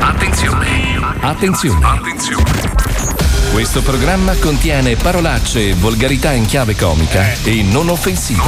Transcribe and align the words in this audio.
Attenzione. 0.00 0.66
Attenzione. 1.20 1.86
Attenzione. 1.86 2.46
Questo 3.52 3.80
programma 3.80 4.34
contiene 4.34 4.96
parolacce 4.96 5.70
e 5.70 5.74
volgarità 5.74 6.32
in 6.32 6.44
chiave 6.44 6.76
comica 6.76 7.32
e 7.42 7.62
non 7.62 7.88
offensiva. 7.88 8.44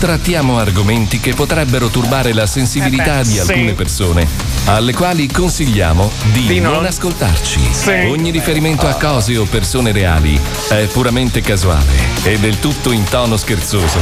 Trattiamo 0.00 0.58
argomenti 0.58 1.20
che 1.20 1.32
potrebbero 1.32 1.86
turbare 1.90 2.32
la 2.32 2.46
sensibilità 2.46 3.20
Eh 3.20 3.22
beh, 3.22 3.28
di 3.28 3.34
sì. 3.34 3.38
alcune 3.40 3.72
persone, 3.74 4.26
alle 4.64 4.92
quali 4.94 5.28
consigliamo 5.30 6.10
di, 6.32 6.46
Di 6.48 6.58
non- 6.58 6.72
non 6.72 6.84
ascoltarci. 6.86 7.60
Sì. 7.72 7.90
Ogni 8.08 8.30
riferimento 8.32 8.88
a 8.88 8.94
cose 8.94 9.36
o 9.36 9.44
persone 9.44 9.92
reali 9.92 10.38
è 10.70 10.86
puramente 10.92 11.40
casuale 11.40 11.92
e 12.24 12.36
del 12.40 12.58
tutto 12.58 12.90
in 12.90 13.04
tono 13.04 13.36
scherzoso. 13.36 14.00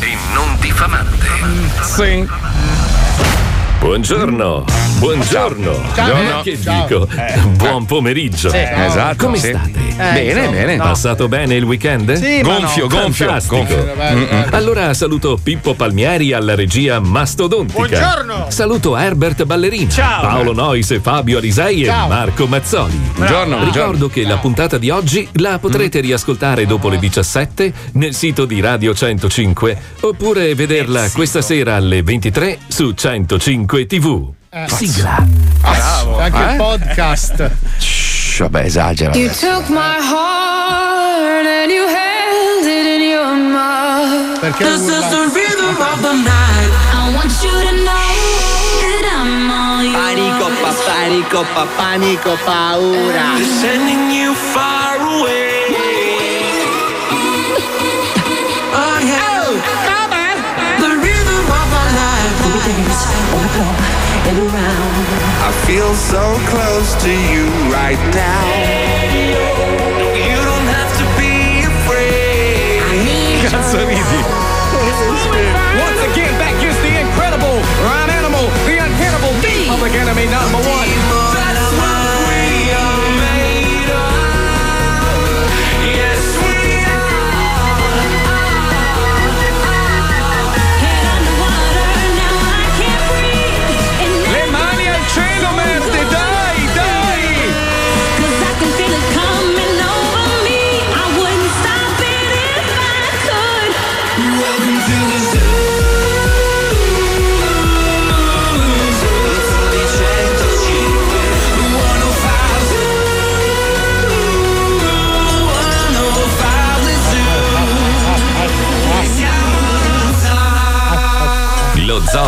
E 0.00 0.16
non 0.34 0.56
diffamante. 0.58 1.26
Sì. 1.82 2.26
Buongiorno, 3.80 4.64
buongiorno. 4.98 5.80
Ciao. 5.94 6.14
Ma 6.22 6.40
che 6.42 6.60
Ciao. 6.60 6.86
dico? 6.86 7.08
Eh. 7.16 7.38
Buon 7.56 7.86
pomeriggio. 7.86 8.50
Sì, 8.50 8.56
esatto, 8.58 9.24
Come 9.24 9.38
sì. 9.38 9.48
state? 9.48 9.70
Eh, 9.78 9.94
Bene, 9.96 10.22
insomma, 10.40 10.50
bene. 10.50 10.76
no. 10.76 10.82
Passato 10.84 11.28
bene 11.28 11.54
il 11.54 11.62
weekend? 11.64 12.12
Sì, 12.14 12.40
Gonfio, 12.42 12.86
no. 12.88 12.96
gonfio, 13.00 13.26
Fantastico. 13.26 13.56
gonfio. 13.56 13.84
Mm-mm. 13.96 14.46
Allora 14.50 14.92
saluto 14.94 15.38
Pippo 15.42 15.74
Palmieri 15.74 16.32
alla 16.32 16.54
regia 16.54 16.98
mastodontica. 17.00 17.78
Buongiorno. 17.78 18.46
Saluto 18.50 18.96
Herbert 18.96 19.44
Ballerina. 19.44 19.88
Ciao. 19.90 20.20
Paolo 20.22 20.52
Nois 20.52 20.90
e 20.90 21.00
Fabio 21.00 21.38
Arisei 21.38 21.84
Ciao. 21.84 22.06
e 22.06 22.08
Marco 22.08 22.46
Mazzoli. 22.46 23.00
Buongiorno, 23.14 23.64
Ricordo 23.64 24.08
che 24.08 24.22
la 24.24 24.36
puntata 24.38 24.76
di 24.78 24.90
oggi 24.90 25.26
la 25.34 25.58
potrete 25.60 26.00
riascoltare 26.00 26.66
dopo 26.66 26.88
le 26.88 26.98
17 26.98 27.72
nel 27.92 28.14
sito 28.14 28.44
di 28.44 28.60
Radio 28.60 28.92
105 28.94 29.78
oppure 30.00 30.54
vederla 30.54 31.08
questa 31.12 31.42
sera 31.42 31.76
alle 31.76 32.02
23 32.02 32.58
su 32.68 32.92
105 32.92 33.66
TV. 33.76 34.32
Sigla. 34.66 35.26
Bravo. 35.60 36.18
Anche 36.18 36.38
Eh? 36.48 36.50
il 36.52 36.56
podcast. 36.56 37.50
Shh, 37.78 38.38
vabbè, 38.40 38.64
esagera. 38.64 39.14
You 39.14 39.28
took 39.28 39.68
my 39.68 39.98
heart 40.00 41.46
and 41.46 41.70
you 41.70 41.84
held 41.86 42.64
it 42.64 42.86
in 42.96 43.02
your 43.10 43.34
mouth. 43.36 44.40
Perché 44.40 44.64
This 44.64 44.80
urla? 44.80 44.98
is 44.98 45.08
the 45.10 45.24
rhythm 45.34 45.76
of 45.76 46.00
the 46.00 46.12
night. 46.14 46.72
I 46.94 47.12
want 47.14 47.32
you 47.44 47.50
to 47.50 47.72
know 47.84 48.14
that 48.80 49.04
I'm 49.20 49.50
all 49.50 49.82
yours. 49.84 49.96
Panico, 49.96 50.48
pa, 50.62 50.72
panico, 50.86 51.44
pa, 51.54 51.66
panico, 51.76 52.36
paura. 52.46 53.26
Sending 53.60 54.10
you 54.10 54.34
far 54.34 54.96
away. 54.96 55.46
Oh 58.80 58.98
yeah. 59.02 59.50
The 60.80 60.88
rhythm 61.04 61.44
of 61.60 61.68
our 61.80 61.90
life. 62.00 63.27
We 63.58 63.64
dance 63.64 63.74
on 63.74 63.74
the 63.74 63.88
floor 63.88 64.22
and 64.28 64.38
around. 64.38 65.06
I 65.42 65.50
feel 65.66 65.94
so 65.94 66.38
close 66.46 66.94
to 67.02 67.10
you 67.10 67.50
right 67.74 67.98
now. 68.14 68.46
You 70.14 70.38
don't 70.46 70.68
have 70.70 70.92
to 70.94 71.04
be 71.18 71.66
afraid. 71.66 72.82
Cazzo 73.50 73.82
ridi? 73.82 74.22
Once 75.74 76.00
again, 76.12 76.32
back 76.38 76.54
is 76.62 76.76
the 76.86 77.00
incredible 77.00 77.58
Ryan 77.82 78.10
Animal, 78.10 78.46
the 78.66 78.78
unhittable, 78.78 79.34
the 79.42 79.66
public 79.66 79.92
enemy 79.92 80.26
number 80.30 80.58
one. 80.68 80.77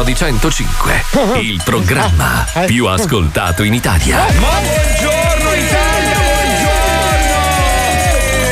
Lo 0.00 0.06
Zoo 0.06 0.14
di 0.14 0.14
105, 0.14 1.04
il 1.40 1.60
programma 1.62 2.46
più 2.64 2.86
ascoltato 2.86 3.62
in 3.62 3.74
Italia. 3.74 4.16
Ma 4.16 4.30
buongiorno 4.38 5.52
Italia, 5.52 6.16
buongiorno! 6.16 7.38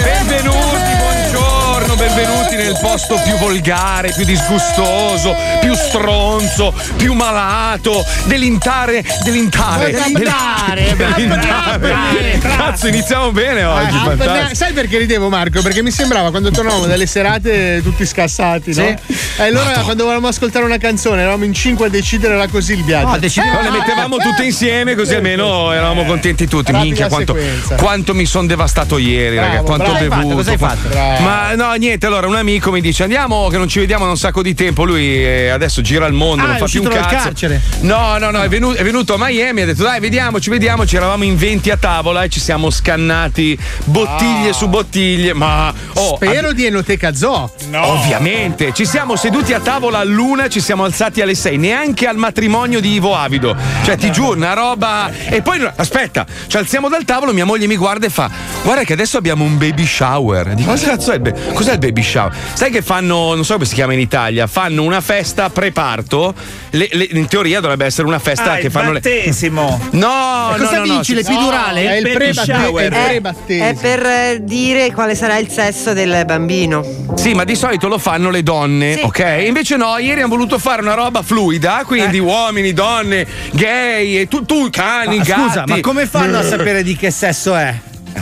Benvenuti, 0.02 0.96
buongiorno, 0.98 1.94
benvenuti 1.94 2.56
nel 2.56 2.76
posto 2.80 3.18
più 3.24 3.36
volgare, 3.38 4.12
più 4.14 4.24
disgustoso, 4.26 5.34
più 5.60 5.74
stronzo, 5.74 6.74
più 6.96 7.14
malato, 7.14 8.04
dell'intare, 8.24 9.02
dell'intare. 9.24 9.90
Dell'intare, 9.92 10.96
dell'intare. 10.96 12.38
Cazzo, 12.40 12.88
iniziamo 12.88 13.32
bene 13.32 13.64
oggi, 13.64 13.96
Ah, 13.96 14.04
fantastico. 14.04 14.54
sai 14.54 14.72
perché 14.74 14.98
ridevo 14.98 15.30
Marco? 15.30 15.62
Perché 15.62 15.82
mi 15.82 15.90
sembrava 15.92 16.28
quando 16.30 16.50
tornavamo 16.50 16.84
dalle 16.86 17.06
serate 17.06 17.80
tutti 17.82 18.04
scassati, 18.04 18.74
no? 18.74 18.94
E 19.40 19.42
allora 19.44 19.70
quando 19.82 20.02
volevamo 20.02 20.26
ascoltare 20.26 20.64
una 20.64 20.78
canzone 20.78 21.20
eravamo 21.20 21.44
in 21.44 21.54
cinque 21.54 21.86
a 21.86 21.88
decidere 21.88 22.34
era 22.34 22.48
così 22.48 22.72
il 22.72 22.82
viaggio. 22.82 23.06
No, 23.06 23.16
le 23.62 23.70
mettevamo 23.70 24.16
tutte 24.16 24.42
insieme 24.42 24.96
così 24.96 25.14
almeno 25.14 25.70
eravamo 25.72 26.04
contenti 26.04 26.48
tutti. 26.48 26.72
Rapida 26.72 26.82
Minchia, 26.82 27.06
quanto, 27.08 27.36
quanto 27.76 28.14
mi 28.14 28.26
sono 28.26 28.48
devastato 28.48 28.98
ieri, 28.98 29.36
Bravo, 29.36 29.48
raga. 29.52 29.62
Quanto 29.62 29.90
bravo. 29.92 30.04
ho 30.04 30.08
bevuto. 30.08 30.34
Cosa 30.34 30.50
hai 30.50 30.56
fatto? 30.58 30.88
Bravo. 30.88 31.22
Ma 31.22 31.54
no, 31.54 31.72
niente. 31.74 32.06
Allora, 32.06 32.26
un 32.26 32.34
amico 32.34 32.72
mi 32.72 32.80
dice: 32.80 33.04
Andiamo, 33.04 33.46
che 33.48 33.58
non 33.58 33.68
ci 33.68 33.78
vediamo 33.78 34.04
da 34.06 34.10
un 34.10 34.16
sacco 34.16 34.42
di 34.42 34.54
tempo. 34.54 34.84
Lui 34.84 35.24
eh, 35.24 35.50
adesso 35.50 35.82
gira 35.82 36.06
il 36.06 36.14
mondo, 36.14 36.42
Ah, 36.42 36.46
non 36.48 36.56
fa 36.56 36.64
più 36.66 36.82
un 36.82 36.88
cazzo. 36.88 37.08
carcere. 37.08 37.60
No, 37.82 38.18
no, 38.18 38.30
no, 38.32 38.42
è 38.42 38.48
venuto, 38.48 38.76
è 38.76 38.82
venuto 38.82 39.14
a 39.14 39.16
Miami. 39.20 39.60
Ha 39.60 39.66
detto: 39.66 39.84
Dai, 39.84 40.00
vediamoci, 40.00 40.50
vediamoci. 40.50 40.96
Eravamo 40.96 41.22
in 41.22 41.36
20 41.36 41.70
a 41.70 41.76
tavola 41.76 42.24
e 42.24 42.28
ci 42.28 42.40
siamo 42.40 42.70
scannati 42.70 43.56
bottiglie 43.84 44.52
su 44.52 44.66
bottiglie. 44.68 45.32
Ma 45.32 45.72
oh, 45.94 46.16
Spero 46.16 46.52
di 46.52 46.66
Enoteca 46.66 47.14
Zoo. 47.14 47.52
Ovviamente, 47.72 48.72
ci 48.74 48.84
siamo 48.84 49.14
seduti 49.28 49.52
a 49.52 49.60
tavola 49.60 49.98
all'una, 49.98 50.48
ci 50.48 50.58
siamo 50.58 50.84
alzati 50.84 51.20
alle 51.20 51.34
sei, 51.34 51.58
neanche 51.58 52.06
al 52.06 52.16
matrimonio 52.16 52.80
di 52.80 52.94
Ivo 52.94 53.14
Avido. 53.14 53.54
Cioè, 53.84 53.94
ti 53.98 54.10
giuro, 54.10 54.34
una 54.36 54.54
roba. 54.54 55.10
E 55.28 55.42
poi, 55.42 55.62
aspetta, 55.76 56.24
ci 56.46 56.56
alziamo 56.56 56.88
dal 56.88 57.04
tavolo, 57.04 57.34
mia 57.34 57.44
moglie 57.44 57.66
mi 57.66 57.76
guarda 57.76 58.06
e 58.06 58.08
fa: 58.08 58.30
Guarda 58.62 58.84
che 58.84 58.94
adesso 58.94 59.18
abbiamo 59.18 59.44
un 59.44 59.58
baby 59.58 59.84
shower. 59.84 60.54
Dico, 60.54 60.70
cosa 60.70 60.86
cazzo 60.88 61.12
è 61.12 61.16
il, 61.16 61.34
cos'è 61.52 61.72
il 61.72 61.78
baby 61.78 62.02
shower? 62.02 62.32
Sai 62.54 62.70
che 62.70 62.80
fanno, 62.80 63.34
non 63.34 63.44
so 63.44 63.52
come 63.54 63.66
si 63.66 63.74
chiama 63.74 63.92
in 63.92 64.00
Italia, 64.00 64.46
fanno 64.46 64.82
una 64.82 65.02
festa 65.02 65.50
preparto. 65.50 66.32
Le- 66.70 66.88
le- 66.90 67.08
in 67.10 67.26
teoria 67.26 67.60
dovrebbe 67.60 67.84
essere 67.84 68.06
una 68.06 68.18
festa 68.18 68.52
Ah, 68.52 68.56
che 68.56 68.70
fanno 68.70 68.92
le. 68.92 69.00
battesimo. 69.00 69.78
No, 69.90 70.52
E 70.54 70.58
cosa 70.58 70.78
no, 70.78 70.84
no, 70.86 70.94
no, 70.94 71.00
l'epidurale? 71.06 71.82
No, 71.84 71.90
è 71.90 71.96
il 71.96 72.02
Baby 72.02 72.14
pre-batte- 72.14 72.52
shower. 72.54 72.82
è 72.82 72.86
il 72.86 72.92
È, 72.94 73.04
pre-battesimo. 73.08 73.64
è 73.68 73.74
per 73.74 74.06
eh, 74.06 74.38
dire 74.40 74.90
quale 74.92 75.14
sarà 75.14 75.36
il 75.36 75.50
sesso 75.50 75.92
del 75.92 76.22
bambino. 76.24 76.82
Sì, 77.14 77.34
ma 77.34 77.44
di 77.44 77.54
solito 77.54 77.88
lo 77.88 77.98
fanno 77.98 78.30
le 78.30 78.42
donne, 78.42 78.94
Sì. 78.94 79.00
ok? 79.02 79.17
Invece 79.26 79.76
no, 79.76 79.98
ieri 79.98 80.20
hanno 80.20 80.28
voluto 80.28 80.58
fare 80.58 80.80
una 80.82 80.94
roba 80.94 81.22
fluida, 81.22 81.82
quindi 81.84 82.18
uomini, 82.18 82.72
donne, 82.72 83.26
gay, 83.52 84.18
e 84.18 84.28
tu, 84.28 84.44
tu 84.44 84.68
cani, 84.70 85.18
Ma 85.18 85.22
gatti. 85.24 85.40
scusa, 85.42 85.64
ma 85.66 85.80
come 85.80 86.06
fanno 86.06 86.38
a 86.38 86.42
sapere 86.42 86.82
di 86.82 86.96
che 86.96 87.10
sesso 87.10 87.54
è? 87.56 87.74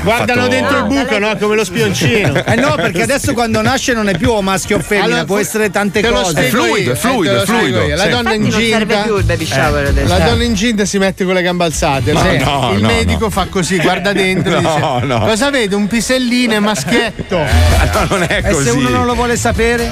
Guardano 0.02 0.40
fatto- 0.42 0.50
dentro 0.52 0.76
il 0.78 0.82
No, 0.84 0.88
buco, 0.88 1.18
no? 1.18 1.36
Come 1.38 1.54
lo 1.56 1.64
spioncino. 1.64 2.44
Eh 2.44 2.54
no, 2.56 2.74
perché 2.76 3.02
adesso 3.02 3.32
quando 3.32 3.60
nasce 3.62 3.92
non 3.92 4.08
è 4.08 4.16
più 4.16 4.30
o 4.30 4.42
maschio 4.42 4.76
o 4.76 4.80
femmina, 4.80 5.06
Allora, 5.06 5.24
può 5.24 5.38
essere 5.38 5.70
tante 5.70 6.02
cose. 6.02 6.46
È 6.46 6.48
fluido, 6.48 6.92
è 6.92 6.94
fluido, 6.94 7.30
eh, 7.32 7.34
lo 7.36 7.42
è 7.42 7.44
fluido. 7.46 7.86
La 7.88 7.96
sì. 8.02 8.08
donna 8.08 8.34
Infatti 8.34 8.38
non 8.38 8.50
serve 8.50 8.76
incinta. 8.76 9.02
più 9.02 9.16
il 9.16 9.24
baby 9.24 9.46
shower 9.46 9.86
adesso. 9.86 10.08
La 10.08 10.18
donna 10.24 10.44
incinta 10.44 10.84
si 10.84 10.98
mette 10.98 11.24
con 11.24 11.34
le 11.34 11.42
gambe 11.42 11.64
alzate. 11.64 12.14
Sì. 12.16 12.38
no, 12.44 12.72
il 12.74 12.80
no, 12.82 12.86
medico 12.88 13.24
no. 13.24 13.30
fa 13.30 13.46
così, 13.50 13.78
guarda 13.78 14.12
dentro. 14.12 14.54
No, 14.66 14.96
dice, 15.00 15.06
no. 15.06 15.20
Cosa 15.20 15.50
vede? 15.50 15.74
Un 15.74 15.86
pisellino 15.86 16.54
e 16.54 16.60
maschietto. 16.60 17.36
No, 17.36 18.06
non 18.08 18.22
è 18.22 18.42
E 18.44 18.50
così. 18.50 18.64
se 18.64 18.70
uno 18.70 18.88
non 18.88 19.06
lo 19.06 19.14
vuole 19.14 19.36
sapere? 19.36 19.90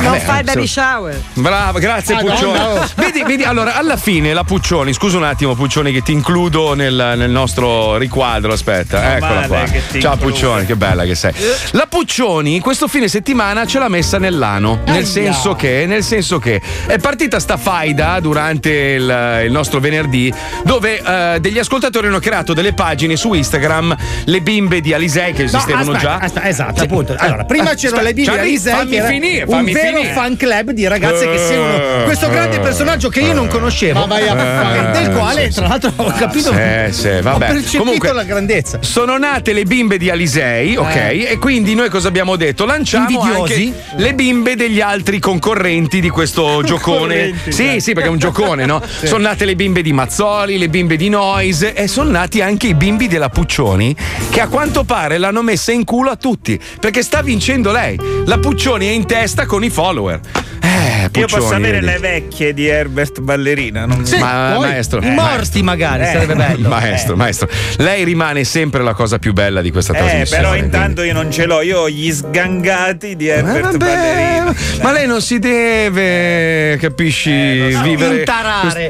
non 0.00 0.18
fa 0.20 0.38
il 0.38 0.44
baby 0.44 0.66
shower. 0.66 1.20
Bravo, 1.34 1.78
grazie 1.78 2.16
Puccioni. 2.16 2.58
oh. 2.58 2.86
Vedi, 2.96 3.22
vedi, 3.24 3.42
allora, 3.44 3.76
alla 3.76 3.96
fine 3.96 4.32
la 4.32 4.44
Puccioni, 4.44 4.92
scusa 4.92 5.16
un 5.16 5.24
attimo 5.24 5.54
Puccioni 5.54 5.92
che 5.92 6.02
ti 6.02 6.12
includo 6.12 6.74
nel, 6.74 7.14
nel 7.16 7.30
nostro 7.30 7.96
riquadro, 7.96 8.52
aspetta, 8.52 9.16
eccola. 9.16 9.35
Eccola 9.44 9.64
qua. 9.64 10.00
Ciao. 10.00 10.16
Puccioni, 10.16 10.66
che 10.66 10.76
bella 10.76 11.04
che 11.04 11.14
sei. 11.14 11.32
La 11.72 11.86
Puccioni 11.88 12.60
questo 12.60 12.88
fine 12.88 13.08
settimana 13.08 13.66
ce 13.66 13.78
l'ha 13.78 13.88
messa 13.88 14.18
nell'ano. 14.18 14.80
Nel 14.86 15.04
senso 15.06 15.54
che, 15.54 15.84
nel 15.86 16.02
senso 16.02 16.38
che 16.38 16.60
è 16.86 16.98
partita 16.98 17.38
sta 17.40 17.56
faida 17.56 18.18
durante 18.20 18.70
il, 18.70 19.40
il 19.44 19.50
nostro 19.52 19.80
venerdì, 19.80 20.32
dove 20.64 21.00
eh, 21.00 21.38
degli 21.40 21.58
ascoltatori 21.58 22.06
hanno 22.08 22.18
creato 22.18 22.52
delle 22.54 22.72
pagine 22.74 23.16
su 23.16 23.32
Instagram, 23.32 23.94
le 24.24 24.40
bimbe 24.40 24.80
di 24.80 24.92
Alisei 24.92 25.32
che 25.32 25.42
No, 25.42 25.48
esistevano 25.48 25.92
aspetta, 25.92 25.98
già. 26.18 26.24
aspetta, 26.24 26.48
esatto, 26.48 26.82
appunto. 26.82 27.14
Allora, 27.18 27.44
prima 27.44 27.74
c'erano 27.74 28.02
le 28.02 28.14
bimbe 28.14 28.32
di 28.32 28.38
Alisei, 28.38 28.72
fammi 28.74 28.90
che 28.90 28.96
era 28.96 29.06
finire, 29.08 29.42
un 29.44 29.50
fammi 29.50 29.72
vero 29.72 29.96
finire. 29.96 30.12
fan 30.12 30.36
club 30.36 30.70
di 30.70 30.86
ragazze 30.88 31.30
che 31.30 31.38
seguono 31.38 32.04
questo 32.04 32.28
grande 32.28 32.58
personaggio 32.60 33.08
che 33.08 33.20
io 33.20 33.32
non 33.32 33.46
conoscevo. 33.48 34.00
Ma 34.00 34.06
vai 34.06 34.26
a 34.28 34.34
fare. 34.36 34.90
del 35.04 35.14
quale, 35.14 35.50
sì, 35.50 35.58
tra 35.58 35.68
l'altro, 35.68 35.92
ho 35.96 36.12
capito. 36.12 36.52
Sì, 36.52 36.92
sì, 36.92 37.08
Ho 37.08 37.22
vabbè. 37.22 37.46
percepito 37.46 37.78
Comunque, 37.78 38.12
la 38.12 38.24
grandezza. 38.24 38.78
Sono 38.80 39.16
nate 39.30 39.52
le 39.52 39.64
bimbe 39.64 39.98
di 39.98 40.08
Alisei, 40.10 40.76
ok? 40.76 40.94
E 40.96 41.36
quindi 41.40 41.74
noi 41.74 41.88
cosa 41.90 42.08
abbiamo 42.08 42.36
detto? 42.36 42.64
Lanciamo 42.64 43.08
Invidiosi? 43.08 43.72
anche 43.74 44.02
le 44.02 44.14
bimbe 44.14 44.54
degli 44.56 44.80
altri 44.80 45.18
concorrenti 45.18 46.00
di 46.00 46.08
questo 46.08 46.62
giocone. 46.64 47.34
Sì, 47.48 47.80
sì, 47.80 47.92
perché 47.92 48.08
è 48.08 48.12
un 48.12 48.18
giocone, 48.18 48.66
no? 48.66 48.80
Sono 49.04 49.24
nate 49.24 49.44
le 49.44 49.56
bimbe 49.56 49.82
di 49.82 49.92
Mazzoli, 49.92 50.58
le 50.58 50.68
bimbe 50.68 50.96
di 50.96 51.08
Noise 51.08 51.74
e 51.74 51.86
sono 51.88 52.10
nati 52.10 52.40
anche 52.40 52.68
i 52.68 52.74
bimbi 52.74 53.08
della 53.08 53.28
Puccioni 53.28 53.94
che 54.30 54.40
a 54.40 54.48
quanto 54.48 54.84
pare 54.84 55.18
l'hanno 55.18 55.42
messa 55.42 55.72
in 55.72 55.84
culo 55.84 56.10
a 56.10 56.16
tutti 56.16 56.58
perché 56.80 57.02
sta 57.02 57.22
vincendo 57.22 57.72
lei. 57.72 57.98
La 58.26 58.38
Puccioni 58.38 58.86
è 58.86 58.90
in 58.90 59.06
testa 59.06 59.46
con 59.46 59.62
i 59.64 59.70
follower. 59.70 60.20
Eh, 60.62 61.08
Io 61.20 61.26
posso 61.26 61.36
Puccioni, 61.36 61.54
avere 61.54 61.80
vedi. 61.80 61.86
le 61.92 61.98
vecchie 61.98 62.52
di 62.54 62.66
Herbert 62.66 63.20
Ballerina. 63.20 63.86
Non... 63.86 64.04
Ma 64.18 64.52
poi 64.56 64.66
maestro, 64.68 65.00
I 65.00 65.10
morti, 65.10 65.62
magari, 65.62 66.02
Eh. 66.02 66.06
sarebbe 66.06 66.34
bello. 66.34 66.68
Maestro, 66.76 67.14
maestro, 67.16 67.48
lei 67.78 68.02
rimane 68.04 68.42
sempre 68.44 68.82
la 68.82 68.92
cosa 68.92 69.05
più 69.18 69.32
bella 69.32 69.60
di 69.60 69.70
questa 69.70 69.92
Eh, 69.94 69.96
trasmissione. 69.98 70.42
però 70.42 70.48
quindi- 70.56 70.66
intanto 70.76 71.02
io 71.02 71.12
non 71.12 71.30
ce 71.30 71.46
l'ho, 71.46 71.62
io 71.62 71.78
ho 71.80 71.88
gli 71.88 72.10
sgangati 72.12 73.16
di 73.16 73.26
Ma 73.26 73.32
Herbert 73.32 73.62
vabbè, 73.62 73.76
Ballerina. 73.78 74.54
ma 74.82 74.92
lei 74.92 75.06
non 75.06 75.20
si 75.22 75.38
deve, 75.38 76.76
capisci, 76.80 77.58
lo 77.70 77.70
so. 77.78 77.82
vivere 77.82 78.24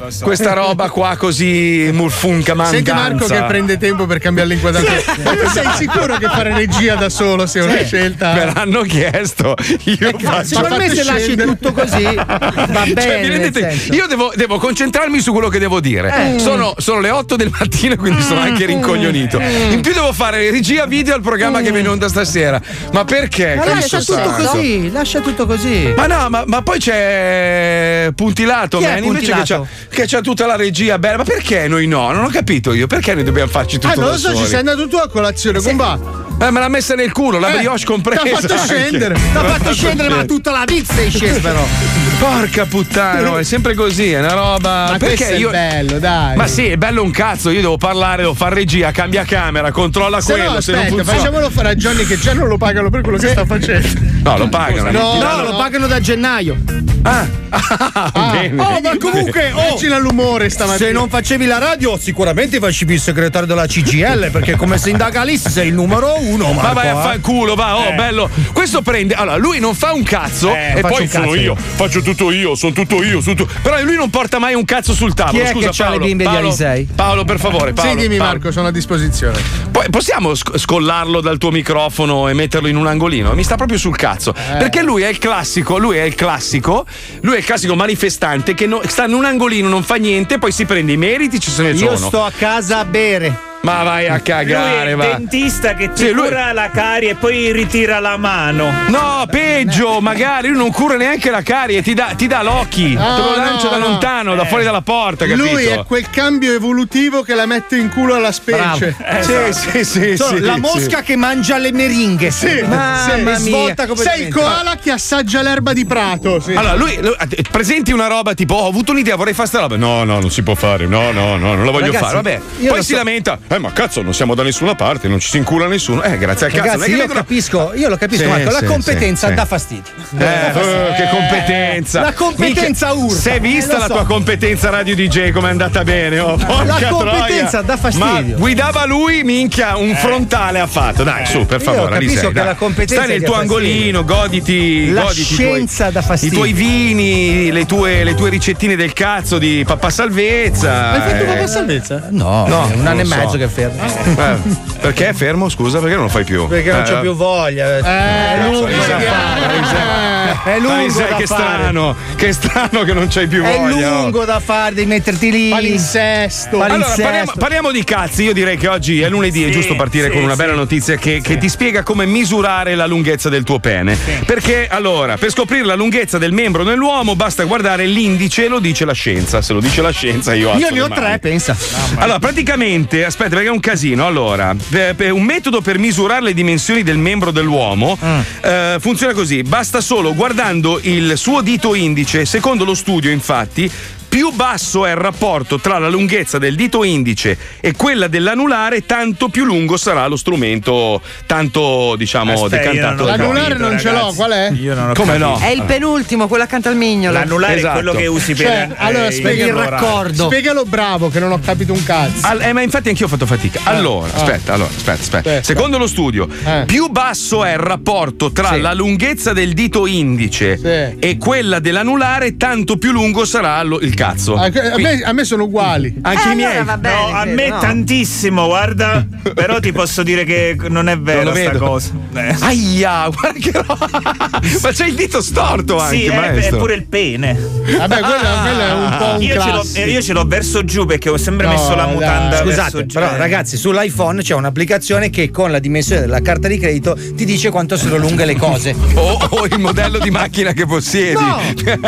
quest- 0.00 0.22
questa 0.22 0.52
roba 0.52 0.88
qua 0.90 1.16
così 1.16 1.90
murfunca 1.92 2.54
mancanza. 2.54 2.74
Senti 2.76 2.90
Marco 2.92 3.26
che 3.26 3.42
prende 3.46 3.78
tempo 3.78 4.06
per 4.06 4.18
cambiare 4.18 4.48
l'inquadratura. 4.48 4.94
Ma 5.24 5.30
tu 5.36 5.48
sei 5.50 5.66
sicuro 5.76 6.16
che 6.16 6.26
fare 6.26 6.54
regia 6.54 6.94
da 6.94 7.08
solo 7.08 7.46
sia 7.46 7.64
una 7.64 7.82
scelta? 7.84 8.32
Me 8.34 8.44
l'hanno 8.52 8.82
chiesto. 8.82 9.54
Io 9.84 10.10
faccio. 10.18 10.44
Secondo 10.44 10.76
me 10.76 10.88
se 10.94 11.02
lasci 11.04 11.36
tutto 11.36 11.72
così 11.72 12.02
va 12.02 12.24
Cioè, 12.86 12.92
bene. 12.92 13.20
nel 13.20 13.30
rendete- 13.30 13.76
io 13.90 14.06
devo, 14.06 14.32
devo 14.34 14.58
concentrarmi 14.58 15.20
su 15.20 15.32
quello 15.32 15.48
che 15.48 15.58
devo 15.58 15.80
dire. 15.80 16.34
Eh. 16.34 16.38
Sono, 16.38 16.74
sono 16.78 17.00
le 17.00 17.10
8 17.10 17.36
del 17.36 17.50
mattino, 17.50 17.96
quindi 17.96 18.22
sono 18.22 18.40
anche 18.40 18.64
Mm. 18.64 18.68
rincoglionito. 18.68 19.38
In 19.40 19.80
più 19.80 19.92
devo 19.92 20.05
fare 20.12 20.50
regia 20.50 20.86
video 20.86 21.14
al 21.14 21.20
programma 21.20 21.58
che 21.58 21.64
viene 21.70 21.80
in 21.80 21.88
onda 21.88 22.08
stasera. 22.08 22.60
Ma 22.92 23.04
perché? 23.04 23.54
Ma 23.56 23.64
lascia 23.66 23.98
tutto 23.98 24.12
santo. 24.14 24.48
così, 24.50 24.90
lascia 24.90 25.20
tutto 25.20 25.46
così. 25.46 25.92
Ma 25.96 26.06
no, 26.06 26.28
ma, 26.28 26.44
ma 26.46 26.62
poi 26.62 26.78
c'è 26.78 28.10
Puntilato, 28.14 28.80
man, 28.80 29.02
invece 29.04 29.32
che 29.32 29.42
c'ha, 29.44 29.62
che 29.90 30.04
c'ha 30.06 30.20
tutta 30.20 30.46
la 30.46 30.56
regia 30.56 30.98
bella. 30.98 31.18
Ma 31.18 31.24
perché 31.24 31.68
noi 31.68 31.86
no? 31.86 32.12
Non 32.12 32.24
ho 32.24 32.28
capito 32.28 32.72
io. 32.72 32.86
Perché 32.86 33.14
noi 33.14 33.24
dobbiamo 33.24 33.50
farci 33.50 33.78
tutto 33.78 33.92
Ah, 33.92 34.00
non 34.00 34.10
lo 34.10 34.16
so, 34.18 34.28
ci 34.30 34.36
soli? 34.36 34.48
sei 34.48 34.58
andato 34.58 34.88
tu 34.88 34.96
a 34.96 35.08
colazione, 35.08 35.58
come 35.60 35.74
va? 35.74 35.98
Eh, 36.38 36.50
me 36.50 36.60
l'ha 36.60 36.68
messa 36.68 36.94
nel 36.94 37.12
culo, 37.12 37.38
la 37.38 37.54
Eh, 37.54 37.58
brioche 37.58 37.84
compresa. 37.84 38.22
t'ha 38.22 38.38
fatto 38.38 38.56
scendere. 38.58 39.16
T'ha 39.32 39.44
fatto 39.44 39.72
scendere, 39.72 40.08
ma 40.10 40.24
tutta 40.24 40.50
la 40.50 40.64
pizza 40.66 40.94
è 41.00 41.08
scesa 41.10 41.40
però. 41.40 41.64
Porca 42.18 42.64
puttana, 42.64 43.20
no, 43.20 43.38
è 43.38 43.42
sempre 43.44 43.74
così, 43.74 44.10
è 44.12 44.18
una 44.18 44.32
roba. 44.32 44.88
Ma 44.92 44.96
perché 44.98 45.28
è 45.28 45.34
io. 45.34 45.50
bello, 45.50 45.98
dai. 45.98 46.34
Ma 46.34 46.46
sì, 46.46 46.66
è 46.66 46.76
bello 46.78 47.02
un 47.02 47.10
cazzo, 47.10 47.50
io 47.50 47.60
devo 47.60 47.76
parlare, 47.76 48.22
devo 48.22 48.32
fare 48.32 48.54
regia, 48.54 48.90
cambia 48.90 49.24
camera, 49.24 49.70
controlla 49.70 50.20
Se 50.22 50.32
quello, 50.32 50.54
no, 50.54 50.60
se 50.62 50.72
non 50.72 50.80
aspetta, 50.80 50.96
funziona. 50.96 51.18
facciamolo 51.18 51.50
fare 51.50 51.68
a 51.68 51.74
Johnny 51.74 52.04
che 52.06 52.18
già 52.18 52.32
non 52.32 52.48
lo 52.48 52.56
pagano 52.56 52.88
per 52.88 53.02
quello 53.02 53.18
che 53.18 53.28
sta 53.28 53.44
facendo. 53.44 53.88
No, 54.22 54.38
lo 54.38 54.48
pagano. 54.48 54.90
No, 54.90 55.12
No, 55.14 55.18
danno- 55.20 55.42
lo 55.50 55.56
pagano 55.56 55.86
da 55.86 56.00
gennaio. 56.00 56.56
Ah, 57.06 57.24
ah, 57.50 58.30
bene. 58.32 58.60
Oh, 58.60 58.80
ma 58.82 58.96
comunque, 58.98 59.52
oh, 59.52 59.60
Immagina 59.68 59.96
l'umore 59.96 60.50
stamattina. 60.50 60.86
se 60.88 60.92
non 60.92 61.08
facevi 61.08 61.46
la 61.46 61.58
radio, 61.58 61.96
sicuramente 61.96 62.58
facevi 62.58 62.94
il 62.94 63.00
segretario 63.00 63.46
della 63.46 63.64
CGL, 63.66 64.32
perché 64.32 64.56
come 64.56 64.76
sindacalista 64.76 65.48
sei 65.48 65.68
il 65.68 65.74
numero 65.74 66.16
uno. 66.20 66.52
Ma 66.52 66.62
Marco, 66.62 66.74
vai 66.74 66.88
a 66.88 66.98
eh. 66.98 67.02
fare 67.02 67.20
culo, 67.20 67.54
va, 67.54 67.76
oh, 67.76 67.92
bello. 67.92 68.28
Questo 68.52 68.82
prende. 68.82 69.14
Allora, 69.14 69.36
lui 69.36 69.60
non 69.60 69.76
fa 69.76 69.92
un 69.92 70.02
cazzo 70.02 70.52
Eh, 70.52 70.78
e 70.78 70.80
poi 70.80 71.06
sono 71.06 71.32
io. 71.36 71.54
faccio 71.54 72.02
tutto 72.14 72.30
io, 72.30 72.54
sono 72.54 72.72
tutto 72.72 73.02
io, 73.02 73.20
sono 73.20 73.34
tu- 73.34 73.46
Però 73.62 73.80
lui 73.82 73.96
non 73.96 74.10
porta 74.10 74.38
mai 74.38 74.54
un 74.54 74.64
cazzo 74.64 74.94
sul 74.94 75.12
tavolo. 75.14 75.38
Chi 75.38 75.44
è 75.44 75.52
Scusa, 75.52 75.70
che 75.70 75.72
c'ha 75.76 75.84
le 75.84 75.90
Paolo, 75.90 76.04
bimbe 76.06 76.22
di 76.24 76.30
Paolo, 76.30 76.46
Alisei? 76.46 76.88
Paolo, 76.94 77.24
per 77.24 77.38
favore, 77.40 77.72
Paolo. 77.72 77.90
Sì, 77.90 77.96
dimmi 77.96 78.16
Paolo. 78.18 78.32
Marco, 78.34 78.52
sono 78.52 78.68
a 78.68 78.70
disposizione. 78.70 79.40
Poi 79.70 79.90
possiamo 79.90 80.34
sc- 80.34 80.56
scollarlo 80.56 81.20
dal 81.20 81.38
tuo 81.38 81.50
microfono 81.50 82.28
e 82.28 82.32
metterlo 82.34 82.68
in 82.68 82.76
un 82.76 82.86
angolino? 82.86 83.32
Mi 83.34 83.42
sta 83.42 83.56
proprio 83.56 83.78
sul 83.78 83.96
cazzo. 83.96 84.32
Eh. 84.34 84.56
Perché 84.58 84.82
lui 84.82 85.02
è 85.02 85.08
il 85.08 85.18
classico, 85.18 85.78
lui 85.78 85.96
è 85.96 86.02
il 86.02 86.14
classico, 86.14 86.86
lui 87.22 87.34
è 87.34 87.38
il 87.38 87.44
classico 87.44 87.74
manifestante 87.74 88.54
che 88.54 88.66
no- 88.66 88.80
sta 88.86 89.04
in 89.06 89.14
un 89.14 89.24
angolino, 89.24 89.68
non 89.68 89.82
fa 89.82 89.96
niente, 89.96 90.38
poi 90.38 90.52
si 90.52 90.64
prende 90.64 90.92
i 90.92 90.96
meriti, 90.96 91.40
ci 91.40 91.50
se 91.50 91.62
ne 91.62 91.70
Io 91.70 91.96
sono. 91.96 92.08
sto 92.08 92.24
a 92.24 92.32
casa 92.36 92.78
a 92.78 92.84
bere. 92.84 93.54
Ma 93.66 93.82
vai 93.82 94.06
a 94.06 94.10
Lui 94.10 94.18
è 94.18 94.22
cagare, 94.22 94.90
il 94.90 94.96
va. 94.96 95.04
dentista 95.16 95.74
che 95.74 95.92
ti 95.92 96.06
Sì, 96.06 96.12
lui- 96.12 96.28
cura 96.28 96.52
la 96.52 96.70
carie 96.70 97.10
e 97.10 97.14
poi 97.16 97.52
ritira 97.52 97.98
la 97.98 98.16
mano. 98.16 98.70
No, 98.88 99.26
peggio, 99.30 100.00
magari 100.00 100.48
lui 100.48 100.56
non 100.58 100.70
cura 100.70 100.96
neanche 100.96 101.30
la 101.30 101.42
carie, 101.42 101.82
ti 101.82 101.94
dà, 101.94 102.12
ti 102.16 102.26
dà 102.26 102.42
l'occhi, 102.42 102.94
No, 102.94 103.14
te 103.16 103.22
lo 103.22 103.36
lancia 103.36 103.64
no, 103.64 103.70
da 103.70 103.78
no. 103.78 103.86
lontano, 103.88 104.34
da 104.34 104.44
fuori 104.44 104.64
dalla 104.64 104.82
porta, 104.82 105.26
capito? 105.26 105.44
Lui 105.50 105.64
è 105.64 105.82
quel 105.84 106.08
cambio 106.10 106.52
evolutivo 106.54 107.22
che 107.22 107.34
la 107.34 107.46
mette 107.46 107.76
in 107.76 107.88
culo 107.90 108.14
alla 108.14 108.32
specie. 108.32 108.94
Sì, 109.20 109.52
sì, 109.52 109.84
sì, 109.84 110.16
Sono 110.16 110.36
sì, 110.36 110.42
la 110.42 110.54
sì. 110.54 110.60
mosca 110.60 111.02
che 111.02 111.16
mangia 111.16 111.58
le 111.58 111.72
meringhe. 111.72 112.30
Sì, 112.30 112.62
Mamma 112.66 113.36
sì. 113.36 113.50
mia. 113.50 113.74
Sei 113.96 114.26
il 114.26 114.32
koala 114.34 114.76
che 114.80 114.90
assaggia 114.92 115.42
l'erba 115.42 115.72
di 115.72 115.84
prato. 115.84 116.38
Sì. 116.40 116.52
Allora, 116.54 116.74
lui, 116.76 116.96
lui- 117.00 117.16
eh, 117.30 117.42
presenti 117.50 117.92
una 117.92 118.06
roba 118.06 118.34
tipo: 118.34 118.54
"Oh, 118.54 118.64
Ho 118.66 118.68
avuto 118.68 118.92
un'idea, 118.92 119.14
vorrei 119.16 119.32
fare 119.34 119.48
sta 119.48 119.60
roba. 119.60 119.76
No, 119.76 120.02
no, 120.04 120.18
non 120.20 120.30
si 120.30 120.42
può 120.42 120.54
fare. 120.54 120.86
No, 120.86 121.10
no, 121.12 121.36
no, 121.36 121.54
non 121.54 121.64
la 121.64 121.70
voglio 121.70 121.86
Ragazzi, 121.86 122.04
fare. 122.04 122.14
Vabbè. 122.16 122.40
io 122.60 122.68
Poi 122.68 122.76
lo 122.78 122.82
si 122.82 122.90
so- 122.92 122.96
lamenta: 122.96 123.38
Eh, 123.48 123.55
ma 123.58 123.72
cazzo, 123.72 124.02
non 124.02 124.14
siamo 124.14 124.34
da 124.34 124.42
nessuna 124.42 124.74
parte, 124.74 125.08
non 125.08 125.18
ci 125.20 125.28
si 125.28 125.36
incula 125.36 125.66
nessuno. 125.66 126.02
Eh, 126.02 126.16
grazie 126.18 126.46
al 126.46 126.52
cazzo. 126.52 126.64
Ragazzi, 126.66 126.90
io 126.90 126.96
vedono- 126.98 127.18
capisco, 127.20 127.72
io 127.74 127.88
lo 127.88 127.96
capisco, 127.96 128.22
Sì, 128.22 128.28
Marco, 128.28 128.50
la 128.50 128.58
sì, 128.58 128.64
competenza 128.64 129.28
sì, 129.28 129.34
dà 129.34 129.44
fastidio. 129.44 129.92
Eh, 130.18 130.24
eh, 130.24 130.94
che 130.96 131.08
competenza! 131.10 132.00
La 132.00 132.12
competenza 132.12 132.92
Minchia, 132.94 133.14
urta. 133.14 133.30
È 133.32 133.40
vista 133.40 133.74
Eh, 133.74 133.78
la 133.78 133.86
so. 133.86 133.92
tua 133.94 134.04
competenza 134.06 134.70
radio 134.70 134.94
DJ 134.94 135.30
come 135.32 135.48
è 135.48 135.50
andata 135.50 135.82
bene? 135.84 136.18
Oh, 136.18 136.36
porca 136.36 136.88
competenza 136.88 137.48
troia. 137.48 137.62
dà 137.62 137.76
fastidio. 137.76 138.06
Ma 138.06 138.20
guidava 138.38 138.86
lui, 138.86 139.22
minchia, 139.24 139.76
un 139.76 139.94
frontale 139.96 140.60
ha 140.60 140.66
fatto. 140.66 141.02
Dai, 141.02 141.26
su, 141.26 141.44
per 141.46 141.60
Io 141.60 141.64
favore. 141.66 141.92
capisco 141.92 142.10
Alisei, 142.12 142.26
che 142.28 142.32
dai. 142.34 142.44
la 142.46 142.54
competenza 142.54 143.02
Stai 143.04 143.08
nel 143.18 143.22
tuo 143.22 143.34
angolino, 143.34 144.04
goditi. 144.04 144.92
La 144.92 145.02
goditi 145.02 145.20
i 145.20 145.24
tuoi- 145.24 145.36
scienza 145.52 145.90
dà 145.90 146.02
fastidio. 146.02 146.34
I 146.36 146.40
tuoi 146.40 146.52
vini, 146.52 147.50
le 147.52 147.66
tue, 147.66 148.04
le 148.04 148.14
tue 148.14 148.30
ricettine 148.30 148.76
del 148.76 148.92
cazzo 148.92 149.38
di 149.38 149.64
papà 149.66 149.90
salvezza. 149.90 150.90
Hai 150.92 151.00
fatto 151.10 151.22
eh. 151.22 151.26
papà 151.26 151.46
salvezza? 151.46 152.06
No, 152.10 152.44
un 152.44 152.86
anno 152.86 153.00
e 153.00 153.04
lo 153.04 153.08
mezzo 153.36 153.38
che 153.38 153.44
è 153.44 153.48
fermo. 153.48 153.84
Eh, 153.84 154.36
perché 154.80 155.08
è 155.08 155.12
fermo? 155.12 155.48
Scusa, 155.48 155.78
perché 155.78 155.94
non 155.94 156.04
lo 156.04 156.10
fai 156.10 156.24
più? 156.24 156.46
Perché 156.46 156.70
non 156.72 156.80
Eh, 156.82 156.84
c'ho 156.84 157.00
più 157.00 157.14
voglia. 157.14 157.76
Eh, 157.78 158.40
lungo 158.42 158.66
Alisei, 158.66 158.88
da 158.88 158.98
fare. 159.00 160.15
È 160.46 160.58
lungo 160.60 160.74
Alisei, 160.74 161.08
da 161.08 161.16
che 161.16 161.26
fare. 161.26 161.42
strano, 161.54 161.96
che 162.14 162.32
strano 162.32 162.82
che 162.84 162.92
non 162.92 163.08
c'hai 163.10 163.26
più 163.26 163.42
È 163.42 163.56
voglia. 163.58 163.92
oh. 163.98 164.02
lungo 164.02 164.24
da 164.24 164.38
fare, 164.38 164.74
devi 164.76 164.86
metterti 164.86 165.30
lì. 165.32 165.48
Palinsesto. 165.48 166.58
Pali- 166.58 166.72
Allora, 166.72 166.88
Palinsesto. 166.90 167.02
parliamo, 167.02 167.32
parliamo 167.38 167.70
di 167.72 167.82
cazzi. 167.84 168.22
Io 168.22 168.32
direi 168.32 168.56
che 168.56 168.68
oggi 168.68 169.00
è 169.00 169.08
lunedì, 169.08 169.42
è 169.42 169.46
Sì, 169.46 169.52
giusto 169.52 169.74
partire 169.74 170.06
sì, 170.06 170.12
con 170.14 170.22
una 170.22 170.32
sì. 170.34 170.38
bella 170.38 170.54
notizia 170.54 170.96
che, 170.96 171.20
che 171.20 171.36
ti 171.38 171.48
spiega 171.48 171.82
come 171.82 172.06
misurare 172.06 172.74
la 172.76 172.86
lunghezza 172.86 173.28
del 173.28 173.42
tuo 173.42 173.58
pene. 173.58 173.96
Perché, 174.24 174.68
allora, 174.70 175.16
per 175.16 175.30
scoprire 175.30 175.64
la 175.64 175.74
lunghezza 175.74 176.18
del 176.18 176.32
membro 176.32 176.62
nell'uomo 176.62 177.16
basta 177.16 177.42
guardare 177.44 177.86
l'indice, 177.86 178.46
lo 178.48 178.60
dice 178.60 178.84
la 178.84 178.92
scienza. 178.92 179.42
Se 179.42 179.52
lo 179.52 179.60
dice 179.60 179.82
la 179.82 179.90
scienza, 179.90 180.32
io 180.34 180.54
Io 180.56 180.70
ne 180.70 180.80
ho 180.80 180.88
tre, 180.88 181.18
pensa. 181.18 181.56
Allora, 181.96 182.18
praticamente, 182.20 183.04
aspetta, 183.04 183.30
perché 183.30 183.46
è 183.48 183.50
un 183.50 183.60
casino. 183.60 184.06
Allora, 184.06 184.54
per- 184.68 184.94
per 184.94 185.12
un 185.12 185.22
metodo 185.24 185.60
per 185.60 185.78
misurare 185.78 186.22
le 186.22 186.34
dimensioni 186.34 186.82
del 186.84 186.98
membro 186.98 187.30
dell'uomo 187.32 187.98
Mm. 188.04 188.20
eh, 188.42 188.76
funziona 188.80 189.12
così: 189.12 189.42
basta 189.42 189.80
solo 189.80 190.12
guardando 190.36 190.78
il 190.82 191.16
suo 191.16 191.40
dito 191.40 191.74
indice. 191.74 192.26
Secondo 192.26 192.66
lo 192.66 192.74
studio, 192.74 193.10
infatti. 193.10 193.70
Più 194.16 194.30
basso 194.32 194.86
è 194.86 194.92
il 194.92 194.96
rapporto 194.96 195.58
tra 195.60 195.78
la 195.78 195.90
lunghezza 195.90 196.38
del 196.38 196.54
dito 196.54 196.84
indice 196.84 197.36
e 197.60 197.72
quella 197.76 198.06
dell'anulare, 198.08 198.86
tanto 198.86 199.28
più 199.28 199.44
lungo 199.44 199.76
sarà 199.76 200.06
lo 200.06 200.16
strumento, 200.16 201.02
tanto 201.26 201.96
diciamo 201.98 202.32
Aspetta, 202.32 202.62
io 202.62 202.72
decantato. 202.72 202.94
non. 203.04 203.06
L'anulare 203.18 203.48
capito, 203.50 203.68
non 203.68 203.78
ce 203.78 203.90
l'ho, 203.90 204.12
qual 204.16 204.30
è? 204.30 204.50
Io 204.52 204.74
non 204.74 204.88
ho 204.88 204.92
Come 204.94 205.18
capito. 205.18 205.28
no? 205.28 205.38
È 205.38 205.48
il 205.50 205.62
penultimo, 205.64 206.28
quello 206.28 206.44
accanto 206.44 206.70
al 206.70 206.76
mignolo. 206.76 207.12
L'anulare 207.18 207.56
Esatto. 207.56 207.68
è 207.78 207.82
quello 207.82 207.92
che 207.92 208.06
usi 208.06 208.34
per 208.34 208.46
Cioè, 208.46 208.68
allora, 208.76 209.06
eh, 209.08 209.12
spieghi 209.12 209.40
il 209.40 209.46
lavorare. 209.48 209.70
raccordo. 209.70 210.24
Spiegalo 210.24 210.64
bravo 210.64 211.10
che 211.10 211.20
non 211.20 211.32
ho 211.32 211.38
capito 211.44 211.74
un 211.74 211.84
cazzo. 211.84 212.26
Al- 212.26 212.40
eh, 212.40 212.52
ma 212.54 212.62
infatti 212.62 212.88
anch'io 212.88 213.04
ho 213.04 213.08
fatto 213.10 213.26
fatica. 213.26 213.60
Allora, 213.64 214.10
aspetta, 214.14 214.54
allora, 214.54 214.70
aspetta, 214.70 214.92
aspetta. 214.92 215.28
Aspetta. 215.28 215.42
Secondo 215.42 215.76
lo 215.76 215.86
studio, 215.86 216.26
Eh. 216.42 216.62
più 216.64 216.88
basso 216.88 217.44
è 217.44 217.50
il 217.52 217.58
rapporto 217.58 218.32
tra 218.32 218.54
Sì. 218.54 218.60
la 218.62 218.72
lunghezza 218.72 219.34
del 219.34 219.52
dito 219.52 219.86
indice 219.86 220.56
Sì. 220.56 220.96
e 221.06 221.18
quella 221.18 221.58
dell'anulare, 221.58 222.38
tanto 222.38 222.78
più 222.78 222.92
lungo 222.92 223.26
sarà 223.26 223.62
lo- 223.62 223.78
il 223.78 223.90
cazzo. 223.90 224.04
A, 224.36 224.44
a 224.44 224.78
me, 224.78 225.00
a 225.02 225.12
me 225.12 225.24
sono 225.24 225.44
uguali. 225.44 225.94
Anche 226.02 226.28
Eh, 226.28 226.32
i 226.32 226.34
miei. 226.36 226.56
allora 226.56 226.76
bene, 226.78 226.94
No, 226.96 227.06
a 227.16 227.20
credo, 227.22 227.34
me 227.42 227.48
no. 227.48 227.58
tantissimo, 227.58 228.46
guarda. 228.46 229.06
Però 229.34 229.58
ti 229.60 229.72
posso 229.72 230.02
dire 230.02 230.24
che 230.24 230.56
non 230.68 230.88
è 230.88 230.98
vera 230.98 231.22
lo 231.24 231.30
sta 231.34 231.50
vedo. 231.52 231.58
cosa. 231.58 231.90
Eh. 232.14 232.36
Aia, 232.40 233.08
guarda 233.08 233.38
che 233.38 233.52
roba. 233.52 233.88
Ma 234.62 234.70
c'hai 234.72 234.88
il 234.88 234.94
dito 234.94 235.20
storto 235.20 235.78
anche, 235.78 235.96
Sì, 235.96 236.04
è, 236.06 236.30
è 236.32 236.48
pure 236.56 236.74
il 236.74 236.86
pene. 236.86 237.34
Vabbè, 237.34 237.98
quello, 238.00 238.40
quello 238.42 238.60
è 238.60 238.72
un 238.72 238.96
po' 238.98 239.04
un 239.16 239.22
Io 239.22 239.64
ce, 239.64 239.80
io 239.84 240.02
ce 240.02 240.12
l'ho 240.12 240.24
verso 240.24 240.64
giù 240.64 240.86
perché 240.86 241.08
ho 241.08 241.16
sempre 241.16 241.46
No, 241.46 241.52
messo 241.52 241.74
la 241.74 241.84
dai. 241.84 241.92
mutanda 241.94 242.36
Scusate, 242.38 242.86
però 242.86 243.16
ragazzi, 243.16 243.56
sull'iPhone 243.56 244.22
c'è 244.22 244.34
un'applicazione 244.34 245.10
che 245.10 245.30
con 245.30 245.50
la 245.50 245.58
dimensione 245.58 246.02
della 246.02 246.20
carta 246.20 246.48
di 246.48 246.58
credito 246.58 246.96
ti 247.16 247.24
dice 247.24 247.50
quanto 247.50 247.76
sono 247.76 247.96
lunghe 247.96 248.24
le 248.24 248.36
cose. 248.36 248.74
O, 248.96 249.18
o 249.30 249.44
il 249.46 249.58
modello 249.58 249.98
di 249.98 250.10
macchina 250.10 250.52
che 250.52 250.64
possiedi. 250.66 251.14
No, 251.20 251.40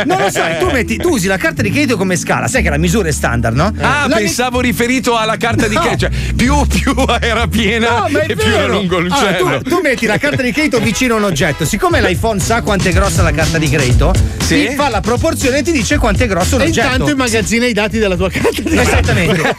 non 0.05 0.19
lo 0.21 0.31
so, 0.31 0.41
tu, 0.59 0.71
metti- 0.71 0.97
tu 0.99 1.11
usi 1.11 1.27
la 1.27 1.37
carta 1.39 1.63
di 1.63 1.71
credito 1.71 1.97
come 1.97 2.08
scala, 2.17 2.49
sai 2.49 2.63
che 2.63 2.71
la 2.71 2.79
misura 2.79 3.09
è 3.09 3.13
standard, 3.13 3.55
no? 3.57 3.73
Ah, 3.81 4.07
La 4.09 4.17
pensavo 4.17 4.61
riferito 4.61 5.17
alla 5.17 5.37
carta 5.37 5.67
di 5.69 5.75
credito. 5.77 5.97
Cioè, 6.09 6.11
più, 6.35 6.67
più 6.67 6.95
era 7.21 7.47
piena 7.47 8.07
No, 8.09 8.19
e 8.19 8.35
più 8.37 8.47
era 8.53 8.67
lungo 8.67 8.97
Allora, 8.99 9.15
l'uccello. 9.17 9.63
tu, 9.63 9.69
tu 9.71 9.81
metti 9.83 10.07
la 10.07 10.19
carta 10.19 10.43
di 10.43 10.53
credito 10.53 10.79
vicino 10.81 11.15
a 11.15 11.19
un 11.19 11.25
oggetto, 11.25 11.65
siccome 11.65 12.01
l'iPhone 12.01 12.39
sa 12.41 12.63
quanto 12.63 12.89
è 12.89 12.93
grossa 12.93 13.23
la 13.23 13.33
carta 13.33 13.59
di 13.59 13.69
credito, 13.69 14.13
Sì? 14.45 14.69
ti 14.69 14.75
fa 14.75 14.89
la 14.89 15.01
proporzione 15.01 15.59
e 15.59 15.63
ti 15.63 15.73
dice 15.73 15.97
quanto 15.99 16.23
è 16.25 16.27
grosso 16.27 16.57
E 16.57 16.65
l'oggetto. 16.67 16.87
intanto 16.87 17.11
immagazzina 17.13 17.67
i 17.67 17.73
dati 17.73 17.99
della 17.99 18.17
tua 18.17 18.31
carta. 18.31 18.63
di- 18.63 18.77
Esattamente. 18.79 19.55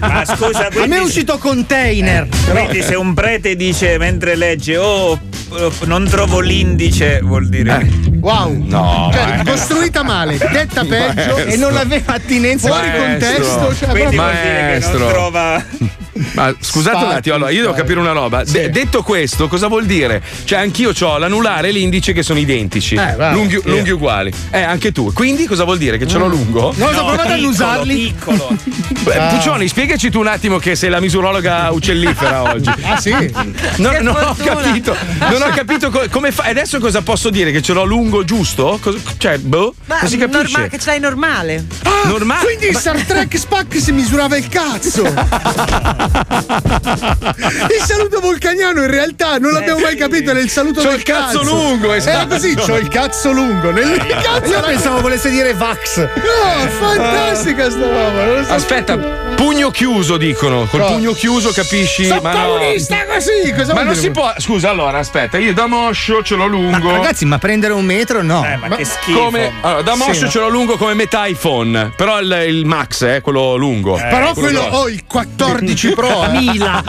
Ma 0.00 0.24
scusa, 0.24 0.66
A 0.66 0.70
quindi, 0.70 0.88
me 0.88 0.96
è 0.96 1.00
uscito 1.00 1.38
container. 1.38 2.26
quindi 2.50 2.82
se 2.82 2.94
un 2.94 3.14
prete 3.14 3.56
dice 3.56 3.98
mentre 3.98 4.36
legge 4.36 4.76
oh 4.76 5.12
eh, 5.14 5.18
non 5.84 6.04
trovo 6.08 6.40
l'indice 6.40 7.20
vuol 7.22 7.48
dire 7.48 7.86
Wow. 8.20 8.62
No, 8.66 9.10
Cioè, 9.12 9.24
maestro. 9.26 9.52
costruita 9.52 10.02
male, 10.02 10.36
detta 10.36 10.84
peggio. 10.84 11.36
E 11.38 11.56
non 11.56 11.76
aveva 11.76 12.14
attinenza 12.14 12.68
Fuori 12.68 12.86
Maestro. 12.88 13.06
contesto. 13.06 13.74
Cioè, 13.74 13.88
quindi 13.88 14.14
proprio- 14.16 14.20
vuol 14.22 14.32
dire 14.42 14.56
che 14.56 14.62
Maestro. 14.62 14.98
non 14.98 15.08
trova 15.08 15.64
Ma 16.32 16.54
scusate 16.58 16.96
un 16.96 17.02
Spacchi, 17.02 17.16
attimo, 17.18 17.34
allora 17.36 17.50
io 17.50 17.60
devo 17.62 17.72
capire 17.74 17.98
una 18.00 18.12
roba. 18.12 18.44
De- 18.44 18.70
detto 18.70 19.02
questo, 19.02 19.48
cosa 19.48 19.68
vuol 19.68 19.86
dire? 19.86 20.22
Cioè, 20.44 20.58
anch'io 20.58 20.92
ho 20.98 21.18
l'anulare 21.18 21.68
e 21.68 21.72
l'indice 21.72 22.12
che 22.12 22.22
sono 22.22 22.38
identici. 22.38 22.94
Eh, 22.94 23.14
va, 23.16 23.32
lunghi, 23.32 23.60
sì. 23.62 23.68
lunghi 23.68 23.90
uguali. 23.90 24.32
Eh, 24.50 24.60
anche 24.62 24.92
tu. 24.92 25.12
Quindi 25.12 25.46
cosa 25.46 25.64
vuol 25.64 25.78
dire? 25.78 25.96
Che 25.98 26.06
ce 26.06 26.18
l'ho 26.18 26.26
lungo? 26.28 26.72
Non 26.76 26.88
lo 26.90 26.94
so, 26.94 27.00
No, 27.00 27.06
provate 27.06 27.32
a 27.32 27.34
piccolo, 27.36 27.48
usarli. 27.48 27.94
piccolo 27.94 28.48
Beh, 29.02 29.18
Puccioni, 29.30 29.68
spiegaci 29.68 30.10
tu 30.10 30.18
un 30.20 30.26
attimo 30.26 30.58
che 30.58 30.74
sei 30.76 30.90
la 30.90 31.00
misurologa 31.00 31.70
uccellifera 31.70 32.42
oggi. 32.52 32.70
Ah, 32.82 32.98
sì? 33.00 33.10
No, 33.76 33.90
non 34.00 34.16
ho 34.16 34.34
capito, 34.36 34.94
non 35.18 35.42
ho 35.42 35.50
capito 35.54 35.90
co- 35.90 36.04
come 36.10 36.32
fa. 36.32 36.44
Adesso 36.44 36.78
cosa 36.80 37.00
posso 37.02 37.30
dire? 37.30 37.50
Che 37.52 37.62
ce 37.62 37.72
l'ho 37.72 37.84
lungo 37.84 38.24
giusto? 38.24 38.78
Cos- 38.80 39.00
cioè, 39.18 39.38
boh, 39.38 39.74
Ma 39.86 39.98
non 40.00 40.10
si 40.10 40.16
capisce. 40.16 40.50
norma- 40.52 40.66
che 40.68 40.78
ce 40.78 40.90
l'hai 40.90 41.00
normale. 41.00 41.64
Ah, 41.82 42.08
Normale. 42.08 42.44
Quindi 42.44 42.68
in 42.68 42.74
Star 42.74 42.98
Trek 43.02 43.36
Spack 43.38 43.78
si 43.80 43.92
misurava 43.92 44.36
il 44.36 44.48
cazzo. 44.48 45.02
il 47.70 47.82
saluto 47.86 48.20
vulcaniano 48.20 48.82
in 48.82 48.90
realtà 48.90 49.38
non 49.38 49.52
l'abbiamo 49.52 49.80
mai 49.80 49.96
capito, 49.96 50.30
era 50.30 50.40
il 50.40 50.50
saluto 50.50 50.80
C'ho 50.82 50.88
del 50.88 50.98
il 50.98 51.02
cazzo 51.02 51.42
lungo, 51.42 51.86
Era 51.86 51.96
esatto. 51.96 52.26
così, 52.28 52.54
c'ho 52.54 52.76
il 52.76 52.88
cazzo 52.88 53.32
lungo. 53.32 53.70
Nel 53.70 53.96
cazzo 54.22 54.50
Io 54.52 54.60
pensavo 54.60 55.00
volesse 55.00 55.30
dire 55.30 55.54
Vax. 55.54 55.98
No, 55.98 56.68
fantastica 56.80 57.70
sta 57.70 57.80
roba. 57.86 58.44
So. 58.44 58.52
Aspetta, 58.54 58.96
pugno 58.96 59.70
chiuso 59.70 60.16
dicono. 60.16 60.66
Col 60.66 60.80
Cosa? 60.80 60.92
pugno 60.94 61.12
chiuso 61.12 61.50
capisci? 61.52 62.06
Sono 62.06 62.20
ma 62.20 62.32
no. 62.32 62.46
comunista 62.54 62.96
così. 63.06 63.52
Cosa 63.56 63.74
Ma 63.74 63.82
non 63.82 63.92
dire? 63.92 64.04
si 64.04 64.10
può. 64.10 64.32
Scusa, 64.38 64.70
allora, 64.70 64.98
aspetta, 64.98 65.38
io 65.38 65.52
da 65.54 65.66
moscio 65.66 66.22
ce 66.22 66.34
l'ho 66.34 66.44
Ma 66.44 66.50
lungo. 66.50 66.90
ragazzi, 66.90 67.24
ma 67.24 67.38
prendere 67.38 67.72
un 67.72 67.84
metro 67.84 68.22
no. 68.22 68.44
eh, 68.44 68.56
ma, 68.56 68.76
che 68.76 68.84
schifo 68.84 69.24
come 69.24 69.52
allora, 69.60 69.82
da 69.82 69.94
moscio 69.94 70.26
Sì. 70.26 70.30
ce 70.30 70.38
l'ho 70.40 70.48
lungo 70.48 70.76
come 70.76 70.94
metà 70.94 71.26
iPhone. 71.26 71.92
Però 71.96 72.20
il, 72.20 72.44
il 72.48 72.64
Max 72.66 73.04
è 73.04 73.20
quello 73.20 73.56
lungo. 73.56 73.94
Però 73.94 74.32
quello 74.34 74.60
quello 74.60 74.76
ho 74.76 74.88
il 74.88 75.04
14 75.06 75.92
Pro. 76.06 76.24
eh. 76.24 76.28
Mila. 76.30 76.82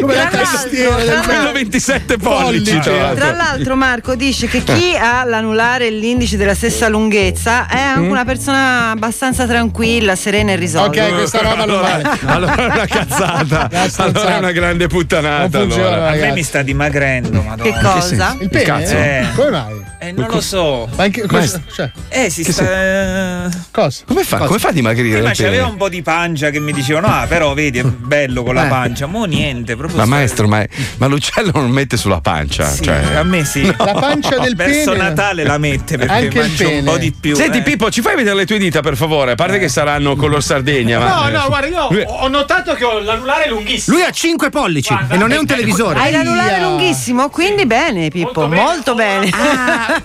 Come 0.00 0.14
la 0.14 0.26
Tra 0.26 0.40
tastiera 0.40 0.90
l'altro, 0.96 1.06
del 1.14 1.20
quello 1.24 1.52
27 1.52 2.16
pollici. 2.18 2.78
Tra 2.80 2.94
l'altro. 2.96 3.14
Tra 3.24 3.32
l'altro 3.36 3.76
Marco 3.76 4.14
dice 4.14 4.46
che 4.46 4.62
chi 4.62 4.94
ha 4.98 5.24
l'anulare 5.24 5.86
e 5.86 5.90
l'indice 5.90 6.36
della 6.36 6.54
stessa 6.54 6.88
lunghezza 6.88 7.66
è 7.68 7.78
anche 7.80 8.08
una 8.08 8.24
persona 8.24 8.90
abbastanza 8.90 9.46
tranquilla, 9.46 10.14
serena 10.16 10.52
e 10.52 10.56
risolta. 10.56 11.04
Ok, 11.06 11.14
questa 11.14 11.38
roba 11.40 11.54
non 11.54 11.60
allora, 11.70 11.88
vale. 11.88 12.18
allora 12.26 12.54
è 12.56 12.64
una 12.64 12.86
cazzata. 12.86 13.70
Allora 13.96 14.34
è 14.34 14.38
una 14.38 14.52
grande 14.52 14.86
puttanata. 14.86 15.58
Funziona, 15.60 15.88
allora. 15.88 16.10
a 16.10 16.14
me 16.14 16.32
mi 16.32 16.42
sta 16.42 16.62
dimagrendo 16.62 17.42
madonna 17.42 17.62
Che 17.70 17.78
cosa? 17.82 18.36
Il 18.40 18.48
pene? 18.48 18.64
cazzo? 18.64 18.94
Eh. 18.96 19.26
Come 19.34 19.50
mai? 19.50 19.85
Eh, 19.98 20.12
non 20.12 20.28
lo 20.30 20.40
so 20.40 20.88
Ma 20.96 21.04
anche, 21.04 21.26
cosa, 21.26 21.60
cioè, 21.74 21.90
eh 22.08 22.28
si 22.30 22.44
sta 22.44 23.48
cosa? 23.70 24.02
Come 24.06 24.22
fa, 24.24 24.38
come 24.38 24.58
fa 24.58 24.68
a 24.68 24.72
dimagrire? 24.72 25.16
prima 25.16 25.30
il 25.30 25.36
pene? 25.36 25.48
c'aveva 25.50 25.66
un 25.68 25.76
po' 25.76 25.88
di 25.88 26.02
pancia 26.02 26.50
che 26.50 26.60
mi 26.60 26.72
dicevano 26.72 27.06
ah 27.06 27.26
però 27.26 27.54
vedi 27.54 27.78
è 27.78 27.82
bello 27.84 28.42
con 28.42 28.54
la 28.54 28.66
pancia 28.66 29.06
mo 29.06 29.24
niente 29.24 29.74
proprio 29.76 29.98
Ma 29.98 30.04
sta- 30.04 30.14
maestro, 30.14 30.48
ma, 30.48 30.64
ma 30.98 31.06
l'uccello 31.06 31.50
non 31.54 31.70
mette 31.70 31.96
sulla 31.96 32.20
pancia. 32.20 32.66
Sì, 32.66 32.84
cioè. 32.84 33.14
a 33.16 33.22
me 33.22 33.44
sì 33.44 33.64
La 33.64 33.94
pancia 33.94 34.38
del 34.38 34.54
verso 34.54 34.92
pene. 34.92 35.02
Natale 35.02 35.44
la 35.44 35.58
mette 35.58 35.96
perché 35.96 36.12
Anche 36.12 36.38
il 36.38 36.44
mangio 36.46 36.68
un 36.70 36.84
po' 36.84 36.98
di 36.98 37.12
più 37.12 37.34
Senti 37.34 37.58
eh. 37.58 37.62
Pippo, 37.62 37.90
ci 37.90 38.00
fai 38.02 38.16
vedere 38.16 38.36
le 38.36 38.46
tue 38.46 38.58
dita 38.58 38.80
per 38.80 38.96
favore? 38.96 39.32
A 39.32 39.34
parte 39.34 39.58
che 39.58 39.68
saranno 39.68 40.14
color 40.16 40.42
Sardegna. 40.42 40.98
ma- 40.98 41.28
No, 41.30 41.38
no, 41.38 41.46
guarda, 41.48 41.66
io 41.68 41.88
Lui- 41.90 42.04
ho 42.06 42.28
notato 42.28 42.74
che 42.74 42.84
ho 42.84 42.98
l'anulare 42.98 43.48
lunghissimo. 43.48 43.96
Lui 43.96 44.04
ha 44.06 44.10
5 44.10 44.50
pollici 44.50 44.92
Guarda, 44.92 45.14
e 45.14 45.18
non 45.18 45.30
è 45.32 45.36
un 45.36 45.44
ecco, 45.44 45.54
televisore. 45.54 45.98
Hai 46.00 46.12
l'anulare 46.12 46.60
lunghissimo, 46.60 47.28
quindi 47.30 47.66
bene 47.66 48.08
Pippo, 48.10 48.46
Molto 48.46 48.54
molto 48.62 48.94
bene. 48.94 49.30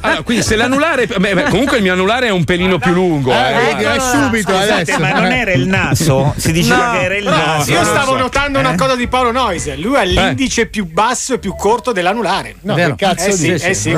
Allora, 0.02 0.22
quindi 0.22 0.44
se 0.44 0.56
l'anulare. 0.56 1.08
beh, 1.08 1.18
beh, 1.34 1.44
comunque 1.50 1.78
il 1.78 1.84
mio 1.84 1.94
anulare 1.94 2.28
è 2.28 2.32
un 2.32 2.44
pelino 2.44 2.78
più 2.80 2.92
lungo. 2.92 3.32
Eh, 3.32 3.76
eh, 3.78 3.84
là. 3.84 4.00
subito 4.00 4.52
Scusate, 4.52 4.72
adesso. 4.74 5.00
ma 5.00 5.12
non 5.12 5.32
era 5.32 5.52
il 5.54 5.68
naso? 5.68 6.34
Si 6.38 6.52
diceva 6.52 6.92
No. 6.94 7.00
che 7.00 7.06
era 7.06 7.16
il 7.18 7.24
naso. 7.26 7.70
io 7.72 7.78
non 7.78 7.86
lo 7.86 7.90
stavo 8.00 8.12
so. 8.14 8.18
notando 8.18 8.60
una 8.60 8.74
Eh? 8.74 8.78
cosa 8.78 8.96
di 8.96 9.08
Paolo 9.08 9.32
Noise. 9.32 9.76
Lui 9.78 9.96
ha 9.96 10.02
l'indice 10.04 10.66
più 10.68 10.86
basso 10.86 11.34
e 11.36 11.40
più 11.40 11.56
corto 11.56 11.92
dell'anulare. 11.92 12.56
No, 12.62 12.74
Vero. 12.76 12.96
che 12.96 13.06
cazzo 13.06 13.28
eh 13.30 13.32
sì, 13.34 13.50
eh 13.52 13.60
sì, 13.60 13.68
eh 13.68 13.74
sì. 13.74 13.92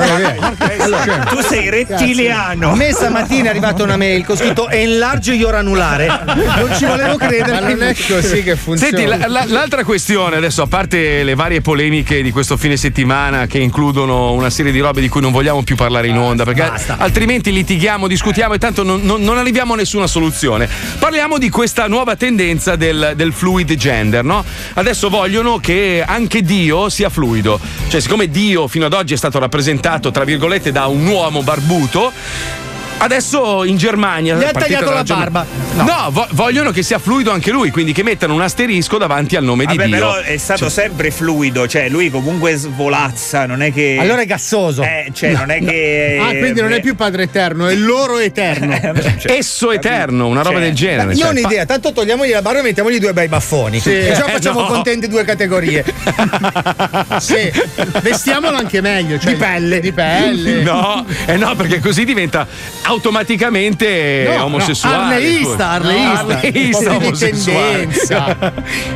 Tu 1.28 1.40
sei 1.42 1.68
A 1.68 1.70
rettiliano. 1.70 2.74
me 2.74 2.92
stamattina 2.92 3.46
è 3.46 3.48
arrivata 3.50 3.82
una 3.82 3.96
mail 3.96 4.24
con 4.24 4.36
scritto 4.36 4.68
enlarge 4.68 5.32
your 5.32 5.54
anulare. 5.54 6.06
Non 6.06 6.70
ci 6.76 6.84
volevo 6.84 7.16
credere. 7.16 7.60
Ma 7.60 7.68
non 7.68 7.82
è 7.82 7.94
così 8.08 8.42
che 8.42 8.56
funziona. 8.56 8.96
Senti, 8.96 9.06
la- 9.18 9.26
la- 9.28 9.44
l'altra 9.46 9.84
questione 9.84 10.36
adesso, 10.36 10.62
a 10.62 10.66
parte 10.66 11.22
le 11.22 11.34
varie 11.34 11.60
polemiche 11.60 12.22
di 12.22 12.30
questo 12.30 12.56
fine 12.56 12.76
settimana 12.76 13.46
che 13.46 13.58
includono 13.58 14.32
una 14.32 14.50
serie 14.50 14.72
di 14.72 14.80
robe 14.80 15.00
di 15.00 15.08
cui 15.08 15.20
non 15.20 15.32
vogliamo 15.32 15.62
più 15.62 15.73
parlare 15.74 16.08
in 16.08 16.16
onda, 16.16 16.44
perché 16.44 16.62
Basta. 16.62 16.96
altrimenti 16.98 17.52
litighiamo, 17.52 18.06
discutiamo 18.06 18.54
e 18.54 18.58
tanto 18.58 18.82
non, 18.82 19.00
non- 19.02 19.22
non 19.22 19.38
arriviamo 19.38 19.72
a 19.74 19.76
nessuna 19.76 20.06
soluzione. 20.06 20.68
Parliamo 20.98 21.38
di 21.38 21.48
questa 21.50 21.86
nuova 21.86 22.16
tendenza 22.16 22.76
del, 22.76 23.12
del 23.16 23.32
fluid 23.32 23.74
gender, 23.74 24.24
no? 24.24 24.44
Adesso 24.74 25.08
vogliono 25.08 25.58
che 25.58 26.04
anche 26.06 26.42
Dio 26.42 26.88
sia 26.88 27.08
fluido. 27.08 27.60
Cioè, 27.88 28.00
siccome 28.00 28.28
Dio 28.28 28.68
fino 28.68 28.86
ad 28.86 28.92
oggi 28.92 29.14
è 29.14 29.16
stato 29.16 29.38
rappresentato, 29.38 30.10
tra 30.10 30.24
virgolette, 30.24 30.72
da 30.72 30.86
un 30.86 31.06
uomo 31.06 31.42
barbuto. 31.42 32.12
Adesso 32.96 33.64
in 33.64 33.76
Germania 33.76 34.36
Gli 34.36 34.44
ha 34.44 34.50
tagliato 34.52 34.90
la 34.90 35.02
Germania- 35.02 35.30
barba. 35.30 35.62
No, 35.82 36.10
vo- 36.10 36.26
vogliono 36.30 36.70
che 36.70 36.82
sia 36.82 36.98
fluido 36.98 37.32
anche 37.32 37.50
lui, 37.50 37.70
quindi 37.70 37.92
che 37.92 38.02
mettano 38.02 38.32
un 38.34 38.40
asterisco 38.40 38.96
davanti 38.96 39.36
al 39.36 39.42
nome 39.44 39.64
Vabbè, 39.64 39.84
di 39.84 39.90
Dio. 39.90 39.98
però 39.98 40.14
è 40.20 40.36
stato 40.36 40.68
sempre 40.70 41.10
fluido, 41.10 41.66
cioè 41.66 41.88
lui 41.88 42.08
comunque 42.10 42.54
svolazza, 42.54 43.44
non 43.46 43.60
è 43.62 43.72
che. 43.72 43.96
Allora 44.00 44.22
è 44.22 44.26
gassoso. 44.26 44.82
Eh, 44.82 45.10
cioè, 45.12 45.32
non 45.32 45.50
è 45.50 45.58
che. 45.62 46.18
Ah, 46.22 46.28
quindi 46.36 46.60
non 46.60 46.72
è 46.72 46.80
più 46.80 46.94
padre 46.94 47.24
eterno, 47.24 47.66
è 47.66 47.74
loro 47.74 48.18
eterno. 48.18 48.72
Cioè, 49.24 49.32
Esso 49.36 49.70
eterno, 49.72 50.26
una 50.26 50.42
roba 50.42 50.56
Cioè, 50.56 50.64
del 50.66 50.74
genere. 50.74 51.12
Io 51.12 51.18
cioè, 51.18 51.28
ho 51.28 51.30
un'idea, 51.30 51.66
tanto 51.66 51.92
togliamogli 51.92 52.30
la 52.30 52.42
barba 52.42 52.60
e 52.60 52.62
mettiamogli 52.62 52.98
due 52.98 53.12
bei 53.12 53.28
baffoni. 53.28 53.80
Sì. 53.80 53.90
e 53.90 54.12
già 54.14 54.26
Eh, 54.26 54.32
facciamo 54.32 54.60
no. 54.60 54.66
contenti 54.66 55.08
due 55.08 55.24
categorie. 55.24 55.84
Sì, 57.18 57.50
vestiamolo 58.02 58.56
anche 58.56 58.80
meglio. 58.80 59.18
Cioè, 59.18 59.32
Di 59.32 59.38
pelle. 59.38 59.80
Di 59.80 59.92
pelle. 59.92 60.62
No, 60.62 61.04
eh 61.26 61.36
no, 61.36 61.54
perché 61.56 61.80
così 61.80 62.04
diventa 62.04 62.46
automaticamente 62.84 64.34
No, 64.36 64.44
omosessuale. 64.44 65.14
Arleista, 65.14 65.68
arleista. 65.70 66.20
Arleista, 66.38 66.90
Un 66.90 66.96
omosessuale. 66.96 67.88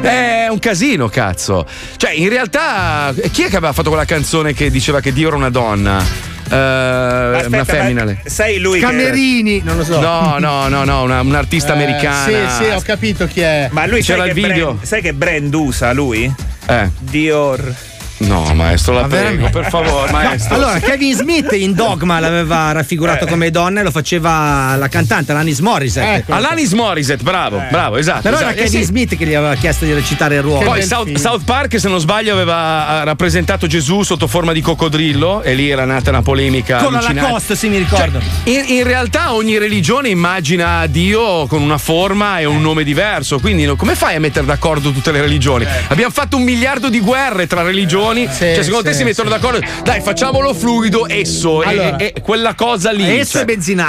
È 0.01 0.47
un 0.51 0.59
casino, 0.59 1.09
cazzo. 1.09 1.67
Cioè, 1.97 2.11
in 2.13 2.29
realtà, 2.29 3.13
chi 3.33 3.43
è 3.43 3.49
che 3.49 3.57
aveva 3.57 3.73
fatto 3.73 3.89
quella 3.89 4.05
canzone 4.05 4.53
che 4.53 4.71
diceva 4.71 5.01
che 5.01 5.13
Dio 5.13 5.29
era 5.29 5.37
una 5.37 5.51
donna? 5.51 6.03
Eh, 6.51 6.55
Aspetta, 6.57 7.47
una 7.49 7.65
femmina. 7.65 8.17
Sai 8.25 8.59
lui 8.59 8.81
che. 8.81 8.87
Camerini, 8.87 9.61
non 9.63 9.77
lo 9.77 9.85
so. 9.85 10.01
No, 10.01 10.37
no, 10.39 10.69
no, 10.69 10.85
no, 10.85 11.03
una- 11.03 11.21
un'artista 11.21 11.75
Eh, 11.75 11.77
americana. 11.83 12.49
Sì, 12.51 12.65
sì, 12.65 12.71
ho 12.71 12.81
capito 12.81 13.27
chi 13.27 13.41
è. 13.41 13.69
Ma 13.71 13.87
lui 13.87 14.03
C'era 14.03 14.25
il 14.25 14.33
che, 14.33 14.41
video. 14.41 14.73
brand, 14.73 14.83
sai 14.85 15.03
che 15.03 15.13
brand 15.13 15.53
usa 15.55 15.93
lui? 15.93 16.33
Eh. 16.67 16.91
Dior. 16.99 17.75
No, 18.19 18.53
maestro, 18.55 18.95
la 18.95 19.03
Ma 19.03 19.07
prego, 19.07 19.25
veramente? 19.25 19.51
per 19.61 19.69
favore, 19.71 20.11
maestro. 20.11 20.55
Allora, 20.57 20.79
Kevin 20.81 21.15
Smith 21.15 21.53
in 21.53 21.73
Dogma 21.75 22.19
l'aveva 22.19 22.73
raffigurato 22.73 23.25
Eh. 23.27 23.29
come 23.29 23.51
donna 23.51 23.81
e 23.81 23.83
lo 23.85 23.91
faceva 23.93 24.75
la 24.77 24.89
cantante 24.89 25.31
Alanis 25.33 25.61
Morissette. 25.61 26.25
Alanis 26.33 26.73
Morissette, 26.73 27.23
bravo, 27.23 27.63
bravo, 27.71 27.97
esatto. 27.97 28.23
Però 28.23 28.37
era 28.39 28.47
esatto. 28.49 28.61
Eh, 28.61 28.65
Kevin 28.65 28.81
sì. 28.81 28.87
Smith 28.87 29.17
che 29.17 29.25
gli 29.25 29.35
aveva 29.35 29.55
chiesto 29.55 29.85
di 29.85 29.93
recitare 29.93 30.35
il 30.37 30.43
ruolo. 30.43 30.65
Poi 30.65 30.83
South, 30.83 31.17
South 31.17 31.45
Park, 31.45 31.79
se 31.79 31.89
non 31.89 32.01
sbaglio, 32.01 32.33
aveva 32.33 33.01
eh, 33.01 33.05
rappresentato 33.05 33.67
Gesù 33.69 34.03
sotto 34.03 34.27
forma 34.27 34.53
di 34.53 34.61
coccodrillo 34.61 35.43
e 35.43 35.55
lì 35.55 35.71
era 35.71 35.85
nata 35.85 36.11
una 36.11 36.23
polemica. 36.23 36.79
Con 36.79 36.93
la 36.93 36.99
allucinante. 36.99 37.31
Lacoste, 37.31 37.57
sì, 37.57 37.69
mi 37.69 37.79
ricordo. 37.79 38.19
Cioè, 38.21 38.53
in, 38.53 38.65
in 38.79 38.83
realtà 38.83 39.33
ogni 39.35 39.59
religione 39.59 40.09
immagina 40.09 40.87
Dio 40.87 41.47
con 41.47 41.63
una 41.63 41.79
forma 41.79 42.41
e 42.41 42.45
un 42.47 42.61
nome 42.61 42.83
diverso. 42.83 43.39
Quindi 43.39 43.67
come 43.77 43.95
fai 43.95 44.17
a 44.17 44.21
mettere 44.21 44.45
d'accordo 44.45 44.91
tutte 44.91 45.13
le 45.13 45.21
religioni? 45.21 45.65
Abbiamo 45.89 46.13
fatto 46.13 46.37
un 46.37 46.43
miliardo 46.43 46.89
di 46.89 46.99
guerre 47.01 47.47
tra 47.47 47.63
religioni. 47.63 48.07
Cioè, 48.55 48.63
secondo 48.63 48.85
te 48.85 48.93
sì, 48.93 48.99
si 48.99 49.05
mettono 49.05 49.29
d'accordo? 49.31 49.61
Dai, 49.85 50.01
facciamolo 50.01 50.55
fluido, 50.55 51.09
esso 51.09 51.63
e- 51.63 51.67
Allora. 51.69 51.97
e, 51.97 52.13
e 52.17 52.21
quella 52.21 52.55
cosa 52.55 52.91
lì. 52.93 53.05
cioè. 53.27 53.45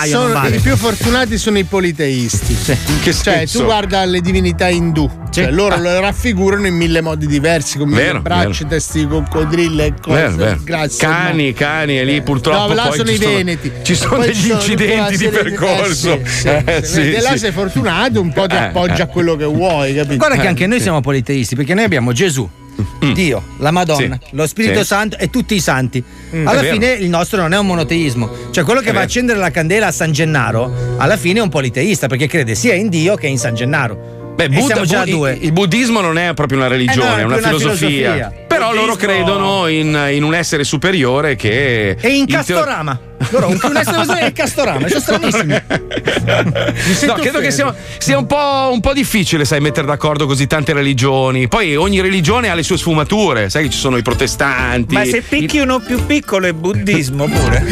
Sono- 0.07 0.47
I 0.47 0.59
più 0.59 0.75
fortunati 0.75 1.37
sono 1.37 1.57
i 1.57 1.63
politeisti. 1.63 2.55
Che 3.01 3.13
Cioè, 3.13 3.13
senso? 3.13 3.59
tu 3.59 3.63
guarda 3.65 4.03
le 4.05 4.21
divinità 4.21 4.67
indù. 4.69 5.09
Cioè, 5.31 5.51
loro 5.51 5.77
lo 5.77 5.99
raffigurano 5.99 6.65
in 6.67 6.75
mille 6.75 7.01
modi 7.01 7.27
diversi, 7.27 7.77
con 7.77 7.87
mille 7.89 8.01
Vero, 8.03 8.21
braccia, 8.21 8.65
testi 8.65 8.99
di 8.99 9.07
coccodrillo 9.07 9.83
e 9.83 9.93
cose 10.01 10.15
Vero, 10.21 10.35
vero. 10.35 10.59
grazie. 10.63 11.07
Cani, 11.07 11.53
cani, 11.53 11.99
e 11.99 12.03
lì 12.03 12.21
purtroppo. 12.21 12.67
No, 12.69 12.73
là 12.73 12.87
poi 12.87 12.97
sono 12.97 13.09
ci 13.09 13.15
i 13.15 13.17
veneti. 13.19 13.71
Ci 13.83 13.95
sono 13.95 14.23
degli 14.25 14.49
incidenti 14.49 15.17
di 15.17 15.27
percorso. 15.27 16.13
eh, 16.13 16.21
sì, 16.25 16.39
sì. 16.39 16.47
Eh, 16.47 16.81
sì, 16.83 17.11
là 17.21 17.31
sì. 17.33 17.37
sei 17.37 17.51
fortunato, 17.51 18.19
un 18.21 18.33
po' 18.33 18.47
ti 18.47 18.55
Eh, 18.55 18.59
appoggia 18.59 18.95
eh. 18.97 19.01
a 19.03 19.05
quello 19.07 19.35
che 19.35 19.45
vuoi, 19.45 19.93
capito? 19.93 20.17
Guarda 20.17 20.35
che 20.37 20.43
Eh, 20.43 20.47
anche 20.47 20.65
noi 20.67 20.77
sì. 20.77 20.83
siamo 20.83 20.99
politeisti 21.01 21.55
perché 21.55 21.73
noi 21.75 21.83
abbiamo 21.83 22.11
Gesù. 22.11 22.49
Dio, 23.13 23.43
la 23.57 23.71
Madonna, 23.71 24.19
Sì. 24.21 24.35
lo 24.35 24.47
Spirito 24.47 24.79
Sì. 24.79 24.85
Santo 24.85 25.17
e 25.17 25.29
tutti 25.29 25.55
i 25.55 25.59
santi. 25.59 26.03
Mm. 26.35 26.47
alla 26.47 26.61
fine 26.61 26.91
il 26.91 27.09
nostro 27.09 27.41
non 27.41 27.53
è 27.53 27.57
un 27.57 27.65
monoteismo. 27.65 28.29
Cioè 28.51 28.63
quello 28.63 28.81
che 28.81 28.89
È 28.89 28.93
va 28.93 28.99
a 28.99 29.03
accendere 29.03 29.39
la 29.39 29.49
candela 29.51 29.87
a 29.87 29.91
San 29.91 30.11
Gennaro, 30.11 30.95
alla 30.97 31.17
fine 31.17 31.39
è 31.39 31.41
un 31.41 31.49
politeista 31.49 32.07
perché 32.07 32.27
crede 32.27 32.53
sia 32.55 32.73
in 32.75 32.89
Dio 32.89 33.15
che 33.15 33.27
in 33.27 33.37
San 33.37 33.55
Gennaro. 33.55 34.17
Beh, 34.35 34.47
Buddha- 34.49 34.65
siamo 34.65 34.85
già 34.85 35.03
Bu- 35.03 35.09
due. 35.09 35.37
il, 35.41 35.51
buddismo 35.51 35.99
non 35.99 36.17
è 36.17 36.33
proprio 36.33 36.59
una 36.59 36.67
religione, 36.67 37.07
Eh 37.07 37.11
no, 37.11 37.17
è 37.17 37.23
una 37.23 37.37
una 37.37 37.47
filosofia. 37.47 37.87
filosofia. 37.87 38.33
Però 38.47 38.73
loro 38.73 38.93
Buddismo- 38.93 39.11
credono 39.11 39.67
in, 39.67 40.07
in 40.11 40.23
un 40.23 40.33
essere 40.33 40.63
superiore 40.63 41.35
che. 41.35 41.97
E 41.99 42.07
in 42.09 42.25
Castorama. 42.25 42.99
Loro 43.31 43.47
un 43.49 43.59
umano 43.61 44.13
è 44.15 44.25
il 44.25 44.33
Castorama, 44.33 44.87
sono 44.87 45.01
stranissimi. 45.01 45.61
No, 47.05 47.13
credo 47.13 47.39
che 47.39 47.51
sia, 47.51 47.73
sia 47.97 48.17
un, 48.17 48.25
po', 48.25 48.69
un 48.71 48.79
po' 48.79 48.93
difficile, 48.93 49.45
sai, 49.45 49.59
mettere 49.59 49.85
d'accordo 49.87 50.25
così 50.25 50.47
tante 50.47 50.73
religioni. 50.73 51.47
Poi 51.47 51.75
ogni 51.75 52.01
religione 52.01 52.49
ha 52.49 52.53
le 52.53 52.63
sue 52.63 52.77
sfumature. 52.77 53.49
Sai 53.49 53.63
che 53.63 53.69
ci 53.69 53.77
sono 53.77 53.97
i 53.97 54.01
protestanti. 54.01 54.93
Ma 54.93 55.03
se 55.05 55.21
picchi 55.21 55.59
uno 55.59 55.79
più 55.79 56.05
piccolo 56.05 56.47
è 56.47 56.53
buddismo 56.53 57.25
pure. 57.25 57.67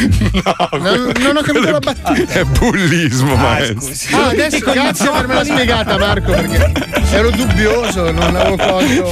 Non, 0.77 1.11
non 1.19 1.37
ho 1.37 1.41
capito 1.41 1.69
la 1.71 1.79
battuta. 1.79 2.23
È 2.39 2.43
bullismo, 2.43 3.35
maestro. 3.35 4.17
Ah, 4.17 4.27
adesso 4.29 4.59
grazie 4.59 5.05
per 5.05 5.13
avermela 5.15 5.43
spiegata, 5.43 5.97
Marco, 5.97 6.31
perché 6.31 6.71
ero 7.11 7.29
dubbioso, 7.31 8.11
non 8.11 8.35
avevo 8.35 8.55
colto. 8.57 9.11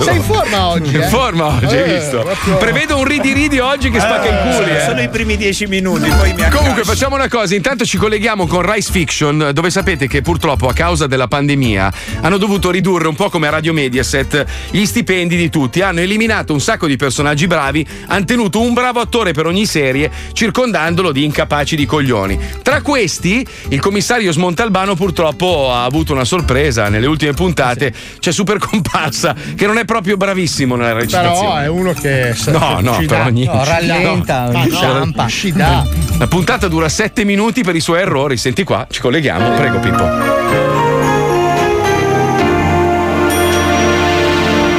Sei 0.00 0.16
in 0.16 0.22
forma 0.22 0.66
oggi, 0.68 0.94
eh? 0.94 1.02
In 1.02 1.08
forma 1.08 1.46
oggi, 1.46 1.66
hai 1.76 1.90
Eh, 1.90 1.98
visto? 1.98 2.18
proprio- 2.20 2.56
Prevedo 2.56 2.96
un 2.98 3.04
ridi 3.04 3.32
ridi 3.32 3.58
oggi 3.58 3.90
che 3.90 3.98
spacca 4.00 4.28
i 4.28 4.42
culi. 4.42 4.54
sono- 4.54 4.66
eh. 4.76 4.80
sono 4.84 5.00
i 5.02 5.08
primi 5.08 5.23
dieci 5.24 5.66
minuti, 5.66 6.08
poi 6.08 6.32
mi 6.34 6.42
Comunque 6.42 6.58
accascio. 6.60 6.84
facciamo 6.84 7.14
una 7.16 7.28
cosa, 7.28 7.54
intanto 7.54 7.84
ci 7.84 7.96
colleghiamo 7.96 8.46
con 8.46 8.62
Rice 8.70 8.90
Fiction 8.92 9.50
dove 9.52 9.70
sapete 9.70 10.06
che 10.06 10.20
purtroppo 10.22 10.68
a 10.68 10.72
causa 10.72 11.06
della 11.06 11.26
pandemia 11.26 11.92
hanno 12.20 12.36
dovuto 12.36 12.70
ridurre 12.70 13.08
un 13.08 13.14
po' 13.14 13.30
come 13.30 13.46
a 13.46 13.50
Radio 13.50 13.72
Mediaset 13.72 14.44
gli 14.70 14.84
stipendi 14.84 15.36
di 15.36 15.48
tutti, 15.50 15.80
hanno 15.80 16.00
eliminato 16.00 16.52
un 16.52 16.60
sacco 16.60 16.86
di 16.86 16.96
personaggi 16.96 17.46
bravi, 17.46 17.86
hanno 18.08 18.24
tenuto 18.24 18.60
un 18.60 18.74
bravo 18.74 19.00
attore 19.00 19.32
per 19.32 19.46
ogni 19.46 19.66
serie 19.66 20.10
circondandolo 20.32 21.10
di 21.12 21.24
incapaci 21.24 21.74
di 21.76 21.86
coglioni. 21.86 22.38
Tra 22.62 22.82
questi 22.82 23.44
il 23.68 23.80
commissario 23.80 24.30
Smontalbano 24.32 24.94
purtroppo 24.94 25.72
ha 25.72 25.84
avuto 25.84 26.12
una 26.12 26.24
sorpresa, 26.24 26.88
nelle 26.88 27.06
ultime 27.06 27.32
puntate 27.32 27.92
c'è 28.18 28.30
Super 28.32 28.58
Comparsa 28.58 29.34
che 29.56 29.66
non 29.66 29.78
è 29.78 29.84
proprio 29.84 30.16
bravissimo 30.16 30.76
nella 30.76 30.92
recitazione. 30.92 31.38
Però 31.38 31.56
è 31.56 31.68
uno 31.68 31.92
che 31.92 32.34
No, 32.46 32.78
no, 32.80 32.94
ci 32.98 33.06
dà. 33.06 33.16
però 33.16 33.28
niente. 33.30 33.56
No, 33.56 33.64
rallenta, 33.64 34.50
No. 34.52 34.64
inciampa. 34.64 35.13
Ci 35.26 35.52
dà. 35.52 35.84
La 36.18 36.26
puntata 36.26 36.68
dura 36.68 36.88
7 36.88 37.24
minuti 37.24 37.62
per 37.62 37.74
i 37.76 37.80
suoi 37.80 38.00
errori. 38.00 38.36
Senti 38.36 38.64
qua, 38.64 38.86
ci 38.90 39.00
colleghiamo. 39.00 39.50
Prego, 39.54 39.78
Pippo. 39.78 40.08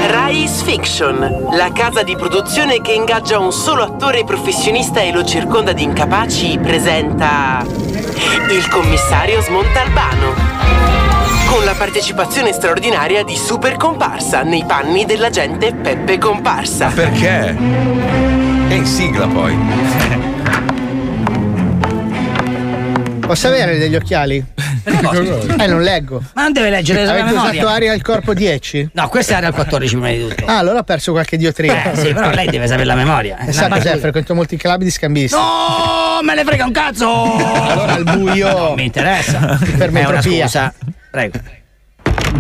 Rise 0.08 0.64
Fiction, 0.66 1.48
la 1.54 1.72
casa 1.74 2.04
di 2.04 2.16
produzione 2.16 2.82
che 2.82 2.92
ingaggia 2.92 3.40
un 3.40 3.52
solo 3.52 3.84
attore 3.84 4.24
professionista 4.24 5.02
e 5.02 5.12
lo 5.12 5.24
circonda 5.24 5.72
di 5.72 5.84
incapaci, 5.84 6.60
presenta 6.62 7.66
il 7.66 8.68
commissario 8.70 9.42
Smontalbano. 9.42 10.34
Con 11.48 11.64
la 11.64 11.74
partecipazione 11.74 12.52
straordinaria 12.52 13.24
di 13.24 13.36
Super 13.36 13.78
Comparsa 13.78 14.44
nei 14.44 14.66
panni 14.66 15.06
dell'agente 15.06 15.74
Peppe 15.74 16.18
Comparsa. 16.18 16.88
Perché? 16.90 18.35
È 18.68 18.74
in 18.74 18.86
sigla 18.86 19.28
poi. 19.28 19.56
Posso 23.20 23.48
avere 23.48 23.78
degli 23.78 23.96
occhiali? 23.96 24.44
eh, 24.86 25.68
non 25.68 25.82
leggo. 25.82 26.22
Ma 26.34 26.44
non 26.44 26.52
deve 26.54 26.70
leggere 26.70 27.06
la 27.06 27.12
Avete 27.12 27.26
memoria. 27.32 27.52
usato 27.52 27.68
aria 27.68 27.92
al 27.94 28.02
corpo 28.02 28.34
10? 28.34 28.90
No, 28.94 29.08
questa 29.10 29.34
è 29.34 29.36
area 29.38 29.48
al 29.50 29.56
14 29.56 29.96
prima 29.98 30.10
di 30.12 30.28
tutto. 30.28 30.46
Ah, 30.46 30.58
allora 30.60 30.80
ho 30.80 30.84
perso 30.84 31.12
qualche 31.12 31.38
diotria. 31.38 31.92
Eh, 31.92 31.96
sì, 31.96 32.14
però 32.14 32.30
lei 32.32 32.48
deve 32.50 32.68
sapere 32.68 32.86
la 32.86 32.96
memoria. 32.96 33.38
E 33.40 33.52
sa 33.52 33.68
cos'è? 33.68 33.98
Frequento 33.98 34.36
molti 34.36 34.58
club 34.58 34.82
di 34.84 34.92
scambisti. 34.92 35.36
No, 35.38 36.20
me 36.22 36.36
ne 36.36 36.44
frega 36.44 36.66
un 36.66 36.72
cazzo! 36.72 37.10
Allora 37.34 37.94
al 37.94 38.04
buio. 38.04 38.52
Non 38.58 38.74
mi 38.76 38.86
interessa. 38.86 39.58
È 39.60 40.06
una 40.06 40.22
scusa. 40.22 40.74
Prego. 41.12 41.40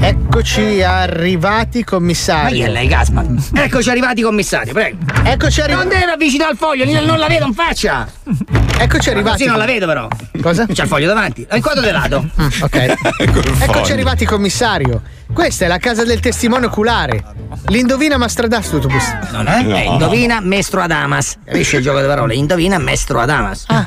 Eccoci 0.07 0.83
arrivati, 0.83 1.83
commissario. 1.83 2.43
Ma 2.43 2.49
chi 2.51 2.61
è 2.61 2.67
lei, 2.71 2.87
Gasman? 2.87 3.43
Eccoci 3.57 3.89
arrivati, 3.89 4.21
commissario, 4.21 4.71
prego. 4.71 4.97
Eccoci 5.23 5.61
arrivati. 5.61 5.87
Non 5.87 5.97
deve 5.97 6.11
avvicinare 6.11 6.51
il 6.51 6.57
foglio, 6.57 6.85
non 6.85 7.17
la 7.17 7.25
vedo 7.25 7.47
in 7.47 7.53
faccia. 7.53 8.07
Eccoci 8.77 9.09
arrivati. 9.09 9.41
Sì, 9.41 9.45
non 9.47 9.57
la 9.57 9.65
vedo 9.65 9.87
però. 9.87 10.07
Cosa? 10.39 10.67
C'è 10.67 10.83
il 10.83 10.87
foglio 10.87 11.07
davanti. 11.07 11.47
Lo 11.49 11.55
inquadro 11.55 11.81
di 11.81 11.89
lato. 11.89 12.23
Ok. 12.61 12.93
Eccoci 13.65 13.93
arrivati, 13.93 14.25
commissario. 14.25 15.01
Questa 15.33 15.65
è 15.65 15.67
la 15.67 15.77
casa 15.79 16.03
del 16.03 16.19
testimone 16.19 16.67
oculare. 16.67 17.23
L'indovina 17.67 18.17
Mastradastutubus. 18.17 19.03
Non 19.31 19.47
è? 19.47 19.65
Eh, 19.65 19.83
indovina 19.85 20.39
Mestro 20.39 20.81
Adamas. 20.81 21.37
Capisci 21.43 21.75
il 21.77 21.81
gioco 21.81 21.99
di 21.99 22.07
parole? 22.07 22.35
Indovina 22.35 22.77
Mestro 22.77 23.19
Adamas. 23.19 23.65
Ah. 23.67 23.85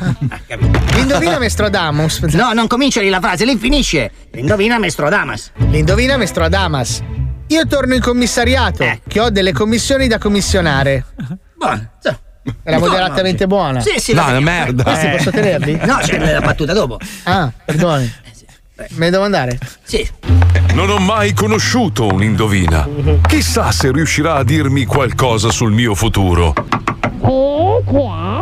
L'indovina 0.95 1.39
Mestro 1.39 1.67
Adamus. 1.67 2.21
No, 2.35 2.53
non 2.53 2.67
comincia 2.67 3.01
lì 3.01 3.09
la 3.09 3.21
frase, 3.21 3.45
lì 3.45 3.57
finisce. 3.57 4.11
Indovina 4.35 4.79
Mestro 4.79 5.07
Adamas. 5.07 5.53
L'indovina 5.71 6.17
Mestro 6.17 6.45
Adamas. 6.45 7.03
Io 7.47 7.67
torno 7.67 7.95
in 7.95 8.01
commissariato, 8.03 8.85
che 9.07 9.21
ho 9.21 9.31
delle 9.31 9.53
commissioni 9.53 10.07
da 10.07 10.19
commissionare. 10.19 11.05
Buono. 11.57 11.93
Era 12.63 12.79
moderatamente 12.79 13.47
buona. 13.47 13.81
Sì, 13.81 13.99
sì. 13.99 14.13
No, 14.15 14.25
una 14.27 14.41
merda. 14.41 14.83
Questi 14.83 15.07
Eh. 15.07 15.11
posso 15.17 15.31
tenerli? 15.31 15.79
No, 15.85 15.99
c'è 16.03 16.19
la 16.33 16.41
battuta 16.41 16.73
dopo. 16.73 16.99
Ah, 17.25 17.51
perdoni. 17.65 18.11
Me 18.79 19.07
ne 19.07 19.11
devo 19.11 19.25
andare? 19.25 19.59
Sì. 19.83 20.09
Non 20.75 20.89
ho 20.91 20.99
mai 20.99 21.33
conosciuto 21.33 22.07
un 22.07 22.23
indovina. 22.23 22.87
Chissà 23.27 23.73
se 23.73 23.91
riuscirà 23.91 24.35
a 24.37 24.45
dirmi 24.45 24.85
qualcosa 24.85 25.51
sul 25.51 25.73
mio 25.73 25.95
futuro. 25.95 26.55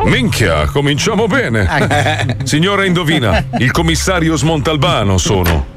Minchia, 0.04 0.66
cominciamo 0.66 1.26
bene. 1.26 2.36
Signora 2.44 2.84
Indovina, 2.84 3.44
il 3.58 3.70
commissario 3.70 4.36
Smontalbano 4.36 5.18
sono. 5.18 5.74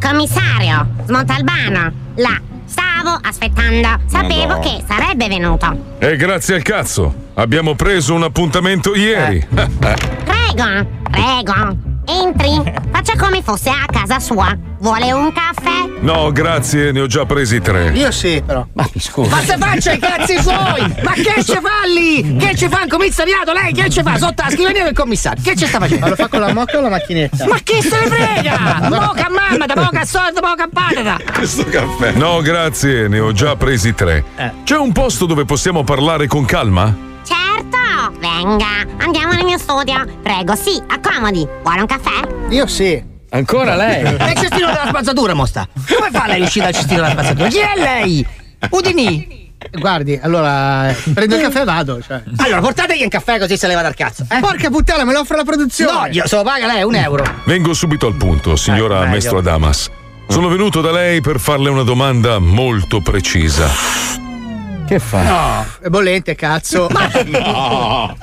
Commissario, 0.00 0.86
Smontalbano, 1.06 1.92
là, 2.16 2.40
stavo 2.66 3.18
aspettando. 3.22 4.00
Sapevo 4.06 4.54
No. 4.54 4.60
che 4.60 4.82
sarebbe 4.86 5.28
venuto. 5.28 5.96
E 5.98 6.16
grazie 6.16 6.54
al 6.56 6.62
cazzo, 6.62 7.12
abbiamo 7.34 7.74
preso 7.74 8.14
un 8.14 8.22
appuntamento 8.22 8.94
ieri. 8.94 9.44
Prego, 10.54 10.86
prego, 11.10 11.76
entri. 12.06 12.62
Faccia 12.92 13.16
come 13.16 13.42
fosse 13.42 13.70
a 13.70 13.86
casa 13.90 14.20
sua. 14.20 14.56
Vuole 14.78 15.10
un 15.10 15.32
caffè? 15.32 15.90
No, 16.00 16.30
grazie, 16.30 16.92
ne 16.92 17.00
ho 17.00 17.06
già 17.06 17.24
presi 17.26 17.60
tre. 17.60 17.90
Io 17.92 18.12
sì, 18.12 18.40
però. 18.44 18.64
Ma 18.74 18.86
scusa. 18.96 19.34
Ma 19.34 19.40
se 19.42 19.56
faccia 19.58 19.92
i 19.92 19.98
cazzi 19.98 20.40
suoi! 20.40 20.94
Ma 21.02 21.12
che 21.12 21.42
ce 21.42 21.60
fa 21.60 21.86
lì? 21.92 22.36
Che 22.36 22.54
ce 22.54 22.68
fa 22.68 22.84
il 22.84 22.90
commissariato? 22.90 23.52
Lei 23.52 23.72
che 23.72 23.90
ce 23.90 24.02
fa? 24.04 24.16
Sotto 24.16 24.44
la 24.44 24.50
scrivania 24.50 24.84
del 24.84 24.92
commissario. 24.94 25.42
Che 25.42 25.56
ci 25.56 25.66
sta 25.66 25.80
facendo? 25.80 26.04
Ma 26.04 26.10
lo 26.10 26.14
fa 26.16 26.28
con 26.28 26.38
la 26.38 26.52
mocca 26.52 26.78
o 26.78 26.82
la 26.82 26.90
macchinetta? 26.90 27.46
Ma 27.48 27.58
chi 27.58 27.82
se 27.82 27.98
ne 27.98 28.06
frega? 28.06 28.88
Moca 28.90 29.28
mamma, 29.30 29.66
da 29.66 29.74
moca 29.74 30.04
soldo, 30.04 30.40
moca 30.40 30.68
patata. 30.72 31.18
Questo 31.32 31.64
caffè. 31.64 32.12
No, 32.12 32.40
grazie, 32.42 33.08
ne 33.08 33.18
ho 33.18 33.32
già 33.32 33.56
presi 33.56 33.92
tre. 33.92 34.22
C'è 34.62 34.76
un 34.76 34.92
posto 34.92 35.26
dove 35.26 35.44
possiamo 35.44 35.82
parlare 35.82 36.28
con 36.28 36.44
calma? 36.44 37.12
Certo, 37.94 38.18
venga, 38.18 38.66
andiamo 38.98 39.32
nel 39.34 39.44
mio 39.44 39.58
studio. 39.58 40.04
Prego, 40.22 40.56
sì, 40.56 40.82
accomodi. 40.88 41.46
Vuole 41.62 41.80
un 41.80 41.86
caffè? 41.86 42.26
Io 42.50 42.66
sì. 42.66 43.00
Ancora 43.30 43.76
lei? 43.76 44.02
È 44.16 44.30
il 44.30 44.36
cestino 44.38 44.66
della 44.66 44.86
spazzatura, 44.88 45.32
mosta. 45.34 45.68
Come 45.96 46.10
fa 46.10 46.26
lei 46.26 46.40
a 46.42 46.44
uscire 46.44 46.64
dal 46.64 46.74
cestino 46.74 47.02
della 47.02 47.12
spazzatura? 47.12 47.48
Chi 47.48 47.58
è 47.58 47.72
lei? 47.76 48.26
Udini. 48.70 49.52
Guardi, 49.70 50.18
allora 50.22 50.90
eh, 50.90 50.94
prendo 51.14 51.36
il 51.36 51.42
caffè 51.42 51.60
e 51.60 51.64
vado. 51.64 52.02
Cioè. 52.02 52.22
Allora, 52.38 52.60
portategli 52.60 53.02
un 53.02 53.08
caffè 53.08 53.38
così 53.38 53.56
se 53.56 53.66
leva 53.68 53.82
dal 53.82 53.94
cazzo. 53.94 54.26
Eh? 54.28 54.40
Porca 54.40 54.68
puttana, 54.70 55.04
me 55.04 55.12
lo 55.12 55.20
offre 55.20 55.36
la 55.36 55.44
produzione. 55.44 55.92
No, 55.92 56.06
io 56.10 56.26
se 56.26 56.36
lo 56.36 56.42
paga 56.42 56.66
lei 56.66 56.82
un 56.82 56.94
euro. 56.96 57.24
Vengo 57.44 57.72
subito 57.74 58.06
al 58.06 58.14
punto, 58.14 58.56
signora 58.56 59.04
Eh. 59.04 59.08
Maestro 59.08 59.40
Damas. 59.40 59.88
Sono 60.28 60.48
venuto 60.48 60.80
da 60.80 60.90
lei 60.90 61.20
per 61.20 61.38
farle 61.38 61.70
una 61.70 61.82
domanda 61.82 62.38
molto 62.40 63.00
precisa. 63.00 63.68
Che 64.86 64.98
fa? 64.98 65.22
No, 65.22 65.66
è 65.82 65.88
bollente, 65.88 66.34
cazzo. 66.34 66.88
No. 67.30 68.16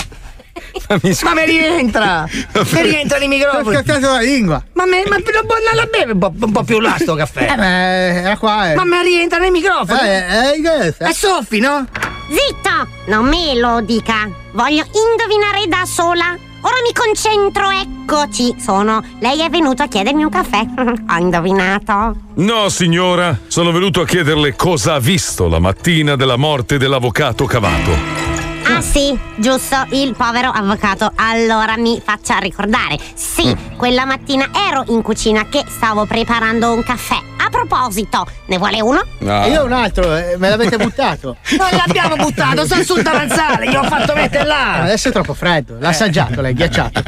Ma 1.24 1.34
mi 1.34 1.46
rientra! 1.46 2.28
Mi 2.72 2.82
rientra 2.82 3.18
nei 3.18 3.26
Ho 3.28 3.30
microfoni! 3.30 3.76
scattato 3.78 4.12
la 4.12 4.20
lingua. 4.20 4.62
Ma, 4.74 4.86
me, 4.86 5.04
ma 5.08 5.16
non, 5.18 5.76
la 5.76 5.86
beve 5.86 6.12
un 6.12 6.20
po', 6.20 6.34
un 6.38 6.52
po' 6.52 6.64
più 6.64 6.80
là 6.80 6.98
sto 7.00 7.16
caffè! 7.16 7.50
Eh, 7.52 7.56
beh, 7.56 8.22
era 8.24 8.38
qua. 8.38 8.72
Eh. 8.72 8.76
Ma 8.76 8.84
mi 8.84 9.02
rientra 9.02 9.40
nei 9.40 9.52
microfoni! 9.52 10.00
Eh, 10.08 10.54
eh, 10.58 10.62
che- 10.62 10.96
È 10.98 11.14
soffi, 11.14 11.60
no? 11.60 11.88
Zitto! 12.30 12.88
Non 13.06 13.26
me 13.26 13.56
lo 13.56 13.82
dica. 13.82 14.30
Voglio 14.52 14.84
indovinare 14.86 15.68
da 15.68 15.86
sola. 15.86 16.38
Ora 16.62 16.76
mi 16.86 16.94
concentro, 16.94 17.70
eccoci. 17.70 18.56
Sono. 18.60 19.04
Lei 19.20 19.42
è 19.42 19.50
venuto 19.50 19.84
a 19.84 19.88
chiedermi 19.88 20.24
un 20.24 20.30
caffè. 20.30 20.66
Ho 21.10 21.18
indovinato. 21.18 22.16
No, 22.36 22.70
signora, 22.70 23.38
sono 23.48 23.72
venuto 23.72 24.02
a 24.02 24.06
chiederle 24.06 24.56
cosa 24.56 24.94
ha 24.94 25.00
visto 25.00 25.48
la 25.48 25.60
mattina 25.60 26.16
della 26.16 26.38
morte 26.38 26.78
dell'avvocato 26.78 27.46
Cavato. 27.46 28.31
Ah 28.64 28.82
sì, 28.82 29.18
giusto, 29.36 29.76
il 29.92 30.16
povero 30.16 30.50
avvocato. 30.50 31.12
Allora 31.16 31.78
mi 31.78 32.02
faccia 32.04 32.38
ricordare. 32.38 32.98
Sì, 33.14 33.56
quella 33.76 34.06
mattina 34.06 34.50
ero 34.70 34.84
in 34.88 35.02
cucina 35.02 35.48
che 35.50 35.64
stavo 35.68 36.06
preparando 36.06 36.72
un 36.72 36.84
caffè. 36.84 37.16
A 37.38 37.50
proposito, 37.50 38.26
ne 38.46 38.58
vuole 38.58 38.82
uno? 38.82 39.04
E 39.20 39.50
io 39.50 39.64
un 39.66 39.72
altro, 39.72 40.16
eh, 40.16 40.36
me 40.38 40.50
l'avete 40.50 40.78
buttato. 40.82 41.38
Non 41.58 41.68
l'abbiamo 41.72 42.16
buttato, 42.16 42.66
sta 42.66 42.84
sul 42.84 43.02
davanzale, 43.02 43.70
gli 43.70 43.76
ho 43.76 43.84
fatto 43.84 44.14
mettere 44.14 44.46
là! 44.46 44.82
Adesso 44.84 45.10
è 45.10 45.12
troppo 45.12 45.34
freddo. 45.34 45.78
L'ha 45.80 45.90
assaggiato 45.90 46.40
lei, 46.42 46.54
ghiacciato. 46.54 47.02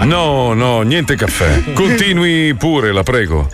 No, 0.00 0.52
no, 0.52 0.82
niente 0.82 1.14
caffè. 1.16 1.62
Continui 1.72 2.54
pure, 2.54 2.92
la 2.92 3.02
prego. 3.02 3.48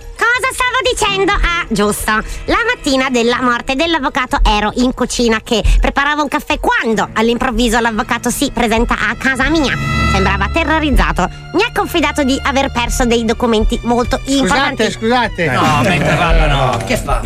Dicendo? 0.98 1.30
Ah, 1.32 1.64
giusto. 1.68 2.10
La 2.46 2.56
mattina 2.74 3.08
della 3.08 3.40
morte 3.40 3.76
dell'avvocato 3.76 4.40
ero 4.44 4.72
in 4.78 4.92
cucina 4.94 5.38
che 5.44 5.62
preparavo 5.80 6.22
un 6.22 6.28
caffè 6.28 6.58
quando 6.58 7.08
all'improvviso 7.12 7.78
l'avvocato 7.78 8.30
si 8.30 8.50
presenta 8.52 8.94
a 9.08 9.14
casa 9.16 9.48
mia. 9.48 9.76
Sembrava 10.10 10.48
terrorizzato. 10.52 11.28
Mi 11.52 11.62
ha 11.62 11.70
confidato 11.72 12.24
di 12.24 12.36
aver 12.42 12.72
perso 12.72 13.04
dei 13.06 13.24
documenti 13.24 13.78
molto 13.84 14.20
importanti. 14.24 14.90
Scusate, 14.90 15.46
scusate. 15.46 15.50
No, 15.50 15.80
mentre 15.82 16.16
parla 16.16 16.46
no, 16.48 16.76
che 16.84 16.96
fa? 16.96 17.20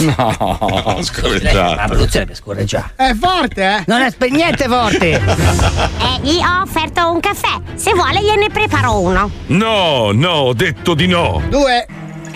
No, 0.00 0.58
La 0.94 1.02
scorreggiato. 1.02 1.86
produzione 1.86 2.26
per 2.26 2.36
scorreggiare. 2.36 2.92
È 2.96 3.14
forte, 3.18 3.62
eh? 3.64 3.82
Non 3.86 4.02
è 4.02 4.12
per 4.12 4.30
niente 4.30 4.66
forte! 4.68 5.06
E 5.98 6.20
gli 6.20 6.36
ho 6.42 6.62
offerto 6.62 7.10
un 7.10 7.20
caffè. 7.20 7.60
Se 7.74 7.92
vuole 7.94 8.20
gliene 8.20 8.50
preparo 8.50 8.98
uno. 9.00 9.30
No, 9.46 10.10
no, 10.12 10.30
ho 10.30 10.52
detto 10.52 10.92
di 10.94 11.06
no. 11.06 11.40
Due. 11.48 11.86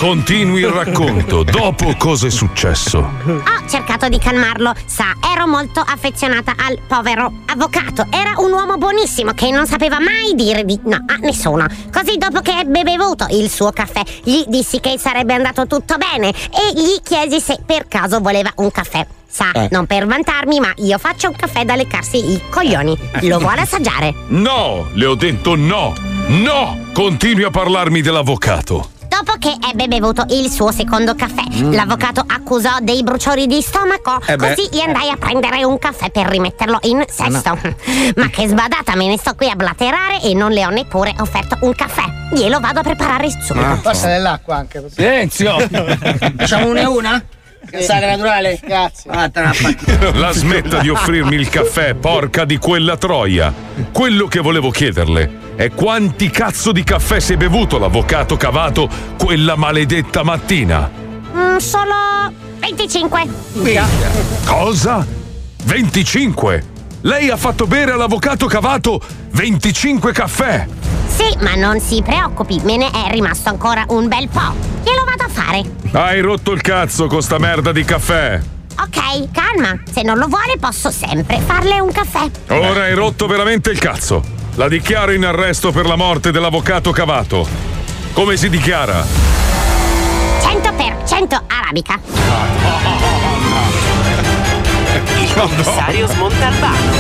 Continui 0.03 0.63
il 0.63 0.67
racconto. 0.67 1.45
Dopo 1.45 1.95
cosa 1.97 2.27
è 2.27 2.31
successo? 2.31 2.99
Ho 2.99 3.69
cercato 3.69 4.09
di 4.09 4.19
calmarlo. 4.19 4.73
Sa, 4.85 5.15
ero 5.33 5.47
molto 5.47 5.79
affezionata 5.79 6.55
al 6.59 6.77
povero 6.89 7.33
avvocato. 7.47 8.09
Era 8.11 8.33
un 8.39 8.51
uomo 8.51 8.79
buonissimo 8.79 9.31
che 9.31 9.53
non 9.53 9.65
sapeva 9.65 10.01
mai 10.01 10.35
dire 10.35 10.65
di 10.65 10.77
no 10.87 10.97
a 11.07 11.15
nessuno. 11.21 11.69
Così 11.93 12.19
dopo 12.19 12.41
che 12.41 12.51
ebbe 12.59 12.83
bevuto 12.83 13.29
il 13.31 13.49
suo 13.49 13.71
caffè, 13.71 14.03
gli 14.25 14.43
dissi 14.49 14.81
che 14.81 14.99
sarebbe 14.99 15.35
andato 15.35 15.69
tutto 15.69 15.95
bene 15.99 16.31
e 16.31 16.73
gli 16.75 17.01
chiesi 17.05 17.39
se 17.39 17.61
per 17.65 17.87
caso 17.87 18.19
voleva 18.19 18.51
un 18.57 18.73
caffè. 18.73 19.07
Sa, 19.29 19.53
Eh. 19.53 19.69
non 19.71 19.87
per 19.87 20.05
vantarmi, 20.05 20.59
ma 20.59 20.73
io 20.79 20.99
faccio 20.99 21.29
un 21.29 21.37
caffè 21.37 21.65
da 21.65 21.77
leccarsi 21.77 22.17
i 22.33 22.43
coglioni. 22.51 22.99
Lo 23.21 23.39
vuole 23.39 23.61
assaggiare? 23.61 24.13
No, 24.31 24.89
le 24.95 25.07
ho 25.07 25.15
detto 25.15 25.55
no. 25.55 25.95
No! 26.27 26.87
Continui 26.93 27.45
a 27.45 27.51
parlarmi 27.51 28.01
dell'avvocato. 28.01 28.91
Dopo 29.13 29.35
che 29.39 29.55
ebbe 29.71 29.89
bevuto 29.89 30.25
il 30.31 30.51
suo 30.51 30.73
secondo 30.73 31.15
caffè, 31.15 31.43
l'avvocato 31.71 32.25
accusò 32.27 32.79
dei 32.81 33.03
bruciori 33.03 33.47
di 33.47 33.61
stomaco. 33.61 34.19
Eh 34.25 34.37
così 34.37 34.71
gli 34.73 34.81
andai 34.81 35.11
a 35.11 35.19
prendere 35.19 35.65
un 35.65 35.79
caffè 35.79 36.11
per 36.11 36.29
rimetterlo 36.29 36.79
in 36.85 37.05
sesto. 37.07 37.59
Ma 38.17 38.31
che 38.31 38.49
sbadata, 38.49 38.97
me 38.97 39.09
ne 39.09 39.19
sto 39.19 39.35
qui 39.35 39.51
a 39.51 39.55
blaterare 39.55 40.23
e 40.23 40.33
non 40.33 40.51
le 40.53 40.65
ho 40.65 40.71
neppure 40.71 41.15
offerto 41.19 41.59
un 41.61 41.75
caffè. 41.75 42.05
Glielo 42.33 42.59
vado 42.59 42.81
a 42.81 42.83
preparare 42.83 43.29
subito. 43.29 43.81
Passa 43.83 44.09
dell'acqua 44.09 44.57
anche. 44.57 44.83
Silenzio! 44.89 45.59
Facciamo 46.39 46.71
una 46.71 46.81
e 46.81 46.87
una? 46.87 47.25
Cassare 47.71 48.17
naturale? 48.17 48.59
Grazie. 48.65 49.11
Vattene 49.13 49.47
a 49.49 49.53
fare. 49.53 50.19
La 50.19 50.33
smetta 50.33 50.79
di 50.79 50.89
offrirmi 50.89 51.35
il 51.35 51.51
caffè, 51.51 51.93
porca 51.93 52.47
di 52.47 52.57
quella 52.57 52.97
troia. 52.97 53.53
Quello 53.93 54.27
che 54.27 54.41
volevo 54.41 54.71
chiederle 54.71 55.42
è 55.55 55.71
quanti 55.71 56.31
cazzo 56.31 56.73
di 56.73 56.83
caffè 56.83 57.21
si 57.21 57.35
è 57.35 57.37
bevuto 57.37 57.79
l'avvocato 57.79 58.37
cavato 58.37 58.89
quella 59.19 59.55
maledetta 59.55 60.23
mattina? 60.23 60.91
Mm, 61.35 61.57
solo 61.57 61.95
25. 62.59 63.29
Cosa? 64.45 65.07
25? 65.65 66.65
Lei 67.03 67.31
ha 67.31 67.37
fatto 67.37 67.67
bere 67.67 67.93
all'avvocato 67.93 68.47
cavato 68.47 69.01
25 69.33 70.13
caffè? 70.13 70.67
Sì, 71.07 71.37
ma 71.41 71.55
non 71.55 71.81
si 71.81 72.03
preoccupi, 72.03 72.59
me 72.63 72.77
ne 72.77 72.91
è 72.91 73.11
rimasto 73.11 73.51
ancora 73.51 73.85
un 73.89 74.09
bel 74.09 74.29
po'. 74.29 74.55
Glielo 74.83 75.05
vado 75.05 75.25
a 75.25 75.29
fare. 75.29 75.63
Hai 75.93 76.21
rotto 76.21 76.53
il 76.53 76.63
cazzo 76.63 77.07
con 77.07 77.21
sta 77.21 77.39
merda 77.39 77.73
di 77.73 77.85
caffè. 77.85 78.41
Ok, 78.79 79.31
calma. 79.31 79.79
Se 79.93 80.03
non 80.03 80.17
lo 80.17 80.29
vuole, 80.29 80.57
posso 80.59 80.91
sempre 80.91 81.41
farle 81.41 81.79
un 81.81 81.93
caffè. 81.93 82.31
Ora 82.49 82.85
hai 82.85 82.95
rotto 82.95 83.27
veramente 83.27 83.71
il 83.71 83.79
cazzo. 83.79 84.41
La 84.57 84.69
dichiaro 84.69 85.13
in 85.13 85.25
arresto 85.25 85.73
per 85.73 85.87
la 85.87 85.97
morte 85.97 86.31
dell'avvocato 86.31 86.91
cavato. 86.91 87.49
Come 88.13 88.37
si 88.37 88.51
dichiara? 88.51 89.03
100% 89.03 91.43
arabica. 91.47 91.99
Il 95.21 95.33
commissario 95.35 96.07
Smontalbano. 96.07 96.93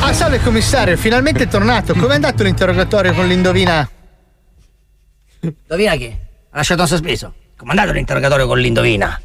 Ah, 0.00 0.12
salve 0.12 0.42
commissario, 0.42 0.98
finalmente 0.98 1.44
è 1.44 1.48
tornato. 1.48 1.94
Com'è 1.94 2.14
andato 2.14 2.42
l'interrogatorio 2.42 3.14
con 3.14 3.26
l'indovina? 3.26 3.88
Indovina 5.40 5.94
chi? 5.94 6.14
Ha 6.50 6.56
lasciato 6.56 6.82
un 6.82 6.88
sospeso. 6.88 7.32
Comandato 7.56 7.92
l'interrogatorio 7.92 8.46
con 8.46 8.58
l'indovina. 8.58 9.18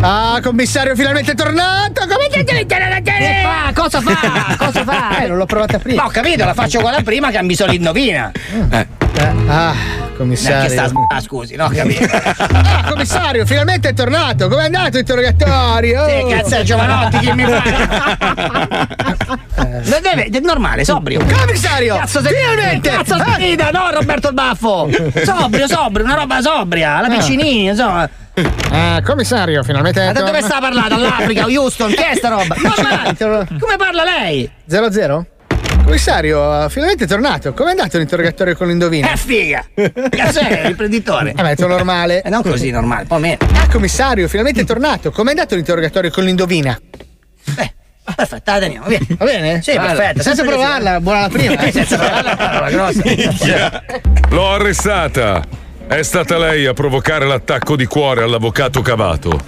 Ah, 0.00 0.38
commissario, 0.40 0.94
finalmente 0.94 1.32
è 1.32 1.34
tornato! 1.34 2.06
Come 2.06 2.28
ti 2.30 2.44
Che 2.44 3.42
fa? 3.42 3.72
Cosa 3.74 4.00
fa? 4.00 4.56
Cosa 4.56 4.84
fa? 4.84 5.06
Eh, 5.18 5.26
non 5.26 5.38
l'ho 5.38 5.46
provata 5.46 5.78
prima. 5.78 6.02
Ma 6.02 6.08
ho 6.08 6.10
capito, 6.10 6.44
la 6.44 6.54
faccio 6.54 6.80
quella 6.80 7.02
prima 7.02 7.30
che 7.30 7.38
ha 7.38 7.42
bisogno 7.42 7.70
di 7.70 7.76
indovina. 7.76 8.30
Eh, 8.70 8.86
ah, 9.48 9.74
commissario. 10.16 10.68
Neanche 10.68 10.90
sta 10.90 11.16
ah, 11.16 11.20
scusi, 11.20 11.56
no, 11.56 11.68
capito. 11.68 12.06
Ah, 12.68 12.84
commissario, 12.88 13.44
finalmente 13.44 13.88
è 13.88 13.94
tornato. 13.94 14.48
Com'è 14.48 14.64
andato 14.64 14.96
l'interrogatorio? 14.96 16.06
Sì, 16.08 16.26
cazzo 16.28 16.54
è 16.54 16.62
Giovanotti, 16.62 17.18
chi 17.18 17.32
mi 17.32 17.44
fa? 17.44 19.36
Non 19.58 20.00
deve, 20.02 20.28
è 20.30 20.40
normale, 20.40 20.84
sobrio. 20.84 21.24
Commissario! 21.24 21.96
Cazzo 21.96 22.20
Finalmente! 22.22 22.88
Cazzo 22.90 23.16
sfida, 23.18 23.70
no 23.70 23.90
Roberto 23.90 24.28
il 24.28 24.34
Baffo! 24.34 24.88
Sobrio, 25.24 25.66
sobrio, 25.66 26.04
una 26.04 26.14
roba 26.14 26.40
sobria, 26.40 27.00
la 27.00 27.08
piccinini, 27.08 27.66
insomma. 27.66 28.08
Ah, 28.70 29.02
commissario, 29.04 29.62
finalmente 29.62 30.04
Ma 30.04 30.12
da 30.12 30.22
dove 30.22 30.42
sta 30.42 30.58
parlando? 30.60 30.94
All'Africa, 30.94 31.46
Houston, 31.46 31.90
che 31.90 32.10
è 32.10 32.14
sta 32.16 32.28
roba? 32.28 32.54
Normale. 32.56 33.46
Come 33.58 33.76
parla 33.76 34.04
lei? 34.04 34.50
00? 34.66 35.26
Commissario, 35.84 36.68
finalmente 36.68 37.04
è 37.04 37.06
tornato. 37.06 37.54
Com'è 37.54 37.70
andato 37.70 37.96
l'interrogatorio 37.96 38.54
con 38.54 38.66
l'indovina? 38.66 39.10
È 39.10 39.16
figa! 39.16 39.64
Cazzo 40.10 40.40
è 40.40 40.66
l'imprenditore? 40.66 41.32
Eh, 41.34 41.42
ma 41.42 41.50
è 41.50 41.56
tutto 41.56 41.68
normale. 41.68 42.20
E 42.22 42.28
non 42.28 42.42
così 42.42 42.70
normale, 42.70 43.02
un 43.02 43.08
po' 43.08 43.18
meno. 43.18 43.38
Ah, 43.54 43.68
commissario, 43.68 44.28
finalmente 44.28 44.60
è 44.60 44.64
tornato. 44.64 45.10
Com'è 45.10 45.30
andato 45.30 45.54
l'interrogatorio 45.54 46.10
con 46.10 46.24
l'indovina? 46.24 46.78
Perfetto, 48.14 48.50
la 48.50 48.58
teniamo, 48.58 48.86
via. 48.86 48.98
Va 49.16 49.24
bene? 49.24 49.62
Sì, 49.62 49.72
perfetto. 49.72 50.22
Senza 50.22 50.42
provarla, 50.42 51.00
buona 51.00 51.20
la 51.22 51.28
prima. 51.28 51.56
Eh, 51.56 51.72
senza 51.72 51.96
provarla, 51.96 52.36
parola 52.36 52.70
grossa. 52.70 53.84
L'ho 54.30 54.50
arrestata. 54.50 55.66
È 55.88 56.02
stata 56.02 56.36
lei 56.36 56.66
a 56.66 56.74
provocare 56.74 57.24
l'attacco 57.24 57.74
di 57.74 57.86
cuore 57.86 58.22
all'avvocato 58.22 58.82
cavato. 58.82 59.40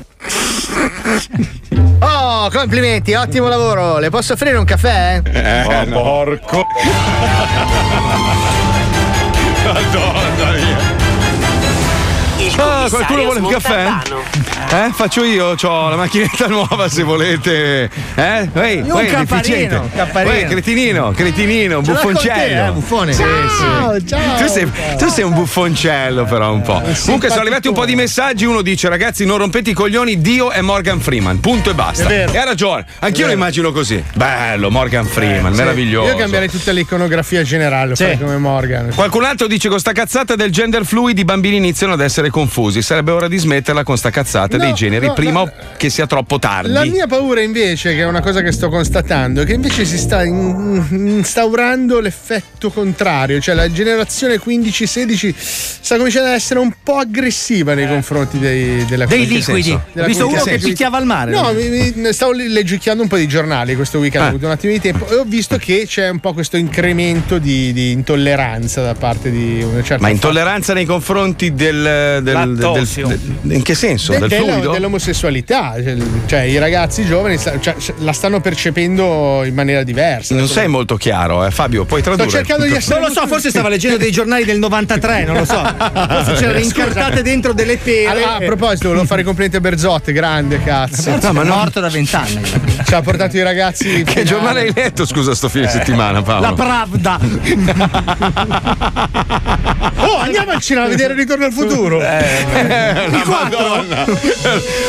Oh, 1.99 2.49
complimenti, 2.51 3.13
ottimo 3.13 3.47
lavoro. 3.47 3.99
Le 3.99 4.09
posso 4.09 4.33
offrire 4.33 4.57
un 4.57 4.65
caffè? 4.65 5.21
oh, 5.67 5.85
porco. 5.91 6.67
Il 12.39 12.51
Ah, 12.85 12.89
qualcuno 12.89 13.23
vuole 13.25 13.41
un 13.41 13.49
caffè? 13.49 13.89
Eh, 14.73 14.91
faccio 14.95 15.25
io, 15.25 15.55
ho 15.61 15.89
la 15.89 15.97
macchinetta 15.97 16.47
nuova 16.49 16.89
se 16.89 17.03
volete. 17.03 17.91
Eh? 18.15 18.49
Ehi, 18.55 18.79
Io 18.85 18.95
un 18.95 19.01
ehi, 19.01 19.09
un 19.15 19.27
capparino. 19.27 19.91
Ehi, 20.31 20.45
cretinino, 20.47 21.11
cretinino, 21.11 21.77
Ce 21.83 21.87
te, 21.87 21.93
buffoncello. 21.93 22.67
eh, 22.67 22.71
buffone. 22.73 23.13
Ciao, 23.15 23.99
sì. 23.99 24.07
ciao. 24.07 24.37
Tu 24.39 24.47
sei, 24.47 24.71
tu 24.97 25.09
sei 25.09 25.25
un 25.25 25.35
buffoncello, 25.35 26.25
però 26.25 26.53
un 26.53 26.63
po'. 26.63 26.81
Comunque 27.05 27.29
sono 27.29 27.41
arrivati 27.41 27.69
un 27.69 27.75
po' 27.75 27.85
di 27.85 27.95
messaggi. 27.97 28.45
Uno 28.45 28.63
dice: 28.63 28.89
ragazzi, 28.89 29.25
non 29.25 29.39
rompete 29.39 29.71
i 29.71 29.75
coglioni, 29.75 30.21
Dio 30.21 30.51
è 30.51 30.61
Morgan 30.61 31.01
Freeman. 31.01 31.41
Punto 31.41 31.71
e 31.71 31.75
basta. 31.75 32.05
È 32.05 32.09
vero. 32.09 32.33
E 32.33 32.39
ha 32.39 32.45
ragione. 32.45 32.85
Anch'io 33.01 33.27
lo 33.27 33.33
immagino 33.33 33.73
così. 33.73 34.03
Bello, 34.15 34.71
Morgan 34.71 35.05
Freeman, 35.05 35.53
Sì. 35.53 35.59
meraviglioso. 35.59 36.11
Io 36.11 36.17
cambierei 36.17 36.49
tutta 36.49 36.71
l'iconografia 36.73 37.43
generale, 37.43 37.95
come 38.19 38.37
Morgan. 38.39 38.93
Qualcun 38.95 39.25
altro 39.25 39.47
dice 39.49 39.69
con 39.69 39.79
sta 39.81 39.93
cazzata 39.93 40.37
del 40.37 40.51
gender 40.53 40.85
fluid 40.85 41.19
i 41.19 41.25
bambini 41.25 41.57
iniziano 41.57 41.95
ad 41.95 42.01
essere 42.01 42.31
confusi. 42.31 42.70
Sarebbe 42.81 43.11
ora 43.11 43.29
di 43.29 43.37
smetterla 43.39 43.83
con 43.85 43.97
sta 43.97 44.11
cazzata 44.11 44.57
No, 44.57 44.65
dei 44.65 44.73
generi 44.75 45.07
no, 45.07 45.13
prima 45.15 45.41
no. 45.41 45.53
che 45.77 45.91
sia 45.91 46.07
troppo 46.07 46.39
tardi. 46.39 46.71
La 46.73 46.85
mia 46.85 47.07
paura 47.07 47.41
invece, 47.41 47.95
che 47.95 48.01
è 48.01 48.07
una 48.07 48.21
cosa 48.21 48.43
che 48.43 48.53
sto 48.53 48.69
constatando, 48.69 49.43
è 49.43 49.45
che 49.45 49.53
invece 49.55 49.85
si 49.85 49.99
sta 49.99 50.25
in- 50.25 50.85
instaurando 50.91 52.01
l'effetto 52.01 52.71
contrario, 52.71 53.41
cioè 53.41 53.55
la 53.55 53.71
generazione 53.71 54.41
15-16 54.41 55.35
sta 55.37 55.97
cominciando 55.97 56.29
ad 56.29 56.35
essere 56.35 56.61
un 56.61 56.73
po' 56.83 56.97
aggressiva 56.97 57.75
nei 57.75 57.87
confronti 57.89 58.39
dei, 58.39 58.85
della 58.87 59.07
Dei 59.07 59.27
liquidi. 59.27 59.63
senso? 59.63 59.83
Ho 59.99 60.05
visto 60.05 60.29
uno 60.29 60.43
che 60.43 60.59
picchiava 60.59 60.97
al 60.99 61.05
mare. 61.07 61.31
No, 61.33 61.53
mi, 61.53 61.93
mi- 61.95 62.13
stavo 62.13 62.33
leggicchiando 62.33 63.03
un 63.03 63.09
po' 63.09 63.17
di 63.17 63.27
giornali 63.29 63.75
questo 63.77 63.99
weekend, 63.99 64.25
ho 64.25 64.29
avuto 64.29 64.47
un 64.47 64.53
attimo 64.53 64.73
di 64.73 64.81
tempo 64.81 65.09
e 65.09 65.15
ho 65.17 65.25
visto 65.25 65.57
che 65.59 65.85
c'è 65.87 66.09
un 66.09 66.19
po' 66.21 66.33
questo 66.33 66.57
incremento 66.57 67.39
di, 67.39 67.73
di 67.73 67.91
intolleranza 67.93 68.83
da 68.83 68.95
parte 68.95 69.31
di 69.31 69.63
una 69.63 69.83
certa 69.83 70.03
Ma 70.03 70.09
intolleranza 70.11 70.73
nei 70.73 70.85
confronti 70.85 71.55
del. 71.55 72.21
del, 72.23 72.57
del, 72.61 72.87
del- 73.43 73.57
in 73.57 73.63
che 73.63 73.75
senso? 73.75 74.13
De- 74.13 74.19
del 74.21 74.29
della- 74.29 74.53
fluido? 74.53 74.73
dell'omosessualità, 74.73 75.75
cioè, 75.83 75.97
cioè 76.27 76.41
i 76.43 76.59
ragazzi 76.59 77.05
giovani 77.05 77.39
cioè, 77.39 77.75
la 77.99 78.13
stanno 78.13 78.41
percependo 78.41 79.43
in 79.45 79.55
maniera 79.55 79.83
diversa. 79.83 80.35
Non 80.35 80.49
sei 80.49 80.69
molto 80.69 80.97
chiaro, 80.97 81.45
eh, 81.45 81.51
Fabio. 81.51 81.85
Puoi 81.85 82.03
tradurre. 82.03 82.31
cercando 82.31 82.65
di 82.65 82.75
essere 82.75 83.01
Non 83.01 83.09
lo 83.09 83.15
so, 83.15 83.27
forse 83.27 83.51
stava 83.51 83.69
leggendo 83.69 83.97
dei 83.97 84.11
giornali 84.11 84.45
del 84.45 84.59
93, 84.59 85.25
non 85.25 85.37
lo 85.37 85.45
so. 85.45 85.59
Forse 85.61 86.33
c'erano 86.35 86.59
incartate 86.59 87.23
dentro 87.23 87.53
delle 87.53 87.77
pere. 87.77 88.23
Ah, 88.25 88.35
a 88.37 88.39
proposito, 88.39 88.89
volevo 88.89 89.07
fare 89.07 89.23
i 89.23 89.25
complimenti 89.25 89.57
a 89.57 89.61
Berzotte, 89.61 90.13
grande 90.13 90.63
cazzo. 90.63 91.11
Berzotte 91.11 91.41
è 91.41 91.45
morto 91.45 91.81
da 91.81 91.89
vent'anni. 91.89 92.41
Ci 92.85 92.95
ha 92.95 93.03
portato 93.03 93.37
i 93.37 93.43
ragazzi. 93.43 94.03
Che 94.03 94.25
giornale 94.25 94.61
hai 94.63 94.73
letto, 94.75 95.07
scusa, 95.07 95.35
sto 95.35 95.49
fine 95.49 95.69
settimana, 95.69 96.23
Paolo? 96.23 96.41
La 96.41 96.53
Pravda. 96.53 97.19
Oh, 100.03 100.17
andiamo 100.19 100.51
al 100.53 100.61
cinema 100.61 100.87
a 100.87 100.89
vedere 100.89 101.15
Ritorno 101.15 101.45
al 101.45 101.53
futuro. 101.53 102.01
Eh, 102.01 102.45
la 102.53 103.25
Madonna. 103.25 104.05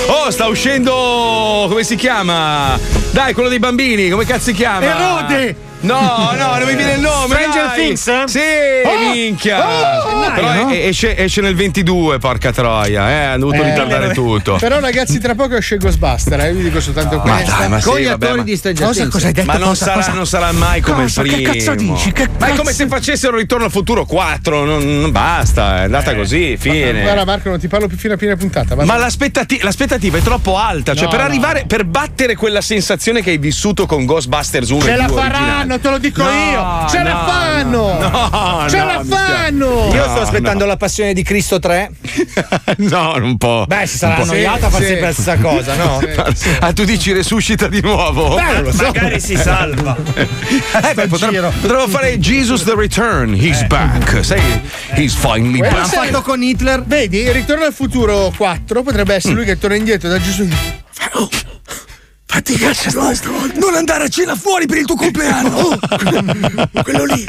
Oh, 0.07 0.29
sta 0.31 0.47
uscendo. 0.47 1.65
Come 1.69 1.83
si 1.83 1.95
chiama? 1.95 2.79
Dai, 3.11 3.33
quello 3.33 3.49
dei 3.49 3.59
bambini, 3.59 4.09
come 4.09 4.25
cazzo 4.25 4.45
si 4.45 4.53
chiama? 4.53 4.85
Erode! 4.85 5.69
No, 5.81 6.31
no, 6.37 6.57
non 6.57 6.67
mi 6.67 6.75
viene 6.75 6.93
il 6.93 7.01
nome. 7.01 7.35
Stranger 7.35 7.65
dai. 7.67 7.75
Things, 7.85 8.07
eh? 8.07 8.23
Sì, 8.25 8.39
Oh! 8.85 9.11
minchia. 9.13 9.59
Oh! 10.05 10.31
Però 10.33 10.53
no? 10.53 10.69
esce, 10.71 11.17
esce 11.17 11.41
nel 11.41 11.55
22, 11.55 12.19
porca 12.19 12.51
troia. 12.51 13.09
Eh, 13.09 13.13
hanno 13.25 13.45
dovuto 13.47 13.61
Eh, 13.63 13.69
ritardare 13.69 14.01
vabbè. 14.07 14.13
tutto. 14.13 14.57
Però 14.59 14.79
ragazzi, 14.79 15.19
tra 15.19 15.35
poco 15.35 15.55
esce 15.57 15.77
Ghostbuster, 15.77 16.39
eh, 16.39 16.53
vi 16.53 16.63
dico 16.63 16.79
soltanto 16.79 17.17
Ma 17.17 17.21
questo. 17.35 17.55
dai, 17.57 17.69
ma 17.69 17.79
sì, 17.79 17.89
Con 17.89 17.97
gli 17.99 18.03
vabbè, 18.05 18.25
attori 18.25 18.37
ma- 18.39 18.43
di 18.45 18.55
Stranger 18.55 18.85
Cosa- 18.85 18.99
Things. 18.99 19.13
cosa 19.13 19.27
hai 19.27 19.33
detto? 19.33 19.47
Ma 19.51 19.57
non 19.57 19.67
Cosa- 19.69 19.85
sarà, 19.85 19.95
cosa- 19.97 20.11
non 20.13 20.27
sarà 20.27 20.51
mai 20.51 20.81
come 20.81 21.01
Cosa? 21.03 21.21
il 21.21 21.29
Che 21.29 21.35
primo. 21.35 21.53
cazzo 21.53 21.75
dici? 21.75 22.11
Che 22.11 22.27
Ma 22.37 22.45
è 22.45 22.49
come 22.51 22.63
cazzo- 22.63 22.71
se 22.73 22.87
facessero 22.87 23.37
Ritorno 23.37 23.65
al 23.65 23.71
futuro 23.71 24.05
4. 24.05 24.63
Non, 24.65 25.01
non 25.01 25.11
basta, 25.11 25.79
è 25.79 25.83
andata 25.83 26.15
così, 26.15 26.57
fine. 26.57 27.01
Guarda 27.01 27.25
Marco, 27.25 27.49
non 27.49 27.59
ti 27.59 27.67
parlo 27.67 27.87
più 27.87 27.97
fino 27.97 28.13
a 28.13 28.17
fine 28.17 28.35
puntata. 28.35 28.75
va 28.75 28.83
Ma 28.85 28.93
bene. 28.93 29.05
l'aspettati- 29.05 29.59
l'aspettativa 29.61 30.17
è 30.17 30.21
troppo 30.21 30.57
alta. 30.57 30.93
Cioè, 30.93 31.05
No, 31.05 31.09
per 31.09 31.19
no. 31.19 31.25
arrivare, 31.25 31.63
per 31.67 31.85
battere 31.85 32.35
quella 32.35 32.61
sensazione 32.61 33.21
che 33.21 33.31
hai 33.31 33.37
vissuto 33.37 33.85
con 33.85 34.05
Ghostbusters 34.05 34.69
1 34.69 34.81
Ce 34.81 34.91
e 34.93 34.95
la 34.95 35.05
2 35.07 35.19
faranno, 35.21 35.70
te 35.79 35.89
lo 35.89 35.97
dico 35.97 36.23
No, 36.23 36.29
io. 36.29 36.87
Ce 36.89 37.01
la 37.03 37.13
no, 37.13 37.25
fanno. 37.27 37.99
No, 37.99 38.65
Ce 38.69 38.77
no, 38.77 38.85
la 38.85 39.03
fanno. 39.07 39.65
Io 39.93 40.05
No, 40.05 40.11
sto 40.11 40.21
aspettando 40.21 40.63
no. 40.63 40.69
la 40.71 40.77
passione 40.77 41.13
di 41.13 41.23
Cristo 41.23 41.59
3. 41.59 41.91
no, 42.77 43.13
un 43.17 43.37
po'. 43.37 43.65
Beh, 43.67 43.85
si 43.87 43.97
sarà 43.97 44.17
annoiata 44.17 44.67
a 44.67 44.69
fare 44.69 44.83
Sì, 44.83 44.89
sempre 44.89 45.07
la 45.07 45.13
stessa 45.13 45.37
cosa, 45.37 45.75
no? 45.75 45.99
Ah, 46.59 46.73
tu 46.73 46.83
dici 46.83 47.11
resuscita 47.13 47.67
di 47.67 47.81
nuovo? 47.81 48.35
Beh, 48.35 48.51
non 48.53 48.63
lo 48.63 48.71
so. 48.71 48.83
Magari 48.83 49.19
si 49.19 49.35
salva. 49.35 49.95
Eh, 50.15 50.93
beh, 50.93 51.07
potremmo, 51.07 51.49
potremmo 51.61 51.87
fare 51.87 52.17
Jesus 52.19 52.63
the 52.63 52.73
Return. 52.75 53.33
He's 53.33 53.63
back. 53.67 54.23
Sai, 54.23 54.39
he's 54.95 55.13
finally 55.13 55.59
Quello 55.59 55.75
back. 55.75 55.87
sai- 55.87 56.07
Fatto 56.07 56.21
con 56.21 56.41
Hitler. 56.41 56.83
Vedi, 56.83 57.31
Ritorno 57.31 57.65
al 57.65 57.73
futuro 57.73 58.31
4 58.35 58.83
potrebbe 58.83 59.15
essere 59.15 59.33
lui 59.33 59.45
che 59.45 59.57
torna 59.57 59.75
indietro 59.75 60.09
da 60.09 60.19
Gesù. 60.21 60.47
Fatti 62.33 62.55
cazzo, 62.55 62.97
non 63.55 63.75
andare 63.75 64.05
a 64.05 64.07
cena 64.07 64.35
fuori 64.37 64.65
per 64.65 64.77
il 64.77 64.85
tuo 64.85 64.95
compleanno. 64.95 65.77
quello 66.81 67.03
lì, 67.03 67.25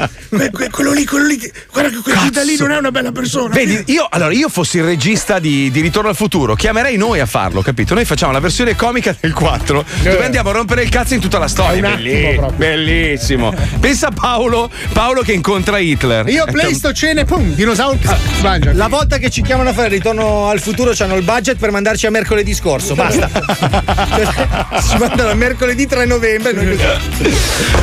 quello 0.71 0.93
lì, 0.93 1.03
quello 1.05 1.25
lì. 1.25 1.51
Guarda 1.73 1.89
che 1.89 1.97
quel 2.01 2.17
Giuda 2.19 2.41
lì 2.43 2.55
non 2.57 2.71
è 2.71 2.77
una 2.77 2.89
bella 2.89 3.11
persona. 3.11 3.53
Vedi, 3.53 3.83
io 3.87 4.07
allora 4.09 4.31
io 4.31 4.47
fossi 4.47 4.77
il 4.77 4.85
regista 4.85 5.39
di, 5.39 5.69
di 5.71 5.81
Ritorno 5.81 6.07
al 6.07 6.15
futuro, 6.15 6.55
chiamerei 6.55 6.95
noi 6.95 7.19
a 7.19 7.25
farlo, 7.25 7.61
capito? 7.61 7.93
Noi 7.93 8.05
facciamo 8.05 8.31
la 8.31 8.39
versione 8.39 8.77
comica 8.77 9.13
del 9.19 9.33
4, 9.33 9.85
dove 10.03 10.23
andiamo 10.23 10.51
a 10.51 10.53
rompere 10.53 10.83
il 10.83 10.89
cazzo 10.89 11.15
in 11.15 11.19
tutta 11.19 11.37
la 11.37 11.49
storia. 11.49 11.73
È 11.73 11.77
un 11.79 11.85
attimo 11.85 11.97
Belli- 11.97 12.35
proprio. 12.37 12.57
bellissimo. 12.57 13.53
Pensa 13.81 14.07
a 14.07 14.11
Paolo, 14.11 14.71
Paolo 14.93 15.21
che 15.21 15.33
incontra 15.33 15.79
Hitler. 15.79 16.29
Io 16.29 16.45
Playsto 16.45 16.93
cene, 16.93 17.25
pum, 17.25 17.53
dinosauro. 17.53 17.99
mangia. 18.41 18.71
La 18.71 18.87
volta 18.87 19.17
che 19.17 19.29
ci 19.29 19.41
chiamano 19.41 19.67
a 19.67 19.73
fare 19.73 19.89
ritorno 19.89 20.47
al 20.47 20.61
futuro 20.61 20.93
hanno 20.97 21.17
il 21.17 21.23
budget 21.23 21.57
per 21.57 21.71
mandarci 21.71 22.05
a 22.05 22.09
mercoledì 22.09 22.53
scorso, 22.53 22.95
basta. 22.95 23.29
ci 24.93 24.99
mandano 24.99 25.29
a 25.29 25.33
mercoledì 25.33 25.85
3 25.87 26.05
novembre. 26.05 26.51
noi. 26.53 26.77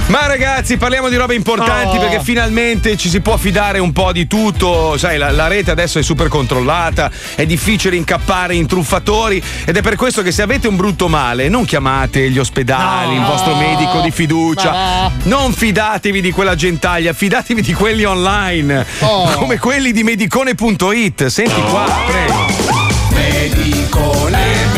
Ma 0.07 0.27
ragazzi, 0.27 0.77
parliamo 0.77 1.09
di 1.09 1.17
robe 1.17 1.35
importanti 1.35 1.97
Oh. 1.97 2.01
perché 2.01 2.21
finalmente 2.23 2.97
ci 2.97 3.09
si 3.09 3.21
può 3.21 3.37
fidare 3.37 3.79
un 3.79 3.93
po' 3.93 4.13
di 4.13 4.27
tutto. 4.27 4.97
Sai, 4.99 5.19
la, 5.19 5.31
la 5.31 5.47
rete 5.49 5.71
adesso 5.71 5.99
è 5.99 6.03
super 6.03 6.29
controllata, 6.29 7.11
è 7.35 7.47
difficile 7.47 7.97
incappare 7.97 8.55
in 8.55 8.67
truffatori 8.67 9.43
ed 9.65 9.77
è 9.77 9.83
per 9.83 9.97
questo 9.97 10.23
che 10.23 10.33
se 10.33 10.43
avete 10.43 10.69
un 10.69 10.77
brutto 10.77 11.09
male 11.09 11.49
non 11.49 11.65
chiamate 11.65 12.31
gli 12.31 12.39
ospedali, 12.39 13.15
il 13.17 13.25
vostro 13.25 13.55
medico 13.57 14.01
di 14.01 14.11
fiducia. 14.11 14.71
Ma- 14.71 15.13
Non 15.25 15.53
fidatevi 15.53 16.21
di 16.21 16.31
quella 16.33 16.55
gentaglia, 16.55 17.13
fidatevi 17.13 17.63
di 17.63 17.73
quelli 17.73 18.05
online, 18.05 18.85
Oh. 19.01 19.31
come 19.33 19.59
quelli 19.59 19.93
di 19.93 20.03
medicone.it. 20.03 21.27
Senti 21.27 21.61
qua, 21.63 21.85
prego. 22.07 22.99
Medicone, 23.13 24.70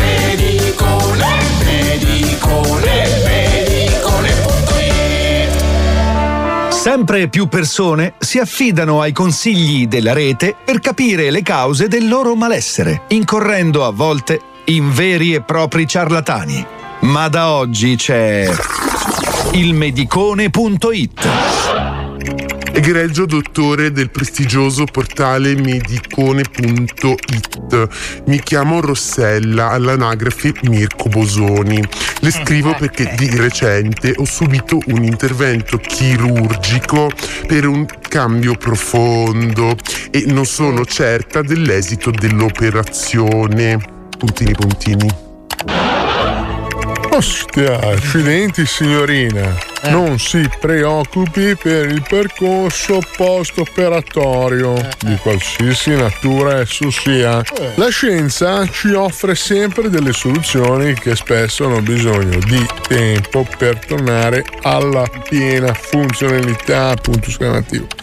Sempre 6.83 7.29
più 7.29 7.47
persone 7.47 8.15
si 8.19 8.41
affidano 8.41 9.01
ai 9.01 9.13
consigli 9.13 9.87
della 9.87 10.13
rete 10.13 10.57
per 10.65 10.81
capire 10.81 11.31
le 11.31 11.43
cause 11.43 11.87
del 11.87 12.09
loro 12.09 12.35
malessere, 12.35 13.03
incorrendo 13.11 13.87
a 13.87 13.93
volte 13.93 14.41
in 14.65 14.93
veri 14.93 15.33
e 15.33 15.43
propri 15.43 15.87
ciarlatani. 15.87 16.67
Ma 17.03 17.29
da 17.29 17.53
oggi 17.53 17.95
c'è 17.95 18.53
il 19.53 19.75
medicone.it. 19.75 21.29
Egregio 22.75 23.27
dottore 23.27 23.93
del 23.93 24.11
prestigioso 24.11 24.87
portale 24.87 25.55
medicone.it. 25.55 27.03
Mi 28.27 28.41
chiamo 28.41 28.81
Rossella, 28.81 29.69
all'anagrafe 29.69 30.55
Mirko 30.63 31.11
Bosoni. 31.11 31.85
Le 32.21 32.31
scrivo 32.31 32.75
perché 32.75 33.15
di 33.17 33.37
recente 33.37 34.15
ho 34.17 34.25
subito 34.25 34.79
un 34.87 35.05
intervento 35.05 35.77
chirurgico 35.77 37.11
per 37.47 37.67
un 37.67 37.85
cambio 38.09 38.55
profondo 38.55 39.77
e 40.11 40.25
non 40.29 40.47
sono 40.47 40.87
certa 40.87 41.43
dell'esito 41.43 42.11
dell'operazione. 42.11 43.79
Puntini 44.17 44.53
puntini. 44.53 45.09
Ostia, 47.15 47.79
accidenti 47.79 48.65
signorina. 48.65 49.55
Non 49.91 50.19
si 50.19 50.49
preoccupi 50.59 51.55
per 51.55 51.91
il 51.91 52.03
percorso 52.09 53.01
post-operatorio 53.17 54.75
di 55.01 55.15
qualsiasi 55.17 55.91
natura 55.91 56.61
esso 56.61 56.91
sia. 56.91 57.43
La 57.75 57.89
scienza 57.91 58.67
ci 58.67 58.93
offre 58.93 59.35
sempre 59.35 59.91
delle 59.91 60.15
soluzioni 60.15 60.95
che 60.95 61.15
spesso 61.15 61.67
hanno 61.67 61.83
bisogno 61.83 62.39
di 62.39 62.67
tempo 62.89 63.47
per 63.59 63.85
tornare 63.85 64.43
alla 64.63 65.07
piena 65.29 65.75
funzionalità. 65.75 66.95
Punto 66.95 67.29
esclamativo. 67.29 68.02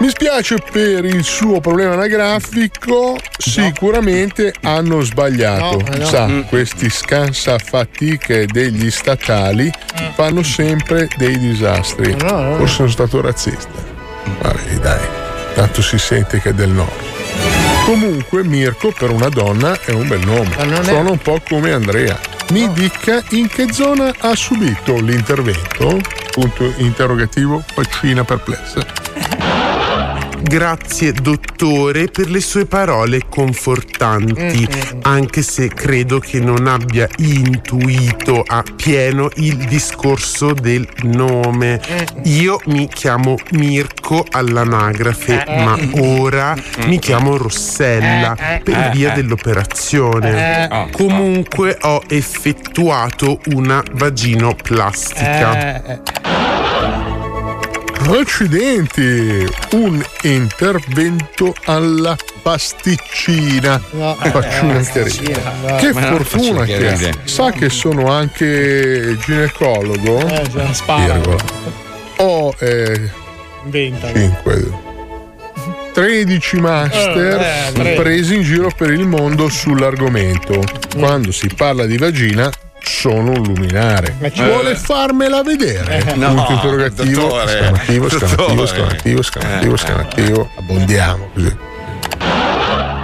Mi 0.00 0.08
spiace 0.08 0.56
per 0.72 1.04
il 1.04 1.22
suo 1.22 1.60
problema 1.60 1.92
anagrafico, 1.94 3.16
sicuramente 3.38 4.52
hanno 4.62 5.00
sbagliato. 5.02 5.80
No, 5.80 5.96
no. 5.96 6.04
Sa, 6.06 6.26
Mm. 6.26 6.40
questi 6.42 6.90
scansafatiche 6.90 8.46
degli 8.46 8.90
statali 8.90 9.72
fanno 10.14 10.42
sempre 10.42 11.08
dei 11.16 11.38
disastri. 11.38 12.16
No, 12.16 12.30
no, 12.30 12.42
no. 12.50 12.56
Forse 12.56 12.74
sono 12.74 12.88
stato 12.88 13.20
razzista. 13.20 13.68
Vabbè, 14.40 14.74
dai, 14.80 15.06
tanto 15.54 15.82
si 15.82 15.98
sente 15.98 16.40
che 16.40 16.48
è 16.50 16.52
del 16.52 16.70
nord. 16.70 17.10
Comunque 17.84 18.42
Mirko 18.44 18.92
per 18.96 19.10
una 19.10 19.28
donna 19.28 19.78
è 19.84 19.90
un 19.92 20.08
bel 20.08 20.24
nome. 20.24 20.50
è- 20.56 20.84
Sono 20.84 21.12
un 21.12 21.18
po' 21.18 21.40
come 21.48 21.72
Andrea. 21.72 22.18
Mi 22.50 22.70
dica 22.72 23.22
in 23.30 23.46
che 23.48 23.72
zona 23.72 24.12
ha 24.18 24.34
subito 24.34 24.96
l'intervento? 25.00 26.00
Punto 26.32 26.72
interrogativo, 26.78 27.62
faccina 27.74 28.24
perplessa. 28.24 28.84
Grazie 30.52 31.12
dottore 31.12 32.08
per 32.08 32.28
le 32.28 32.42
sue 32.42 32.66
parole 32.66 33.20
confortanti, 33.26 34.68
anche 35.00 35.40
se 35.40 35.68
credo 35.68 36.18
che 36.18 36.40
non 36.40 36.66
abbia 36.66 37.08
intuito 37.16 38.44
appieno 38.46 39.30
il 39.36 39.56
discorso 39.56 40.52
del 40.52 40.86
nome. 41.04 41.80
Io 42.24 42.60
mi 42.66 42.86
chiamo 42.86 43.36
Mirko 43.52 44.26
all'anagrafe, 44.30 45.42
Eh. 45.42 45.64
ma 45.64 45.74
ora 46.02 46.54
mi 46.84 46.98
chiamo 46.98 47.38
Rossella 47.38 48.36
Eh, 48.36 48.56
eh. 48.56 48.60
per 48.62 48.76
Eh, 48.76 48.90
via 48.92 49.12
eh. 49.12 49.14
dell'operazione. 49.14 50.68
Eh. 50.68 50.90
Comunque 50.90 51.78
ho 51.80 52.02
effettuato 52.08 53.40
una 53.54 53.82
vaginoplastica. 53.92 56.00
Accidenti! 58.10 59.46
Un 59.72 60.04
intervento 60.22 61.54
alla 61.64 62.16
pasticcina. 62.42 63.80
No, 63.92 64.14
Faccina 64.16 64.80
eh, 64.80 64.84
che 64.84 65.00
pasticcina, 65.00 65.52
ride. 65.60 65.70
no. 65.70 65.76
Che 65.76 65.92
fortuna 65.92 66.64
che 66.64 66.88
ha. 66.88 67.12
Sa 67.24 67.50
che 67.52 67.68
sono 67.70 68.10
anche 68.10 69.16
ginecologo? 69.24 70.18
Eh, 70.26 70.72
spara. 70.72 71.14
Virgola. 71.14 71.44
Ho 72.16 72.54
eh, 72.58 73.10
Inventa. 73.64 74.12
5 74.12 74.90
13 75.92 76.56
master 76.60 77.72
Eh, 77.76 77.92
eh, 77.92 77.94
presi 77.94 78.36
in 78.36 78.42
giro 78.42 78.70
per 78.74 78.90
il 78.90 79.06
mondo 79.06 79.48
sull'argomento. 79.48 80.62
Quando 80.96 81.30
si 81.32 81.48
parla 81.54 81.84
di 81.86 81.98
vagina 81.98 82.50
sono 82.82 83.30
un 83.30 83.42
luminare. 83.42 84.16
Ma 84.20 84.30
ci- 84.30 84.42
Vuole 84.42 84.74
farmela 84.76 85.42
vedere? 85.42 85.98
Eh. 85.98 86.04
Punto 86.04 86.28
No, 86.32 86.46
interrogativo, 86.50 87.20
dottore. 87.22 87.44
esclamativo, 87.52 88.06
esclamativo, 88.06 88.46
Dottore. 88.46 88.62
esclamativo, 88.64 89.20
esclamativo, 89.20 89.70
Eh. 89.70 89.74
esclamativo. 89.74 90.50
Abbondiamo 90.58 91.28
così. 91.34 91.56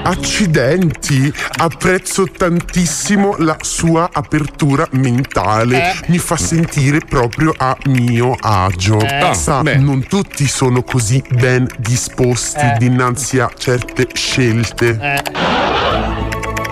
Accidenti, 0.03 1.31
apprezzo 1.59 2.25
tantissimo 2.35 3.35
la 3.39 3.57
sua 3.61 4.09
apertura 4.11 4.87
mentale, 4.93 5.95
mi 6.07 6.17
fa 6.19 6.37
sentire 6.39 7.01
proprio 7.07 7.53
a 7.55 7.77
mio 7.87 8.35
agio. 8.41 8.99
Eh. 9.01 9.35
Sa, 9.35 9.59
Ah, 9.59 9.63
beh. 9.63 9.77
non 9.77 10.07
tutti 10.07 10.47
sono 10.49 10.83
così 10.83 11.23
ben 11.29 11.67
disposti 11.77 12.59
Eh. 12.65 12.77
dinanzi 12.79 13.39
a 13.39 13.51
certe 13.55 14.07
scelte. 14.15 15.23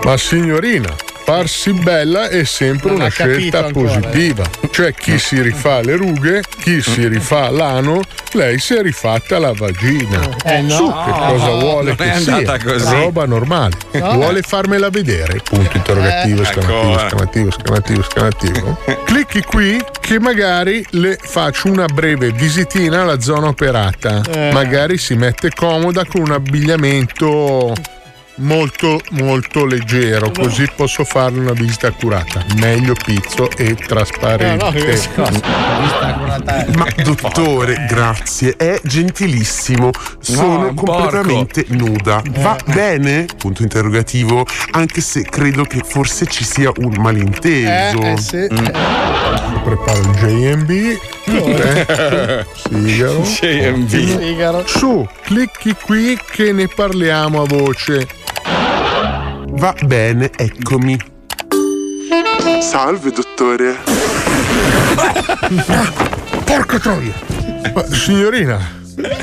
Ma 0.03 0.17
signorina, 0.17 0.89
farsi 1.31 1.73
bella 1.73 2.29
è 2.29 2.45
sempre 2.45 2.87
Non 2.91 3.01
una 3.01 3.09
scelta 3.09 3.65
ancora. 3.65 3.99
positiva. 3.99 4.45
Cioè 4.71 4.93
chi 4.93 5.19
si 5.19 5.41
rifà 5.41 5.81
le 5.81 5.97
rughe, 5.97 6.41
chi 6.61 6.81
si 6.81 7.05
rifà 7.09 7.49
l'ano, 7.49 7.99
lei 8.31 8.57
si 8.59 8.75
è 8.75 8.81
rifatta 8.81 9.37
la 9.37 9.51
vagina. 9.51 10.21
Eh, 10.45 10.61
no. 10.61 10.69
Su, 10.69 10.85
che 10.85 11.11
cosa 11.11 11.49
vuole 11.59 11.95
che 11.97 12.13
sia? 12.19 12.57
così. 12.59 12.89
Roba 12.93 13.25
normale. 13.25 13.75
No. 13.91 14.13
Vuole 14.13 14.41
farmela 14.41 14.89
vedere? 14.89 15.41
Punto 15.43 15.75
interrogativo, 15.75 16.39
Eh. 16.39 16.43
esclamativo, 16.43 16.95
esclamativo, 16.95 17.49
esclamativo, 17.49 17.99
esclamativo. 17.99 18.77
Clicchi 19.03 19.41
qui 19.41 19.83
che 19.99 20.19
magari 20.21 20.85
le 20.91 21.17
faccio 21.21 21.67
una 21.69 21.87
breve 21.87 22.31
visitina 22.31 23.01
alla 23.01 23.19
zona 23.19 23.47
operata. 23.47 24.21
Eh. 24.31 24.51
Magari 24.53 24.97
si 24.97 25.15
mette 25.15 25.49
comoda 25.53 26.05
con 26.05 26.21
un 26.21 26.31
abbigliamento 26.31 27.73
molto 28.37 28.99
molto 29.11 29.65
leggero 29.65 30.31
così 30.31 30.69
posso 30.75 31.03
farle 31.03 31.39
una 31.39 31.53
visita 31.53 31.87
accurata 31.87 32.45
meglio 32.57 32.93
pizzo 32.93 33.49
e 33.57 33.75
trasparente 33.75 34.57
No, 34.57 34.65
no, 34.65 34.71
che 34.71 34.99
cosa? 35.15 36.65
Ma 36.75 36.85
dottore, 37.03 37.85
grazie, 37.87 38.55
è 38.57 38.79
gentilissimo. 38.83 39.91
Sono 40.19 40.63
No, 40.67 40.73
completamente 40.73 41.65
nuda. 41.69 42.21
Va 42.39 42.57
bene? 42.65 43.25
Punto 43.37 43.61
interrogativo, 43.61 44.45
anche 44.71 45.01
se 45.01 45.23
credo 45.23 45.63
che 45.63 45.81
forse 45.85 46.25
ci 46.25 46.43
sia 46.43 46.71
un 46.77 46.95
malinteso. 46.99 48.01
Eh, 48.01 48.11
eh, 48.11 48.17
sì. 48.17 48.47
preparo 49.63 49.99
il 49.99 50.09
JMB 50.15 50.69
eh, 51.27 52.45
sigaro 52.69 53.21
JMB. 53.21 53.89
Sigaro. 53.89 54.63
su 54.65 55.07
clicchi 55.23 55.75
qui 55.81 56.17
che 56.31 56.51
ne 56.51 56.67
parliamo 56.67 57.41
a 57.41 57.45
voce 57.45 58.07
Va 59.49 59.75
bene, 59.85 60.31
eccomi. 60.35 60.97
Salve, 62.61 63.11
dottore. 63.11 63.77
porca 66.43 66.79
troia 66.79 67.13
Ma, 67.73 67.85
signorina 67.85 68.57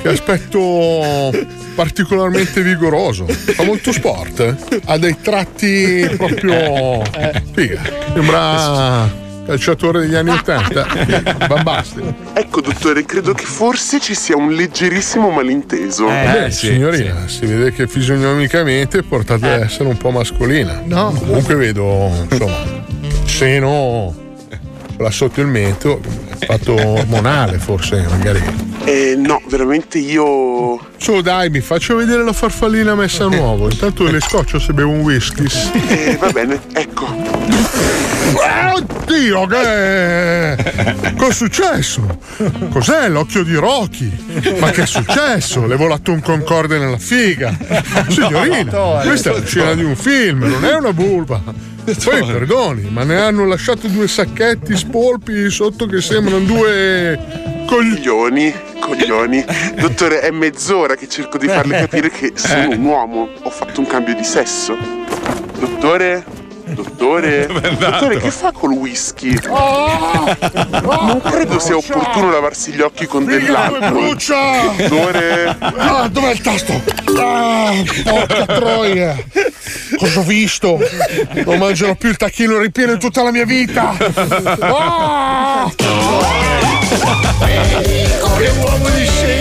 che 0.02 0.08
aspetto 0.08 1.32
particolarmente 1.74 2.62
vigoroso 2.62 3.26
fa 3.26 3.64
molto 3.64 3.92
sport 3.92 4.40
eh? 4.40 4.80
ha 4.84 4.98
dei 4.98 5.16
tratti 5.20 6.08
proprio 6.16 7.02
figa 7.52 7.82
sembra 8.12 9.23
calciatore 9.44 10.00
degli 10.00 10.14
anni 10.14 10.30
80 10.30 10.86
Van 11.48 11.62
Basten 11.62 12.14
Ecco, 12.32 12.60
dottore, 12.60 13.04
credo 13.04 13.32
che 13.32 13.44
forse 13.44 14.00
ci 14.00 14.14
sia 14.14 14.36
un 14.36 14.52
leggerissimo 14.52 15.30
malinteso. 15.30 16.06
Beh, 16.06 16.50
signorina, 16.50 17.28
si 17.28 17.46
vede 17.46 17.72
che 17.72 17.86
fisionomicamente 17.86 19.02
portate 19.02 19.48
ad 19.48 19.60
essere 19.62 19.88
un 19.88 19.96
po' 19.96 20.10
mascolina. 20.10 20.82
No. 20.84 21.12
Comunque 21.12 21.54
vedo, 21.54 22.10
insomma, 22.30 22.56
seno 23.24 24.14
là 24.98 25.10
sotto 25.10 25.40
il 25.40 25.46
mento, 25.46 26.00
fatto 26.38 26.74
ormonale 26.74 27.58
forse, 27.58 28.04
magari. 28.08 28.73
Eh, 28.84 29.14
no, 29.16 29.40
veramente 29.48 29.98
io. 29.98 30.78
Su, 30.98 31.20
dai, 31.22 31.48
mi 31.48 31.60
faccio 31.60 31.96
vedere 31.96 32.22
la 32.22 32.34
farfallina 32.34 32.94
messa 32.94 33.24
a 33.24 33.28
nuovo. 33.28 33.70
Intanto 33.70 34.04
le 34.04 34.20
scoccio 34.20 34.58
se 34.58 34.72
bevo 34.72 34.90
un 34.90 35.00
whisky. 35.00 35.46
Eh, 35.88 36.16
va 36.20 36.30
bene, 36.30 36.60
ecco. 36.72 37.06
Oddio, 38.74 39.46
che. 39.46 41.12
Cos'è 41.16 41.32
successo? 41.32 42.18
Cos'è 42.70 43.08
l'occhio 43.08 43.42
di 43.42 43.54
Rocky? 43.54 44.58
Ma 44.58 44.70
che 44.70 44.82
è 44.82 44.86
successo? 44.86 45.66
Le 45.66 45.74
è 45.74 45.76
volato 45.78 46.12
un 46.12 46.20
concorde 46.20 46.78
nella 46.78 46.98
figa. 46.98 47.56
Signorina, 48.08 49.00
questa 49.02 49.30
è 49.30 49.38
la 49.38 49.44
scena 49.44 49.74
di 49.74 49.84
un 49.84 49.96
film, 49.96 50.44
non 50.44 50.64
è 50.64 50.74
una 50.74 50.92
bulba. 50.92 51.40
Poi 51.84 52.24
perdoni, 52.24 52.88
ma 52.90 53.04
ne 53.04 53.20
hanno 53.20 53.46
lasciato 53.46 53.88
due 53.88 54.08
sacchetti 54.08 54.76
spolpi 54.76 55.50
sotto 55.50 55.86
che 55.86 56.00
sembrano 56.00 56.40
due 56.40 57.63
Coglioni, 57.66 58.54
coglioni. 58.78 59.44
Dottore, 59.76 60.20
è 60.20 60.30
mezz'ora 60.30 60.94
che 60.94 61.08
cerco 61.08 61.38
di 61.38 61.48
farle 61.48 61.78
capire 61.86 62.10
che 62.10 62.32
sono 62.34 62.70
un 62.70 62.84
uomo. 62.84 63.28
Ho 63.42 63.50
fatto 63.50 63.80
un 63.80 63.86
cambio 63.86 64.14
di 64.14 64.24
sesso. 64.24 64.76
Dottore? 65.58 66.43
Dottore? 66.66 67.46
Dottore, 67.78 68.18
che 68.18 68.30
fa 68.30 68.52
col 68.52 68.72
whisky? 68.72 69.38
Non 69.48 71.20
credo 71.22 71.58
sia 71.58 71.76
opportuno 71.76 72.30
lavarsi 72.30 72.72
gli 72.72 72.80
occhi 72.80 73.06
con 73.06 73.24
dell'alcol. 73.24 73.78
come 73.80 73.90
brucia! 73.90 74.72
Dottore? 74.76 75.56
Ah, 75.58 76.08
dov'è 76.08 76.30
il 76.30 76.40
tasto? 76.40 76.80
Ah, 77.18 77.72
porca 78.02 78.46
troia! 78.46 79.16
Cosa 79.98 80.20
ho 80.20 80.22
visto? 80.22 80.78
Non 81.44 81.58
mangerò 81.58 81.94
più 81.94 82.08
il 82.08 82.16
tacchino 82.16 82.58
ripieno 82.58 82.92
in 82.92 82.98
tutta 82.98 83.22
la 83.22 83.30
mia 83.30 83.44
vita! 83.44 83.96
Ah! 84.60 85.70
Che 88.36 88.52
uomo 88.58 88.88
di 88.90 89.04
ragazzi. 89.24 89.33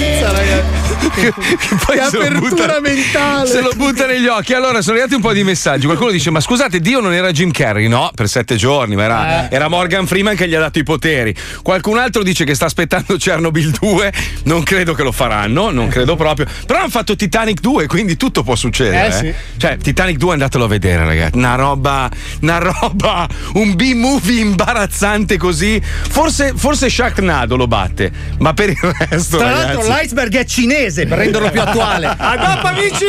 Che, 1.09 1.33
che 1.33 1.75
poi 1.85 1.95
Che 1.97 2.01
apertura 2.01 2.39
butta- 2.39 2.79
mentale. 2.81 3.49
Se 3.49 3.61
lo 3.61 3.71
butta 3.75 4.05
negli 4.05 4.27
occhi. 4.27 4.53
Allora 4.53 4.81
sono 4.81 4.93
arrivati 4.97 5.15
un 5.15 5.21
po' 5.21 5.33
di 5.33 5.43
messaggi. 5.43 5.85
Qualcuno 5.85 6.11
dice: 6.11 6.29
Ma 6.31 6.39
scusate, 6.39 6.79
Dio 6.79 6.99
non 6.99 7.13
era 7.13 7.31
Jim 7.31 7.51
Carrey? 7.51 7.87
No, 7.87 8.11
per 8.13 8.27
sette 8.27 8.55
giorni, 8.55 8.95
ma 8.95 9.03
era, 9.03 9.49
Eh. 9.49 9.55
era 9.55 9.67
Morgan 9.67 10.05
Freeman 10.07 10.35
che 10.35 10.47
gli 10.47 10.55
ha 10.55 10.59
dato 10.59 10.79
i 10.79 10.83
poteri. 10.83 11.35
Qualcun 11.61 11.97
altro 11.97 12.23
dice 12.23 12.45
che 12.45 12.55
sta 12.55 12.65
aspettando 12.65 13.15
Chernobyl 13.17 13.71
2. 13.79 14.13
Non 14.43 14.63
credo 14.63 14.93
che 14.93 15.03
lo 15.03 15.11
faranno, 15.11 15.71
non 15.71 15.87
credo 15.87 16.15
proprio. 16.15 16.45
Però 16.65 16.79
hanno 16.79 16.89
fatto 16.89 17.15
Titanic 17.15 17.59
2, 17.59 17.87
quindi 17.87 18.17
tutto 18.17 18.43
può 18.43 18.55
succedere. 18.55 19.03
Eh, 19.05 19.07
eh. 19.07 19.11
sì. 19.11 19.33
Cioè, 19.57 19.77
Titanic 19.77 20.17
2 20.17 20.33
andatelo 20.33 20.65
a 20.65 20.67
vedere, 20.67 21.05
ragazzi. 21.05 21.37
Una 21.37 21.55
roba, 21.55 22.09
una 22.41 22.57
roba, 22.59 23.27
un 23.53 23.75
B-movie 23.75 24.39
imbarazzante 24.41 25.37
così. 25.37 25.81
Forse, 25.83 26.53
forse 26.55 26.89
Sharknado 26.89 27.55
lo 27.55 27.67
batte, 27.67 28.11
ma 28.39 28.53
per 28.53 28.69
il 28.69 28.77
resto. 28.81 29.37
Tra 29.37 29.49
ragazzi- 29.51 29.73
l'altro 29.87 29.93
l'iceberg 29.93 30.35
è 30.37 30.45
cinese 30.45 30.92
per 30.93 31.17
renderlo 31.17 31.49
più 31.49 31.61
attuale. 31.61 32.07
A 32.15 32.37
dopo 32.37 32.67
amici! 32.67 33.05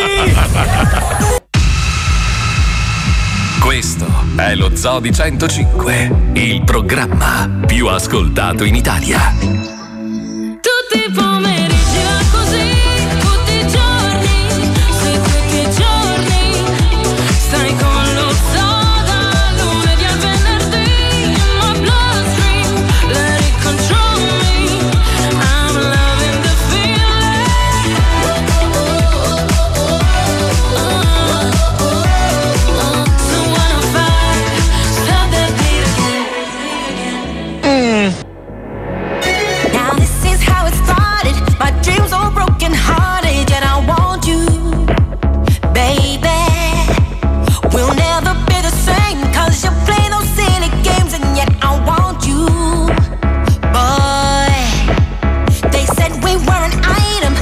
Questo 3.61 4.07
è 4.37 4.55
lo 4.55 4.75
Zoo 4.75 5.01
di 5.01 5.13
105, 5.13 6.31
il 6.35 6.65
programma 6.65 7.49
più 7.67 7.87
ascoltato 7.89 8.65
in 8.65 8.75
Italia. 8.75 9.35
Tutti 9.39 11.05
i 11.07 11.11
pomeriggi 11.13 11.54
wearing 56.47 56.73
item. 56.85 57.34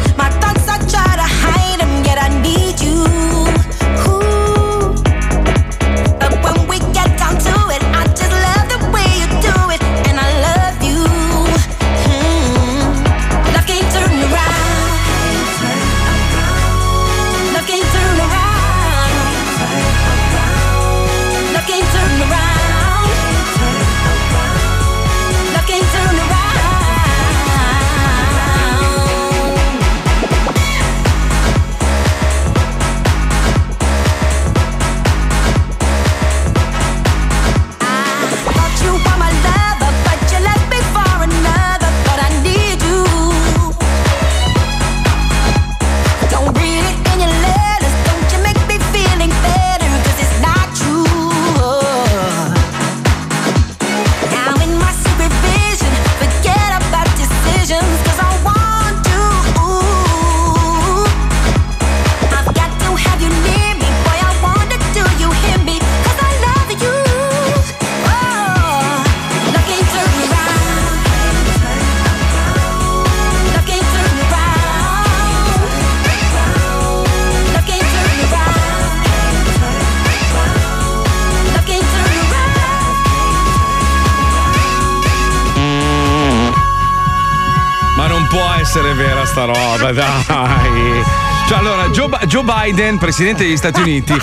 Roba, 89.83 89.93
dai. 89.93 91.03
Cioè, 91.49 91.59
allora, 91.59 91.89
Joe, 91.89 92.09
Joe 92.26 92.45
Biden, 92.45 92.99
presidente 92.99 93.43
degli 93.45 93.57
Stati 93.57 93.80
Uniti, 93.80 94.14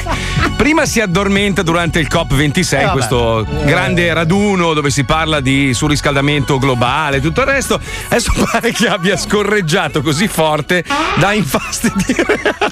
prima 0.56 0.86
si 0.86 1.00
addormenta 1.00 1.62
durante 1.62 2.00
il 2.00 2.08
COP26, 2.10 2.80
vabbè. 2.80 2.92
questo 2.92 3.46
grande 3.64 4.12
raduno 4.14 4.72
dove 4.72 4.90
si 4.90 5.04
parla 5.04 5.40
di 5.40 5.74
surriscaldamento 5.74 6.58
globale 6.58 7.18
e 7.18 7.20
tutto 7.20 7.42
il 7.42 7.46
resto. 7.46 7.78
Adesso 8.08 8.32
pare 8.50 8.72
che 8.72 8.88
abbia 8.88 9.16
scorreggiato 9.16 10.00
così 10.00 10.26
forte 10.28 10.82
da 11.18 11.32
infastidire. 11.32 12.40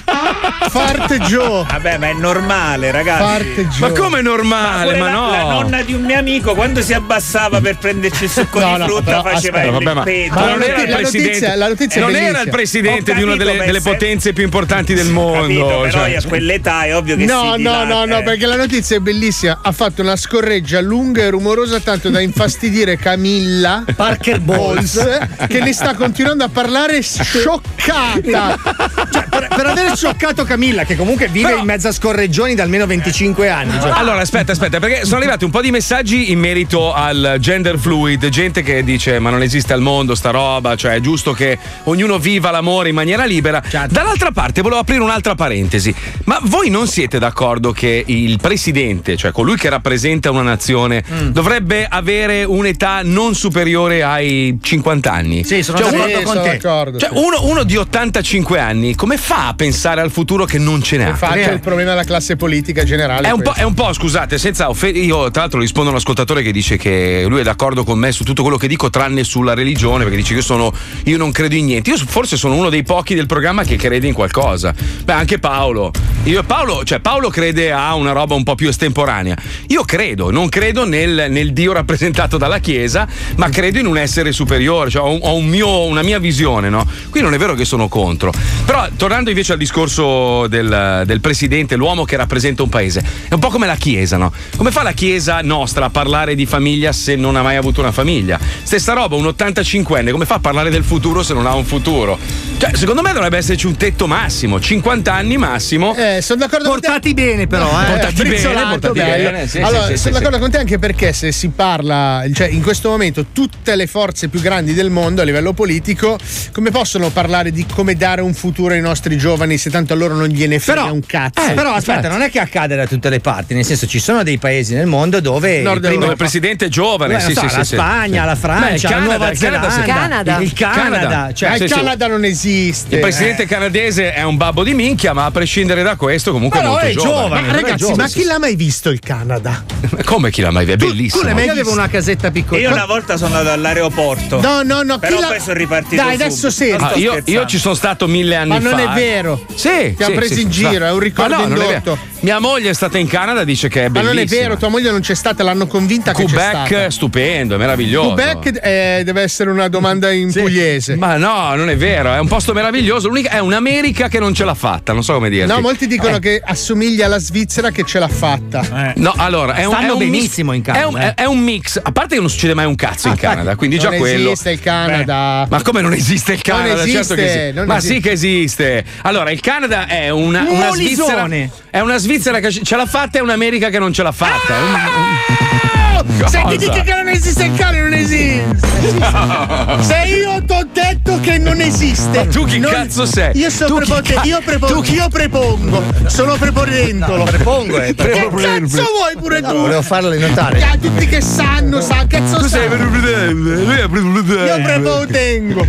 Farte 0.69 1.17
Joe. 1.19 1.65
Vabbè, 1.67 1.97
ma 1.97 2.09
è 2.09 2.13
normale, 2.13 2.91
ragazzi. 2.91 3.21
Farte 3.23 3.67
Joe. 3.67 3.89
Ma 3.89 3.99
come 3.99 4.21
normale? 4.21 4.85
pure 4.93 4.99
Ma 4.99 5.05
la, 5.05 5.11
no. 5.11 5.29
la 5.31 5.41
nonna 5.43 5.81
di 5.81 5.93
un 5.93 6.01
mio 6.03 6.17
amico, 6.17 6.53
quando 6.55 6.81
si 6.81 6.93
abbassava 6.93 7.59
per 7.61 7.77
prenderci 7.77 8.23
il 8.25 8.29
succo 8.29 8.59
No, 8.59 8.73
di 8.73 8.77
no, 8.79 8.85
frutta, 8.85 9.03
però, 9.03 9.21
faceva 9.23 9.57
aspetta, 9.59 9.77
il 9.77 9.83
Vabbè, 9.83 10.29
ma, 10.29 10.39
ma 10.41 10.49
non 10.49 10.61
era 10.61 10.81
il 10.83 10.89
la 10.89 10.95
presidente, 10.97 11.27
notizia- 11.29 11.55
la 11.55 11.67
notizia 11.67 12.01
è 12.01 12.03
non 12.03 12.15
era 12.15 12.41
il 12.41 12.49
presidente 12.49 13.13
di 13.13 13.23
una 13.23 13.35
delle, 13.35 13.57
delle 13.57 13.81
ma 13.83 13.91
potenze 13.91 14.33
più 14.33 14.43
importanti 14.43 14.93
del 14.93 15.09
mondo. 15.11 15.39
Capito, 15.41 15.79
però 15.81 15.89
cioè. 16.05 16.15
a 16.15 16.21
quell'età 16.27 16.83
è 16.83 16.95
ovvio 16.95 17.15
che 17.15 17.25
No, 17.25 17.53
si 17.55 17.61
no, 17.61 17.83
no, 17.83 18.05
no, 18.05 18.21
perché 18.23 18.45
la 18.45 18.55
notizia 18.55 18.95
è 18.97 18.99
bellissima. 18.99 19.59
Ha 19.61 19.71
fatto 19.71 20.01
una 20.01 20.15
scorreggia 20.15 20.79
lunga 20.81 21.21
e 21.23 21.29
rumorosa 21.29 21.79
tanto 21.79 22.09
da 22.09 22.19
infastidire 22.21 22.97
Camilla 22.97 23.83
Parker 23.95 24.39
Bowles. 24.39 25.19
che 25.47 25.59
ne 25.59 25.73
sta 25.73 25.95
continuando 25.95 26.43
a 26.43 26.49
parlare 26.49 27.01
scioccata. 27.01 28.57
Per, 29.41 29.55
per 29.55 29.65
aver 29.65 29.95
scioccato 29.97 30.43
Camilla, 30.43 30.83
che 30.83 30.95
comunque 30.95 31.27
vive 31.27 31.47
Però- 31.49 31.59
in 31.61 31.65
mezzo 31.65 31.87
a 31.87 31.91
scorreggioni 31.91 32.53
da 32.53 32.61
almeno 32.61 32.85
25 32.85 33.49
anni. 33.49 33.79
cioè. 33.81 33.89
Allora, 33.95 34.19
aspetta, 34.21 34.51
aspetta, 34.51 34.79
perché 34.79 35.03
sono 35.03 35.17
arrivati 35.17 35.45
un 35.45 35.49
po' 35.49 35.61
di 35.61 35.71
messaggi 35.71 36.31
in 36.31 36.37
merito 36.37 36.93
al 36.93 37.37
gender 37.39 37.79
fluid, 37.79 38.29
gente 38.29 38.61
che 38.61 38.83
dice 38.83 39.17
ma 39.17 39.31
non 39.31 39.41
esiste 39.41 39.73
al 39.73 39.81
mondo 39.81 40.13
sta 40.13 40.29
roba, 40.29 40.75
cioè 40.75 40.93
è 40.93 40.99
giusto 40.99 41.33
che 41.33 41.57
ognuno 41.85 42.19
viva 42.19 42.51
l'amore 42.51 42.89
in 42.89 42.95
maniera 42.95 43.25
libera. 43.25 43.63
Dall'altra 43.89 44.29
parte 44.31 44.61
volevo 44.61 44.81
aprire 44.81 45.01
un'altra 45.01 45.33
parentesi, 45.33 45.93
ma 46.25 46.37
voi 46.43 46.69
non 46.69 46.85
siete 46.87 47.17
d'accordo 47.17 47.71
che 47.71 48.03
il 48.05 48.37
presidente, 48.39 49.17
cioè 49.17 49.31
colui 49.31 49.55
che 49.57 49.69
rappresenta 49.69 50.29
una 50.29 50.43
nazione, 50.43 51.03
dovrebbe 51.29 51.87
avere 51.89 52.43
un'età 52.43 52.99
non 53.03 53.33
superiore 53.33 54.03
ai 54.03 54.59
50 54.61 55.11
anni? 55.11 55.43
Sì, 55.43 55.63
sono 55.63 55.79
Cioè, 55.79 55.89
d'accordo 55.89 56.13
uno- 56.13 56.23
con 56.23 56.33
sono 56.33 56.41
te. 56.45 56.57
d'accordo. 56.59 56.99
cioè, 56.99 57.09
uno, 57.13 57.43
uno 57.45 57.63
di 57.63 57.75
85 57.75 58.59
anni, 58.59 58.93
come 58.95 59.17
fa 59.17 59.30
a 59.35 59.53
pensare 59.53 60.01
al 60.01 60.11
futuro 60.11 60.45
che 60.45 60.57
non 60.57 60.81
ce 60.81 60.97
n'ha? 60.97 61.09
Infatti 61.09 61.39
è 61.39 61.51
il 61.51 61.59
problema 61.59 61.91
della 61.91 62.03
classe 62.03 62.35
politica 62.35 62.83
generale. 62.83 63.27
È 63.27 63.31
un, 63.31 63.41
è 63.55 63.63
un 63.63 63.73
po', 63.73 63.93
scusate, 63.93 64.37
senza 64.37 64.69
offendere. 64.69 65.05
Io, 65.05 65.29
tra 65.31 65.41
l'altro, 65.41 65.59
rispondo 65.59 65.89
a 65.89 65.93
un 65.93 65.97
ascoltatore 65.99 66.41
che 66.41 66.51
dice 66.51 66.77
che 66.77 67.25
lui 67.27 67.39
è 67.39 67.43
d'accordo 67.43 67.83
con 67.83 67.97
me 67.97 68.11
su 68.11 68.23
tutto 68.23 68.41
quello 68.41 68.57
che 68.57 68.67
dico, 68.67 68.89
tranne 68.89 69.23
sulla 69.23 69.53
religione, 69.53 70.03
perché 70.03 70.17
dice 70.17 70.29
che 70.29 70.39
io 70.39 70.45
sono. 70.45 70.73
Io 71.05 71.17
non 71.17 71.31
credo 71.31 71.55
in 71.55 71.65
niente. 71.65 71.89
Io 71.89 71.97
forse 71.97 72.37
sono 72.37 72.55
uno 72.55 72.69
dei 72.69 72.83
pochi 72.83 73.15
del 73.15 73.25
programma 73.25 73.63
che 73.63 73.75
crede 73.75 74.07
in 74.07 74.13
qualcosa. 74.13 74.73
Beh, 75.03 75.13
anche 75.13 75.39
Paolo. 75.39 75.91
Io 76.23 76.39
e 76.39 76.43
Paolo, 76.43 76.83
cioè 76.83 76.99
Paolo 76.99 77.29
crede 77.29 77.71
a 77.71 77.95
una 77.95 78.11
roba 78.11 78.35
un 78.35 78.43
po' 78.43 78.55
più 78.55 78.67
estemporanea. 78.69 79.35
Io 79.67 79.83
credo, 79.83 80.29
non 80.29 80.49
credo 80.49 80.85
nel, 80.85 81.27
nel 81.29 81.53
Dio 81.53 81.73
rappresentato 81.73 82.37
dalla 82.37 82.59
Chiesa, 82.59 83.07
ma 83.37 83.49
credo 83.49 83.79
in 83.79 83.85
un 83.87 83.97
essere 83.97 84.31
superiore, 84.31 84.89
cioè 84.89 85.01
ho, 85.01 85.11
un- 85.11 85.19
ho 85.21 85.35
un 85.35 85.47
mio- 85.47 85.85
una 85.85 86.03
mia 86.03 86.19
visione, 86.19 86.69
no? 86.69 86.85
Qui 87.09 87.21
non 87.21 87.33
è 87.33 87.37
vero 87.37 87.55
che 87.55 87.65
sono 87.65 87.87
contro. 87.87 88.31
Però, 88.65 88.87
tornando 88.95 89.10
invece 89.19 89.53
al 89.53 89.57
discorso 89.57 90.47
del, 90.47 91.03
del 91.05 91.19
presidente, 91.19 91.75
l'uomo 91.75 92.05
che 92.05 92.15
rappresenta 92.15 92.63
un 92.63 92.69
paese, 92.69 93.03
è 93.27 93.33
un 93.33 93.39
po' 93.39 93.49
come 93.49 93.65
la 93.67 93.75
Chiesa, 93.75 94.17
no? 94.17 94.31
Come 94.55 94.71
fa 94.71 94.83
la 94.83 94.93
Chiesa 94.93 95.41
nostra 95.41 95.85
a 95.85 95.89
parlare 95.89 96.35
di 96.35 96.45
famiglia 96.45 96.91
se 96.91 97.15
non 97.15 97.35
ha 97.35 97.41
mai 97.41 97.55
avuto 97.57 97.81
una 97.81 97.91
famiglia? 97.91 98.39
Stessa 98.63 98.93
roba, 98.93 99.15
un 99.15 99.25
85enne, 99.25 100.11
come 100.11 100.25
fa 100.25 100.35
a 100.35 100.39
parlare 100.39 100.69
del 100.69 100.83
futuro 100.83 101.23
se 101.23 101.33
non 101.33 101.45
ha 101.45 101.53
un 101.53 101.65
futuro? 101.65 102.50
Cioè, 102.61 102.75
secondo 102.75 103.01
me 103.01 103.11
dovrebbe 103.11 103.37
esserci 103.37 103.65
un 103.65 103.75
tetto 103.75 104.05
massimo, 104.05 104.59
50 104.59 105.11
anni 105.11 105.35
massimo. 105.35 105.95
Eh, 105.95 106.21
sono 106.21 106.41
d'accordo 106.41 106.69
con 106.69 106.79
te. 106.79 106.85
Portati 106.85 107.13
bene, 107.15 107.47
però, 107.47 107.65
eh. 107.81 107.85
Portati 107.85 108.21
bene, 108.21 108.51
portati 108.69 108.99
bello. 108.99 109.31
bene, 109.31 109.47
sì, 109.47 109.57
allora, 109.61 109.85
sì, 109.87 109.93
sì, 109.93 109.97
sono 109.97 110.13
sì, 110.13 110.21
d'accordo 110.21 110.35
sì. 110.35 110.41
con 110.43 110.51
te 110.51 110.57
anche 110.59 110.77
perché 110.77 111.11
se 111.11 111.31
si 111.31 111.49
parla, 111.49 112.23
cioè 112.31 112.49
in 112.49 112.61
questo 112.61 112.89
momento 112.89 113.25
tutte 113.33 113.75
le 113.75 113.87
forze 113.87 114.27
più 114.27 114.39
grandi 114.41 114.75
del 114.75 114.91
mondo 114.91 115.23
a 115.23 115.25
livello 115.25 115.53
politico, 115.53 116.19
come 116.51 116.69
possono 116.69 117.09
parlare 117.09 117.49
di 117.49 117.65
come 117.65 117.95
dare 117.95 118.21
un 118.21 118.35
futuro 118.35 118.75
ai 118.75 118.81
nostri 118.81 119.17
giovani 119.17 119.57
se 119.57 119.71
tanto 119.71 119.93
a 119.93 119.95
loro 119.95 120.13
non 120.13 120.27
gliene 120.27 120.59
frega 120.59 120.81
Però, 120.81 120.93
un 120.93 121.03
cazzo? 121.03 121.41
eh, 121.49 121.53
però 121.53 121.73
aspetta, 121.73 122.01
Certo. 122.01 122.15
non 122.15 122.21
è 122.21 122.29
che 122.29 122.39
accade 122.41 122.75
da 122.75 122.85
tutte 122.85 123.09
le 123.09 123.21
parti, 123.21 123.55
nel 123.55 123.65
senso 123.65 123.87
ci 123.87 123.97
sono 123.97 124.21
dei 124.21 124.37
paesi 124.37 124.75
nel 124.75 124.85
mondo 124.85 125.19
dove 125.19 125.61
Nord 125.63 125.83
il 125.83 125.89
primo- 125.89 126.11
il 126.11 126.15
presidente 126.15 126.65
è 126.65 126.69
giovane, 126.69 127.15
Beh, 127.15 127.21
sì, 127.21 127.33
so, 127.33 127.47
sì, 127.47 127.55
la. 127.57 127.63
Spagna, 127.63 128.21
Sì. 128.21 128.27
la 128.27 128.35
Francia, 128.35 128.67
Beh, 128.67 128.75
il 128.75 128.81
la 128.83 128.89
Canada, 128.89 129.05
Nuova 129.07 129.31
il 129.31 129.39
Canada. 129.39 129.69
Zelanda, 129.71 129.93
Canada. 129.93 130.37
il 130.39 130.53
Canada, 130.53 131.33
cioè 131.33 131.49
Ma 131.49 131.55
il. 131.55 131.69
Canada 131.71 132.05
non 132.07 132.23
esiste. 132.23 132.49
Il 132.51 132.99
presidente 132.99 133.45
canadese 133.45 134.13
è 134.13 134.23
un 134.23 134.37
babbo 134.37 134.63
di 134.63 134.73
minchia, 134.73 135.13
ma 135.13 135.25
a 135.25 135.31
prescindere 135.31 135.83
da 135.83 135.95
questo, 135.95 136.31
comunque 136.31 136.59
Però 136.59 136.77
è 136.77 136.83
molto 136.83 136.87
è 136.87 136.91
giovane. 137.03 137.23
giovane. 137.23 137.47
Ma 137.47 137.53
ragazzi, 137.53 137.77
giovane, 137.77 138.01
ma 138.01 138.07
sì, 138.07 138.19
chi 138.19 138.25
l'ha 138.25 138.39
mai 138.39 138.55
visto 138.55 138.89
il 138.89 138.99
Canada? 138.99 139.63
Come 140.05 140.31
chi 140.31 140.41
l'ha 140.41 140.51
mai 140.51 140.65
visto? 140.65 140.83
È 140.83 140.87
bellissimo. 140.87 141.21
tu 141.21 141.27
l'hai 141.27 141.35
mai 141.35 141.45
Io 141.45 141.51
avevo 141.51 141.71
una 141.71 141.87
casetta 141.87 142.31
piccola. 142.31 142.59
Io 142.61 142.71
una 142.71 142.85
volta 142.85 143.17
sono 143.17 143.35
andato 143.35 143.55
all'aeroporto. 143.55 144.41
No, 144.41 144.61
no, 144.63 144.81
no, 144.83 144.99
Però 144.99 145.15
chi 145.15 145.21
l'ha- 145.21 145.27
poi 145.27 145.39
sono 145.39 145.53
ripartito 145.53 146.01
Dai, 146.01 146.13
adesso 146.15 146.49
sì. 146.49 146.71
Ah, 146.71 146.93
io, 146.95 147.21
io 147.25 147.45
ci 147.45 147.57
sono 147.57 147.73
stato 147.73 148.07
mille 148.07 148.35
anni 148.35 148.49
Ma 148.49 148.59
fa. 148.59 148.69
non 148.69 148.79
è 148.79 148.87
vero. 148.93 149.45
Sì. 149.55 149.93
Ti 149.95 150.03
ha 150.03 150.07
sì, 150.07 150.11
preso 150.13 150.33
sì, 150.33 150.41
in 150.41 150.51
sì. 150.51 150.67
giro, 150.67 150.85
è 150.85 150.91
un 150.91 150.99
ricordo 150.99 151.35
Ma 151.35 151.45
no, 151.45 151.61
indotto. 151.61 151.97
Mia 152.21 152.37
moglie 152.39 152.69
è 152.69 152.73
stata 152.73 152.99
in 152.99 153.07
Canada, 153.07 153.43
dice 153.43 153.67
che 153.67 153.85
è 153.85 153.87
Ma 153.87 154.01
bellissima. 154.01 154.13
non 154.13 154.23
è 154.23 154.25
vero, 154.27 154.55
tua 154.57 154.67
moglie 154.69 154.91
non 154.91 155.01
c'è 155.01 155.15
stata, 155.15 155.41
l'hanno 155.41 155.65
convinta 155.65 156.13
che 156.13 156.25
c'è 156.25 156.31
Quebec, 156.33 156.65
stata. 156.67 156.89
stupendo, 156.91 157.55
è 157.55 157.57
meraviglioso. 157.57 158.13
Quebec 158.13 158.59
eh, 158.61 159.01
deve 159.03 159.21
essere 159.23 159.49
una 159.49 159.67
domanda 159.69 160.11
in 160.11 160.31
pugliese. 160.31 160.95
Ma 160.97 161.17
no, 161.17 161.55
non 161.55 161.67
è 161.71 161.75
vero, 161.75 162.13
è 162.13 162.19
un 162.19 162.27
posto 162.27 162.53
meraviglioso. 162.53 163.07
L'unica, 163.07 163.31
è 163.31 163.39
un'America 163.39 164.07
che 164.07 164.19
non 164.19 164.35
ce 164.35 164.45
l'ha 164.45 164.53
fatta, 164.53 164.93
non 164.93 165.03
so 165.03 165.13
come 165.13 165.31
dirti. 165.31 165.51
No, 165.51 165.61
molti 165.61 165.87
dicono 165.87 166.17
Eh. 166.17 166.19
che 166.19 166.41
assomiglia 166.45 167.07
alla 167.07 167.17
Svizzera 167.17 167.71
che 167.71 167.83
ce 167.85 167.97
l'ha 167.97 168.07
fatta. 168.07 168.93
No, 168.97 169.13
allora 169.17 169.55
è 169.55 169.65
un, 169.65 169.71
Stanno 169.73 169.87
è 169.87 169.91
un 169.93 169.97
benissimo 169.97 170.53
in 170.53 170.61
Canada, 170.61 170.83
È 170.85 170.87
un, 170.87 170.97
eh. 171.01 171.13
è 171.15 171.25
un 171.25 171.39
mix. 171.39 171.79
A 171.81 171.91
parte 171.91 172.13
che 172.13 172.21
non 172.21 172.29
succede 172.29 172.53
mai 172.53 172.65
un 172.65 172.75
cazzo 172.75 173.07
in 173.07 173.15
Canada, 173.15 173.55
quindi 173.55 173.79
già 173.79 173.89
non 173.89 173.97
quello. 173.97 174.29
esiste 174.29 174.51
il 174.51 174.59
Canada. 174.59 175.47
Ma 175.49 175.61
come 175.63 175.81
non 175.81 175.93
esiste 175.93 176.33
il 176.33 176.41
Non 176.45 176.55
Canada? 176.59 176.81
esiste, 176.83 176.97
certo 176.99 177.15
che 177.15 177.23
esiste. 177.25 177.51
non 177.55 177.65
Ma 177.65 177.77
esiste. 177.77 177.95
sì 177.95 177.99
che 177.99 178.11
esiste. 178.11 178.83
Allora, 179.01 179.31
il 179.31 179.39
Canada 179.39 179.87
è 179.87 180.09
una, 180.09 180.41
Un 180.41 180.55
una. 180.55 180.71
Svizzera. 180.71 181.27
È 181.71 181.79
una 181.79 181.97
Svizzera 181.97 182.09
che 182.39 182.51
ce 182.51 182.75
l'ha 182.75 182.85
fatta 182.85 183.19
e 183.19 183.21
un'America 183.21 183.69
che 183.69 183.79
non 183.79 183.93
ce 183.93 184.03
l'ha 184.03 184.11
fatta. 184.11 184.53
Un- 184.53 185.80
Oh, 186.01 186.27
Se 186.27 186.37
ti 186.37 186.43
Cosa? 186.43 186.55
dici 186.57 186.81
che 186.83 186.93
non 186.95 187.07
esiste 187.09 187.43
il 187.45 187.55
cane, 187.55 187.81
non 187.81 187.93
esiste. 187.93 188.57
Se 189.81 190.03
io 190.07 190.43
ti 190.43 190.53
ho 190.53 190.67
detto 190.73 191.19
che 191.21 191.37
non 191.37 191.59
esiste. 191.61 192.23
Ma 192.23 192.25
tu 192.25 192.45
chi 192.45 192.59
non- 192.59 192.71
cazzo 192.71 193.05
sei? 193.05 193.37
Io 193.37 193.49
sono 193.49 193.75
Tu 193.75 193.79
chi 193.81 193.85
prepotente. 193.85 194.13
ca- 194.15 194.23
Io, 194.27 194.41
prepo- 194.43 194.65
tu 194.67 194.81
chi- 194.81 194.93
io 194.95 195.07
prepongo. 195.09 195.83
Sono 196.07 196.35
prepotentolo. 196.37 197.23
prepongo, 197.23 197.79
eh. 197.81 197.93
Che 197.93 198.09
cazzo 198.09 198.83
vuoi 198.83 199.15
pure 199.17 199.41
tu? 199.41 199.51
volevo 199.55 199.81
farle 199.81 200.17
notare. 200.17 200.61
Ah, 200.63 200.75
tutti 200.79 201.07
che 201.07 201.21
sanno, 201.21 201.79
sa, 201.81 202.05
cazzo 202.07 202.37
Tu 202.37 202.47
sei 202.47 202.67
prepotente, 202.67 203.33
lui 203.33 203.75
è 203.77 203.87
prepotente. 203.87 204.33
Io 204.33 204.61
prepotengo. 204.61 205.65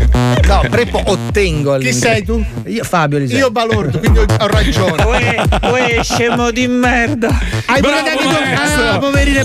No, 0.46 0.60
prepo 0.70 1.02
ottengo. 1.04 1.76
Chi 1.78 1.92
sei 1.92 2.24
tu? 2.24 2.44
Io 2.66 2.84
Fabio 2.84 3.18
Lisei. 3.18 3.38
Io 3.38 3.50
balordo, 3.50 3.98
quindi 3.98 4.18
ho 4.20 4.26
ragione. 4.46 5.02
Uè, 5.02 5.42
uè, 5.70 6.00
scemo 6.02 6.50
di 6.50 6.66
merda. 6.66 7.28
Hai 7.66 7.80
Bravo, 7.80 7.96
portato 7.96 8.10
anche 8.10 8.22
tu. 8.22 8.54
maestro. 8.54 8.88
Ah, 8.88 8.98
poverino, 8.98 9.44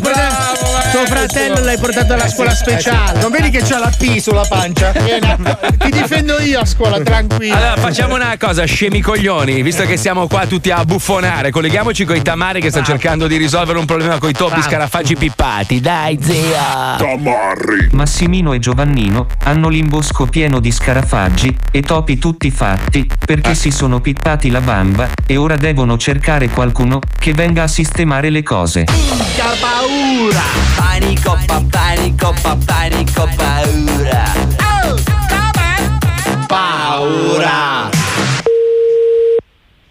tuo 0.92 1.06
fratello 1.06 1.60
l'hai 1.62 1.78
portato 1.78 2.14
alla 2.14 2.28
scuola 2.28 2.54
speciale. 2.54 3.20
Non 3.20 3.32
vedi 3.32 3.50
che 3.50 3.62
c'ha 3.62 3.80
la 3.80 3.92
P 3.96 4.18
sulla 4.20 4.46
pancia? 4.48 4.92
Ti 5.78 5.92
difendo 5.92 6.40
io 6.40 6.60
a 6.60 6.66
scuola, 6.66 7.00
tranquillo. 7.02 7.56
Allora 7.56 7.76
facciamo 7.78 8.16
una 8.16 8.36
cosa, 8.40 8.66
scemi 8.66 9.02
coglioni, 9.02 9.62
visto 9.62 9.84
che 9.86 9.98
siamo 9.98 10.28
qua 10.28 10.46
tutti 10.46 10.72
a 10.72 10.84
buffonare, 10.86 11.52
colleghiamoci 11.52 12.06
con 12.06 12.16
i 12.16 12.22
tamari 12.22 12.62
che 12.62 12.70
stanno 12.70 12.86
cercando 12.86 13.28
di 13.28 13.38
risolvere 13.38 13.80
un 13.80 13.86
problema 13.86 14.18
con 14.18 14.30
i 14.30 14.34
topi 14.34 14.62
scarafaggi 14.62 15.16
pippati. 15.16 15.80
Dai, 15.80 16.18
zia! 16.22 16.96
Tamarri. 16.98 17.90
Massimino 17.92 18.54
e 18.54 18.60
Giovannino 18.60 19.28
hanno 19.44 19.70
l'imbosco 19.70 20.26
pieno 20.26 20.60
di 20.60 20.72
scarafaggi 20.72 21.56
e 21.72 21.82
topi 21.82 22.18
tutti 22.18 22.52
fatti 22.52 23.08
perché 23.26 23.56
si 23.56 23.72
sono 23.72 24.00
pippati 24.00 24.50
la 24.50 24.62
bamba 24.62 25.10
e 25.26 25.38
ora 25.38 25.56
devono 25.56 25.98
cercare 25.98 26.50
qualcuno 26.50 27.00
che 27.20 27.34
venga 27.34 27.64
a 27.64 27.68
sistemare 27.68 28.30
le 28.30 28.44
cose. 28.44 28.84
Che 28.86 29.44
paura! 29.60 30.67
Panico, 30.76 31.38
pa, 31.46 31.64
panico, 31.70 32.34
pa, 32.42 32.58
panico, 32.66 33.30
paura. 33.36 34.24
Paura! 36.48 37.90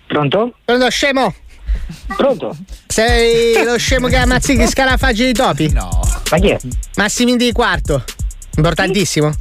Pronto? 0.06 0.54
Pronto, 0.64 0.90
scemo? 0.90 1.34
Pronto? 2.16 2.56
Sei 2.86 3.64
lo 3.64 3.76
scemo 3.78 4.08
che 4.08 4.16
ammazzi 4.16 4.56
gli 4.56 4.66
scarafaggi 4.66 5.26
di 5.26 5.32
topi? 5.32 5.70
No. 5.72 6.00
Ma 6.30 6.38
chi 6.38 6.48
è? 6.48 6.58
Massimini 6.96 7.36
di 7.36 7.52
quarto. 7.52 8.02
Importantissimo. 8.56 9.32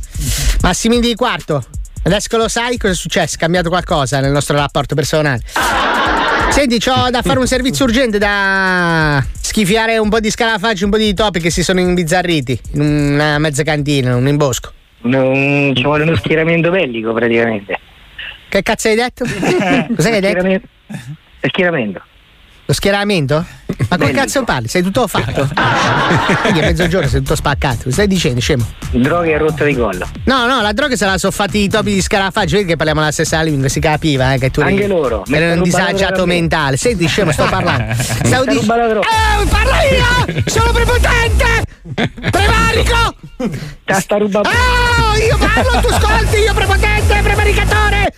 Massimini 0.62 1.02
di 1.02 1.16
quarto. 1.16 1.64
Adesso 2.04 2.28
che 2.30 2.38
lo 2.38 2.48
sai 2.48 2.78
cosa 2.78 2.94
è 2.94 2.96
successo? 2.96 3.36
È 3.36 3.38
cambiato 3.40 3.70
qualcosa 3.70 4.20
nel 4.20 4.32
nostro 4.32 4.56
rapporto 4.56 4.94
personale. 4.94 5.42
Senti, 6.56 6.80
ho 6.88 7.10
da 7.10 7.22
fare 7.22 7.38
un 7.38 7.48
servizio 7.48 7.84
urgente 7.84 8.18
da 8.18 9.22
schifiare 9.30 9.98
un 9.98 10.08
po' 10.08 10.22
di 10.22 10.30
scarafaggi, 10.30 10.86
un 10.86 10.90
po' 10.90 10.96
di 10.96 11.14
topi 11.14 11.42
che 11.42 11.50
si 11.50 11.62
sono 11.62 11.82
imbizzarriti 11.82 12.58
in 12.76 12.80
una 12.80 13.38
mezza 13.40 13.62
cantina, 13.64 14.12
in 14.12 14.16
un 14.16 14.28
imbosco. 14.30 14.72
Non, 15.02 15.74
ci 15.76 15.84
vuole 15.84 16.04
uno 16.04 16.16
schieramento 16.16 16.72
bellico 16.72 17.12
praticamente. 17.12 17.78
Che 18.48 18.62
cazzo 18.62 18.88
hai 18.88 18.96
detto? 18.96 19.26
Cos'è 19.28 20.10
che 20.10 20.16
hai 20.16 20.22
detto? 20.22 20.40
Schieramento. 20.40 20.68
Schieramento. 21.42 22.02
Lo 22.68 22.74
schieramento? 22.74 23.46
Ma 23.90 23.98
come 23.98 24.12
cazzo 24.12 24.44
parli? 24.44 24.68
Sei 24.68 24.84
tutto 24.84 25.08
fatto? 25.08 25.48
Quindi 26.42 26.60
a 26.60 26.64
mezzogiorno 26.64 27.08
sei 27.08 27.20
tutto 27.22 27.36
spaccato. 27.36 27.84
Cosa 27.84 27.92
stai 27.92 28.08
dicendo, 28.08 28.40
scemo? 28.40 28.66
Droga 28.92 29.30
e 29.30 29.38
rotta 29.38 29.64
di 29.64 29.76
collo. 29.76 30.08
No, 30.26 30.46
no, 30.46 30.62
la 30.62 30.72
droga 30.72 30.96
se 30.96 31.06
la 31.06 31.18
sono 31.18 31.32
fatti 31.32 31.60
i 31.60 31.70
topi 31.70 31.94
di 31.94 32.02
scarafaggio, 32.02 32.58
vedi 32.58 32.70
che 32.70 32.76
parliamo 32.76 33.02
la 33.02 33.12
stessa 33.12 33.42
lingua, 33.42 33.68
si 33.68 33.80
capiva 33.80 34.34
eh, 34.34 34.38
che 34.38 34.52
tu 34.52 34.62
Anche 34.62 34.74
eri, 34.84 34.88
loro. 34.88 35.24
Eri 35.28 35.58
un 35.58 35.64
disagiato 35.64 36.26
mentale. 36.26 36.78
Senti, 36.78 37.08
scemo, 37.08 37.32
sto 37.32 37.46
parlando. 37.46 37.94
Stavo 38.02 38.44
sta 38.44 38.52
dicendo. 38.52 39.02
Eh, 39.02 39.46
parlo 39.50 39.74
io! 39.92 40.44
Sono 40.46 40.72
prepotente! 40.72 41.64
Prevarico! 42.30 43.16
Sta 43.86 44.18
rubando. 44.18 44.50
Oh, 44.50 45.18
io 45.18 45.38
parlo, 45.38 45.80
tu 45.82 45.88
ascolti, 45.88 46.38
io 46.38 46.54
prepotente, 46.54 47.20
prevaricatore! 47.22 48.14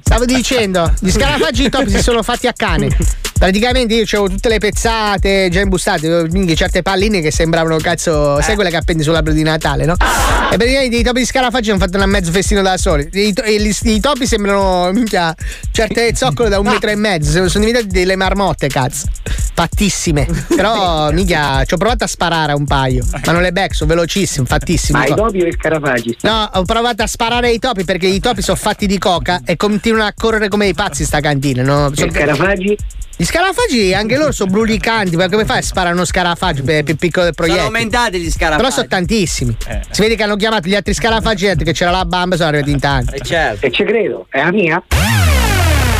Stavo 0.00 0.24
dicendo, 0.24 0.92
gli 1.00 1.10
scarafaggi 1.10 1.64
i 1.64 1.68
topi 1.68 1.90
si 1.90 2.02
sono 2.02 2.22
fatti 2.22 2.46
a 2.46 2.52
cane. 2.52 2.88
Praticamente 3.36 3.94
io 3.94 4.04
avevo 4.04 4.28
tutte 4.28 4.48
le 4.48 4.58
pezzate 4.84 5.48
già 5.50 5.60
imbustate, 5.60 6.28
quindi 6.28 6.54
certe 6.54 6.82
palline 6.82 7.22
che 7.22 7.30
sembravano 7.30 7.78
cazzo, 7.78 8.40
sai 8.42 8.54
quelle 8.54 8.68
che 8.68 8.76
appendi 8.76 9.02
sull'albero 9.02 9.34
di 9.34 9.42
Natale, 9.42 9.86
no? 9.86 9.94
E 9.94 10.56
praticamente 10.56 10.96
i 10.96 11.02
topi 11.02 11.20
di 11.20 11.24
scarafaggi 11.26 11.70
hanno 11.70 11.78
fatto 11.78 11.98
un 11.98 12.08
mezzo 12.10 12.30
festino 12.30 12.60
da 12.60 12.76
soli. 12.76 13.08
I, 13.12 13.32
to- 13.32 13.42
gli- 13.44 13.72
i 13.84 14.00
topi 14.00 14.26
sembrano, 14.26 14.90
minchia, 14.92 15.34
certe 15.70 16.12
zoccole 16.16 16.50
da 16.50 16.58
un 16.58 16.66
metro 16.66 16.90
e 16.90 16.96
mezzo, 16.96 17.48
sono 17.48 17.64
diventati 17.64 17.92
delle 17.94 18.16
marmotte, 18.16 18.68
cazzo. 18.68 19.06
Fattissime. 19.54 20.26
Però, 20.54 21.10
minchia, 21.12 21.64
ci 21.64 21.74
ho 21.74 21.76
provato 21.78 22.04
a 22.04 22.06
sparare 22.06 22.52
a 22.52 22.56
un 22.56 22.66
paio, 22.66 23.06
ma 23.24 23.32
non 23.32 23.40
le 23.40 23.52
becco, 23.52 23.72
sono 23.74 23.90
velocissimi, 23.94 24.46
fattissimi. 24.46 24.98
Ma 24.98 25.06
i 25.06 25.14
topi 25.14 25.40
o 25.40 25.46
i 25.46 25.52
scarafaggi? 25.52 26.18
No, 26.22 26.50
ho 26.52 26.62
provato 26.64 27.02
a 27.02 27.06
sparare 27.06 27.48
ai 27.48 27.58
topi 27.58 27.84
perché 27.84 28.06
i 28.06 28.20
topi 28.20 28.42
sono 28.42 28.56
fatti 28.58 28.86
di 28.86 28.98
coca 28.98 29.40
e 29.46 29.56
continuano 29.56 30.06
a 30.06 30.12
correre 30.14 30.48
come 30.48 30.66
i 30.66 30.74
pazzi 30.74 31.04
sta 31.04 31.20
cantina. 31.20 31.62
No? 31.62 31.90
I 31.94 32.10
scarafaggi? 32.10 32.76
Gli 33.16 33.24
scarafaggi 33.24 33.94
anche 33.94 34.16
loro 34.16 34.32
sono 34.32 34.50
brulicanti, 34.78 35.16
ma 35.16 35.28
come 35.28 35.44
fai 35.44 35.58
a 35.58 35.62
sparare 35.62 35.94
uno 35.94 36.04
scarafaggio 36.04 36.62
per 36.64 36.82
più 36.82 36.96
piccolo 36.96 37.24
del 37.24 37.34
proiettile? 37.34 37.64
Sono 37.64 37.76
aumentati 37.76 38.18
gli 38.20 38.30
scarafaggi. 38.30 38.56
Però 38.62 38.70
sono 38.74 38.86
tantissimi. 38.88 39.56
Si 39.90 40.00
vede 40.02 40.16
che 40.16 40.22
hanno 40.22 40.36
chiamato 40.36 40.68
gli 40.68 40.74
altri 40.74 40.92
scarafaggi 40.94 41.44
e 41.44 41.48
hanno 41.48 41.56
detto 41.58 41.70
che 41.70 41.76
c'era 41.76 41.90
la 41.90 42.04
bamba, 42.04 42.36
sono 42.36 42.48
arrivati 42.48 42.70
in 42.70 42.80
tanti. 42.80 43.14
E 43.14 43.20
certo. 43.20 43.66
E 43.66 43.70
ci 43.70 43.84
credo, 43.84 44.26
è 44.30 44.42
la 44.42 44.52
mia? 44.52 44.82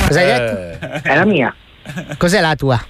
Cosa 0.07 0.21
hai 0.21 0.31
Eh. 0.31 0.39
detto? 0.39 1.09
È 1.09 1.15
la 1.15 1.25
mia. 1.25 1.55
Cos'è 2.17 2.41
la 2.41 2.55
tua? 2.57 2.85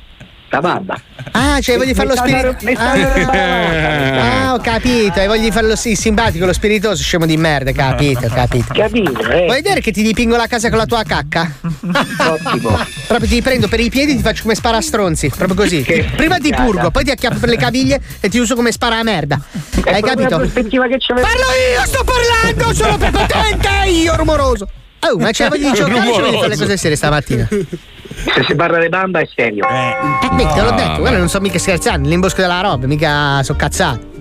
La 0.54 0.60
babba. 0.60 0.96
Ah, 1.32 1.60
cioè 1.60 1.76
voglli 1.76 1.88
Mi 1.88 1.94
farlo 1.94 2.12
stanno- 2.12 2.52
spirito. 2.52 2.64
mi 2.64 2.74
stanno 2.76 3.12
rubando 3.12 4.20
Ah, 4.20 4.52
ho 4.54 4.58
capito, 4.60 5.18
e 5.20 5.26
voglli 5.26 5.50
farlo 5.50 5.74
sì, 5.74 5.96
simpatico, 5.96 6.46
lo 6.46 6.52
spiritoso, 6.52 7.02
scemo 7.02 7.26
di 7.26 7.36
merda, 7.36 7.72
capito, 7.72 8.28
capito. 8.32 8.72
Capito, 8.72 9.20
eh. 9.30 9.46
Vuoi 9.46 9.56
vedere 9.56 9.80
che 9.80 9.90
ti 9.90 10.02
dipingo 10.02 10.36
la 10.36 10.46
casa 10.46 10.68
con 10.68 10.78
la 10.78 10.86
tua 10.86 11.02
cacca? 11.02 11.50
Ottimo. 11.80 12.78
Proprio 13.08 13.28
ti 13.28 13.42
prendo 13.42 13.66
per 13.66 13.80
i 13.80 13.90
piedi 13.90 14.12
e 14.12 14.16
ti 14.16 14.22
faccio 14.22 14.42
come 14.42 14.54
spara 14.54 14.80
stronzi, 14.80 15.28
proprio 15.28 15.56
così. 15.56 15.82
Prima 16.14 16.38
ti 16.38 16.52
purgo, 16.54 16.92
poi 16.92 17.02
ti 17.02 17.10
acchiappo 17.10 17.38
per 17.40 17.48
le 17.48 17.56
caviglie 17.56 18.00
e 18.20 18.28
ti 18.28 18.38
uso 18.38 18.54
come 18.54 18.70
spara 18.70 18.98
a 18.98 19.02
merda. 19.02 19.40
Hai 19.84 20.02
capito? 20.02 20.28
la 20.28 20.36
prospettiva 20.36 20.86
che 20.86 20.98
c'aveva. 21.00 21.26
Parlo 21.26 21.42
io, 21.42 21.84
sto 21.86 22.04
parlando, 22.04 22.74
sono 22.74 22.96
prepotente, 22.96 23.68
io 23.90 24.14
rumoroso. 24.14 24.68
Oh, 25.10 25.18
ma 25.18 25.30
c'è 25.30 25.48
voglia 25.48 25.70
di 25.70 25.76
giocare, 25.76 26.10
c'è 26.10 26.10
voglia 26.10 26.30
di 26.30 26.36
fare 26.36 26.48
le 26.48 26.56
cose 26.56 26.76
serie 26.76 26.96
stamattina. 26.96 27.48
Se 27.48 28.44
si 28.46 28.54
parla 28.54 28.78
di 28.78 28.88
bamba 28.88 29.20
è 29.20 29.28
serio. 29.34 29.66
Eh, 29.68 30.34
beh, 30.34 30.46
te 30.54 30.60
l'ho 30.60 30.70
detto, 30.70 31.00
guarda, 31.00 31.18
non 31.18 31.28
so 31.28 31.40
mica 31.40 31.58
scherzando, 31.58 32.08
l'imbosco 32.08 32.40
della 32.40 32.60
roba, 32.60 32.86
mica 32.86 33.42
so 33.42 33.54
cazzato. 33.54 34.12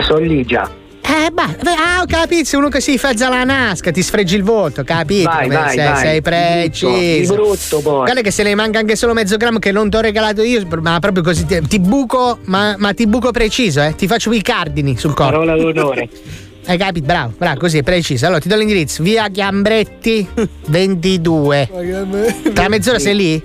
Sono 0.00 0.18
lì 0.18 0.44
già. 0.44 0.68
Eh, 1.02 1.30
beh, 1.32 1.70
ah, 1.72 2.02
ho 2.02 2.06
capito, 2.06 2.44
sei 2.44 2.58
uno 2.58 2.68
che 2.68 2.80
si 2.80 2.96
fezza 2.98 3.28
la 3.28 3.42
nasca, 3.42 3.90
ti 3.90 4.02
sfreggi 4.02 4.36
il 4.36 4.42
volto, 4.44 4.84
capito? 4.84 5.28
Vai, 5.28 5.48
vai, 5.48 5.74
sei, 5.76 5.84
vai. 5.86 5.96
sei 5.96 6.14
Di 6.14 6.20
preciso. 6.20 7.34
brutto 7.34 7.80
poi. 7.80 8.04
Guarda 8.04 8.20
che 8.20 8.30
se 8.30 8.42
ne 8.42 8.54
manca 8.54 8.78
anche 8.78 8.94
solo 8.94 9.12
mezzo 9.14 9.36
grammo 9.36 9.58
che 9.58 9.72
non 9.72 9.90
ti 9.90 9.96
ho 9.96 10.00
regalato 10.00 10.42
io, 10.42 10.64
ma 10.82 10.98
proprio 11.00 11.22
così 11.22 11.46
ti, 11.46 11.60
ti 11.66 11.80
buco, 11.80 12.38
ma, 12.44 12.74
ma 12.78 12.92
ti 12.92 13.06
buco 13.06 13.30
preciso, 13.32 13.82
eh? 13.82 13.94
Ti 13.96 14.06
faccio 14.06 14.30
i 14.32 14.42
cardini 14.42 14.96
sul 14.96 15.14
corpo. 15.14 15.32
Parola 15.32 15.56
d'onore. 15.56 16.08
Hai 16.70 16.78
capito? 16.78 17.04
Bravo, 17.04 17.34
bravo, 17.36 17.58
così 17.58 17.78
è 17.78 17.82
preciso. 17.82 18.26
Allora 18.26 18.40
ti 18.40 18.46
do 18.46 18.54
l'indirizzo, 18.54 19.02
via 19.02 19.28
Chiambretti 19.28 20.24
22. 20.68 21.68
Tra 22.54 22.68
mezz'ora 22.68 23.00
sei 23.00 23.16
lì? 23.16 23.42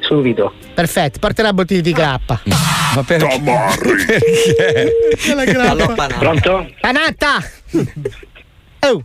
Subito. 0.00 0.52
Perfetto, 0.74 1.18
porta 1.18 1.42
la 1.42 1.54
bottiglia 1.54 1.80
di 1.80 1.92
grappa. 1.92 2.42
Ma 2.94 3.02
perché? 3.04 3.40
La 5.34 5.44
grappa. 5.44 6.08
Pronto? 6.18 6.66
Panatta! 6.78 7.42
Oh! 8.80 9.04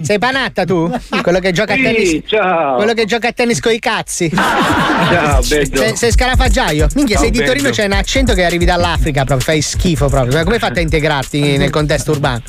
Sei 0.00 0.18
panatta 0.18 0.64
tu? 0.64 0.90
Quello 1.22 1.40
che 1.40 1.52
gioca 1.52 1.74
a 1.74 1.76
Sì, 1.76 1.82
tennis. 1.82 2.20
ciao. 2.26 2.76
Quello 2.76 2.94
che 2.94 3.04
gioca 3.04 3.28
a 3.28 3.32
tennis 3.32 3.60
con 3.60 3.72
i 3.72 3.78
cazzi. 3.78 4.30
Ciao, 4.32 5.40
bello. 5.46 5.76
Sei, 5.76 5.96
sei 5.96 6.10
scarafaggiaio? 6.10 6.86
Minchia, 6.94 7.14
Ciao, 7.16 7.22
sei 7.24 7.30
di 7.32 7.38
bello. 7.38 7.50
Torino, 7.52 7.70
c'è 7.70 7.84
un 7.84 7.92
accento 7.92 8.34
che 8.34 8.44
arrivi 8.44 8.64
dall'Africa, 8.64 9.24
proprio 9.24 9.40
fai 9.46 9.60
schifo 9.60 10.08
proprio. 10.08 10.36
Ma 10.36 10.42
come 10.42 10.54
hai 10.54 10.60
fatto 10.60 10.78
a 10.78 10.82
integrarti 10.82 11.56
nel 11.58 11.70
contesto 11.70 12.12
urbano? 12.12 12.40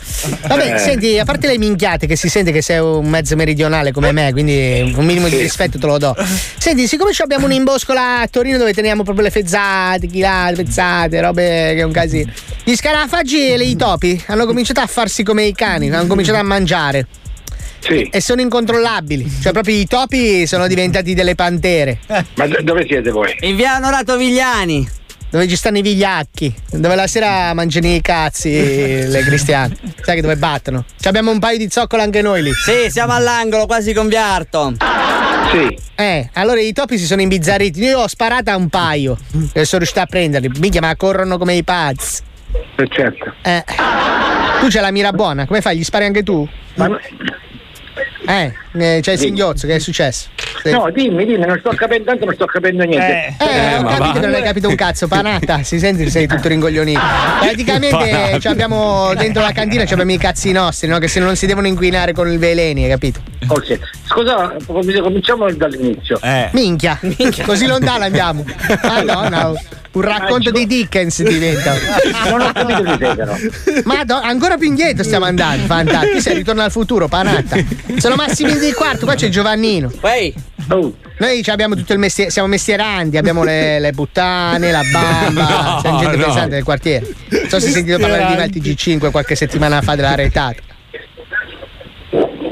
Vabbè, 0.47 0.75
Eh. 0.75 0.77
senti, 0.79 1.19
a 1.19 1.25
parte 1.25 1.47
le 1.47 1.57
minchiate 1.57 2.07
che 2.07 2.15
si 2.15 2.29
sente 2.29 2.51
che 2.51 2.61
sei 2.61 2.79
un 2.79 3.07
mezzo 3.09 3.35
meridionale 3.35 3.91
come 3.91 4.11
me, 4.13 4.31
quindi 4.31 4.93
un 4.95 5.05
minimo 5.05 5.27
di 5.27 5.37
rispetto 5.37 5.77
te 5.77 5.85
lo 5.85 5.97
do. 5.97 6.15
Senti, 6.57 6.87
siccome 6.87 7.11
ci 7.13 7.21
abbiamo 7.21 7.45
un 7.45 7.51
imbosco 7.51 7.91
là 7.93 8.21
a 8.21 8.27
Torino 8.27 8.57
dove 8.57 8.73
teniamo 8.73 9.03
proprio 9.03 9.25
le 9.25 9.31
fezzate, 9.31 10.07
chilate, 10.07 10.55
pezzate, 10.55 11.19
robe 11.21 11.43
che 11.75 11.79
è 11.79 11.83
un 11.83 11.91
casino. 11.91 12.31
Gli 12.69 12.75
scarafaggi 12.75 13.51
e 13.51 13.55
i 13.55 13.75
topi 13.75 14.23
hanno 14.27 14.45
cominciato 14.45 14.79
a 14.79 14.85
farsi 14.85 15.23
come 15.23 15.43
i 15.43 15.53
cani, 15.53 15.89
hanno 15.89 16.05
cominciato 16.05 16.37
a 16.37 16.43
mangiare. 16.43 17.07
E 18.11 18.21
sono 18.21 18.41
incontrollabili. 18.41 19.27
Cioè, 19.41 19.51
proprio 19.53 19.73
i 19.73 19.87
topi 19.87 20.45
sono 20.45 20.67
diventati 20.67 21.15
delle 21.15 21.33
pantere. 21.33 21.97
Ma 22.05 22.45
do- 22.45 22.61
dove 22.61 22.85
siete 22.87 23.09
voi? 23.09 23.35
In 23.39 23.55
via 23.55 23.77
Onorato 23.77 24.17
Vigliani. 24.17 24.87
Dove 25.31 25.47
ci 25.47 25.55
stanno 25.55 25.79
i 25.79 25.81
vigliacchi. 25.81 26.53
Dove 26.69 26.93
la 26.93 27.07
sera 27.07 27.51
mangiano 27.55 27.87
i 27.87 28.01
cazzi 28.01 28.51
le 28.51 29.23
cristiane. 29.23 29.75
Sai 30.03 30.13
che 30.13 30.21
dove 30.21 30.35
battono? 30.35 30.85
Ci 30.95 31.07
abbiamo 31.07 31.31
un 31.31 31.39
paio 31.39 31.57
di 31.57 31.69
zoccole 31.71 32.03
anche 32.03 32.21
noi 32.21 32.43
lì. 32.43 32.51
Sì, 32.53 32.91
siamo 32.91 33.13
all'angolo, 33.13 33.65
quasi 33.65 33.93
con 33.93 34.07
via 34.07 34.25
Arton. 34.25 34.77
Sì. 35.51 35.75
Eh, 35.95 36.29
allora 36.33 36.61
i 36.61 36.71
topi 36.71 36.99
si 36.99 37.07
sono 37.07 37.21
imbizzarriti. 37.21 37.81
Io 37.81 38.01
ho 38.01 38.07
sparato 38.07 38.51
a 38.51 38.55
un 38.55 38.69
paio. 38.69 39.17
E 39.53 39.65
sono 39.65 39.79
riuscito 39.79 40.01
a 40.01 40.05
prenderli. 40.05 40.51
Minchia, 40.59 40.81
ma 40.81 40.95
corrono 40.95 41.39
come 41.39 41.55
i 41.55 41.63
pazzi. 41.63 42.27
Certo. 42.89 43.33
Eh. 43.43 43.63
Tu 44.59 44.67
c'hai 44.67 44.81
la 44.81 44.91
mira 44.91 45.11
buona, 45.11 45.45
come 45.45 45.61
fai? 45.61 45.77
Gli 45.77 45.83
spari 45.83 46.05
anche 46.05 46.23
tu? 46.23 46.47
Eh, 48.27 48.53
eh, 48.73 48.99
c'è 49.01 49.13
il 49.13 49.17
singhiozzo, 49.17 49.65
che 49.65 49.75
è 49.75 49.79
successo? 49.79 50.29
Sì. 50.61 50.71
No, 50.71 50.89
dimmi, 50.91 51.25
dimmi, 51.25 51.45
non 51.45 51.57
sto 51.59 51.69
capendo, 51.69 52.03
tanto 52.05 52.25
non 52.25 52.33
sto 52.35 52.45
capendo 52.45 52.83
niente. 52.83 53.35
Eh, 53.39 53.77
ho 53.77 53.83
capito 53.83 54.19
che 54.19 54.25
non 54.25 54.35
hai 54.35 54.43
capito 54.43 54.67
un 54.67 54.75
cazzo, 54.75 55.07
panatta, 55.07 55.63
si 55.63 55.79
sente 55.79 56.03
che 56.03 56.09
sei 56.09 56.27
tutto 56.27 56.47
ringoglionito. 56.47 56.99
Praticamente 57.39 58.39
abbiamo 58.43 59.13
dentro 59.15 59.41
la 59.41 59.51
cantina 59.51 59.85
ci 59.85 59.93
abbiamo 59.93 60.11
i 60.11 60.17
cazzi 60.17 60.51
nostri, 60.51 60.87
no? 60.87 60.99
Che 60.99 61.07
se 61.07 61.19
non 61.19 61.35
si 61.35 61.47
devono 61.47 61.67
inquinare 61.67 62.13
con 62.13 62.29
il 62.29 62.37
veleni, 62.37 62.83
hai 62.83 62.89
capito? 62.89 63.21
Ok, 63.47 63.79
scusa, 64.05 64.55
com- 64.65 65.01
cominciamo 65.01 65.51
dall'inizio. 65.51 66.19
Minchia, 66.51 66.99
così 67.45 67.65
lontano 67.65 68.03
andiamo. 68.03 68.43
Madonna, 68.83 69.53
un 69.91 70.01
racconto 70.01 70.51
di 70.51 70.65
Dickens 70.67 71.23
diventa. 71.23 71.73
Non 72.29 72.41
ho 72.41 72.51
capito 72.51 72.83
chi 72.83 72.95
sei 72.99 73.15
però. 73.15 73.35
Madonna, 73.85 74.27
ancora 74.27 74.57
più 74.57 74.67
indietro 74.67 75.03
stiamo 75.03 75.25
andando, 75.25 75.65
fantastico. 75.65 76.13
Chi 76.15 76.21
sei? 76.21 76.35
Ritorno 76.35 76.61
al 76.61 76.71
futuro, 76.71 77.07
panatta. 77.07 77.57
Sono 77.97 78.15
Massimino 78.15 78.59
di 78.59 78.71
quarto, 78.73 79.05
qua 79.05 79.15
c'è 79.15 79.29
Giovannino. 79.29 79.91
Noi 81.17 81.43
ci 81.43 81.49
abbiamo 81.49 81.75
tutto 81.75 81.93
il 81.93 81.99
mestiere, 81.99 82.29
siamo 82.29 82.47
mestierandi, 82.47 83.17
abbiamo 83.17 83.43
le, 83.43 83.79
le 83.79 83.91
puttane, 83.91 84.71
la 84.71 84.81
bamba, 84.91 85.41
No, 85.73 85.79
siamo 85.81 85.99
gente 85.99 86.17
no. 86.17 86.25
pesante 86.25 86.49
del 86.55 86.63
quartiere. 86.63 87.07
Non 87.29 87.49
so 87.49 87.59
se 87.59 87.67
hai 87.67 87.73
sentito 87.73 87.97
parlare 87.97 88.25
di 88.27 88.35
Malti 88.35 88.61
G5 88.61 89.11
qualche 89.11 89.35
settimana 89.35 89.81
fa 89.81 89.95
della 89.95 90.15
retata. 90.15 90.61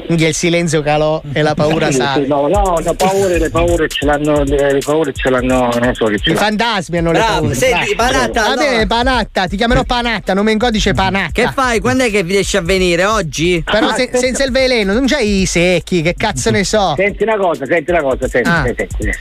Il 0.09 0.33
silenzio 0.33 0.81
calò 0.81 1.21
e 1.33 1.41
la 1.41 1.53
paura 1.53 1.91
sale. 1.91 2.23
sì, 2.23 2.29
No, 2.29 2.47
no, 2.47 2.79
le 2.79 2.93
paure, 2.95 3.37
le 3.39 3.49
paure 3.49 3.87
ce 3.89 4.05
l'hanno, 4.05 4.43
le, 4.43 4.73
le 4.73 4.79
paure 4.79 5.11
ce 5.13 5.29
l'hanno, 5.29 5.69
non 5.81 5.93
so 5.93 6.05
che 6.05 6.17
ce 6.17 6.31
I 6.31 6.35
fantasmi 6.35 6.97
hanno 6.97 7.11
le 7.11 7.19
Bravo, 7.19 7.39
paure. 7.41 7.53
senti, 7.55 7.95
Panatta, 7.95 8.41
Va 8.41 8.47
allora- 8.51 8.69
bene, 8.69 8.87
Panatta, 8.87 9.47
ti 9.47 9.57
chiamerò 9.57 9.83
Panatta, 9.83 10.33
nome 10.33 10.51
in 10.53 10.57
codice 10.59 10.93
Panatta. 10.93 11.31
Che 11.31 11.51
fai? 11.53 11.79
Quando 11.79 12.05
è 12.05 12.09
che 12.09 12.21
riesci 12.21 12.55
a 12.57 12.61
venire? 12.61 13.03
Oggi? 13.05 13.61
Però 13.69 13.93
se- 13.93 14.09
senza 14.13 14.43
il 14.43 14.51
veleno, 14.51 14.93
non 14.93 15.05
c'hai 15.07 15.41
i 15.41 15.45
secchi, 15.45 16.01
che 16.01 16.13
cazzo 16.15 16.51
ne 16.51 16.63
so. 16.63 16.93
Senti 16.95 17.23
una 17.23 17.37
cosa, 17.37 17.65
senti 17.65 17.91
una 17.91 18.01
cosa, 18.01 18.27
senti, 18.27 18.49
Ah. 18.49 18.63
senti. 18.63 19.11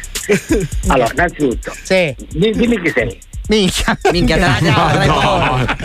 Allora, 0.89 1.11
innanzitutto, 1.13 1.73
Sì. 1.83 2.15
di- 2.31 2.51
dimmi 2.53 2.81
chi 2.81 2.91
sei. 2.95 3.19
Minchia. 3.49 3.97
Minchia, 4.11 4.35
te 4.37 4.41
la 4.41 4.57
chiamo, 4.59 4.91
te 4.91 5.07
la 5.07 5.15
Madonna. 5.15 5.77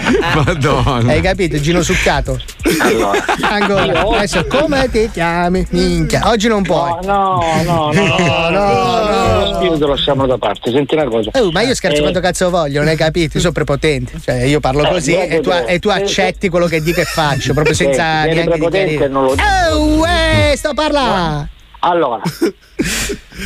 Madonna. 0.45 1.11
Hai 1.11 1.21
capito? 1.21 1.59
Gino 1.59 1.81
succato. 1.81 2.39
Allora, 2.79 3.23
Ancora. 3.49 3.85
io- 3.85 4.09
Adesso 4.11 4.45
come 4.47 4.89
ti 4.89 5.09
chiami? 5.11 5.65
Minchia. 5.69 6.21
Oggi 6.29 6.47
non 6.47 6.63
puoi. 6.63 6.91
No, 7.03 7.39
no, 7.65 7.91
no, 7.93 8.15
no, 8.19 8.49
no, 8.49 9.39
Lo 9.41 9.53
spirito 9.55 9.85
lo 9.85 9.87
lasciamo 9.93 10.25
da 10.25 10.37
parte. 10.37 10.71
Senti 10.71 10.95
una 10.95 11.05
cosa. 11.05 11.29
Oh, 11.33 11.51
ma 11.51 11.61
io 11.61 11.75
scherzo 11.75 11.97
Eh, 11.97 12.01
quanto 12.01 12.19
cazzo 12.19 12.49
voglio, 12.49 12.79
non 12.79 12.87
hai 12.89 12.95
capito? 12.97 13.33
Io 13.35 13.39
sono 13.41 13.53
prepotente. 13.53 14.19
Cioè, 14.23 14.43
io 14.43 14.59
parlo 14.59 14.83
Eh, 14.85 14.89
così 14.89 15.13
e 15.15 15.39
tu, 15.41 15.49
te. 15.49 15.65
e 15.65 15.79
tu 15.79 15.89
accetti 15.89 16.49
quello 16.49 16.65
che 16.67 16.81
dico 16.81 16.99
e 17.01 17.05
faccio, 17.05 17.53
proprio 17.53 17.75
senza 17.75 18.23
vieni 18.23 18.33
neanche 18.35 18.49
prepotente 18.51 18.89
dichiarire. 18.91 19.05
e 19.05 19.07
non 19.09 19.23
lo 19.25 19.35
dico. 19.35 20.01
Oh, 20.01 20.07
eh, 20.07 20.55
sto 20.57 20.69
a 20.69 20.73
parlare. 20.73 21.49
Allora, 21.83 22.21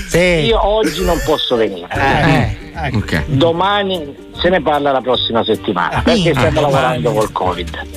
Sì. 0.09 0.17
io 0.19 0.65
oggi 0.65 1.03
non 1.05 1.19
posso 1.25 1.55
venire. 1.55 1.87
Eh, 1.91 2.63
Ok. 2.93 3.27
Domani 3.27 4.13
se 4.41 4.49
ne 4.49 4.61
parla 4.61 4.91
la 4.91 4.99
prossima 4.99 5.43
settimana 5.45 6.01
perché 6.01 6.31
Ah, 6.31 6.35
stiamo 6.39 6.59
lavorando 6.61 7.13
col 7.13 7.31
Covid. 7.31 7.87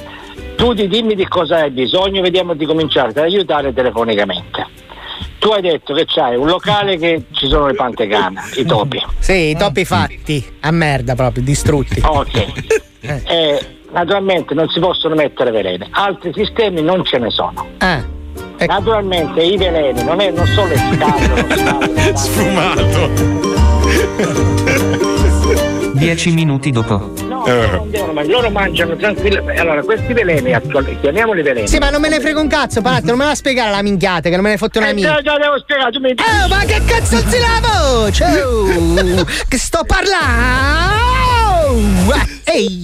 Tu 0.57 0.75
ti 0.75 0.87
dimmi 0.87 1.17
di 1.17 1.27
cosa 1.27 1.57
hai 1.63 1.71
bisogno, 1.71 2.21
vediamo 2.23 2.55
di 2.55 2.65
cominciare 2.65 3.09
ad 3.09 3.17
aiutare 3.17 3.73
telefonicamente. 3.73 4.67
Tu 5.41 5.49
hai 5.51 5.63
detto 5.63 5.95
che 5.95 6.05
c'hai 6.07 6.37
un 6.37 6.47
locale 6.47 6.97
che 6.97 7.25
ci 7.33 7.49
sono 7.49 7.67
le 7.67 7.75
pantecane, 7.75 8.41
i 8.57 8.65
topi. 8.65 9.03
Sì, 9.19 9.51
i 9.51 9.57
topi 9.57 9.85
fatti. 9.85 10.45
A 10.61 10.71
merda 10.71 11.15
proprio, 11.17 11.43
distrutti. 11.43 12.01
Ok. 12.05 12.47
Eh, 13.01 13.67
naturalmente 13.93 14.55
non 14.55 14.69
si 14.69 14.79
possono 14.79 15.15
mettere 15.17 15.51
veleni, 15.51 15.87
altri 15.91 16.33
sistemi 16.35 16.83
non 16.83 17.05
ce 17.05 17.19
ne 17.19 17.31
sono. 17.31 17.67
Ah. 18.61 18.65
Naturalmente 18.67 19.41
i 19.43 19.57
veleni 19.57 20.03
non, 20.03 20.21
è, 20.21 20.31
non 20.31 20.47
sono 20.49 20.67
le 20.69 20.77
scatole, 20.77 21.47
Dieci 25.99 26.31
minuti 26.33 26.71
dopo. 26.71 27.13
no, 27.27 27.45
non 27.47 27.91
devono 27.91 28.23
loro 28.23 28.51
mangiano 28.51 28.95
tranquillamente. 28.97 29.61
Allora, 29.61 29.83
questi 29.83 30.13
veleni, 30.13 30.55
chiamiamoli 31.01 31.43
veleni. 31.43 31.67
Sì, 31.69 31.79
ma 31.79 31.91
non 31.91 32.01
me 32.01 32.09
ne 32.09 32.21
frega 32.21 32.39
un 32.41 32.47
cazzo, 32.49 32.81
Palazzo, 32.83 33.07
non 33.07 33.17
me 33.19 33.25
la 33.27 33.35
spiegare 33.35 33.71
la 33.71 33.83
minchiata, 33.83 34.29
che 34.29 34.35
non 34.37 34.45
me 34.45 34.51
ne 34.51 34.57
fotte 34.59 34.79
una 34.79 34.89
Eh, 34.89 34.95
minchia. 34.95 35.17
te 35.17 35.23
la 35.23 35.39
devo 35.39 35.59
spiegare, 35.59 35.91
tu 35.91 36.01
mi 36.01 36.15
Oh, 36.17 36.49
ma 36.49 36.65
che 36.65 36.81
cazzo 36.85 37.17
alzi 37.17 37.39
la 37.39 37.61
voce? 37.69 38.25
Oh, 38.43 39.25
che 39.49 39.59
sto 39.59 39.83
parlando! 39.85 41.07
Ehi! 42.45 42.83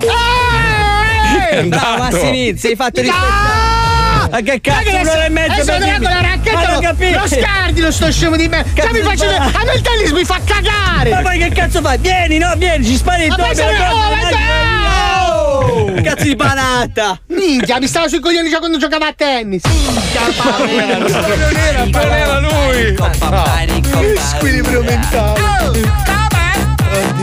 Ehi! 0.00 1.68
Bravo 1.68 2.02
Massinizzi, 2.02 2.66
hai 2.68 2.76
fatto 2.76 3.00
rispettare. 3.00 3.82
Ma 4.30 4.40
che 4.40 4.60
cazzo, 4.60 4.88
un'ora 4.96 5.24
e 5.24 5.28
mezza 5.28 5.54
per 5.64 5.74
andrà 5.74 5.78
dirmi- 5.90 6.06
con 6.06 6.14
la 6.14 6.20
Ma 6.20 6.28
racchetta 6.28 6.70
non 6.72 6.82
lo, 6.82 7.20
lo 7.20 7.26
scardi 7.28 7.80
lo 7.80 7.90
sto 7.92 8.10
scemo 8.12 8.36
di 8.36 8.48
me. 8.48 8.64
Già 8.74 8.88
mi 8.90 9.00
Cazzo 9.00 9.08
faccio 9.10 9.26
di 9.28 9.34
a 9.34 9.64
me 9.64 9.74
il 9.74 9.80
tennis 9.82 10.10
mi 10.12 10.24
fa 10.24 10.40
cagare. 10.44 11.10
Ma 11.10 11.20
poi 11.22 11.38
che 11.38 11.48
cazzo 11.50 11.80
fai? 11.80 11.98
Vieni, 11.98 12.38
no, 12.38 12.52
vieni, 12.56 12.84
ci 12.84 12.96
spari 12.96 13.24
il 13.24 13.28
Ma 13.28 13.34
tuo 13.36 13.46
che- 13.48 13.62
oh, 13.62 13.96
ma- 14.14 16.02
Cazzo 16.02 16.24
di 16.24 16.36
panata! 16.36 17.18
Minchia 17.28 17.78
mi 17.80 17.86
stava 17.86 18.08
sui 18.08 18.20
coglioni 18.20 18.50
già 18.50 18.58
quando 18.58 18.76
giocava 18.78 19.06
a 19.08 19.12
tennis. 19.16 19.62
Minchia 19.64 20.20
Non 21.88 22.12
era 22.12 22.38
lui. 22.40 22.96
Squilibrio 24.18 24.82
mentale. 24.82 25.40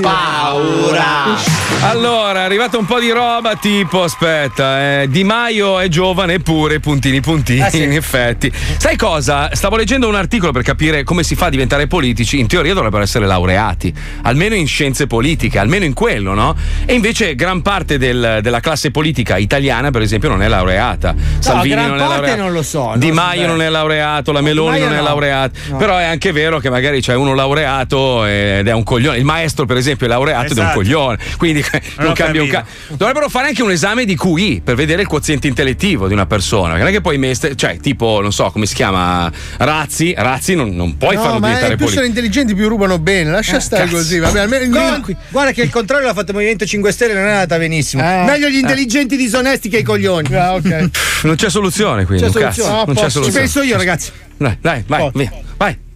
Paura. 0.01 1.60
Allora, 1.79 2.41
è 2.41 2.43
arrivata 2.43 2.77
un 2.77 2.85
po' 2.85 2.99
di 2.99 3.09
roba 3.09 3.55
tipo, 3.55 4.03
aspetta, 4.03 5.01
eh, 5.01 5.07
Di 5.09 5.23
Maio 5.23 5.79
è 5.79 5.87
giovane 5.87 6.35
eppure, 6.35 6.79
puntini 6.79 7.21
puntini, 7.21 7.59
Ah, 7.61 7.69
sì. 7.71 7.81
in 7.81 7.93
effetti. 7.93 8.51
Sai 8.77 8.95
cosa? 8.95 9.49
Stavo 9.53 9.77
leggendo 9.77 10.07
un 10.07 10.13
articolo 10.13 10.51
per 10.51 10.61
capire 10.61 11.03
come 11.03 11.23
si 11.23 11.33
fa 11.35 11.47
a 11.47 11.49
diventare 11.49 11.87
politici. 11.87 12.37
In 12.39 12.45
teoria 12.45 12.75
dovrebbero 12.75 13.01
essere 13.01 13.25
laureati, 13.25 13.91
almeno 14.21 14.53
in 14.53 14.67
scienze 14.67 15.07
politiche, 15.07 15.57
almeno 15.57 15.83
in 15.83 15.93
quello, 15.95 16.35
no? 16.35 16.55
E 16.85 16.93
invece 16.93 17.33
gran 17.33 17.63
parte 17.63 17.97
del- 17.97 18.39
della 18.43 18.59
classe 18.59 18.91
politica 18.91 19.37
italiana, 19.37 19.89
per 19.89 20.03
esempio, 20.03 20.29
non 20.29 20.43
è 20.43 20.47
laureata. 20.47 21.15
Salvini 21.39 21.73
gran 21.75 21.87
non 21.87 21.95
è 21.95 22.07
laureato. 22.07 22.41
non 22.41 22.51
lo 22.53 22.61
so, 22.63 22.93
Di 22.95 23.11
Maio 23.11 23.47
non 23.47 23.59
è 23.59 23.69
laureato, 23.69 24.31
la 24.31 24.41
Meloni 24.41 24.79
non 24.79 24.93
è 24.93 24.97
no. 24.97 25.03
laureata. 25.03 25.57
No. 25.69 25.77
Però 25.77 25.97
è 25.97 26.03
anche 26.03 26.31
vero 26.31 26.59
che 26.59 26.69
magari 26.69 27.01
c'è 27.01 27.15
uno 27.15 27.33
laureato 27.33 28.23
ed 28.25 28.67
è 28.67 28.71
un 28.71 28.83
coglione. 28.83 29.17
Il 29.17 29.25
maestro, 29.25 29.65
per 29.65 29.77
esempio, 29.77 30.05
è 30.05 30.09
laureato 30.09 30.51
ed 30.51 30.57
è 30.57 30.59
un 30.59 30.65
Esatto. 30.67 30.77
coglione. 30.79 31.17
Quindi 31.37 31.60
non, 31.97 32.09
ho 32.09 32.13
cambia 32.13 32.41
un 32.41 32.47
cazzo. 32.49 32.67
Dovrebbero 32.95 33.29
fare 33.29 33.47
anche 33.47 33.61
un 33.63 33.71
esame 33.71 34.05
di 34.05 34.15
QI 34.15 34.61
per 34.63 34.75
vedere 34.75 35.01
il 35.01 35.07
quoziente 35.07 35.47
intellettivo 35.47 36.07
di 36.07 36.13
una 36.13 36.25
persona. 36.25 36.69
perché 36.69 36.79
Non 36.79 36.87
è 36.89 36.91
che 36.95 37.01
poi 37.01 37.17
meste, 37.17 37.55
cioè, 37.55 37.79
tipo, 37.79 38.19
non 38.21 38.31
so 38.31 38.49
come 38.51 38.65
si 38.65 38.75
chiama, 38.75 39.31
Razzi. 39.57 40.13
Razzi 40.17 40.55
non, 40.55 40.75
non 40.75 40.97
puoi 40.97 41.15
no, 41.15 41.21
farlo 41.21 41.39
ma 41.39 41.47
diventare 41.47 41.73
è 41.73 41.77
più 41.77 41.85
sono 41.87 42.01
politico. 42.01 42.19
intelligenti 42.27 42.55
più 42.55 42.67
rubano 42.69 42.99
bene, 42.99 43.29
lascia 43.31 43.59
stare 43.59 43.83
cazzo. 43.83 43.95
così. 43.95 44.19
Vabbè, 44.19 44.39
almeno 44.39 44.79
No, 44.79 45.05
guarda 45.29 45.51
che 45.51 45.61
il 45.61 45.69
contrario 45.69 46.07
l'ha 46.07 46.13
fatto 46.13 46.31
il 46.31 46.35
Movimento 46.35 46.65
5 46.65 46.91
Stelle, 46.91 47.13
non 47.13 47.25
è 47.25 47.31
andata 47.31 47.57
benissimo. 47.57 48.01
Ah. 48.03 48.23
Meglio 48.23 48.47
gli 48.49 48.57
intelligenti 48.57 49.15
disonesti 49.17 49.69
che 49.69 49.77
i 49.79 49.83
coglioni. 49.83 50.33
Ah, 50.35 50.53
ok. 50.55 50.89
Non 51.23 51.35
c'è 51.35 51.49
soluzione, 51.51 52.05
quindi. 52.05 52.23
C'è 52.23 52.35
un 52.35 52.43
cazzo. 52.43 52.61
soluzione. 52.63 52.85
non 52.87 52.95
c'è 52.95 53.03
Ci 53.03 53.09
soluzione. 53.11 53.39
penso 53.39 53.61
io, 53.61 53.77
ragazzi. 53.77 54.11
Dai, 54.37 54.57
dai, 54.59 54.83
vai, 54.87 54.99
Cosa? 54.99 55.11
via. 55.13 55.31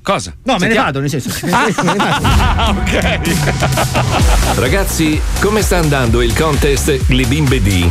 Cosa? 0.06 0.36
No, 0.44 0.54
me 0.60 0.68
ne 0.68 0.74
Sentiamo. 0.76 0.86
vado, 0.86 1.00
nel 1.00 1.10
senso. 1.10 1.30
Ah, 1.52 2.70
ok. 2.70 3.20
Ragazzi, 4.60 5.20
come 5.40 5.64
sta 5.64 5.78
andando 5.78 6.22
il 6.22 6.32
contest 6.38 6.96
Le 7.08 7.26
Bimbe 7.26 7.60
D? 7.60 7.88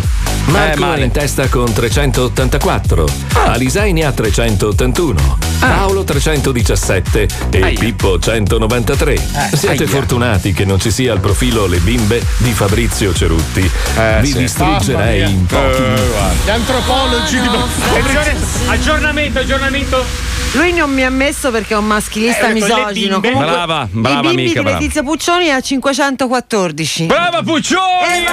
Marco 0.47 0.93
Eh, 0.93 0.97
è 0.99 1.03
in 1.03 1.11
testa 1.11 1.49
con 1.49 1.73
384, 1.73 3.07
Alisei 3.47 3.93
ne 3.95 4.05
ha 4.05 4.13
381, 4.13 5.39
Paolo 5.59 6.05
317 6.05 7.29
e 7.51 7.63
Aia. 7.63 7.79
Pippo 7.79 8.19
193. 8.19 9.17
Siete 9.55 9.83
aia. 9.85 9.87
fortunati 9.89 10.53
che 10.53 10.65
non 10.67 10.79
ci 10.79 10.91
sia 10.93 11.15
il 11.15 11.21
profilo 11.21 11.67
Le 11.67 11.79
Bimbe 11.79 12.23
di 12.39 12.53
Fabrizio 12.53 13.13
Cerutti. 13.15 13.69
Eh, 13.97 14.19
Vi 14.21 14.27
sì. 14.33 14.39
distruggerei 14.39 15.21
Mamma 15.23 15.33
in 15.33 15.47
pochi 15.47 15.83
Eh, 15.83 15.89
minuti. 15.89 16.03
Gli 16.45 16.51
antropologi 16.51 17.41
di 17.41 17.47
Attenzione, 17.49 18.37
aggiornamento, 18.69 19.39
aggiornamento. 19.41 20.05
Lui 20.53 20.73
non 20.73 20.91
mi 20.93 21.05
ha 21.05 21.11
messo 21.11 21.51
perché 21.51 21.75
è 21.75 21.77
un 21.77 21.87
maschilista 22.05 22.49
Eh, 22.49 22.53
misogino. 22.53 23.21
Comunque, 23.21 23.45
Brava, 23.45 23.89
brava 23.91 24.19
I 24.19 24.23
bimbi 24.23 24.43
amica, 24.43 24.59
di 24.61 24.65
brava. 24.65 24.79
Letizia 24.79 25.03
Puccioni 25.03 25.51
a 25.51 25.61
514. 25.61 27.07
Brava 27.07 27.43
Puccioni! 27.43 28.25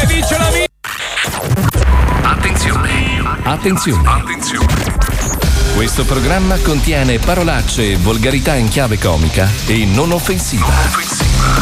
E 0.00 0.06
vince 0.06 0.38
la 0.38 0.50
vita! 0.50 0.68
Attenzione! 2.22 3.22
Attenzione! 3.42 4.08
Attenzione! 4.08 4.97
Questo 5.78 6.04
programma 6.04 6.58
contiene 6.58 7.20
parolacce 7.20 7.92
e 7.92 7.96
volgarità 7.96 8.56
in 8.56 8.66
chiave 8.66 8.98
comica 8.98 9.48
e 9.64 9.84
non 9.84 10.10
offensiva. 10.10 10.66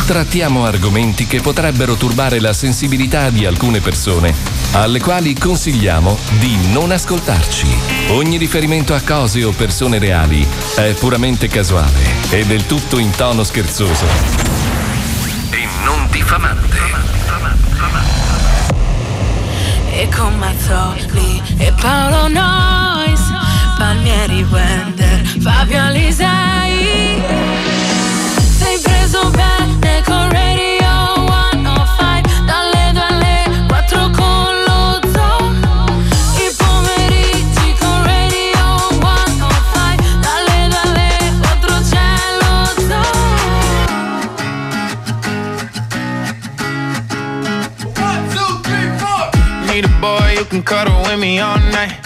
Trattiamo 0.07 0.65
argomenti 0.65 1.27
che 1.27 1.43
potrebbero 1.43 1.97
turbare 1.97 2.41
la 2.41 2.55
sensibilità 2.55 3.29
di 3.29 3.45
alcune 3.45 3.81
persone, 3.81 4.35
alle 4.73 5.01
quali 5.01 5.35
consigliamo 5.35 6.17
di 6.39 6.57
non 6.73 6.93
ascoltarci. 6.93 7.67
Ogni 8.09 8.39
riferimento 8.39 8.95
a 8.95 9.03
cose 9.03 9.45
o 9.45 9.51
persone 9.51 9.99
reali 9.99 10.49
è 10.77 10.95
puramente 10.95 11.49
casuale 11.49 12.01
e 12.31 12.47
del 12.47 12.65
tutto 12.65 12.97
in 12.97 13.11
tono 13.11 13.45
scherzoso. 13.45 14.07
E 15.51 15.69
non 15.85 16.09
diffamante. 16.11 16.79
E 19.91 20.09
con 20.09 20.39
Mazzoli 20.39 21.43
e 21.59 21.73
Paolo 21.79 22.29
Nois, 22.29 22.86
Palmieri 23.79 24.43
Wender, 24.51 25.25
Fabio 25.41 25.81
Alisei. 25.81 27.23
Sei 28.59 28.79
preso 28.83 29.31
bene 29.31 30.03
con 30.05 30.31
Radio 30.31 31.25
105, 31.53 32.23
dalle 32.47 32.93
2 32.93 33.03
alle 33.03 33.65
4 33.69 34.11
con 34.11 34.65
lo 34.67 35.01
zoo. 35.13 35.53
I 36.39 36.51
pomeriggi 36.57 37.75
con 37.79 38.03
Radio 38.05 38.89
105, 38.89 39.97
dalle 40.21 40.69
2 40.69 40.79
alle 40.83 41.11
4 41.41 41.81
c'è 41.91 42.11
lo 42.41 42.55
zoo. 42.89 43.15
Me 49.67 49.81
the 49.81 49.89
boy, 50.01 50.35
you 50.35 50.45
can 50.47 50.63
cuddle 50.63 51.03
with 51.03 51.19
me 51.19 51.41
all 51.41 51.61
night. 51.71 52.06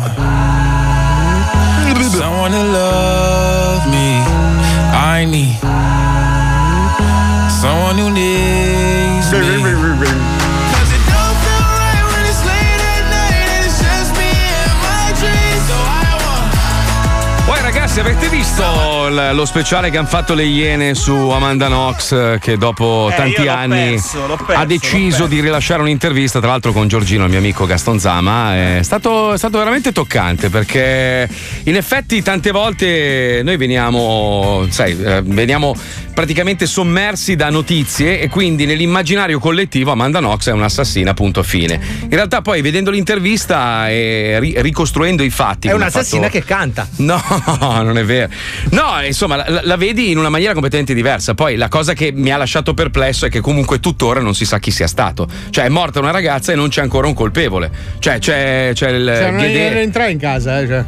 ragazzi 17.91 17.99
avete 17.99 18.29
visto 18.29 19.00
l- 19.11 19.35
lo 19.35 19.45
speciale 19.45 19.89
che 19.89 19.97
hanno 19.97 20.07
fatto 20.07 20.33
le 20.33 20.43
Iene 20.43 20.95
su 20.95 21.13
Amanda 21.13 21.67
Knox 21.67 22.11
eh, 22.11 22.37
che 22.41 22.57
dopo 22.57 23.09
Eh, 23.11 23.15
tanti 23.15 23.47
anni 23.47 23.91
perso, 23.91 24.37
perso, 24.45 24.61
ha 24.61 24.65
deciso 24.65 25.25
di 25.27 25.39
rilasciare 25.41 25.81
un'intervista 25.81 26.39
tra 26.39 26.49
l'altro 26.49 26.71
con 26.71 26.87
Giorgino, 26.87 27.23
il 27.25 27.29
mio 27.29 27.39
amico 27.39 27.65
Gaston 27.65 27.99
Zama. 27.99 28.55
È 28.77 28.79
stato, 28.83 29.33
è 29.33 29.37
stato 29.37 29.57
veramente 29.57 29.91
toccante 29.91 30.49
perché 30.49 31.27
in 31.63 31.75
effetti 31.75 32.21
tante 32.21 32.51
volte 32.51 33.41
noi 33.43 33.57
veniamo, 33.57 34.65
sai, 34.69 34.97
eh, 35.01 35.21
veniamo 35.23 35.75
praticamente 36.13 36.65
sommersi 36.65 37.35
da 37.35 37.49
notizie 37.49 38.19
e 38.19 38.27
quindi 38.29 38.65
nell'immaginario 38.65 39.39
collettivo 39.39 39.91
Amanda 39.91 40.19
Knox 40.19 40.49
è 40.49 40.51
un'assassina, 40.51 41.13
punto 41.13 41.41
fine. 41.43 41.79
In 42.03 42.09
realtà 42.09 42.41
poi 42.41 42.61
vedendo 42.61 42.91
l'intervista 42.91 43.89
e 43.89 44.37
ri- 44.39 44.55
ricostruendo 44.57 45.23
i 45.23 45.29
fatti... 45.29 45.67
È 45.67 45.73
un'assassina 45.73 46.23
fatto- 46.27 46.37
che 46.39 46.43
canta. 46.45 46.87
No, 47.01 47.81
non 47.81 47.97
è 47.97 48.03
vero. 48.05 48.29
No, 48.69 49.00
insomma, 49.05 49.37
la, 49.37 49.61
la 49.63 49.75
vedi 49.77 50.11
in 50.11 50.17
una 50.17 50.29
maniera 50.29 50.53
completamente 50.53 50.93
diversa. 50.93 51.33
Poi 51.33 51.55
la 51.55 51.67
cosa 51.67 51.93
che 51.93 52.11
mi 52.13 52.31
ha 52.31 52.37
lasciato 52.37 52.73
perplesso 52.73 53.25
è 53.25 53.29
che 53.29 53.39
comunque 53.39 53.79
tuttora 53.79 54.19
non 54.19 54.35
si 54.35 54.45
sa 54.45 54.59
chi 54.59 54.71
sia 54.71 54.87
stato. 54.87 55.27
Cioè, 55.49 55.65
è 55.65 55.69
morta 55.69 55.99
una 55.99 56.11
ragazza 56.11 56.51
e 56.51 56.55
non 56.55 56.69
c'è 56.69 56.81
ancora 56.81 57.07
un 57.07 57.13
colpevole. 57.13 57.71
Cioè, 57.99 58.19
c'è, 58.19 58.71
c'è 58.73 58.89
il. 58.89 59.05
Cioè, 59.05 59.31
non 59.31 59.41
Ghedè- 59.41 59.77
entrare 59.77 60.11
in 60.11 60.19
casa, 60.19 60.59
eh, 60.59 60.67
cioè. 60.67 60.85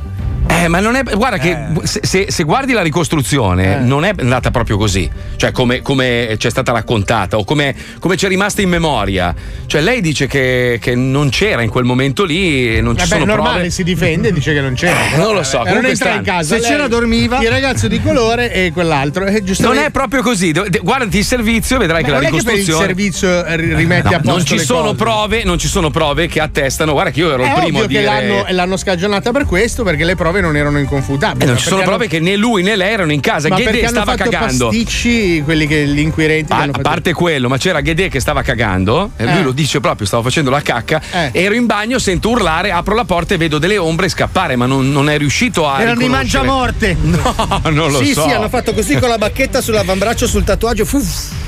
Eh, 0.64 0.68
ma 0.68 0.80
non 0.80 0.96
è. 0.96 1.04
Guarda, 1.04 1.38
che 1.38 1.58
se, 1.84 2.00
se- 2.04 2.26
se 2.30 2.44
guardi 2.44 2.74
la 2.74 2.82
ricostruzione, 2.82 3.78
Eh. 3.78 3.80
non 3.80 4.06
è 4.06 4.12
andata 4.18 4.52
proprio 4.52 4.78
così. 4.78 5.10
Cioè, 5.36 5.52
come, 5.52 5.82
come 5.82 6.36
c'è 6.38 6.50
stata 6.50 6.72
raccontata 6.72 7.38
o 7.38 7.44
come, 7.44 7.76
come 8.00 8.16
c'è 8.16 8.28
rimasta 8.28 8.62
in 8.62 8.70
memoria. 8.70 9.34
Cioè, 9.66 9.82
lei 9.82 10.02
dice 10.02 10.28
che, 10.28 10.78
che 10.82 10.96
non 10.96 11.30
c'era 11.30 11.62
in 11.62 11.70
quel 11.70 11.84
momento 11.84 12.24
lì 12.24 12.76
e 12.78 12.82
non 12.82 12.94
ci 12.98 13.02
Vabbè, 13.08 13.10
sono 13.20 13.24
è 13.24 13.28
normale, 13.28 13.54
prove. 13.56 13.70
si 13.72 13.84
difende 13.84 14.28
e 14.30 14.34
dice 14.34 14.54
che 14.54 14.62
non 14.62 14.74
c'era. 14.74 15.14
Eh, 15.14 15.18
non 15.22 15.34
lo 15.34 15.44
so, 15.44 15.66
Eh, 15.66 15.74
non 15.74 15.86
entra 15.86 16.14
in 16.14 16.24
casa. 16.24 16.56
Se 16.56 16.62
lei- 16.62 16.70
c'era, 16.70 16.88
dormiva. 16.88 17.40
Il 17.42 17.50
ragazzo 17.50 17.88
di 17.88 18.02
colore 18.02 18.52
e 18.54 18.72
quell'altro. 18.72 19.26
E 19.26 19.44
Non 19.60 19.78
è 19.78 19.90
proprio 19.92 20.22
così. 20.22 20.52
Guardati 20.82 21.18
il 21.18 21.26
servizio 21.26 21.76
e 21.76 21.80
vedrai 21.80 22.02
Ma 22.02 22.08
che 22.08 22.14
la 22.14 22.20
non 22.22 22.26
è 22.28 22.30
che 22.32 22.44
per 22.44 22.54
il 22.54 22.60
ricostruzione. 22.66 22.86
servizio 22.86 23.46
eh, 23.46 23.56
ri- 23.58 23.76
rimetti 23.76 24.10
No, 24.10 24.16
a 24.16 24.20
posto 24.20 24.32
non 24.32 24.46
ci 24.46 24.56
le 24.56 24.64
sono 24.64 24.82
cose. 24.82 24.96
prove, 24.96 25.44
non 25.44 25.58
ci 25.58 25.68
sono 25.68 25.90
prove 25.90 26.28
che 26.28 26.40
attestano. 26.40 26.92
Guarda 26.94 27.12
che 27.12 27.20
io 27.20 27.32
ero 27.34 27.44
È 27.44 27.48
il 27.48 27.54
primo 27.54 27.80
ovvio 27.82 27.84
a 27.84 27.88
dire. 27.88 28.02
che 28.02 28.28
l'hanno, 28.28 28.46
l'hanno 28.50 28.78
scagionata 28.78 29.32
per 29.32 29.46
questo 29.46 29.84
perché 29.84 30.04
le 30.06 30.16
prove 30.16 30.42
non 30.42 30.53
erano 30.60 30.80
inconfutabili. 30.80 31.44
Eh, 31.44 31.46
non 31.46 31.54
Ma 31.56 31.60
ci 31.60 31.68
sono 31.68 31.82
prove 31.84 32.08
che 32.08 32.20
né 32.20 32.36
lui 32.36 32.64
né 32.64 32.76
lei 32.76 32.92
erano 32.94 33.12
in 33.12 33.20
casa. 33.22 33.48
ma 33.50 33.56
Ghedè 33.56 33.70
perché 33.70 33.86
hanno 33.88 34.02
stava 34.02 34.18
fatto 34.18 34.30
cagando. 34.30 34.66
pasticci 34.68 35.42
quelli 35.44 35.68
che 35.68 35.86
gli 35.88 36.00
inquirenti 36.00 36.52
A, 36.52 36.56
hanno 36.58 36.64
a 36.72 36.74
fatto. 36.74 36.82
parte 36.90 37.14
quello, 37.14 37.50
ma 37.50 37.58
c'era 37.58 37.82
Ghedè 37.82 38.10
che 38.10 38.20
stava 38.20 38.42
cagando, 38.42 39.12
e 39.18 39.26
lui 39.26 39.40
Eh. 39.40 39.44
lo 39.44 39.52
dice 39.52 39.80
proprio, 39.80 40.06
stavo 40.08 40.24
facendo 40.24 40.50
la 40.50 40.62
cacca, 40.62 41.02
ero 41.32 41.54
in 41.56 41.66
bagno, 41.66 42.00
sento 42.00 42.30
urlare, 42.30 42.72
apro 42.72 42.96
la 42.96 43.06
porta 43.06 43.34
e 43.34 43.38
vedo 43.38 43.58
delle 43.58 43.78
ombre 43.78 44.10
scappare, 44.10 44.56
ma 44.56 44.66
non, 44.66 44.92
non 44.92 45.10
è 45.10 45.18
riuscito 45.18 45.68
a 45.68 45.82
Erano 45.82 46.02
i 46.04 46.10
mangiamorte. 46.10 46.98
No, 47.04 47.62
non 47.70 47.92
lo 47.92 48.00
sì, 48.04 48.14
so. 48.14 48.24
sì, 48.24 48.32
hanno 48.32 48.50
fatto 48.50 48.74
così 48.74 48.98
con 48.98 49.08
la 49.10 49.18
bacchetta 49.18 49.62
sull'avambraccio 49.62 50.28
sul 50.28 50.44
tatuaggio. 50.44 50.86
Fu. 50.86 51.02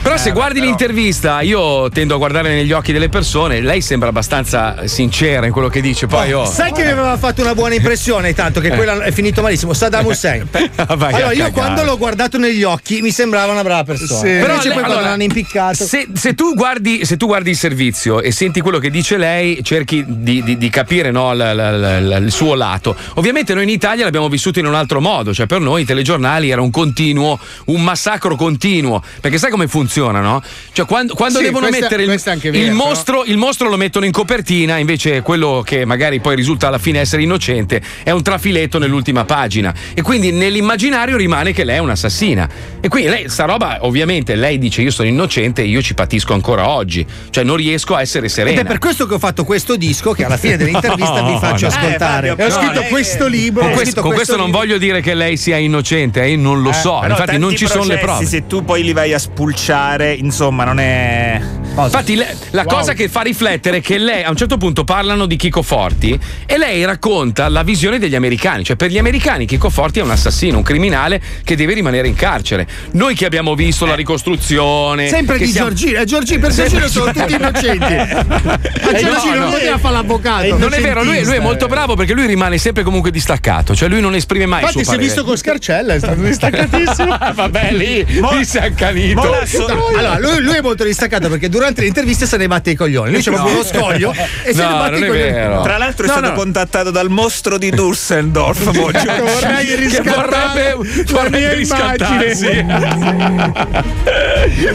Però 0.06 0.18
se 0.18 0.32
guardi 0.34 0.60
l'intervista, 0.62 1.42
io 1.42 1.90
tendo 1.90 2.14
a 2.14 2.18
guardare 2.18 2.50
negli 2.54 2.72
occhi 2.72 2.92
delle 2.94 3.10
persone, 3.10 3.60
lei 3.60 3.82
sembra 3.82 4.10
abbastanza 4.10 4.86
sincera 4.86 5.48
in 5.48 5.52
quello 5.52 5.68
che 5.68 5.82
dice, 5.82 6.06
poi 6.06 6.32
oh. 6.32 6.46
Sai 6.46 6.72
che 6.72 6.84
mi 6.84 6.92
aveva 6.92 7.18
fatto 7.18 7.42
una 7.42 7.56
buona 7.56 7.74
impressione, 7.74 8.36
tanto 8.36 8.60
che 8.60 8.68
Eh. 8.68 8.76
quella 8.76 9.02
è 9.04 9.12
finito 9.12 9.42
malissimo. 9.42 9.74
Saddam 9.74 10.06
Hussein. 10.06 10.48
Allora, 10.88 11.32
io 11.34 11.50
quando 11.52 11.84
l'ho 11.84 11.98
guardato 11.98 12.38
negli 12.38 12.62
occhi 12.64 13.02
mi 13.02 13.10
sembrava 13.10 13.52
una 13.52 13.64
brava 13.64 13.84
persona. 13.84 14.20
Sì. 14.20 14.26
Però 14.28 14.42
Però 14.46 14.52
Invece 14.54 14.68
lei- 14.68 14.78
poi 14.78 14.84
quando 14.84 14.94
allora, 15.00 15.10
l'hanno 15.10 15.24
impiccato. 15.24 15.84
Se, 15.86 16.08
se 16.14 16.36
tu 16.36 16.54
guardi, 16.54 17.04
se 17.04 17.18
tu 17.18 17.26
guardi 17.26 17.50
il 17.50 17.58
servizio 17.58 18.22
e 18.22 18.32
senti 18.32 18.62
quello 18.62 18.78
che 18.78 18.92
dice 18.92 19.18
lei, 19.18 19.64
cerchi 19.64 20.04
di, 20.08 20.44
di- 20.44 20.58
di 20.58 20.70
capire 20.70 21.10
no, 21.10 21.34
la- 21.34 21.52
la- 21.54 21.72
la- 21.72 22.00
la- 22.00 22.18
il 22.18 22.32
suo 22.32 22.54
lato. 22.54 22.96
Ovviamente 23.16 23.56
noi 23.56 23.64
in 23.64 23.70
Italia 23.70 24.04
l'abbiamo 24.04 24.30
vissuto 24.30 24.60
in 24.60 24.68
un 24.68 24.76
altro 24.76 25.02
modo, 25.02 25.34
cioè 25.34 25.48
per 25.48 25.62
noi 25.62 25.82
i 25.82 25.86
telegiornali 25.86 26.52
era 26.52 26.62
un 26.62 26.70
continuo, 26.70 27.40
un 27.66 27.82
massacro 27.82 28.36
continuo. 28.36 29.02
Perché 29.20 29.38
sai 29.40 29.50
come 29.50 29.68
funziona, 29.68 29.94
no? 30.00 30.42
Cioè 30.72 30.86
quando, 30.86 31.14
quando 31.14 31.38
Sì, 31.40 31.46
devono 31.46 31.66
questa- 31.68 31.84
mettere 31.84 32.02
il, 32.04 32.08
questo 32.10 32.30
anche 32.30 32.48
il 32.48 32.54
vero, 32.54 32.74
mostro, 32.76 33.24
il 33.26 33.38
mostro 33.38 33.70
lo 33.70 33.78
mettono 33.78 34.06
in 34.06 34.12
copertina, 34.12 34.78
invece 34.78 35.22
quello 35.22 35.62
che 35.66 35.86
magari 35.86 36.20
poi 36.20 36.36
risulta 36.36 36.68
alla 36.68 36.78
fine 36.78 37.00
essere 37.00 37.22
innocente 37.24 37.82
è 38.04 38.12
un 38.12 38.22
trafiletto 38.24 38.78
nell'ultima 38.80 39.26
pagina. 39.26 39.74
E 39.94 40.02
quindi 40.02 40.32
nell'immaginario 40.32 41.18
rimane 41.18 41.54
che 41.54 41.64
lei 41.64 41.76
è 41.78 41.80
un'assassina. 41.80 42.50
E 42.82 42.88
quindi 42.88 43.10
lei, 43.10 43.30
sta 43.30 43.46
roba, 43.46 43.80
ovviamente, 43.82 44.36
lei 44.36 44.58
dice 44.58 44.82
io 44.82 44.92
sono 44.92 45.08
innocente 45.08 45.62
e 45.62 45.66
io 45.66 45.82
ci 45.82 45.94
patisco 45.94 46.34
ancora 46.34 46.68
oggi. 46.70 47.06
Cioè 47.30 47.44
non 47.44 47.56
riesco 47.56 47.96
a 47.96 48.02
essere 48.02 48.26
Ed 48.26 48.32
serena. 48.32 48.62
è 48.62 48.66
per 48.66 48.80
questo 48.80 49.06
che 49.08 49.14
ho 49.16 49.20
fatto 49.20 49.44
questo 49.44 49.76
disco 49.76 50.12
che 50.14 50.24
alla 50.26 50.38
fine 50.38 50.58
dell'intervista 50.58 51.22
No, 51.26 51.34
vi 51.34 51.38
faccio 51.40 51.68
no. 51.68 51.74
ascoltare. 51.74 52.28
Eh, 52.28 52.36
Fabio, 52.36 52.46
ho 52.46 52.48
no, 52.50 52.54
scritto 52.64 52.80
lei- 52.80 52.90
questo 52.90 53.28
libro. 53.28 53.62
Con 53.62 53.72
ho 53.72 53.74
questo, 53.74 53.86
scritto 53.92 54.02
con 54.08 54.14
questo 54.16 54.36
non 54.36 54.46
libro. 54.46 54.60
voglio 54.62 54.78
dire 54.78 55.02
che 55.02 55.14
lei 55.14 55.38
sia 55.38 55.58
innocente, 55.58 56.22
eh, 56.24 56.32
io 56.32 56.38
non 56.38 56.62
lo 56.62 56.72
so. 56.74 57.00
Però 57.00 57.12
Infatti, 57.16 57.38
non 57.38 57.56
ci 57.56 57.68
sono 57.68 57.84
le 57.86 57.98
prove. 57.98 58.26
Se 58.26 58.46
tu 58.48 58.64
poi 58.64 58.84
li 58.84 58.94
vai 58.94 59.14
a 59.14 59.20
spulciare, 59.20 59.85
insomma, 60.18 60.64
non 60.64 60.80
è. 60.80 61.65
Infatti, 61.84 62.16
le- 62.16 62.36
la 62.52 62.64
Wow. 62.66 62.78
cosa 62.78 62.94
che 62.94 63.10
fa 63.10 63.22
riflettere 63.22 63.78
è 63.78 63.82
che 63.82 63.98
lei 63.98 64.24
a 64.24 64.30
un 64.30 64.36
certo 64.38 64.58
punto 64.58 64.84
parlano 64.84 65.26
di 65.26 65.36
Chico 65.36 65.62
Forti 65.62 66.18
e 66.46 66.58
lei 66.58 66.86
racconta 66.86 67.50
la 67.50 67.64
visione 67.64 68.00
degli 68.00 68.16
americani. 68.16 68.64
Cioè, 68.64 68.76
per 68.76 68.90
gli 68.90 68.98
americani, 68.98 69.46
Chico 69.46 69.70
Forti 69.70 70.00
è 70.00 70.02
un 70.02 70.12
assassino, 70.12 70.58
un 70.58 70.64
criminale 70.64 71.22
che 71.44 71.56
deve 71.56 71.74
rimanere 71.74 72.08
in 72.08 72.16
carcere. 72.16 72.66
Noi 72.92 73.14
che 73.16 73.26
abbiamo 73.26 73.56
visto 73.56 73.86
la 73.86 73.96
ricostruzione. 73.96 75.08
Sempre 75.10 75.38
di 75.38 75.48
siamo- 75.48 75.68
Giorgino. 75.70 76.00
Eh, 76.00 76.06
Giorgino, 76.06 76.40
per 76.40 76.54
Giorgino 76.54 76.88
sono 76.88 77.12
tutti 77.12 77.34
innocenti. 77.34 77.94
Ma 77.96 78.50
Eh, 78.92 79.00
Giorgino 79.04 79.34
no, 79.34 79.36
non 79.36 79.40
no. 79.46 79.52
poteva 79.52 79.78
fare 79.78 79.94
l'avvocato. 79.96 80.58
Non 80.58 80.74
è 80.74 80.82
vero, 80.82 81.04
lui, 81.04 81.24
lui 81.24 81.36
è 81.36 81.40
molto 81.40 81.68
bravo 81.68 81.96
perché 81.96 82.14
lui 82.14 82.26
rimane 82.26 82.58
sempre 82.58 82.84
comunque 82.84 83.12
distaccato, 83.12 83.76
cioè 83.76 83.90
lui 83.90 84.00
non 84.02 84.16
esprime 84.16 84.46
mai 84.46 84.62
il 84.62 84.68
Infatti, 84.68 84.84
suo 84.86 84.94
si 84.94 84.98
è 84.98 85.00
parere. 85.02 85.14
visto 85.14 85.24
con 85.28 85.38
Scarcella, 85.38 85.94
è 85.94 85.98
stato 85.98 86.22
distaccatissimo. 86.22 87.18
Vabbè, 87.36 87.72
lì, 87.74 88.06
lì 88.06 88.46
si 88.46 88.58
è 88.58 88.66
accanito. 88.66 89.22
Allora, 89.22 90.20
lui, 90.20 90.40
lui 90.42 90.56
è 90.56 90.62
molto 90.62 90.84
distaccato 90.86 91.28
perché 91.30 91.50
durante 91.50 91.64
le 91.74 91.86
interviste 91.88 92.26
se 92.26 92.38
ne 92.38 92.48
batte 92.48 92.72
i 92.72 92.76
coglioni. 92.76 93.12
Lui 93.12 93.22
c'è 93.22 93.32
proprio 93.32 93.54
uno 93.56 93.64
scoglio 93.64 94.12
e 94.44 94.54
se 94.54 94.66
ne 94.66 94.74
batte 94.74 94.98
i 94.98 95.08
coglioni. 95.08 95.64
Tra 95.64 95.78
l'altro 95.78 96.06
è 96.06 96.08
No, 96.08 96.14
stato 96.14 96.30
no. 96.30 96.34
contattato 96.36 96.92
dal 96.92 97.10
mostro 97.10 97.58
di 97.58 97.70
Dusseldorf. 97.72 98.64
Vorrei 98.76 99.66
che 99.66 99.76
riscattare 99.76 100.74
vorrebbe, 100.76 101.12
la 101.12 101.30
mia 101.30 101.54
riscattarsi. 101.54 102.66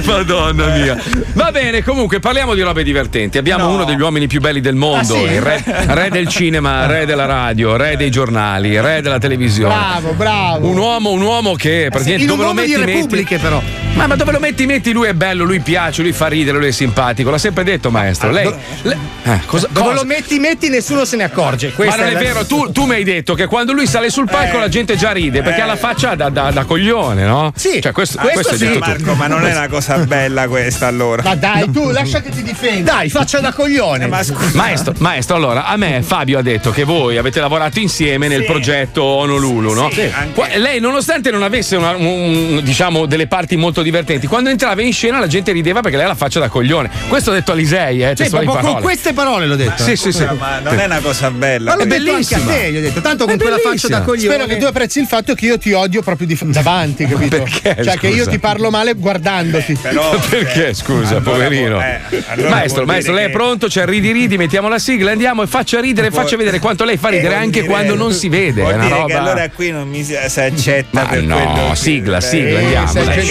Madonna 0.05 0.67
mia. 0.77 0.99
Va 1.35 1.51
bene, 1.51 1.83
comunque 1.83 2.21
parliamo 2.21 2.55
di 2.55 2.63
robe 2.63 2.83
divertenti. 2.83 3.39
Abbiamo 3.39 3.69
uno 3.73 3.85
degli 3.85 4.01
uomini 4.01 4.27
più 4.27 4.41
belli 4.41 4.61
del 4.61 4.75
mondo, 4.75 5.15
Ah, 5.15 5.19
sì? 5.19 5.25
il 5.33 5.41
re, 5.41 5.63
re 5.87 6.09
del 6.11 6.29
cinema, 6.29 6.87
re 6.87 7.07
della 7.07 7.27
radio, 7.27 7.77
re 7.77 7.97
dei 7.97 8.11
giornali, 8.11 8.79
re 8.81 9.01
della 9.03 9.19
televisione. 9.19 9.75
Bravo, 9.75 10.13
bravo. 10.13 10.69
Un 10.69 10.77
uomo, 10.77 11.11
un 11.11 11.23
uomo 11.23 11.55
che 11.55 11.89
praticamente 11.91 12.25
In 12.25 12.31
un 12.31 12.37
dove 12.37 12.49
lo 12.49 12.55
metti 12.55 12.73
di 12.75 12.79
metti. 12.79 12.93
repubbliche, 12.93 13.39
però. 13.39 13.63
Ma, 13.95 14.07
ma 14.07 14.17
dove 14.17 14.33
lo 14.33 14.41
metti? 14.41 14.67
Metti 14.67 14.93
lui 14.93 15.07
è 15.09 15.15
bello, 15.15 15.45
lui 15.45 15.61
piace, 15.61 16.03
lui 16.03 16.13
fa 16.13 16.27
ridere, 16.29 16.59
lui 16.59 16.69
è 16.69 16.73
simpatico. 16.85 17.29
L'ha 17.31 17.39
sempre 17.39 17.63
detto, 17.65 17.91
maestro. 17.91 18.31
Lei. 18.31 18.53
lei- 18.83 18.97
eh, 19.25 19.41
cosa, 19.45 19.69
Dove 19.71 19.93
lo 19.93 20.05
metti, 20.05 20.39
metti, 20.39 20.69
nessuno 20.71 21.05
se 21.05 21.17
ne 21.17 21.25
accorge. 21.25 21.69
Ma 21.69 21.75
Questa 21.75 21.97
non 21.97 22.07
è 22.09 22.13
la- 22.13 22.19
vero, 22.19 22.47
tu, 22.47 22.73
tu 22.73 22.85
mi 22.87 22.95
hai 22.95 23.05
detto 23.05 23.35
che 23.35 23.47
quando 23.47 23.73
lui 23.73 23.87
sale 23.87 24.09
sul 24.09 24.27
palco 24.29 24.57
la 24.59 24.69
gente 24.69 24.97
già 24.97 25.13
ride 25.13 25.43
perché 25.43 25.61
ha 25.61 25.67
la 25.67 25.77
faccia 25.77 26.15
da, 26.15 26.31
da- 26.31 26.51
da 26.51 26.65
coglione, 26.65 27.25
no? 27.25 27.53
Sì. 27.55 27.81
Cioè, 27.83 27.93
questo, 27.93 28.19
questo, 28.19 28.57
detto 28.57 28.73
tu. 28.73 28.79
Marco, 28.79 29.15
ma 29.15 29.27
non 29.27 29.45
è 29.47 29.53
una 29.53 29.69
cosa 29.69 29.99
bella 30.07 30.49
questa 30.49 30.87
allora. 30.87 31.23
Ma 31.23 31.35
dai, 31.35 31.71
tu 31.71 31.91
lascia 31.91 32.21
che 32.23 32.31
ti 32.31 32.43
difenda. 32.43 32.93
Dai, 32.93 33.11
faccia 33.11 33.41
da 33.41 33.53
coglione. 33.53 34.07
ma 34.07 34.23
scusa. 34.23 34.57
Maestro, 34.57 34.95
maestro, 34.99 35.37
allora 35.37 35.67
a 35.67 35.77
me 35.77 36.03
Fabio 36.03 36.39
ha 36.39 36.43
detto 36.43 36.71
che 36.71 36.85
voi 36.85 37.19
avete 37.19 37.41
lavorato 37.41 37.79
insieme 37.79 38.27
nel 38.29 38.41
Sì. 38.41 38.47
progetto 38.47 39.03
Honolulu, 39.03 39.73
no? 39.75 39.91
Sì, 39.93 40.11
anche- 40.13 40.59
Lei, 40.59 40.81
nonostante 40.81 41.31
non 41.31 41.43
avesse 41.43 41.77
una- 41.77 41.95
un- 41.95 42.61
diciamo 42.63 43.05
delle 43.07 43.27
parti 43.27 43.57
molto 43.57 43.83
divertenti, 43.83 44.27
quando 44.27 44.49
entrava 44.49 44.81
in 44.83 44.93
scena 44.93 45.19
la 45.19 45.27
gente 45.27 45.53
rideva 45.53 45.81
perché 45.81 45.97
lei 45.97 46.07
ha 46.07 46.09
la 46.09 46.15
faccia 46.15 46.41
da 46.41 46.49
coglione. 46.49 46.69
Questo 47.09 47.31
ho 47.31 47.33
detto 47.33 47.53
a 47.53 47.55
Lisei, 47.55 48.03
eh, 48.03 48.13
Sì, 48.17 48.29
proprio 48.29 48.51
con 48.53 48.61
parole. 48.61 48.81
queste 48.83 49.13
parole 49.13 49.47
l'ho 49.47 49.57
detto. 49.57 49.83
Sì, 49.83 49.97
sì, 49.97 50.13
sì. 50.13 50.25
Ma 50.39 50.61
non 50.61 50.79
è 50.79 50.85
una 50.85 51.01
cosa 51.01 51.31
bella. 51.31 51.71
Ma 51.71 51.77
l'ho 51.77 51.83
È 51.83 51.87
detto 51.87 52.15
anche 52.15 52.35
a 52.35 52.39
bellissima. 52.39 52.53
te, 52.53 52.71
gli 52.73 52.77
ho 52.77 52.81
detto. 52.81 53.01
Tanto 53.01 53.25
con 53.25 53.35
È 53.35 53.39
quella 53.39 53.59
faccia 53.59 53.89
da 53.89 54.03
coglione. 54.03 54.35
Spero 54.35 54.47
che 54.47 54.57
tu 54.59 54.67
apprezzi 54.67 55.01
il 55.01 55.07
fatto 55.07 55.35
che 55.35 55.47
io 55.47 55.59
ti 55.59 55.73
odio 55.73 56.03
proprio 56.03 56.27
di 56.27 56.39
davanti, 56.45 57.07
capito? 57.07 57.43
Perché, 57.43 57.83
Cioè, 57.83 57.97
che 57.99 58.09
io 58.09 58.19
scusa? 58.19 58.31
ti 58.31 58.39
parlo 58.39 58.71
male 58.71 58.95
guardandoti. 58.95 59.77
Però, 59.81 60.17
Perché, 60.29 60.75
scusa, 60.75 61.17
allora 61.17 61.31
poverino? 61.31 61.81
eh, 61.83 62.01
allora 62.29 62.51
maestro, 62.51 62.85
maestro, 62.85 63.13
lei 63.15 63.27
è 63.27 63.31
pronto? 63.31 63.67
C'è 63.67 63.85
ridi 63.85 64.13
ridi, 64.13 64.37
mettiamo 64.37 64.69
la 64.69 64.79
sigla, 64.79 65.11
andiamo 65.13 65.43
e 65.43 65.47
faccia 65.47 65.81
ridere, 65.81 66.09
Vuol- 66.11 66.23
faccia 66.23 66.37
vedere 66.37 66.59
quanto 66.59 66.85
lei 66.85 66.97
fa 66.97 67.09
ridere 67.09 67.27
Eh, 67.29 67.31
vuol 67.37 67.43
anche 67.43 67.65
quando 67.65 67.95
non 67.95 68.13
si 68.13 68.29
vede. 68.29 68.61
Vuol 68.63 68.73
È 68.73 68.77
una 68.77 68.89
roba. 68.89 69.07
che 69.07 69.15
allora 69.15 69.49
qui 69.51 69.71
non 69.71 69.89
mi 69.89 70.03
si, 70.05 70.17
si 70.27 70.41
accetta 70.41 71.03
Ma 71.03 71.07
per 71.07 71.23
no, 71.23 71.75
sigla, 71.75 72.21
sigla, 72.21 72.59
Eh, 72.61 72.63
andiamo, 72.65 72.87
sei 72.89 73.05
dai. 73.05 73.31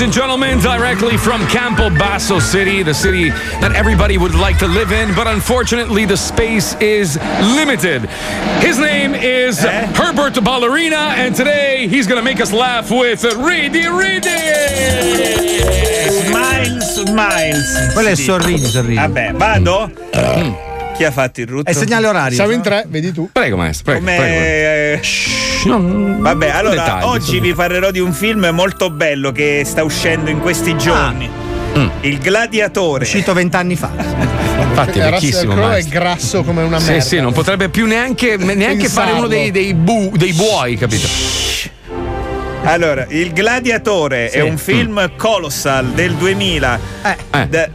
Ladies 0.00 0.16
and 0.16 0.22
gentlemen, 0.22 0.58
directly 0.60 1.18
from 1.18 1.46
Campo 1.48 1.90
Basso 1.90 2.38
City, 2.38 2.82
the 2.82 2.94
city 2.94 3.28
that 3.60 3.74
everybody 3.76 4.16
would 4.16 4.34
like 4.34 4.56
to 4.60 4.66
live 4.66 4.92
in, 4.92 5.14
but 5.14 5.26
unfortunately 5.26 6.06
the 6.06 6.16
space 6.16 6.74
is 6.80 7.18
limited. 7.54 8.08
His 8.64 8.78
name 8.78 9.14
is 9.14 9.62
eh? 9.62 9.84
Herbert 9.92 10.42
Ballerina, 10.42 11.12
and 11.18 11.36
today 11.36 11.86
he's 11.86 12.06
gonna 12.06 12.22
make 12.22 12.40
us 12.40 12.50
laugh 12.50 12.90
with 12.90 13.22
Ridi 13.36 13.88
Ridi! 13.88 14.40
Smiles, 16.08 17.04
smiles. 17.04 17.92
Quello 17.92 18.08
è 18.08 18.14
Sì. 18.14 18.22
sorridi, 18.22 18.64
sorridi. 18.68 18.94
Vabbè, 18.94 19.32
vado? 19.34 19.90
Mm. 20.16 20.52
Chi 20.94 21.04
ha 21.04 21.10
fatto 21.10 21.42
il 21.42 21.46
rutto? 21.46 21.68
È 21.68 21.74
segnale 21.74 22.06
orario. 22.06 22.36
Siamo 22.36 22.52
in 22.52 22.62
tre, 22.62 22.86
vedi 22.88 23.12
tu. 23.12 23.28
Prego, 23.30 23.58
maestro, 23.58 23.84
prego. 23.92 24.00
Come- 24.06 24.16
prego. 24.16 24.40
Eh, 24.40 25.00
eh, 25.68 26.20
Vabbè, 26.20 26.48
allora 26.50 26.74
dettagli, 26.74 27.04
oggi 27.04 27.18
insomma. 27.36 27.40
vi 27.42 27.54
parlerò 27.54 27.90
di 27.90 27.98
un 28.00 28.12
film 28.12 28.48
molto 28.52 28.90
bello 28.90 29.32
che 29.32 29.62
sta 29.64 29.82
uscendo 29.84 30.30
in 30.30 30.40
questi 30.40 30.76
giorni. 30.76 31.28
Mm. 31.78 31.88
Il 32.00 32.18
Gladiatore. 32.18 33.04
Uscito 33.04 33.32
vent'anni 33.32 33.76
fa. 33.76 33.90
Infatti 34.60 34.98
è 34.98 35.10
vecchissimo, 35.10 35.54
Crowe 35.54 35.78
è 35.78 35.82
grasso 35.84 36.42
come 36.42 36.62
una 36.62 36.78
Sì, 36.80 36.90
merda. 36.90 37.04
sì, 37.04 37.20
non 37.20 37.32
potrebbe 37.32 37.68
più 37.68 37.86
neanche, 37.86 38.36
neanche 38.36 38.88
fare 38.88 39.12
uno 39.12 39.26
dei, 39.26 39.50
dei, 39.50 39.74
bu- 39.74 40.12
dei 40.16 40.32
buoi, 40.32 40.76
capito? 40.76 41.06
Allora, 42.64 43.06
Il 43.08 43.32
Gladiatore 43.32 44.28
Sì. 44.30 44.36
è 44.38 44.40
un 44.42 44.58
film 44.58 45.12
colossal 45.16 45.86
del 45.88 46.12
2000. 46.14 46.78
Eh. 47.32 47.46
Da- 47.48 47.68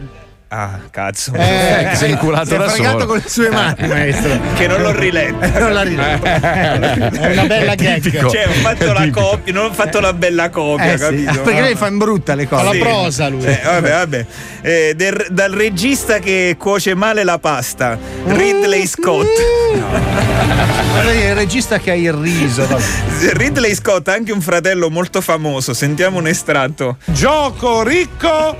Ah, 0.57 0.79
cazzo. 0.89 1.33
Eh, 1.33 1.87
che 1.91 1.95
sei 1.95 2.11
inculato 2.11 2.45
Si 2.45 2.53
è 2.53 2.57
da 2.57 2.69
fregato 2.69 2.91
solo. 2.99 3.05
con 3.07 3.17
le 3.17 3.23
sue 3.29 3.49
mani, 3.49 3.87
maestro. 3.89 4.39
Che 4.55 4.67
non 4.67 4.81
l'ho 4.81 4.91
riletto. 4.97 5.47
Non 5.59 5.73
l'ha 5.73 5.81
riletto. 5.81 6.25
È 6.25 7.31
una 7.31 7.45
bella 7.45 7.71
È 7.73 7.75
gag. 7.75 7.99
tipico. 8.01 8.29
Cioè, 8.29 8.47
ho 8.47 8.51
fatto 8.51 8.93
la 8.93 9.09
copia, 9.09 9.51
non 9.53 9.65
ho 9.65 9.73
fatto 9.73 9.99
la 9.99 10.13
bella 10.13 10.49
copia, 10.49 10.93
Eh 10.93 10.97
sì, 10.97 11.03
capito? 11.03 11.41
Perché 11.41 11.61
lei 11.61 11.75
fa 11.75 11.87
in 11.87 11.97
brutta 11.97 12.35
le 12.35 12.47
cose. 12.47 12.61
Alla 12.61 12.71
Sì. 12.71 12.77
prosa 12.79 13.27
lui. 13.27 13.43
Eh, 13.45 13.59
vabbè, 13.63 13.89
vabbè. 13.91 14.25
Eh, 14.61 14.93
del- 14.95 15.27
dal 15.31 15.51
regista 15.51 16.19
che 16.19 16.55
cuoce 16.57 16.95
male 16.95 17.23
la 17.25 17.37
pasta, 17.37 17.97
Ridley 18.25 18.87
Scott. 18.87 19.27
È 21.05 21.09
il 21.29 21.35
regista 21.35 21.77
che 21.79 21.91
ha 21.91 21.95
il 21.95 22.13
riso. 22.13 22.65
vabbè. 22.65 22.83
Ridley 23.33 23.75
Scott 23.75 24.07
ha 24.07 24.13
anche 24.13 24.31
un 24.31 24.41
fratello 24.41 24.89
molto 24.89 25.19
famoso. 25.21 25.73
Sentiamo 25.73 26.17
un 26.19 26.27
estratto. 26.27 26.97
Gioco 27.05 27.83
ricco, 27.83 28.57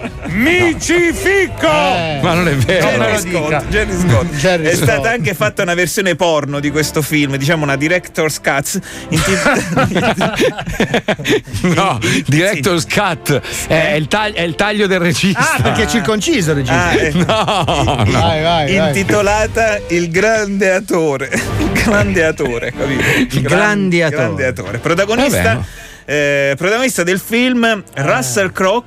micifico. 1.86 2.26
Ma 2.28 2.34
non 2.34 2.48
è 2.48 2.56
vero. 2.56 2.88
Jerry 2.88 3.20
Scott. 3.20 3.68
Jerry 3.68 4.00
Scott. 4.00 4.26
Jerry 4.36 4.64
È 4.66 4.74
Scott. 4.76 4.84
stata 4.84 5.10
anche 5.12 5.34
fatta 5.34 5.62
una 5.64 5.74
versione 5.74 6.16
porno 6.16 6.60
di 6.60 6.72
questo 6.72 7.02
film, 7.02 7.36
diciamo 7.38 7.64
una 7.64 7.76
director's 7.76 8.40
cut. 8.42 8.80
No, 11.62 12.00
Director's 12.28 12.86
Cut 12.86 13.42
è 13.68 13.94
il, 13.94 14.08
tag- 14.08 14.34
è 14.36 14.42
il 14.42 14.56
taglio 14.56 14.88
del 14.88 15.00
regista. 15.00 15.56
Ah, 15.56 15.62
perché 15.62 15.84
è 15.84 15.88
circonciso 15.88 16.52
il 16.52 16.58
regista. 16.58 16.88
Ah, 16.90 16.94
eh, 16.94 17.12
No, 17.14 17.26
no. 17.26 18.04
Vai, 18.06 18.42
vai, 18.42 18.76
vai. 18.78 18.88
intitolata 18.88 19.80
Il 19.88 20.10
grande 20.10 20.72
attore. 20.72 21.30
Il 21.58 21.72
grande 21.72 22.26
attore, 22.26 22.72
capito? 22.72 23.04
Il 23.36 23.42
grande 23.42 24.04
attore. 24.04 24.22
grande 24.24 24.46
attore. 24.46 24.78
Protagonista, 24.80 25.64
eh, 26.06 26.54
protagonista 26.58 27.04
del 27.04 27.20
film 27.20 27.84
Russell 27.96 28.52
Crowe. 28.52 28.84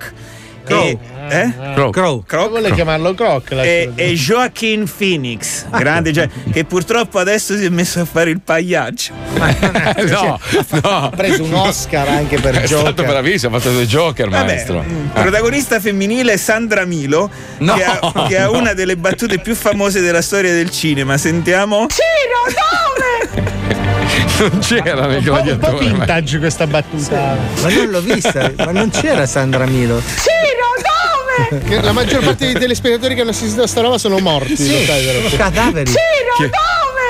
E, 0.66 0.98
eh? 1.28 1.52
Crowe. 1.74 1.90
Crow. 1.90 2.22
Crowe? 2.26 2.48
Vuole 2.48 2.72
chiamarlo 2.72 3.14
Croc? 3.14 3.50
E, 3.52 3.90
e 3.94 4.12
Joaquin 4.14 4.90
Phoenix, 4.96 5.66
grande, 5.70 6.12
cioè, 6.12 6.28
che 6.52 6.64
purtroppo 6.64 7.18
adesso 7.18 7.56
si 7.56 7.64
è 7.64 7.68
messo 7.68 8.00
a 8.00 8.04
fare 8.04 8.30
il 8.30 8.40
pagliaccio. 8.40 9.12
no, 9.34 10.38
no. 10.82 10.90
Ha 10.90 11.10
preso 11.14 11.44
un 11.44 11.54
Oscar 11.54 12.08
anche 12.08 12.38
per 12.40 12.56
È 12.62 12.66
stato 12.66 12.84
Joker. 12.90 13.06
bravissimo, 13.06 13.56
ha 13.56 13.60
fatto 13.60 13.72
due 13.72 13.86
Joker, 13.86 14.28
Vabbè, 14.28 14.44
maestro. 14.46 14.84
mm, 14.86 15.06
protagonista 15.08 15.80
femminile 15.80 16.36
Sandra 16.36 16.84
Milo, 16.84 17.30
No. 17.58 17.74
che, 17.74 17.84
ha, 17.84 18.24
che 18.28 18.38
ha 18.38 18.50
una 18.50 18.72
delle 18.74 18.96
battute 18.96 19.38
più 19.38 19.54
famose 19.54 20.00
della 20.00 20.22
storia 20.22 20.52
del 20.52 20.70
cinema. 20.70 21.16
Sentiamo. 21.16 21.86
Non 24.38 24.58
c'era 24.60 25.06
nel 25.06 25.18
Un 25.18 25.24
po' 25.24 25.30
gladiatore. 25.32 25.72
ma- 25.72 25.80
vintage 25.96 26.38
questa 26.38 26.66
battuta. 26.66 27.36
Ma 27.62 27.68
non 27.70 27.88
l'ho 27.90 28.00
vista, 28.00 28.52
ma 28.56 28.70
non 28.70 28.88
c'era 28.90 29.26
Sandra 29.26 29.66
Milo. 29.66 30.00
Che 31.66 31.80
la 31.80 31.92
maggior 31.92 32.24
parte 32.24 32.46
dei 32.46 32.54
telespettatori 32.54 33.14
che 33.14 33.20
hanno 33.22 33.30
assistito 33.30 33.62
a 33.62 33.66
sta 33.66 33.80
roba 33.80 33.98
sono 33.98 34.18
morti. 34.18 34.54
vero? 34.54 35.28
Sono 35.28 35.36
cadaveri. 35.36 35.92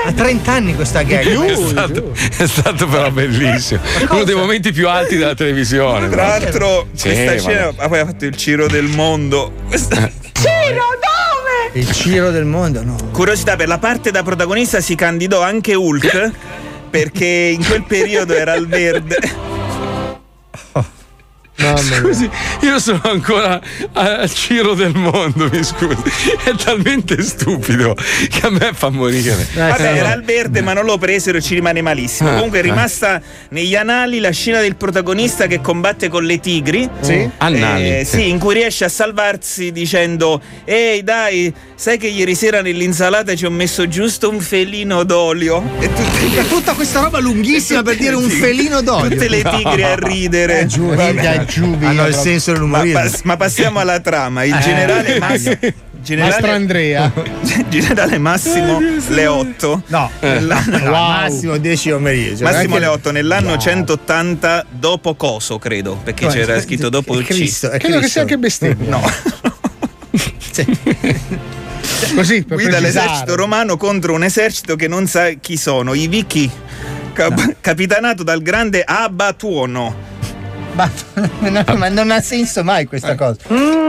Ha 0.06 0.12
30 0.12 0.52
anni 0.52 0.74
questa 0.74 1.02
gag. 1.02 1.26
È 1.44 1.54
stato, 1.56 2.12
è 2.38 2.46
stato 2.46 2.86
però 2.86 3.10
bellissimo. 3.10 3.80
Uno 4.10 4.24
dei 4.24 4.34
momenti 4.34 4.72
più 4.72 4.88
alti 4.88 5.16
della 5.16 5.34
televisione. 5.34 6.08
Tra 6.08 6.28
l'altro, 6.28 6.88
Sì, 6.94 7.08
questa 7.08 7.24
vabbè. 7.24 7.38
scena 7.38 7.72
ha 7.76 7.88
poi 7.88 7.98
ha 7.98 8.06
fatto 8.06 8.24
il 8.24 8.36
Ciro 8.36 8.66
del 8.68 8.84
mondo. 8.86 9.52
Questa- 9.66 10.10
Il 11.74 11.90
Ciro 11.92 12.30
del 12.30 12.44
mondo, 12.44 12.82
no. 12.82 12.96
Curiosità, 13.12 13.54
per 13.56 13.68
la 13.68 13.78
parte 13.78 14.10
da 14.10 14.22
protagonista 14.22 14.80
si 14.80 14.94
candidò 14.94 15.42
anche 15.42 15.74
Hulk. 15.74 16.30
Perché 16.90 17.26
in 17.26 17.64
quel 17.66 17.84
periodo 17.86 18.34
era 18.34 18.52
al 18.52 18.66
verde. 18.66 19.16
Scusi, 21.76 22.30
io 22.62 22.78
sono 22.78 23.00
ancora 23.04 23.60
al 23.92 24.28
giro 24.28 24.74
del 24.74 24.94
mondo, 24.94 25.48
mi 25.50 25.62
scusi. 25.62 26.02
È 26.44 26.54
talmente 26.54 27.20
stupido 27.22 27.94
che 28.28 28.40
a 28.46 28.50
me 28.50 28.70
fa 28.72 28.88
morire. 28.90 29.46
Vabbè, 29.54 29.94
era 29.96 30.12
al 30.12 30.22
verde, 30.22 30.60
ma 30.62 30.72
non 30.72 30.84
lo 30.84 30.98
presero 30.98 31.38
e 31.38 31.42
ci 31.42 31.54
rimane 31.54 31.80
malissimo. 31.82 32.30
Ah, 32.30 32.34
Comunque 32.34 32.58
è 32.58 32.62
ah. 32.62 32.64
rimasta 32.64 33.20
negli 33.50 33.74
anali 33.76 34.20
la 34.20 34.30
scena 34.30 34.60
del 34.60 34.76
protagonista 34.76 35.46
che 35.46 35.60
combatte 35.60 36.08
con 36.08 36.24
le 36.24 36.40
tigri. 36.40 36.88
Sì? 37.00 37.28
Annali. 37.38 37.98
Eh, 37.98 38.04
sì, 38.04 38.28
in 38.28 38.38
cui 38.38 38.54
riesce 38.54 38.84
a 38.84 38.88
salvarsi 38.88 39.72
dicendo: 39.72 40.40
Ehi, 40.64 41.02
dai, 41.02 41.52
sai 41.74 41.98
che 41.98 42.06
ieri 42.08 42.34
sera 42.34 42.62
nell'insalata 42.62 43.34
ci 43.34 43.44
ho 43.44 43.50
messo 43.50 43.88
giusto 43.88 44.28
un 44.30 44.40
felino 44.40 45.04
d'olio. 45.04 45.62
E 45.80 45.88
tutte, 45.92 46.46
Tutta 46.48 46.72
questa 46.74 47.00
roba 47.00 47.18
lunghissima 47.18 47.82
per 47.82 47.96
dire 47.96 48.14
un 48.14 48.28
felino 48.28 48.80
d'olio. 48.80 49.10
tutte 49.10 49.28
le 49.28 49.42
tigri 49.42 49.82
a 49.82 49.94
ridere. 49.96 50.66
Giù, 50.66 50.92
raga, 50.94 51.44
via, 51.66 51.88
Hanno 51.88 52.06
il 52.06 52.12
proprio. 52.12 52.30
senso 52.30 52.50
Ma, 52.52 52.56
dell'umorismo. 52.56 52.98
pas- 53.00 53.20
ma 53.22 53.36
passiamo 53.36 53.78
alla 53.80 54.00
trama. 54.00 54.44
Il 54.44 54.56
generale, 54.60 55.18
Mas- 55.20 55.44
Mastro 55.44 55.72
generale, 56.02 56.50
Andrea. 56.50 57.12
generale 57.68 58.18
Massimo 58.18 58.80
Leotto. 59.08 59.82
No, 59.88 60.10
Nell'anno- 60.20 60.78
no, 60.78 60.90
massimo 60.90 61.56
10 61.56 61.90
pomeriggio. 61.90 62.36
Cioè, 62.36 62.44
Massimo 62.52 62.74
anche- 62.74 62.78
Leotto 62.86 63.10
nell'anno 63.10 63.56
180 63.58 64.66
dopo 64.70 65.14
Coso, 65.16 65.58
credo, 65.58 65.98
perché 66.02 66.24
No, 66.26 66.30
c'era 66.30 66.54
è- 66.54 66.60
scritto 66.62 66.88
dopo 66.88 67.18
il 67.18 67.24
C. 67.24 67.28
Cristo, 67.28 67.70
è 67.70 67.78
Credo 67.78 67.98
che 68.00 68.08
sia 68.08 68.20
anche 68.22 68.38
bestemmia. 68.38 68.88
No, 68.88 69.02
Così, 72.14 72.42
per 72.44 72.56
guida 72.56 72.76
precisare. 72.78 73.06
l'esercito 73.06 73.36
romano 73.36 73.76
contro 73.76 74.12
un 74.14 74.24
esercito 74.24 74.76
che 74.76 74.88
non 74.88 75.06
sa 75.06 75.28
chi 75.40 75.56
sono, 75.56 75.94
i 75.94 76.06
Vichi, 76.08 76.50
cap- 77.12 77.56
capitanato 77.60 78.22
dal 78.22 78.40
grande 78.42 78.82
Abatuono. 78.84 80.06
Ma, 80.78 81.74
ma 81.76 81.88
non 81.88 82.12
ha 82.12 82.20
senso 82.20 82.62
mai 82.62 82.86
questa 82.86 83.16
cosa. 83.16 83.38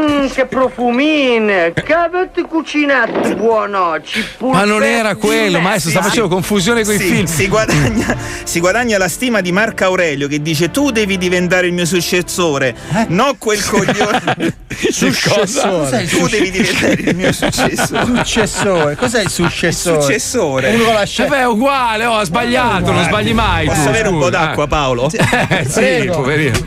Mmm, 0.10 0.28
che 0.30 0.46
profumine! 0.46 1.72
Che 1.74 1.94
avete 1.94 2.42
cucinato 2.44 3.36
buono! 3.36 3.98
Ma 4.40 4.64
non 4.64 4.84
era 4.84 5.16
quello, 5.16 5.60
maestro, 5.60 5.92
sta 5.92 6.02
facendo 6.02 6.28
confusione 6.28 6.84
con 6.84 6.96
i 6.96 6.98
Sì, 6.98 7.04
film. 7.06 7.26
Si 7.26 7.48
guadagna, 7.48 8.16
si 8.44 8.60
guadagna 8.60 8.98
la 8.98 9.08
stima 9.08 9.42
di 9.42 9.52
Marco 9.52 9.84
Aurelio 9.84 10.28
che 10.28 10.42
dice 10.42 10.72
tu 10.72 10.90
devi 10.92 11.18
diventare 11.18 11.68
il 11.68 11.74
mio 11.74 11.86
successore, 11.86 12.76
no 13.10 13.36
quel 13.38 13.64
coglione. 13.66 14.58
Successore. 14.90 16.06
Tu 16.06 16.28
devi 16.28 16.52
diventare 16.52 16.94
il 16.94 17.16
mio 17.16 17.32
successore. 17.34 18.06
Successore. 18.06 18.96
Cos'è 18.96 19.22
il 19.24 19.30
successore? 19.30 20.02
Successore. 20.02 20.74
Uno 20.74 20.84
con 20.86 20.94
la 20.94 21.06
scia- 21.06 21.26
Vabbè, 21.28 21.42
è 21.42 21.48
uguale, 21.48 22.06
oh, 22.06 22.16
ha 22.18 22.24
sbagliato, 22.24 22.92
non 22.92 23.04
sbagli 23.04 23.34
mai. 23.34 23.66
Posso 23.66 23.82
tu, 23.84 23.88
avere 23.90 24.08
un 24.08 24.18
po' 24.20 24.26
scusa. 24.28 24.38
d'acqua, 24.38 24.68
Paolo? 24.68 25.10
Eh, 25.50 25.66
sì, 25.68 25.80
Prego. 25.80 26.14
poverino. 26.14 26.58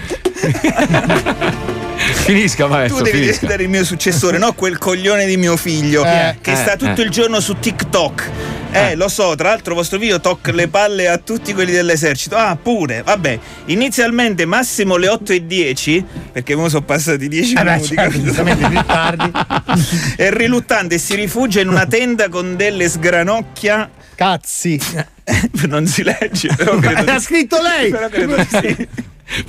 Finisca, 2.24 2.66
maestro. 2.66 2.98
Tu 2.98 3.04
devi 3.04 3.18
finisca. 3.18 3.40
diventare 3.40 3.62
il 3.64 3.68
mio 3.68 3.84
successore, 3.84 4.38
no 4.38 4.52
quel 4.52 4.78
coglione 4.78 5.26
di 5.26 5.36
mio 5.36 5.56
figlio 5.56 6.04
Eh, 6.04 6.36
che 6.40 6.52
eh, 6.52 6.56
sta 6.56 6.76
tutto 6.76 7.00
eh. 7.00 7.04
il 7.04 7.10
giorno 7.10 7.40
su 7.40 7.56
TikTok. 7.58 8.30
Eh, 8.74 8.94
lo 8.94 9.08
so, 9.08 9.34
tra 9.34 9.50
l'altro 9.50 9.74
vostro 9.74 9.98
figlio 9.98 10.18
tocca 10.18 10.50
le 10.50 10.66
palle 10.68 11.06
a 11.06 11.18
tutti 11.18 11.52
quelli 11.52 11.72
dell'esercito. 11.72 12.36
Ah, 12.36 12.56
pure, 12.60 13.02
vabbè. 13.02 13.38
Inizialmente 13.66 14.46
massimo 14.46 14.96
le 14.96 15.08
8 15.08 15.32
e 15.32 15.46
10, 15.46 16.04
perché 16.32 16.54
ora 16.54 16.68
sono 16.70 16.82
passati 16.82 17.28
10 17.28 17.52
Eh 17.54 17.62
beh, 17.62 17.70
minuti. 17.74 17.94
certo, 17.94 18.22
giustamente 18.22 18.68
più 18.68 18.84
tardi. 18.86 19.30
È 20.16 20.30
riluttante 20.30 20.94
e 20.94 20.98
si 20.98 21.14
rifugia 21.16 21.60
in 21.60 21.68
una 21.68 21.84
tenda 21.86 22.30
con 22.30 22.56
delle 22.56 22.88
sgranocchia. 22.88 23.90
Cazzi. 24.14 24.80
non 25.68 25.86
si 25.86 26.02
legge, 26.02 26.48
però 26.56 26.76
credo 26.78 27.04
L'ha 27.04 27.20
scritto 27.20 27.58
lei! 27.60 27.90
però 27.90 28.08
credo 28.08 28.36
di 28.36 28.46
sì. 28.48 28.88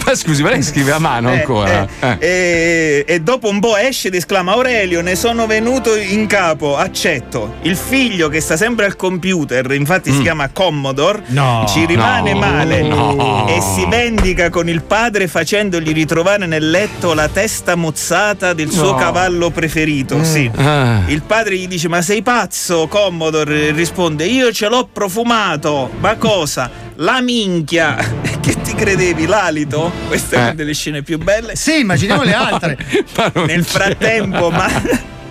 Ma 0.06 0.16
scusi, 0.16 0.42
ma 0.44 0.50
lei 0.50 0.62
scrive 0.64 0.92
a 0.92 1.00
mano 1.00 1.32
Eh, 1.32 1.38
ancora? 1.40 1.88
eh, 2.00 2.18
E, 2.20 3.06
e 3.08 3.20
dopo 3.22 3.50
un 3.50 3.60
po' 3.60 3.76
esce 3.78 4.08
ed 4.08 4.16
esclama 4.16 4.54
Aurelio 4.54 5.02
ne 5.02 5.16
sono 5.16 5.46
venuto 5.46 5.96
in 5.96 6.26
capo 6.28 6.78
accetto 6.78 7.56
il 7.64 7.76
figlio 7.76 8.30
che 8.30 8.40
sta 8.40 8.56
sempre 8.58 8.86
al 8.86 8.96
computer 8.96 9.72
infatti 9.74 10.12
si 10.12 10.22
chiama 10.22 10.50
Commodore 10.50 11.24
No. 11.28 11.66
ci 11.68 11.86
rimane 11.86 12.34
No. 12.34 12.40
male 12.40 12.82
No. 12.82 13.46
e 13.48 13.60
si 13.62 13.86
vendica 13.88 14.50
con 14.50 14.70
il 14.70 14.82
padre 14.84 15.28
facendogli 15.28 15.92
ritrovare 15.94 16.46
nel 16.46 16.70
letto 16.70 17.14
la 17.14 17.28
testa 17.28 17.76
mozzata 17.76 18.54
del 18.54 18.70
suo 18.72 18.92
No. 18.92 18.96
cavallo 18.96 19.50
preferito 19.50 20.24
sì. 20.24 20.50
Ah. 20.56 21.02
il 21.08 21.22
padre 21.24 21.58
gli 21.58 21.68
dice 21.68 21.88
ma 21.90 22.02
sei 22.02 22.22
pazzo 22.22 22.88
Commodore 22.88 23.72
risponde 23.72 24.26
io 24.26 24.52
ce 24.52 24.68
l'ho 24.70 24.88
profumato 24.92 25.90
ma 26.00 26.16
cosa? 26.16 26.70
la 26.98 27.22
minchia 27.22 27.96
che 28.40 28.62
ti 28.62 28.76
credevi 28.76 29.26
l'alito? 29.26 29.73
Questa 30.08 30.36
è 30.36 30.40
una 30.40 30.52
Eh. 30.52 30.56
delle 30.56 30.74
scene 30.74 31.02
più 31.04 31.18
belle 31.18 31.56
Sì, 31.56 31.80
immaginiamo 31.80 32.24
le 32.24 32.34
altre. 32.34 32.78
nel 33.46 33.64
frattempo 33.64 34.50
ma 34.50 34.68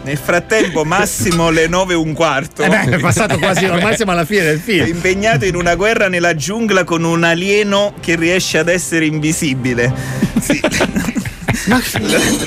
nel 0.05 0.16
frattempo 0.18 0.84
Massimo 0.84 1.51
le 1.51 1.68
9 1.68 1.93
e 1.93 1.97
un 1.97 2.12
quarto 2.12 2.62
Eh 2.64 2.68
beh, 2.68 2.97
è 2.97 2.99
passato 2.99 3.38
quasi, 3.38 3.64
ormai 3.70 3.95
siamo 3.95 4.11
alla 4.11 4.24
fine 4.24 4.43
del 4.43 4.57
è 4.59 4.61
film. 4.61 4.86
impegnato 4.86 5.45
in 5.45 5.55
una 5.55 5.76
guerra 5.76 6.09
nella 6.09 6.34
giungla 6.34 6.82
con 6.84 7.05
un 7.05 7.22
alieno 7.22 7.95
che 8.01 8.16
riesce 8.16 8.59
ad 8.59 8.68
essere 8.68 9.07
invisibile. 9.07 9.93
Sì. 10.40 10.61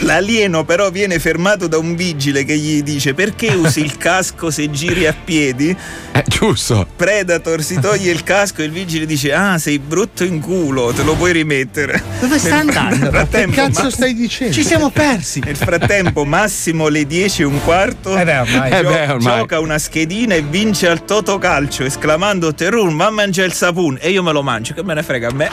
L'alieno 0.01 0.63
però 0.63 0.89
viene 0.89 1.19
fermato 1.19 1.67
da 1.67 1.77
un 1.77 1.95
vigile 1.95 2.43
che 2.43 2.57
gli 2.57 2.81
dice 2.83 3.13
perché 3.13 3.47
usi 3.53 3.81
il 3.81 3.97
casco 3.97 4.49
se 4.51 4.69
giri 4.71 5.05
a 5.05 5.13
piedi? 5.13 5.75
Eh, 6.11 6.23
giusto. 6.27 6.87
Predator 6.95 7.61
si 7.61 7.79
toglie 7.79 8.11
il 8.11 8.23
casco 8.23 8.61
e 8.61 8.65
il 8.65 8.71
vigile 8.71 9.05
dice 9.05 9.33
ah 9.33 9.57
sei 9.57 9.79
brutto 9.79 10.23
in 10.23 10.39
culo, 10.39 10.91
te 10.93 11.03
lo 11.03 11.15
puoi 11.15 11.31
rimettere. 11.33 12.01
Dove 12.19 12.37
sta 12.39 12.57
andando? 12.57 13.09
Che 13.29 13.47
cazzo 13.47 13.83
Ma- 13.83 13.89
stai 13.89 14.13
dicendo? 14.13 14.53
Ci 14.53 14.63
siamo 14.63 14.89
persi. 14.89 15.39
nel 15.43 15.55
frattempo 15.55 16.25
Massimo 16.25 16.87
le 16.87 17.05
10 17.05 17.41
e 17.41 17.45
un 17.45 17.61
quarto 17.63 18.15
Eh 18.17 18.23
beh, 18.23 18.39
ormai. 18.39 18.69
gio- 18.71 18.77
Eh 18.77 18.83
beh, 18.83 19.11
ormai. 19.11 19.37
gioca 19.39 19.59
una 19.59 19.77
schedina 19.77 20.35
e 20.35 20.41
vince 20.41 20.87
al 20.87 21.03
Totocalcio 21.05 21.83
esclamando 21.83 22.53
Terun 22.53 22.95
va 22.95 23.07
a 23.07 23.11
mangiare 23.11 23.47
il 23.47 23.53
sapun 23.53 23.97
e 23.99 24.09
io 24.09 24.23
me 24.23 24.31
lo 24.31 24.41
mangio 24.43 24.73
che 24.73 24.83
me 24.83 24.93
ne 24.93 25.03
frega 25.03 25.27
a 25.29 25.33
me 25.33 25.49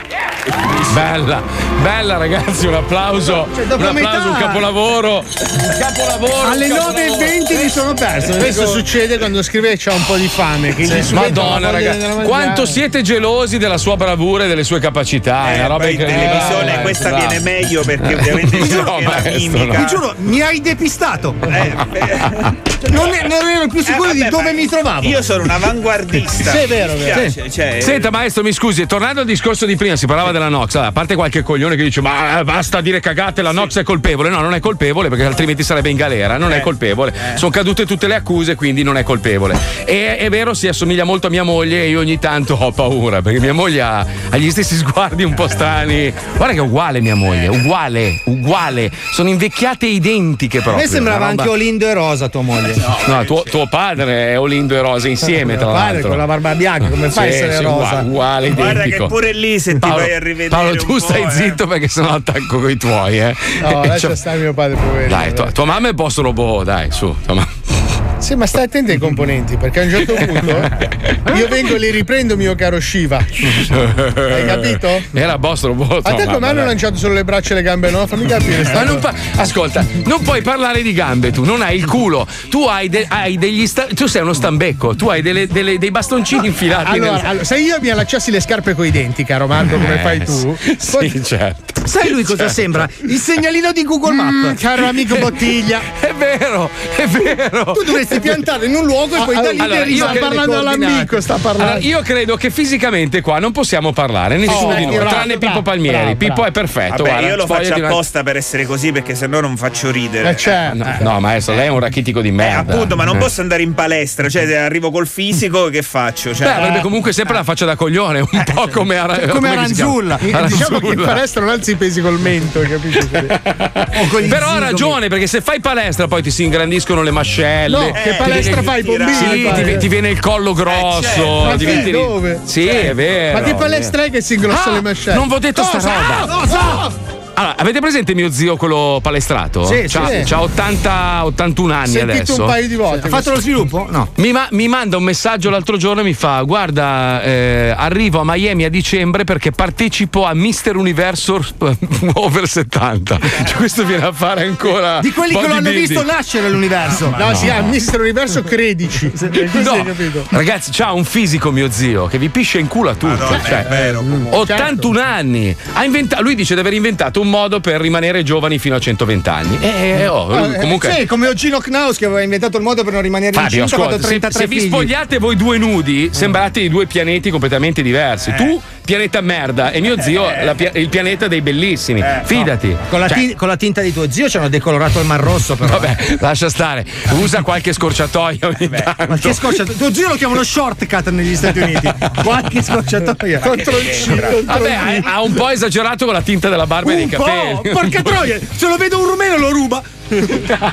Bella, 0.94 1.42
bella 1.82 2.16
ragazzi, 2.16 2.66
un 2.66 2.74
applauso. 2.74 3.41
Cioè, 3.55 3.64
dopo 3.66 3.82
un 3.88 3.97
applauso, 3.97 4.28
un 4.28 4.36
capolavoro. 4.36 5.18
Un 5.18 5.76
capolavoro. 5.78 6.43
Alle 6.51 6.70
un 6.70 6.76
9.20 6.78 7.62
mi 7.62 7.68
sono 7.68 7.95
perso. 7.95 8.36
Questo 8.36 8.66
succede 8.66 9.18
quando 9.18 9.43
scrive 9.43 9.70
che 9.70 9.76
c'ha 9.78 9.93
un 9.95 10.05
po' 10.07 10.16
di 10.16 10.28
fame. 10.28 10.74
Che 10.74 10.84
subentra 11.03 11.43
Madonna, 11.43 11.66
di 11.78 11.84
ragazzi, 11.84 12.26
quanto 12.26 12.66
siete 12.66 13.03
gelosi 13.03 13.59
della 13.59 13.78
sua 13.78 13.97
bravura 13.97 14.45
e 14.45 14.49
delle 14.49 14.64
sue 14.64 14.78
capacità. 14.80 15.51
è 15.51 15.55
Eh, 15.55 15.59
una 15.59 15.66
roba 15.68 15.84
poi 15.84 15.95
in 15.95 16.01
incredibile. 16.01 16.30
televisione 16.30 16.74
Eh, 16.78 16.82
questa 16.82 17.09
bravo. 17.11 17.26
viene 17.28 17.40
meglio 17.45 17.82
perché 17.84 18.14
ovviamente 18.14 18.59
No, 18.82 18.99
maestro, 19.01 19.64
no. 19.64 19.74
Ti 19.74 19.86
giuro, 19.86 20.14
mi 20.18 20.40
hai 20.40 20.61
depistato. 20.61 21.34
Eh, 21.49 22.61
Non, 22.82 23.09
non 23.11 23.49
ero 23.49 23.68
più 23.68 23.80
sicuro 23.80 24.11
eh, 24.11 24.14
di 24.14 24.18
vabbè, 24.18 24.30
dove 24.30 24.43
ma 24.43 24.53
mi 24.53 24.66
trovavo. 24.66 25.07
Io 25.07 25.22
sono 25.22 25.45
un 25.45 25.51
avanguardista. 25.51 26.51
Sì, 26.51 26.57
è 26.59 26.66
vero, 26.66 26.95
è 26.95 26.97
vero. 26.97 27.20
piace, 27.20 27.49
cioè, 27.49 27.78
Senta 27.80 28.11
maestro, 28.11 28.43
mi 28.43 28.53
scusi, 28.53 28.86
tornando 28.86 29.20
al 29.20 29.26
discorso 29.26 29.66
di 29.66 29.76
prima, 29.76 29.95
si 29.95 30.07
parlava 30.07 30.32
della 30.32 30.49
Nox, 30.49 30.74
allora, 30.74 30.88
a 30.88 30.93
parte 30.93 31.14
qualche 31.14 31.43
coglione 31.43 31.76
che 31.76 31.84
dice 31.84 32.01
ma 32.01 32.40
eh, 32.40 32.45
basta 32.45 32.80
dire 32.80 32.99
cagate, 32.99 33.32
la 33.41 33.53
Nox 33.53 33.78
è 33.78 33.83
colpevole, 33.83 34.28
no 34.28 34.41
non 34.41 34.53
è 34.53 34.61
colpevole 34.61 35.09
perché 35.09 35.24
altrimenti 35.24 35.62
sarebbe 35.62 35.89
in 35.89 35.97
galera, 35.97 36.37
non 36.37 36.53
è 36.53 36.61
colpevole, 36.61 37.12
sono 37.37 37.51
cadute 37.51 37.87
tutte 37.87 38.07
le 38.07 38.16
accuse 38.16 38.55
quindi 38.55 38.83
non 38.83 38.97
è 38.99 39.03
colpevole. 39.03 39.57
E 39.87 40.16
è 40.18 40.28
vero 40.28 40.53
si 40.53 40.68
assomiglia 40.68 41.05
molto 41.05 41.28
a 41.28 41.30
mia 41.30 41.43
moglie 41.45 41.83
e 41.83 41.89
io 41.89 42.01
ogni 42.01 42.18
tanto 42.18 42.55
ho 42.55 42.70
paura 42.72 43.22
perché 43.22 43.41
mia 43.41 43.55
moglie 43.55 43.80
ha, 43.80 44.01
ha 44.30 44.37
gli 44.37 44.51
stessi 44.51 44.74
sguardi 44.76 45.22
un 45.22 45.33
po' 45.35 45.49
strani, 45.49 46.12
guarda 46.37 46.53
che 46.55 46.59
è 46.61 46.62
uguale 46.62 47.01
mia 47.01 47.14
moglie, 47.14 47.47
uguale, 47.49 48.20
uguale, 48.26 48.91
sono 49.12 49.28
invecchiate 49.28 49.87
identiche 49.87 50.59
A 50.59 50.62
proprio. 50.62 50.85
me 50.85 50.91
sembrava 50.91 51.28
roba- 51.28 51.43
anche 51.43 51.49
Olindo 51.49 51.87
e 51.87 51.95
Rosa 51.95 52.28
tua 52.28 52.43
moglie. 52.43 52.74
No, 53.07 53.24
tuo, 53.24 53.43
tuo 53.45 53.66
padre 53.68 54.33
è 54.33 54.39
Olindo 54.41 54.74
e 54.74 54.80
Rosa 54.80 55.09
insieme 55.09 55.57
tra 55.57 55.66
Mio 55.66 55.74
padre 55.74 55.93
l'altro. 55.93 56.09
con 56.09 56.18
la 56.18 56.26
barba 56.26 56.55
bianca, 56.55 56.89
come 56.89 57.09
fa 57.11 57.20
a 57.22 57.26
essere 57.26 57.57
sì, 57.57 57.62
rosa? 57.62 58.01
Uguale, 58.05 58.49
uguale, 58.49 58.51
Guarda 58.51 58.70
identico. 58.85 59.03
che 59.05 59.09
pure 59.12 59.33
lì 59.33 59.59
se 59.61 59.72
ti 59.74 59.78
Paolo, 59.78 59.97
vai 59.97 60.12
a 60.14 60.18
rivedere 60.18 60.49
Paolo, 60.49 60.70
un 60.70 60.76
tu 60.78 60.87
po', 60.87 60.99
stai 60.99 61.22
eh. 61.22 61.30
zitto 61.30 61.66
perché 61.66 61.89
sennò 61.89 62.09
attacco 62.11 62.61
coi 62.61 62.76
tuoi, 62.76 63.18
eh. 63.31 63.37
No, 63.61 63.85
lascia 63.85 63.99
Cioè- 63.99 64.16
stare 64.16 64.39
mio 64.39 64.53
padre 64.55 64.77
poverino. 64.77 65.09
dai, 65.09 65.33
tua, 65.35 65.51
tua 65.53 65.64
mamma 65.64 65.89
è 65.89 65.95
post 65.95 66.18
robot, 66.18 66.64
dai, 66.64 66.91
su. 66.91 67.14
tua 67.25 67.35
mamma. 67.35 67.82
Sì, 68.23 68.37
ma 68.37 68.47
stai 68.47 68.64
attento 68.64 68.93
ai 68.93 68.99
componenti, 68.99 69.57
perché 69.57 69.81
a 69.81 69.83
un 69.83 69.91
certo 69.91 70.14
punto 70.14 70.47
io 71.35 71.49
vengo 71.49 71.75
e 71.75 71.79
li 71.81 71.91
riprendo, 71.91 72.37
mio 72.37 72.55
caro 72.55 72.79
Shiva. 72.79 73.16
Hai 73.18 74.47
capito? 74.47 75.03
Era 75.12 75.39
boss 75.39 75.64
robot. 75.64 76.07
A 76.07 76.14
te 76.14 76.27
come 76.27 76.47
hanno 76.47 76.64
lanciato 76.64 76.97
solo 76.97 77.14
le 77.14 77.25
braccia 77.25 77.53
e 77.53 77.57
le 77.57 77.62
gambe, 77.62 77.91
no? 77.91 78.07
Fammi 78.07 78.27
capire. 78.27 78.62
Ma 78.73 78.85
non 78.85 79.01
cosa. 79.01 79.12
pa- 79.35 79.41
ascolta, 79.43 79.85
non 80.05 80.23
puoi 80.23 80.41
parlare 80.41 80.83
di 80.83 80.93
gambe 80.93 81.33
tu, 81.33 81.43
non 81.45 81.62
hai 81.62 81.77
il 81.77 81.85
culo, 81.85 82.25
tu 82.49 82.62
hai, 82.62 82.89
de- 82.89 83.07
hai 83.09 83.39
degli 83.39 83.66
sta- 83.66 83.89
tu 83.93 84.07
sei 84.07 84.23
uno 84.23 84.33
stambecco, 84.35 84.95
tu 84.95 85.09
hai 85.09 85.20
delle- 85.20 85.49
delle- 85.49 85.79
dei 85.79 85.91
bastoncini 85.91 86.47
infilati 86.47 86.93
Allora, 86.99 87.16
nel... 87.16 87.27
allora, 87.27 87.45
se 87.45 87.59
io 87.59 87.79
mi 87.81 87.89
allacciassi 87.91 88.31
le 88.31 88.41
scarpe 88.41 88.75
coi 88.75 88.93
denti, 88.93 89.25
caro 89.25 89.49
Marco, 89.49 89.75
come 89.77 89.95
Eh, 89.95 89.99
fai 89.99 90.25
tu? 90.25 90.57
Sì, 90.79 91.23
certo. 91.25 91.70
Sai 91.85 92.11
lui 92.11 92.23
cosa 92.23 92.37
Certo. 92.47 92.53
sembra? 92.53 92.89
Il 93.09 93.18
segnalino 93.18 93.73
di 93.73 93.83
Google 93.83 94.12
Maps. 94.14 94.53
Mm, 94.53 94.55
caro 94.55 94.87
amico 94.87 95.16
Bottiglia. 95.16 95.81
È 95.99 96.12
vero, 96.16 96.70
è 96.95 97.07
vero. 97.09 97.73
Tu 97.73 97.83
dovresti 97.83 98.11
piantare 98.20 98.66
in 98.66 98.74
un 98.74 98.84
luogo 98.84 99.16
e 99.16 99.24
poi 99.24 99.34
da 99.34 99.50
lì 99.50 99.58
Allora, 99.60 99.84
sta 100.12 100.18
parlando 100.20 100.58
all'amico, 100.58 101.20
sta 101.20 101.36
parlando. 101.36 101.72
Allora, 101.72 101.86
io 101.86 102.00
credo 102.02 102.36
che 102.36 102.50
fisicamente 102.50 103.20
qua 103.20 103.38
non 103.38 103.52
possiamo 103.52 103.92
parlare, 103.92 104.36
nessuno 104.36 104.72
Oh, 104.72 104.74
di 104.74 104.84
noi, 104.86 104.94
bravo, 104.96 105.10
tranne 105.10 105.36
bravo, 105.38 105.52
Pippo 105.54 105.62
Palmieri. 105.62 105.96
bravo, 105.98 106.16
Pippo 106.16 106.32
bravo. 106.34 106.48
è 106.48 106.50
perfetto. 106.52 106.96
Vabbè, 107.02 107.08
guarda, 107.10 107.26
io 107.28 107.36
lo 107.36 107.46
faccio 107.46 107.74
una- 107.74 107.86
apposta 107.86 108.22
per 108.22 108.36
essere 108.36 108.66
così 108.66 108.92
perché 108.92 109.14
sennò 109.14 109.40
non 109.40 109.56
faccio 109.56 109.90
ridere. 109.90 110.30
Eh, 110.30 110.36
certo. 110.36 110.76
No, 110.78 110.96
no, 111.00 111.20
maestro, 111.20 111.54
lei 111.54 111.66
è 111.66 111.70
un 111.70 111.80
rachitico 111.80 112.20
di 112.20 112.28
Eh, 112.28 112.32
merda. 112.32 112.72
appunto, 112.74 112.96
ma 112.96 113.04
non 113.04 113.16
Eh. 113.16 113.18
posso 113.20 113.40
andare 113.40 113.62
in 113.62 113.74
palestra, 113.74 114.28
cioè 114.28 114.46
se 114.46 114.56
arrivo 114.56 114.90
col 114.90 115.06
fisico, 115.06 115.68
che 115.68 115.82
faccio? 115.82 116.34
Cioè, 116.34 116.46
Beh, 116.46 116.52
avrebbe 116.54 116.80
comunque 116.80 117.12
sempre 117.12 117.34
la 117.34 117.44
faccia 117.44 117.64
da 117.64 117.76
coglione, 117.76 118.20
un 118.20 118.42
po' 118.54 118.68
come, 118.68 118.96
Ara- 118.96 119.14
Cioè, 119.14 119.26
come 119.28 119.40
come? 119.42 119.50
Aranzulla. 119.50 120.18
Diciamo 120.46 120.78
che 120.80 120.86
in 120.88 121.02
palestra 121.02 121.40
non 121.40 121.50
alzi 121.50 121.72
i 121.72 121.76
pesi 121.76 122.00
col 122.00 122.18
mento, 122.20 122.60
capito? 122.60 123.06
Però 124.28 124.46
ha 124.48 124.58
ragione, 124.58 125.08
perché 125.08 125.26
se 125.26 125.40
fai 125.40 125.60
palestra 125.60 126.06
poi 126.08 126.22
ti 126.22 126.30
si 126.30 126.44
ingrandiscono 126.44 127.02
le 127.02 127.10
mascelle. 127.10 127.76
No, 127.76 127.92
che 128.03 128.11
Ti 128.11 128.16
palestra 128.16 128.61
viene- 128.61 128.62
fai, 128.68 128.80
i 128.80 128.82
bombini? 128.82 129.12
Sì, 129.14 129.50
ti, 129.64 129.76
ti 129.78 129.88
viene 129.88 130.09
il 130.11 130.20
collo 130.20 130.53
grosso. 130.53 131.03
certo. 131.03 131.44
Ma 131.44 131.57
diventi- 131.57 131.84
sì, 131.84 131.90
dove? 131.90 132.40
Sì, 132.44 132.66
è 132.66 132.94
vero. 132.94 133.38
Ma 133.38 133.44
che 133.44 133.55
palestra 133.55 134.05
è 134.05 134.11
che 134.11 134.20
si 134.20 134.34
ingrossa 134.34 134.70
Ah, 134.70 134.72
le 134.74 134.80
mascelle? 134.82 135.16
non 135.16 135.28
v'ho 135.28 135.38
detto 135.38 135.62
sta 135.62 135.78
Cosa? 135.78 135.92
roba. 136.18 136.34
Cosa? 136.34 137.20
Allora, 137.35 137.57
avete 137.57 137.80
presente 137.80 138.14
mio 138.14 138.30
zio 138.30 138.57
quello 138.57 138.99
palestrato? 139.03 139.64
Sì, 139.64 139.85
c'ha, 139.89 140.07
sì. 140.09 140.22
c'ha 140.24 140.41
80, 140.43 141.24
81 141.24 141.72
anni 141.72 141.87
Sentito 141.89 142.12
adesso. 142.12 142.41
un 142.43 142.49
paio 142.49 142.68
di 142.68 142.74
volte. 142.76 143.07
Ha 143.07 143.11
fatto 143.11 143.30
lo 143.30 143.41
sviluppo? 143.41 143.87
No. 143.89 144.09
Mi, 144.16 144.33
ma- 144.33 144.49
mi 144.51 144.68
manda 144.68 144.97
un 144.97 145.05
messaggio 145.05 145.51
l'altro 145.51 145.76
giorno 145.76 146.01
e 146.03 146.05
mi 146.05 146.14
fa: 146.14 146.43
Guarda, 146.43 147.22
eh, 147.22 147.74
arrivo 147.76 148.20
a 148.20 148.24
Miami 148.24 148.64
a 148.64 148.70
dicembre 148.70 149.24
perché 149.24 149.51
partecipo 149.51 150.24
a 150.24 150.35
Mister 150.35 150.76
Universo 150.76 151.41
Over 152.14 152.47
70. 152.49 153.18
Cioè, 153.47 153.57
questo 153.57 153.85
viene 153.85 154.05
a 154.05 154.12
fare 154.12 154.45
ancora. 154.47 155.01
Di 155.01 155.12
quelli 155.12 155.35
che 155.35 155.47
lo 155.49 155.55
hanno 155.55 155.70
visto 155.70 156.05
nascere 156.05 156.51
l'universo. 156.51 157.14
No, 157.16 157.35
si 157.35 157.45
chiama 157.45 157.68
Mister 157.68 158.01
Universo 158.01 158.43
Credici. 158.43 159.11
No, 159.62 159.85
ragazzi, 160.30 160.70
c'ha 160.72 160.93
un 160.93 161.05
fisico 161.05 161.51
mio 161.51 161.70
zio 161.70 162.07
che 162.07 162.18
vi 162.18 162.28
pisce 162.28 162.59
in 162.59 162.66
culo 162.66 162.91
a 162.91 162.95
tutti. 162.95 163.18
Madonna, 163.18 163.43
cioè, 163.43 163.64
è 163.64 163.68
vero, 163.68 163.99
comunque. 164.01 164.37
81 164.39 165.01
anni. 165.01 165.57
Ha 165.74 165.85
inventa- 165.85 166.20
lui 166.20 166.35
dice 166.35 166.55
di 166.55 166.61
aver 166.61 166.72
inventato 166.72 167.20
un 167.20 167.30
modo 167.33 167.61
per 167.61 167.80
rimanere 167.80 168.22
giovani 168.22 168.59
fino 168.59 168.76
a 168.76 168.78
120 168.78 169.28
anni. 169.28 169.59
E 169.61 170.07
oh, 170.07 170.53
Eh, 170.53 170.59
comunque. 170.59 170.93
Sì, 170.93 171.07
come 171.07 171.26
Ogino 171.28 171.59
Knaus 171.59 171.97
che 171.97 172.05
aveva 172.05 172.20
inventato 172.20 172.59
il 172.59 172.62
modo 172.62 172.85
per 172.85 172.93
non 172.93 173.03
rimanere 173.03 173.33
Fabio, 173.33 173.62
incinta 173.62 173.76
quando 173.76 173.95
ascolta, 173.97 174.09
se, 174.09 174.18
33 174.20 174.41
se 174.41 174.47
vi 174.47 174.59
figli. 174.59 174.68
spogliate 174.68 175.18
voi 175.18 175.37
due 175.37 175.57
nudi, 175.59 176.11
sembrate 176.12 176.61
di 176.61 176.68
due 176.68 176.87
pianeti 176.87 177.30
completamente 177.30 177.80
diversi. 177.83 178.33
Tu, 178.35 178.61
pianeta 178.93 179.22
merda, 179.22 179.70
e 179.70 179.80
mio 179.80 179.99
zio, 180.03 180.30
la 180.45 180.55
pia- 180.55 180.70
il 180.74 180.90
pianeta 180.90 181.26
dei 181.26 181.40
bellissimi. 181.40 182.05
Fidati. 182.24 182.76
Con 182.90 183.01
la, 183.01 183.09
Cioè, 183.09 183.16
tin- 183.18 183.36
con 183.36 183.49
la 183.49 183.57
tinta 183.57 183.80
di 183.80 183.90
tuo 183.90 184.11
zio 184.11 184.28
ci 184.28 184.36
hanno 184.36 184.51
decolorato 184.51 185.01
il 185.01 185.07
mar 185.07 185.18
rosso 185.18 185.57
però. 185.57 185.78
Vabbè, 185.78 186.16
lascia 186.20 186.51
stare. 186.51 186.84
Usa 187.12 187.40
qualche 187.40 187.72
scorciatoia 187.72 188.49
ogni. 188.49 188.68
Ma 189.09 189.16
che 189.16 189.32
scorciatoia? 189.32 189.78
Tuo 189.78 189.95
zio 189.95 190.09
lo 190.09 190.14
chiamano 190.16 190.43
shortcut 190.43 191.09
negli 191.09 191.34
Stati 191.34 191.61
Uniti. 191.61 191.90
Qualche 192.22 192.62
scorciatoia. 192.62 193.38
Contro 193.38 193.78
il 193.78 193.88
C. 193.88 194.45
Vabbè, 194.45 195.01
ha, 195.05 195.22
un 195.22 195.32
po' 195.32 195.49
esagerato 195.49 196.05
con 196.05 196.12
la 196.12 196.20
tinta 196.22 196.51
della 196.51 196.66
barba 196.66 196.93
e 196.93 196.97
dei 196.97 197.09
capelli. 197.09 197.70
porca 197.72 198.03
troia, 198.03 198.38
se 198.55 198.68
lo 198.68 198.76
vedo 198.76 198.99
un 199.01 199.07
rumeno 199.07 199.38
lo 199.38 199.51
ruba. 199.53 199.82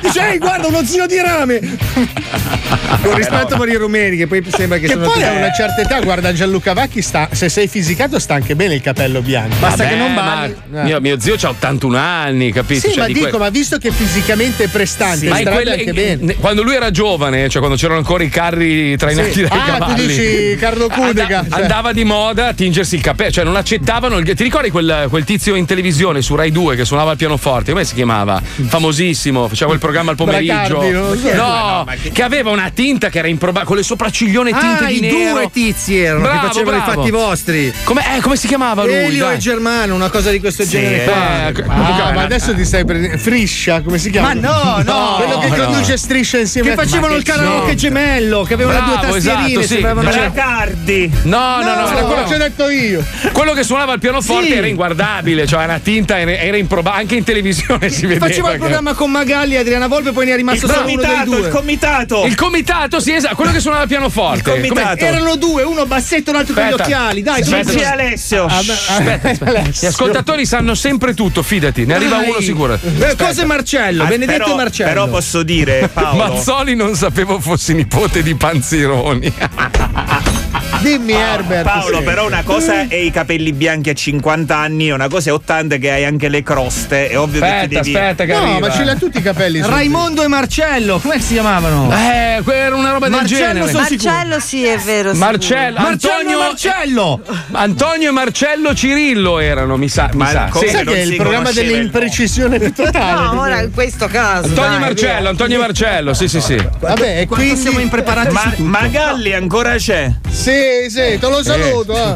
Dice, 0.02 0.28
ehi, 0.32 0.38
guarda, 0.38 0.66
uno 0.68 0.84
zio 0.84 1.06
di 1.06 1.20
rame. 1.20 1.60
Con 3.02 3.14
rispetto 3.14 3.56
per 3.56 3.68
i 3.68 3.76
rumeni, 3.76 4.16
che 4.16 4.26
poi 4.26 4.44
sembra 4.48 4.78
che, 4.78 4.86
Che 4.86 4.92
sono 4.92 5.06
poi 5.10 5.22
a 5.22 5.32
una 5.32 5.52
certa 5.52 5.80
età, 5.82 6.00
guarda 6.00 6.32
Gianluca 6.32 6.72
Vacchi, 6.74 7.00
sta, 7.02 7.28
se 7.32 7.48
sei 7.48 7.66
fisicato 7.68 8.18
sta 8.18 8.34
anche 8.34 8.54
bene 8.54 8.74
il 8.74 8.80
capello 8.82 9.22
bianco. 9.22 9.56
Vabbè, 9.60 9.88
che 9.88 9.94
non 9.96 10.12
ma 10.12 10.22
balli. 10.22 10.54
Eh. 10.74 10.82
Mio, 10.84 11.00
mio 11.00 11.18
zio 11.20 11.36
ha 11.40 11.48
81 11.48 11.96
anni, 11.96 12.52
capito? 12.52 12.80
Sì, 12.80 12.88
Cioè, 12.88 12.98
ma 12.98 13.06
di 13.06 13.12
dico, 13.14 13.28
que- 13.30 13.38
ma 13.38 13.48
visto 13.48 13.78
che 13.78 13.90
fisicamente 13.90 14.64
è 14.64 14.68
prestante, 14.68 15.28
Ma 15.28 15.38
in 15.38 15.46
starebbe 15.46 15.62
quelle- 15.62 15.78
anche 15.78 15.92
bene. 15.92 16.18
ne- 16.24 16.34
quando 16.36 16.62
lui 16.62 16.74
era 16.74 16.90
giovane, 16.90 17.48
cioè 17.48 17.60
quando 17.60 17.76
c'erano 17.78 17.98
ancora 17.98 18.22
i 18.24 18.28
carri 18.28 18.96
trainati 18.96 19.32
Sì. 19.32 19.40
dai 19.46 19.58
Ah, 19.58 19.64
tu 19.64 19.70
cavalli. 19.78 20.06
dici 20.06 20.56
Carlo 20.58 20.88
Cudega, 20.88 21.38
Anda- 21.38 21.54
cioè. 21.56 21.62
Andava 21.62 21.92
di 21.92 22.04
moda 22.04 22.48
a 22.48 22.52
tingersi 22.52 22.96
il 22.96 23.00
capello, 23.02 23.30
cioè 23.30 23.44
non 23.44 23.56
accettavano. 23.56 24.18
il- 24.18 24.34
Ti 24.34 24.42
ricordi 24.42 24.70
quel, 24.70 25.06
quel 25.08 25.24
tizio 25.24 25.54
in 25.54 25.64
televisione 25.66 26.20
su 26.22 26.34
Rai 26.34 26.50
2 26.50 26.76
che 26.76 26.84
suonava 26.84 27.12
il 27.12 27.16
pianoforte? 27.16 27.70
Come 27.72 27.84
si 27.84 27.94
chiamava? 27.94 28.40
Famosissimo, 28.66 29.29
faceva 29.48 29.72
il 29.72 29.78
programma 29.78 30.10
al 30.10 30.16
pomeriggio. 30.16 30.78
Bracardi. 30.78 31.32
No, 31.36 31.84
Ma 31.86 31.94
che- 32.00 32.10
che 32.10 32.22
aveva 32.22 32.50
una 32.50 32.70
tinta 32.72 33.08
che 33.08 33.18
era 33.18 33.28
improbabile, 33.28 33.64
con 33.66 33.76
le 33.76 33.82
sopracciglione 33.82 34.50
tinte 34.50 34.84
Ah, 34.84 34.88
di 34.88 34.96
i 34.98 35.00
nero. 35.00 35.32
due 35.34 35.50
tizi 35.52 35.98
erano 35.98 36.22
Bravo, 36.22 36.40
che 36.40 36.46
facevano 36.46 36.76
bravo. 36.78 36.90
i 36.92 36.94
fatti 36.96 37.10
vostri. 37.10 37.72
Come, 37.84 38.16
eh, 38.16 38.20
come 38.20 38.36
si 38.36 38.46
chiamava 38.46 38.84
lui? 38.84 38.94
Elio 38.94 39.24
Dai. 39.26 39.34
e 39.34 39.38
Germano, 39.38 39.94
una 39.94 40.10
cosa 40.10 40.30
di 40.30 40.40
questo 40.40 40.66
genere. 40.66 41.04
eh, 41.04 41.52
qua. 41.62 41.74
Ah, 41.74 42.12
ma 42.12 42.22
adesso 42.22 42.54
ti 42.54 42.64
stai 42.64 42.84
prendendo. 42.84 43.18
Friscia, 43.18 43.80
come 43.82 43.98
si 43.98 44.10
chiama? 44.10 44.34
Ma 44.34 44.34
no, 44.34 44.82
no. 44.84 45.14
Quello 45.16 45.38
che 45.38 45.48
No. 45.48 45.64
conduce 45.64 45.96
striscia 45.96 46.38
insieme 46.38 46.70
Che 46.70 46.74
facevano 46.74 47.14
il 47.14 47.22
karaoke 47.22 47.74
gemello, 47.74 48.42
che 48.42 48.54
avevano 48.54 48.78
Bravo, 48.78 48.96
due 49.06 49.10
tastierine, 49.20 49.46
esatto, 49.48 49.60
sì. 49.62 49.66
sembravano 49.68 50.12
Cioè- 50.12 50.30
Bracardi. 50.30 51.10
No, 51.24 51.38
no, 51.38 51.74
no, 51.74 51.90
era 51.90 52.02
quello, 52.02 52.22
l'ho 52.30 52.36
detto 52.36 52.68
io. 52.70 53.04
quello 53.32 53.52
che 53.52 53.62
suonava 53.62 53.92
il 53.94 53.98
pianoforte 54.00 54.46
Sì. 54.46 54.52
era 54.54 54.66
inguardabile, 54.66 55.46
cioè 55.46 55.64
una 55.64 55.78
tinta 55.78 56.18
era, 56.18 56.56
improbabile, 56.56 57.02
anche 57.02 57.14
in 57.16 57.24
televisione 57.24 57.88
si 57.90 58.06
vedeva. 58.06 58.26
Faceva 58.26 58.48
il 58.48 58.54
che- 58.54 58.60
programma 58.60 58.94
con 58.94 59.10
Magalli 59.20 59.54
e 59.54 59.58
Adriana 59.58 59.86
Volpe, 59.86 60.12
poi 60.12 60.24
ne 60.26 60.32
è 60.32 60.36
rimasto 60.36 60.64
Il 60.66 60.72
solo 60.72 60.86
uno 60.86 60.96
dei 60.96 61.04
comitato, 61.06 61.30
due. 61.30 61.40
il 61.40 61.48
comitato. 61.48 62.24
Il 62.24 62.34
comitato, 62.34 63.00
sì, 63.00 63.12
esatto, 63.14 63.34
quello 63.34 63.52
che 63.52 63.60
suonava 63.60 63.82
il 63.82 63.88
pianoforte. 63.88 64.38
Il 64.38 64.66
comitato. 64.68 64.96
Come- 64.96 65.08
Erano 65.10 65.36
due, 65.36 65.62
uno 65.62 65.84
bassetto, 65.86 66.32
l'altro 66.32 66.54
con 66.54 66.62
gli 66.62 66.66
Aspetta. 66.66 66.82
occhiali. 66.84 67.22
Dai, 67.22 67.40
Aspetta. 67.42 67.70
Dici 67.72 67.84
Alessio. 67.84 68.44
Aspetta, 68.46 69.28
aspetta. 69.30 69.62
Gli 69.80 69.86
ascoltatori 69.86 70.46
sanno 70.46 70.74
sempre 70.74 71.12
tutto, 71.14 71.42
fidati, 71.42 71.84
ne 71.84 71.94
arriva 71.94 72.16
Dai. 72.16 72.28
uno 72.30 72.40
sicuro. 72.40 72.74
Eh, 72.82 73.14
Cosa 73.16 73.42
è 73.42 73.44
Marcello? 73.44 74.04
Ah, 74.04 74.06
Benedetto 74.06 74.42
però, 74.44 74.56
Marcello. 74.56 74.88
Però 74.88 75.08
posso 75.08 75.42
dire, 75.42 75.90
Paolo. 75.92 76.16
Mazzoli 76.16 76.74
non 76.74 76.94
sapevo 76.94 77.38
fossi 77.40 77.74
nipote 77.74 78.22
di 78.22 78.34
Panzironi. 78.34 79.32
Dimmi, 80.80 81.12
Herbert. 81.12 81.62
Paolo, 81.64 81.98
sì. 81.98 82.04
però 82.04 82.26
una 82.26 82.42
cosa 82.42 82.88
è 82.88 82.94
i 82.94 83.10
capelli 83.10 83.52
bianchi 83.52 83.90
a 83.90 83.92
50 83.94 84.56
anni, 84.56 84.88
e 84.88 84.92
una 84.92 85.08
cosa 85.08 85.30
è 85.30 85.32
80 85.32 85.76
che 85.76 85.90
hai 85.90 86.04
anche 86.04 86.28
le 86.28 86.42
croste. 86.42 87.08
È 87.10 87.18
ovvio 87.18 87.40
che 87.40 87.46
Aspetta, 87.46 87.66
ti 87.66 87.90
devi. 87.92 87.94
aspetta 87.96 88.24
che 88.24 88.32
No, 88.32 88.38
arriva. 88.42 88.58
ma 88.68 88.70
ce 88.72 88.84
l'ha 88.84 88.94
tutti 88.94 89.18
i 89.18 89.22
capelli. 89.22 89.60
Raimondo 89.62 90.22
e 90.22 90.28
Marcello, 90.28 90.98
come 90.98 91.20
si 91.20 91.34
chiamavano? 91.34 91.92
Eh, 91.92 92.42
era 92.52 92.74
una 92.74 92.92
roba 92.92 93.08
del 93.08 93.18
Marcello 93.18 93.46
genere. 93.46 93.70
sono 93.70 93.84
sicuro. 93.84 94.10
Marcello 94.10 94.40
sì, 94.40 94.64
è 94.64 94.78
vero. 94.78 95.14
Marcello, 95.14 95.80
Marcello 95.80 96.14
Antonio, 96.20 96.38
Marcello! 96.38 97.20
Antonio 97.52 98.08
e 98.08 98.12
Marcello 98.12 98.74
Cirillo 98.74 99.38
erano, 99.38 99.76
mi 99.76 99.88
sa. 99.88 100.08
Mi 100.12 100.18
Ma 100.18 100.28
sa. 100.30 100.48
come 100.50 100.66
Sì. 100.66 100.76
Che 100.84 100.94
è 100.94 101.00
il 101.00 101.16
programma 101.16 101.50
dell'imprecisione 101.52 102.58
più 102.58 102.72
totale. 102.72 103.34
No, 103.34 103.40
ora 103.40 103.60
in 103.60 103.72
questo 103.72 104.06
caso. 104.06 104.46
Antonio 104.48 104.70
dai, 104.70 104.78
Marcello, 104.80 105.28
Antonio 105.28 105.58
Marcello, 105.58 106.14
sì, 106.14 106.26
sì, 106.28 106.40
sì. 106.40 106.56
Vabbè, 106.78 107.20
e 107.20 107.26
quindi. 107.26 107.56
siamo 107.56 107.78
impreparati 107.80 108.32
Ma, 108.32 108.52
ma 108.56 108.86
Galli 108.86 109.32
ancora 109.34 109.74
c'è? 109.76 110.10
Sì, 110.40 110.88
sì, 110.88 111.18
te 111.18 111.28
lo 111.28 111.42
saluto. 111.42 111.94
eh. 111.94 112.14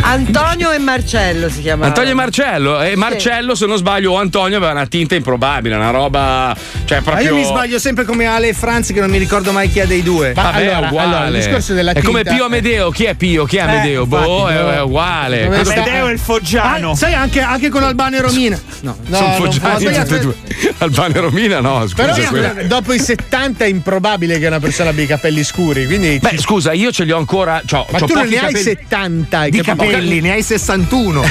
Antonio 0.00 0.70
e 0.72 0.78
Marcello 0.78 1.50
si 1.50 1.60
chiamava. 1.60 1.88
Antonio 1.88 2.12
e 2.12 2.14
Marcello. 2.14 2.80
E 2.80 2.96
Marcello, 2.96 3.54
se 3.54 3.66
non 3.66 3.76
sbaglio, 3.76 4.12
o 4.12 4.16
Antonio 4.18 4.56
aveva 4.56 4.72
una 4.72 4.86
tinta 4.86 5.14
improbabile, 5.14 5.74
una 5.74 5.90
roba. 5.90 6.56
Cioè, 6.86 6.98
Ma 6.98 7.02
proprio. 7.04 7.28
io 7.28 7.34
mi 7.34 7.44
sbaglio 7.44 7.78
sempre 7.78 8.04
come 8.06 8.24
Ale 8.24 8.48
e 8.48 8.52
Franz, 8.54 8.90
che 8.92 9.00
non 9.00 9.10
mi 9.10 9.18
ricordo 9.18 9.52
mai 9.52 9.68
chi 9.70 9.80
è 9.80 9.86
dei 9.86 10.02
due. 10.02 10.32
Ma 10.34 10.44
Vabbè, 10.44 10.62
allora, 10.66 10.78
è 10.78 10.88
uguale. 10.88 11.08
allora, 11.16 11.26
il 11.26 11.34
discorso 11.34 11.74
della 11.74 11.92
è 11.92 12.02
come 12.02 12.22
tinta- 12.22 12.34
Pio 12.36 12.44
Amedeo. 12.46 12.90
Chi 12.90 13.04
è 13.04 13.14
Pio? 13.14 13.44
Chi 13.44 13.56
è 13.56 13.60
Amedeo? 13.60 14.06
boh, 14.06 14.18
infatti, 14.48 14.52
è, 14.54 14.62
no. 14.62 14.70
è 14.72 14.80
uguale. 14.82 15.46
Amedeo 15.46 16.08
e 16.08 16.12
il 16.12 16.18
Foggiano. 16.18 16.90
Ah, 16.92 16.96
sai 16.96 17.12
anche, 17.12 17.40
anche 17.42 17.68
con 17.68 17.82
Albano 17.82 18.16
e 18.16 18.20
Romina. 18.22 18.58
No. 18.80 18.96
No, 19.06 19.16
Sono 19.16 19.28
non 19.28 19.36
foggiani 19.36 19.94
tutti 19.98 20.14
e 20.14 20.18
due. 20.20 20.34
Albano 20.78 21.14
e 21.14 21.20
Romina, 21.20 21.60
no, 21.60 21.86
scusa. 21.86 21.94
Però 22.14 22.28
quella- 22.28 22.54
dopo 22.64 22.94
i 22.94 22.98
70 22.98 23.64
è 23.64 23.68
improbabile 23.68 24.38
che 24.38 24.46
una 24.46 24.60
persona 24.60 24.88
abbia 24.90 25.04
i 25.04 25.06
capelli 25.06 25.44
scuri. 25.44 25.84
Quindi. 25.86 26.18
Beh, 26.18 26.38
scusa, 26.38 26.72
io 26.72 26.90
ce 26.90 27.04
li 27.04 27.10
ho 27.12 27.18
ancora. 27.18 27.57
C'ho, 27.66 27.86
ma 27.90 27.98
c'ho 27.98 28.06
tu 28.06 28.14
non 28.14 28.22
pochi 28.24 28.34
ne 28.34 28.40
hai 28.40 28.46
capelli. 28.52 28.62
70 28.64 29.44
i 29.46 29.50
Di 29.50 29.60
capelli. 29.62 29.90
capelli, 29.92 30.20
ne 30.20 30.32
hai 30.32 30.42
61. 30.42 31.22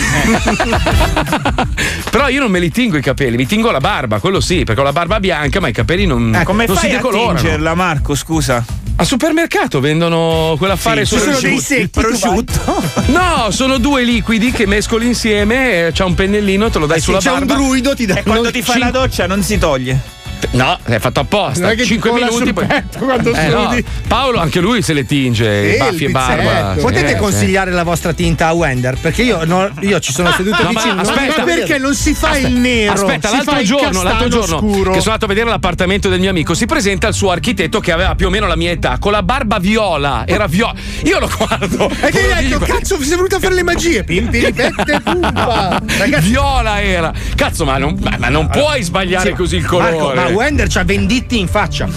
Però 2.10 2.28
io 2.30 2.40
non 2.40 2.52
me 2.52 2.60
li 2.60 2.72
tingo 2.72 2.98
i 2.98 3.02
capelli, 3.02 3.36
mi 3.36 3.46
tingo 3.46 3.72
la 3.72 3.80
barba, 3.80 4.20
quello 4.20 4.40
sì, 4.40 4.64
perché 4.64 4.82
ho 4.82 4.84
la 4.84 4.92
barba 4.92 5.20
bianca, 5.20 5.60
ma 5.60 5.68
i 5.68 5.74
capelli 5.74 6.06
non, 6.06 6.34
Eh, 6.36 6.44
Come 6.44 6.66
non 6.66 6.76
si 6.76 6.82
fai 6.88 6.94
a 6.94 6.96
decolorano. 6.98 7.40
tingerla, 7.40 7.76
Marco? 7.76 8.16
Scusa. 8.16 8.66
Al 9.00 9.06
supermercato 9.06 9.80
vendono 9.80 10.56
quell'affare 10.58 11.06
Sì, 11.06 11.20
sono 11.20 11.38
dei 11.38 11.40
prosciutto. 11.40 11.62
secchi, 11.62 11.88
prosciutto. 11.90 12.84
No, 13.08 13.52
sono 13.52 13.78
due 13.78 14.04
liquidi 14.04 14.52
che 14.52 14.66
mescoli 14.66 15.06
insieme, 15.06 15.92
c'è 15.94 16.04
un 16.04 16.16
pennellino, 16.16 16.70
te 16.72 16.80
lo 16.80 16.88
dai 16.88 16.98
Eh 16.98 17.00
sì, 17.00 17.06
sulla 17.06 17.20
c'è 17.20 17.30
un 17.32 17.40
barba. 17.46 17.54
druido, 17.54 17.94
ti 17.96 18.08
dà 18.08 18.16
E 18.16 18.24
quando 18.24 18.50
ti 18.50 18.64
fai 18.64 18.80
la 18.80 18.90
doccia 18.90 19.28
non 19.28 19.44
si 19.44 19.60
toglie. 19.60 20.16
No, 20.52 20.78
è 20.84 21.00
fatto 21.00 21.26
Non 21.30 21.42
apposta. 21.44 21.72
è 21.72 21.76
che 21.76 21.82
ti 21.82 21.88
5 21.90 22.10
cola 22.10 22.26
minuti 22.28 22.54
poi. 22.54 22.68
quando 22.98 23.34
Eh, 23.34 23.48
no. 23.48 23.76
Paolo 24.08 24.40
anche 24.40 24.60
lui 24.60 24.82
se 24.82 24.94
le 24.94 25.06
tinge, 25.06 25.72
Sì, 25.74 25.78
baffi 25.78 26.06
e 26.06 26.10
barba. 26.10 26.42
pizzetto. 26.74 26.82
Potete 26.88 27.12
Eh, 27.12 27.16
consigliare 27.18 27.72
la 27.72 27.84
vostra 27.84 28.14
tinta 28.14 28.48
a 28.48 28.54
Wender? 28.54 28.98
Perché 29.00 29.24
io, 29.24 29.44
no- 29.46 29.70
io 29.82 30.00
ci 30.00 30.12
sono 30.14 30.32
seduto 30.32 30.58
no, 30.64 30.72
ma 30.72 30.80
vicino. 30.80 30.94
non 30.96 31.06
aspetta. 31.06 31.38
Ma 31.40 31.44
perché 31.44 31.78
non 31.78 31.94
si 31.94 32.14
fa 32.14 32.38
il 32.38 32.54
nero? 32.54 32.94
Aspetta, 32.94 33.30
l'altro 33.30 33.62
giorno, 33.64 34.04
l'altro 34.04 34.28
giorno 34.30 34.58
scuro. 34.58 34.92
che 34.92 35.00
sono 35.00 35.14
andato 35.14 35.26
a 35.26 35.28
vedere 35.28 35.50
l'appartamento 35.50 36.10
del 36.10 36.20
mio 36.20 36.30
amico, 36.30 36.54
si 36.54 36.66
presenta 36.66 37.08
il 37.08 37.14
suo 37.14 37.32
architetto 37.32 37.80
che 37.80 37.92
aveva 37.92 38.16
più 38.16 38.28
o 38.28 38.30
meno 38.30 38.48
la 38.48 38.56
mia 38.56 38.72
età, 38.72 38.98
con 39.00 39.12
la 39.12 39.24
barba 39.24 39.60
viola. 39.60 40.24
Era 40.26 40.48
viola. 40.48 40.74
Io 41.04 41.20
lo 41.20 41.30
guardo. 41.38 41.90
E 42.08 42.10
che 42.12 42.28
lo 42.28 42.34
hai 42.34 42.48
detto, 42.48 42.60
cazzo, 42.66 42.98
sei 43.00 43.10
venuto 43.16 43.36
a 43.36 43.40
fare 43.40 43.54
le 43.56 43.64
magie? 43.64 44.04
Pimpi, 44.04 44.46
ripette, 44.46 45.02
pumpa. 45.04 45.82
Viola 46.22 46.82
era. 46.82 47.12
Cazzo, 47.36 47.66
ma 47.66 47.78
non, 47.78 47.98
ma- 48.02 48.16
ma 48.18 48.30
non 48.30 48.48
puoi 48.50 48.82
sbagliare 48.84 49.30
Sì, 49.30 49.36
così 49.36 49.56
il 49.58 49.66
colore. 49.66 49.96
Ma 50.30 50.36
Wender 50.36 50.68
c'ha 50.68 50.84
Venditti 50.84 51.40
in 51.40 51.48
faccia. 51.48 51.88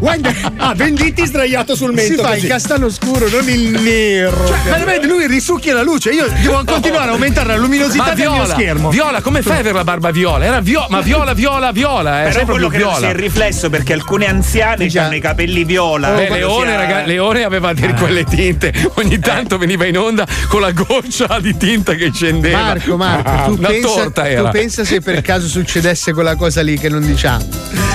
Wender 0.00 0.34
ah, 0.56 0.74
Venditti 0.74 1.24
sdraiato 1.26 1.74
sul 1.76 1.90
Si 1.98 2.08
mento. 2.08 2.22
fa 2.22 2.30
così. 2.30 2.40
il 2.40 2.46
castano 2.48 2.88
scuro, 2.90 3.28
non 3.28 3.48
il 3.48 3.80
nero. 3.80 4.46
Cioè, 4.46 4.56
veramente 4.64 5.06
lui 5.06 5.26
risucchia 5.26 5.74
la 5.74 5.82
luce. 5.82 6.10
Io 6.10 6.26
devo 6.42 6.62
continuare 6.66 7.10
a 7.10 7.12
aumentare 7.12 7.48
la 7.48 7.56
luminosità 7.56 8.02
Ma 8.04 8.08
del 8.14 8.16
mio 8.28 8.32
viola, 8.32 8.54
schermo. 8.54 8.90
viola, 8.90 9.20
come 9.20 9.42
fai 9.42 9.52
ad 9.54 9.58
avere 9.60 9.74
la 9.76 9.84
barba 9.84 10.10
viola? 10.10 10.44
Era 10.44 10.60
viola, 10.60 10.86
ma 10.90 11.00
viola, 11.00 11.34
viola, 11.34 11.70
viola. 11.72 12.20
È 12.20 12.22
Però 12.24 12.34
sempre 12.36 12.52
quello 12.54 12.68
che 12.68 12.78
non 12.78 12.94
si 12.94 12.98
viola. 13.00 13.12
è 13.12 13.16
riflesso 13.16 13.70
perché 13.70 13.92
alcune 13.92 14.26
anziane 14.26 14.86
Già. 14.88 15.04
hanno 15.04 15.14
i 15.14 15.20
capelli 15.20 15.64
viola. 15.64 16.08
Beh, 16.10 16.26
Quando 16.26 16.46
Leone, 16.46 16.70
sia- 16.70 16.76
raga- 16.80 17.04
Leone 17.06 17.44
aveva 17.44 17.72
di 17.72 17.92
quelle 17.94 18.24
tinte. 18.24 18.72
Ogni 18.94 19.18
tanto 19.18 19.58
veniva 19.58 19.84
in 19.86 19.98
onda 19.98 20.26
con 20.48 20.60
la 20.60 20.72
goccia 20.72 21.38
di 21.40 21.56
tinta 21.56 21.94
che 21.94 22.10
scendeva. 22.12 22.60
Marco, 22.62 22.96
Marco, 22.96 23.30
Ah, 23.30 23.44
tu, 23.44 23.52
una 23.58 23.68
pensa, 23.68 23.88
torta 23.88 24.22
tu 24.34 24.48
pensa 24.50 24.84
se 24.84 25.00
per 25.00 25.20
caso 25.22 25.46
succedesse 25.46 26.12
quella 26.12 26.34
cosa 26.34 26.61
lì 26.62 26.78
che 26.78 26.88
non 26.88 27.04
diciamo. 27.04 27.44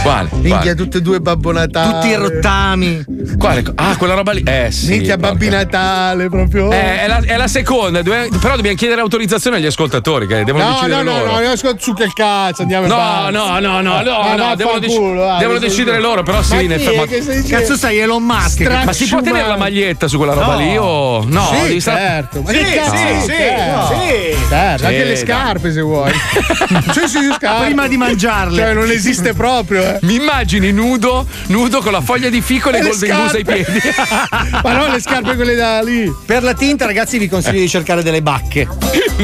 Quale? 0.04 0.30
Minchia, 0.34 0.74
tutte 0.74 1.00
e 1.00 1.02
due 1.02 1.20
Babbo 1.20 1.52
Natale. 1.52 1.94
Tutti 1.94 2.08
i 2.08 2.16
rottami. 2.16 3.04
Quale? 3.38 3.64
Ah, 3.76 3.96
quella 3.98 4.14
roba 4.14 4.32
lì. 4.32 4.42
Eh 4.46 4.72
sì. 4.72 4.90
Minchia, 4.92 5.16
porca. 5.18 5.32
Babbi 5.34 5.50
Natale, 5.50 6.30
proprio. 6.30 6.72
Eh, 6.72 7.02
è, 7.02 7.08
la, 7.08 7.20
è 7.26 7.36
la 7.36 7.48
seconda, 7.48 8.02
dove- 8.02 8.30
però 8.40 8.56
dobbiamo 8.56 8.78
chiedere 8.78 9.02
autorizzazione 9.02 9.58
agli 9.58 9.66
ascoltatori 9.66 10.26
che 10.28 10.44
devono 10.44 10.64
No, 10.64 10.70
no, 10.70 10.76
decidere 10.78 11.04
no, 11.04 11.18
loro. 11.18 11.32
no, 11.34 11.40
io 11.42 11.52
ascolto 11.52 11.82
su 11.82 11.94
che 11.94 12.10
cazzo, 12.14 12.62
andiamo 12.62 12.88
No, 12.88 13.30
no, 13.30 13.60
no, 13.60 13.82
no, 13.82 13.82
no, 13.82 14.22
Ma 14.22 14.36
no, 14.36 14.56
devono, 14.56 14.80
dec- 14.80 14.92
vaffanculo, 14.92 15.24
dai, 15.26 15.40
devono 15.40 15.60
decidere 15.60 16.00
loro, 16.00 16.24
però 16.24 16.42
sì, 16.42 16.68
che 16.68 17.22
sei- 17.22 17.44
Cazzo 17.44 17.76
sei 17.76 18.00
Elon 18.00 18.24
Musk? 18.24 18.62
Ma 18.86 18.94
si 18.94 19.08
può 19.08 19.22
tenere 19.22 19.48
la 19.48 19.58
maglietta 19.58 20.08
su 20.08 20.18
quella 20.18 20.34
roba 20.34 20.54
No. 20.54 20.60
lì 20.60 20.78
o 20.78 21.24
no? 21.28 21.50
Sì, 21.66 21.82
certo. 21.82 22.42
Ma 22.42 22.50
Sì, 22.52 22.58
sì, 22.58 22.64
sì, 22.64 23.26
certo. 23.28 23.88
sì. 23.94 24.38
Certo, 24.50 24.86
anche 24.86 25.04
le 25.04 25.16
scarpe 25.18 25.72
se 25.72 25.82
vuoi. 25.82 26.12
Prima 27.66 27.88
di 27.88 27.98
mangiarle. 27.98 28.57
Palle. 28.58 28.74
Cioè, 28.74 28.74
non 28.74 28.90
esiste 28.92 29.34
proprio, 29.34 29.82
eh. 29.84 30.00
Mi 30.02 30.16
immagini 30.16 30.72
nudo, 30.72 31.26
nudo 31.48 31.82
con 31.82 31.92
la 31.92 32.02
foglia 32.02 32.30
di 32.30 32.42
fico 32.42 32.70
e 32.70 32.72
le 32.74 32.82
le 32.84 32.90
golden 32.90 33.16
goose 33.22 33.38
ai 33.38 33.44
piedi. 33.46 33.82
Ma 34.64 34.74
no, 34.74 34.88
le 34.88 35.00
scarpe 35.02 35.36
quelle 35.36 35.56
da 35.56 35.82
lì. 35.82 36.14
Per 36.26 36.44
la 36.44 36.54
tinta, 36.54 36.86
ragazzi, 36.86 37.18
vi 37.18 37.28
consiglio 37.30 37.60
di 37.60 37.70
cercare 37.70 38.04
delle 38.04 38.22
bacche. 38.22 38.68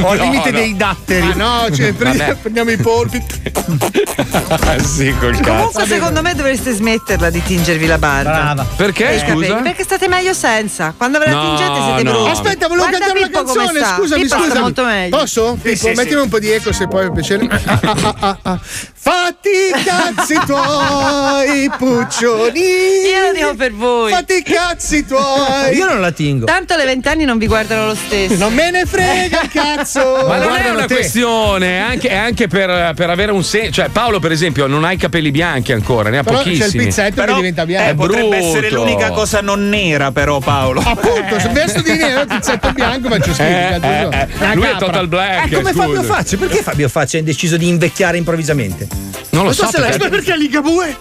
O 0.01 0.09
al 0.09 0.17
No, 0.17 0.23
limite 0.23 0.51
no. 0.51 0.57
dei 0.57 0.75
datteri. 0.75 1.27
Ma 1.35 1.61
no, 1.65 1.75
cioè, 1.75 1.93
prendi- 1.93 2.35
prendiamo 2.41 2.71
i 2.71 2.77
polpi. 2.77 3.23
sì, 4.83 5.13
col 5.19 5.35
cazzo. 5.37 5.51
Comunque, 5.51 5.85
secondo 5.87 6.21
me 6.21 6.33
dovreste 6.35 6.73
smetterla 6.73 7.29
di 7.29 7.41
tingervi 7.43 7.85
la 7.85 7.97
barba. 7.97 8.31
Brava. 8.31 8.65
Perché, 8.75 9.19
scusa? 9.19 9.55
Perché 9.55 9.83
state 9.83 10.07
meglio 10.07 10.33
senza. 10.33 10.93
Quando 10.95 11.19
ve 11.19 11.25
la 11.25 11.31
No, 11.31 11.55
tingete 11.55 11.81
siete 11.83 12.03
no. 12.03 12.11
brutti. 12.11 12.29
Aspetta, 12.29 12.67
volevo 12.67 12.87
Guarda 12.87 13.05
cantare 13.05 13.19
una 13.19 13.27
Pippo 13.27 13.43
come 13.43 13.65
canzone. 13.65 13.95
Scusami, 13.95 14.27
scusami. 14.27 14.59
molto 14.59 14.83
meglio. 14.83 15.17
Posso? 15.17 15.57
Pippo, 15.61 15.75
sì, 15.75 15.87
mettimi 15.89 16.09
sì. 16.09 16.15
un 16.15 16.29
po' 16.29 16.39
di 16.39 16.51
eco 16.51 16.71
se 16.71 16.87
puoi 16.87 17.11
piacere. 17.11 17.41
Ah, 17.73 17.79
ah, 17.81 17.95
ah, 18.03 18.15
ah, 18.19 18.37
ah. 18.43 18.59
Fatti 19.23 19.49
i 19.49 19.83
cazzi 19.85 20.37
tuoi, 20.45 21.69
puccioni. 21.77 22.59
Io 22.59 23.25
lo 23.27 23.33
dico 23.33 23.55
per 23.55 23.71
voi. 23.73 24.11
Fatti 24.11 24.33
i 24.35 24.43
cazzi 24.43 25.05
tuoi. 25.05 25.75
Io 25.75 25.85
non 25.85 26.01
la 26.01 26.11
tingo. 26.11 26.45
Tanto 26.45 26.75
le 26.75 26.83
vent'anni 26.83 27.23
non 27.23 27.37
vi 27.37 27.47
guardano 27.47 27.85
lo 27.87 27.95
stesso. 27.95 28.35
Non 28.35 28.53
me 28.53 28.69
ne 28.69 28.85
frega 28.85 29.43
cazzo. 29.51 30.25
Ma 30.27 30.35
non 30.37 30.43
è 30.43 30.47
guardano 30.47 30.73
una 30.75 30.85
te. 30.87 30.95
questione, 30.95 31.67
è 31.77 31.79
anche, 31.79 32.09
è 32.09 32.15
anche 32.17 32.47
per, 32.47 32.93
per 32.95 33.09
avere 33.09 33.31
un 33.31 33.43
senso. 33.45 33.71
Cioè, 33.71 33.87
Paolo, 33.89 34.19
per 34.19 34.33
esempio, 34.33 34.67
non 34.67 34.83
ha 34.83 34.91
i 34.91 34.97
capelli 34.97 35.31
bianchi 35.31 35.71
ancora, 35.71 36.09
ne 36.09 36.17
ha 36.17 36.23
Però 36.23 36.41
c'è 36.41 36.49
il 36.49 36.57
pochissimi. 36.57 36.83
pizzetto 36.85 37.15
Però 37.15 37.27
che 37.31 37.35
diventa 37.37 37.65
bianco. 37.65 37.89
eh, 37.91 37.95
potrebbe 37.95 38.27
brutto. 38.27 38.45
essere 38.45 38.69
l'unica 38.71 39.11
cosa 39.11 39.39
non 39.39 39.69
nera, 39.69 40.11
però, 40.11 40.39
Paolo. 40.39 40.81
Appunto, 40.85 41.39
se 41.39 41.47
vesto 41.49 41.81
di 41.81 41.95
nero 41.95 42.21
il 42.21 42.27
pizzetto 42.27 42.71
bianco 42.73 43.07
faccio 43.07 43.31
schifo. 43.33 43.41
Eh, 43.43 43.79
eh, 43.81 44.27
eh. 44.41 44.53
Lui 44.55 44.65
è 44.65 44.71
capra. 44.71 44.85
total 44.87 45.07
black. 45.07 45.51
Eh, 45.51 45.55
come 45.55 45.71
scusa. 45.71 45.83
Fabio 45.85 46.03
Faccia? 46.03 46.37
Perché 46.37 46.61
Fabio 46.61 46.89
Faccia 46.89 47.17
ha 47.17 47.21
deciso 47.21 47.55
di 47.57 47.67
invecchiare 47.69 48.17
improvvisamente? 48.17 49.11
Non 49.31 49.45
lo 49.45 49.51
so. 49.53 49.67
se 49.67 49.79
l'hai- 49.79 49.97
Ma 49.97 50.09
perché 50.09 50.35
Ligabue? 50.37 50.97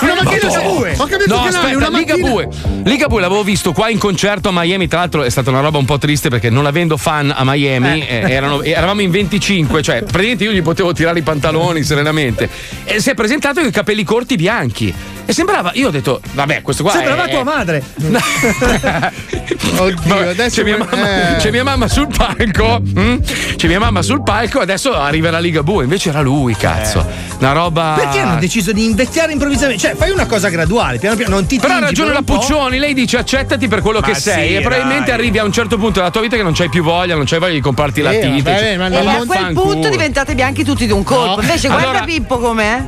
Una 0.00 0.22
macchina 0.22 0.52
da 0.52 0.60
bue. 0.60 0.94
Ho 0.96 1.06
capito 1.06 1.34
No, 1.34 1.42
che 1.42 1.48
aspetta, 1.48 1.76
una 1.76 1.88
Liga 1.88 2.16
macchina. 2.16 2.28
Bue. 2.28 2.48
Liga 2.84 3.06
Bue 3.08 3.20
l'avevo 3.20 3.42
visto 3.42 3.72
qua 3.72 3.88
in 3.88 3.98
concerto 3.98 4.48
a 4.50 4.52
Miami. 4.54 4.86
Tra 4.86 5.00
l'altro 5.00 5.24
è 5.24 5.30
stata 5.30 5.50
una 5.50 5.58
roba 5.60 5.78
un 5.78 5.84
po' 5.84 5.98
triste 5.98 6.28
perché 6.28 6.48
non 6.48 6.66
avendo 6.66 6.96
fan 6.96 7.32
a 7.34 7.42
Miami, 7.44 8.06
eh, 8.06 8.22
erano- 8.30 8.62
eravamo 8.62 9.00
in 9.00 9.10
25, 9.10 9.82
cioè 9.82 9.98
praticamente 10.02 10.44
io 10.44 10.52
gli 10.52 10.62
potevo 10.62 10.92
tirare 10.92 11.18
i 11.18 11.22
pantaloni 11.22 11.82
serenamente. 11.82 12.48
E 12.84 13.00
si 13.00 13.10
è 13.10 13.14
presentato 13.14 13.58
con 13.60 13.68
i 13.68 13.72
capelli 13.72 14.04
corti 14.04 14.36
bianchi. 14.36 14.94
E 15.26 15.32
sembrava, 15.32 15.70
io 15.74 15.88
ho 15.88 15.90
detto, 15.90 16.20
vabbè, 16.32 16.62
questo 16.62 16.82
qua. 16.84 16.92
Sembrava 16.92 17.24
è, 17.24 17.30
tua 17.30 17.42
madre. 17.44 17.82
Oddio, 19.78 20.28
adesso 20.30 20.62
c'è, 20.62 20.64
mia 20.64 20.76
mamma, 20.78 21.34
eh. 21.34 21.36
c'è 21.36 21.50
mia 21.50 21.64
mamma 21.64 21.88
sul 21.88 22.08
palco. 22.14 22.80
mm? 22.80 23.16
C'è 23.56 23.66
mia 23.68 23.78
mamma 23.78 24.02
sul 24.02 24.22
palco. 24.22 24.60
Adesso 24.60 24.94
arriva 24.94 25.30
la 25.30 25.38
Liga 25.38 25.62
Bue. 25.62 25.84
Invece 25.84 26.08
era 26.10 26.20
lui, 26.20 26.54
cazzo. 26.56 27.06
Una 27.50 27.60
roba. 27.62 27.94
Perché 27.98 28.18
hanno 28.20 28.38
deciso 28.38 28.70
di 28.72 28.84
invecchiare 28.84 29.32
improvvisamente? 29.32 29.80
Cioè, 29.88 29.96
fai 29.96 30.10
una 30.10 30.26
cosa 30.26 30.48
graduale, 30.48 30.98
piano 30.98 31.16
piano, 31.16 31.34
non 31.34 31.46
ti 31.46 31.58
Però 31.58 31.74
ha 31.74 31.80
ragione 31.80 32.12
per 32.12 32.18
la. 32.20 32.22
Puccioni, 32.22 32.78
lei 32.78 32.94
dice 32.94 33.18
accettati 33.18 33.66
per 33.66 33.80
quello 33.80 33.98
Ma 34.00 34.06
che 34.06 34.14
sì, 34.14 34.20
sei 34.20 34.56
e 34.56 34.60
probabilmente 34.60 35.06
dai. 35.06 35.14
arrivi 35.14 35.38
a 35.38 35.44
un 35.44 35.52
certo 35.52 35.76
punto 35.76 35.98
della 35.98 36.10
tua 36.10 36.20
vita 36.20 36.36
che 36.36 36.42
non 36.44 36.52
c'hai 36.52 36.68
più 36.68 36.82
voglia, 36.84 37.16
non 37.16 37.24
c'hai 37.26 37.38
voglia 37.40 37.54
di 37.54 37.60
comprarti 37.60 38.02
la 38.02 38.12
Eh, 38.12 38.20
tinta. 38.20 38.50
vabbè, 38.52 38.62
cioè, 38.62 38.76
ma 38.76 38.86
E 38.86 38.88
non 38.90 39.08
a 39.08 39.24
quel 39.26 39.52
punto 39.52 39.88
diventate 39.88 40.34
bianchi 40.34 40.62
tutti 40.64 40.86
di 40.86 40.92
un 40.92 41.02
colpo. 41.02 41.36
No. 41.36 41.42
Invece, 41.42 41.66
guarda 41.68 41.88
Allora- 41.88 42.04
Pippo 42.04 42.38
com'è. 42.38 42.82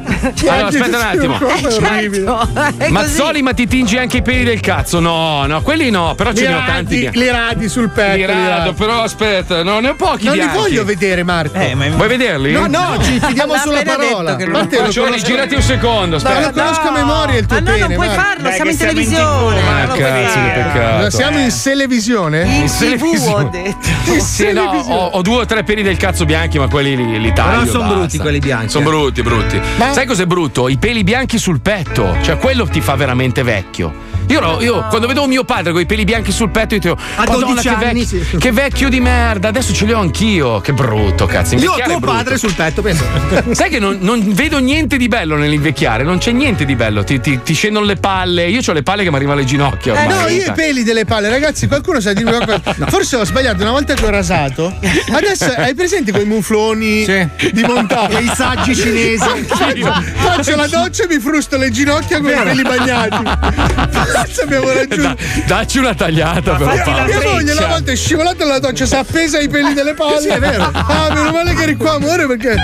Allora, 0.46 0.66
aspetta 0.66 0.96
un 0.96 1.02
attimo. 1.04 1.40
Eh, 1.48 1.70
certo, 1.72 2.48
Mazzoli, 2.90 3.42
ma 3.42 3.52
ti 3.54 3.66
tingi 3.66 3.96
anche 3.98 4.18
i 4.18 4.22
peli 4.22 4.44
del 4.44 4.60
cazzo? 4.60 5.00
No, 5.00 5.44
no, 5.46 5.60
quelli 5.62 5.90
no, 5.90 6.14
però 6.14 6.32
ce 6.32 6.42
Li 6.42 6.48
ne 6.48 6.54
ho 6.54 6.62
tanti. 6.64 7.10
li 7.12 7.30
radi 7.30 7.68
sul 7.68 7.88
petto. 7.90 8.16
Li 8.16 8.24
rado, 8.26 8.72
però 8.74 9.02
aspetta, 9.02 9.62
no, 9.62 9.80
ne 9.80 9.88
ho 9.90 9.94
pochi 9.94 10.24
Non 10.26 10.36
li 10.36 10.46
voglio 10.52 10.84
vedere, 10.84 11.22
Marco. 11.24 11.58
Eh, 11.58 11.74
ma 11.74 11.88
Vuoi 11.88 12.08
vederli? 12.08 12.52
No, 12.52 12.66
no, 12.66 12.96
ci 13.02 13.18
fidiamo 13.20 13.56
sulla 13.56 13.82
parola. 13.82 14.36
Ma 14.52 14.66
Puccioni, 14.66 14.92
conosco- 14.94 15.26
girati 15.26 15.54
un 15.54 15.62
secondo, 15.62 16.10
Ma 16.10 16.28
aspetta. 16.30 16.40
lo 16.40 16.52
conosco 16.52 16.88
a 16.88 16.90
memoria 16.92 17.38
il 17.38 17.46
tuo 17.46 17.56
Ma 17.56 17.60
no, 17.62 17.70
pene. 17.72 17.78
non 17.86 17.94
puoi 17.94 18.06
Marco. 18.08 18.22
farlo, 18.22 18.42
Dai, 18.42 18.52
siamo 18.54 18.70
in 18.70 18.76
siamo 18.76 18.92
in 18.92 18.96
televisione. 19.06 19.60
Ah, 19.60 19.86
lo 19.86 19.94
cazzo, 19.94 20.40
che 20.40 20.48
peccato. 20.62 21.10
Siamo 21.10 21.38
in 21.38 21.52
televisione? 21.62 22.42
In 22.42 22.50
In 22.52 22.66
TV 22.66 22.72
ho 22.72 22.78
televisione. 22.78 23.50
detto. 23.50 24.20
Sì, 24.22 24.52
no, 24.52 24.62
ho, 24.62 25.06
ho 25.12 25.22
due 25.22 25.36
o 25.42 25.46
tre 25.46 25.62
peli 25.64 25.82
del 25.82 25.96
cazzo 25.96 26.24
bianchi, 26.24 26.58
ma 26.58 26.68
quelli 26.68 26.96
li, 26.96 27.20
li 27.20 27.32
taglio. 27.32 27.60
Però 27.60 27.70
son 27.72 27.80
basta. 27.80 27.94
brutti 27.96 28.18
quelli 28.18 28.38
bianchi, 28.38 28.68
Sono 28.70 28.88
brutti, 28.88 29.22
brutti. 29.22 29.60
Ma- 29.76 29.92
Sai 29.92 30.06
cos'è 30.06 30.26
brutto? 30.26 30.68
I 30.68 30.76
peli 30.76 31.02
bianchi 31.04 31.38
sul 31.38 31.60
petto. 31.60 32.16
Cioè, 32.22 32.36
quello 32.38 32.66
ti 32.66 32.80
fa 32.80 32.94
veramente 32.94 33.42
vecchio. 33.42 34.10
Io, 34.28 34.38
ero- 34.38 34.60
io 34.62 34.86
quando 34.88 35.06
vedevo 35.06 35.26
mio 35.26 35.44
padre 35.44 35.72
con 35.72 35.80
i 35.80 35.86
peli 35.86 36.04
bianchi 36.04 36.32
sul 36.32 36.50
petto, 36.50 36.74
io 36.74 36.80
dicevo: 36.80 36.98
Madonna, 37.16 37.46
12 37.46 37.62
che, 37.62 37.74
anni, 37.74 38.00
vecchio, 38.00 38.24
sì. 38.24 38.36
che 38.36 38.52
vecchio 38.52 38.88
di 38.88 39.00
merda. 39.00 39.48
Adesso 39.48 39.72
ce 39.72 39.84
li 39.84 39.92
ho 39.92 40.00
anch'io. 40.00 40.60
Che 40.60 40.72
brutto, 40.72 41.26
cazzo. 41.26 41.54
Io 41.54 41.70
ho 41.70 41.72
Invecchiare 41.72 41.98
tuo 41.98 42.00
padre 42.00 42.38
sul 42.38 42.54
petto, 42.54 42.82
penso. 42.82 43.04
Sai 43.52 43.68
che 43.68 43.78
non, 43.78 43.98
non 44.00 44.32
vedo 44.32 44.58
niente 44.58 44.96
di 44.96 45.08
bello 45.08 45.36
nell'invecchiare, 45.36 46.02
non 46.02 46.18
c'è 46.18 46.32
niente 46.32 46.64
di 46.64 46.74
bello. 46.74 47.04
Ti, 47.04 47.20
ti- 47.20 47.40
ti 47.42 47.54
scendono 47.54 47.84
le 47.84 47.96
palle. 47.96 48.48
Io 48.48 48.60
ho 48.64 48.72
le 48.72 48.82
palle 48.82 49.02
che 49.02 49.10
mi 49.10 49.16
arrivano 49.16 49.38
alle 49.38 49.46
ginocchia. 49.46 49.94
Eh, 49.94 50.06
ormai. 50.06 50.22
no, 50.22 50.28
io 50.28 50.46
i 50.46 50.52
peli 50.52 50.82
delle 50.82 51.04
palle, 51.04 51.28
ragazzi, 51.28 51.66
qualcuno 51.66 52.00
sa 52.00 52.12
dirmi 52.12 52.30
qualcosa. 52.32 52.74
Forse 52.88 53.16
ho 53.16 53.24
sbagliato 53.24 53.62
una 53.62 53.72
volta 53.72 53.94
che 53.94 54.04
ho 54.04 54.10
rasato. 54.10 54.74
Adesso 55.10 55.52
hai 55.56 55.74
presente 55.74 56.12
quei 56.12 56.24
mufloni 56.24 57.04
di 57.04 57.62
montagna? 57.62 58.10
Quei 58.22 58.30
saggi 58.34 58.74
cinesi. 58.74 59.24
Faccio, 59.46 60.02
faccio 60.14 60.56
la 60.56 60.66
doccia 60.66 61.04
e 61.04 61.06
mi 61.08 61.18
frusto 61.18 61.56
le 61.56 61.70
ginocchia 61.70 62.20
con 62.20 62.30
i 62.30 62.42
peli 62.42 62.62
bagnati. 62.62 64.21
Forse 64.24 64.42
abbiamo 64.42 64.72
raggiunto. 64.72 65.00
Da- 65.02 65.16
dacci 65.46 65.78
una 65.78 65.94
tagliata, 65.94 66.54
però. 66.54 66.74
fatti 66.74 66.90
la 66.90 66.96
Paolo. 66.96 67.04
Mia 67.06 67.20
moglie 67.30 67.52
una 67.52 67.66
volta 67.66 67.92
è 67.92 67.96
scivolata 67.96 68.44
nella 68.44 68.58
doccia, 68.58 68.86
si 68.86 68.94
è 68.94 68.98
appesa 68.98 69.38
ai 69.38 69.48
peli 69.48 69.74
delle 69.74 69.94
palle. 69.94 70.20
Sì, 70.20 70.28
è 70.28 70.38
vero. 70.38 70.70
Ah, 70.72 71.08
meno 71.12 71.30
male 71.32 71.54
che 71.54 71.62
eri 71.62 71.76
qua, 71.76 71.94
amore, 71.94 72.26
perché. 72.26 72.56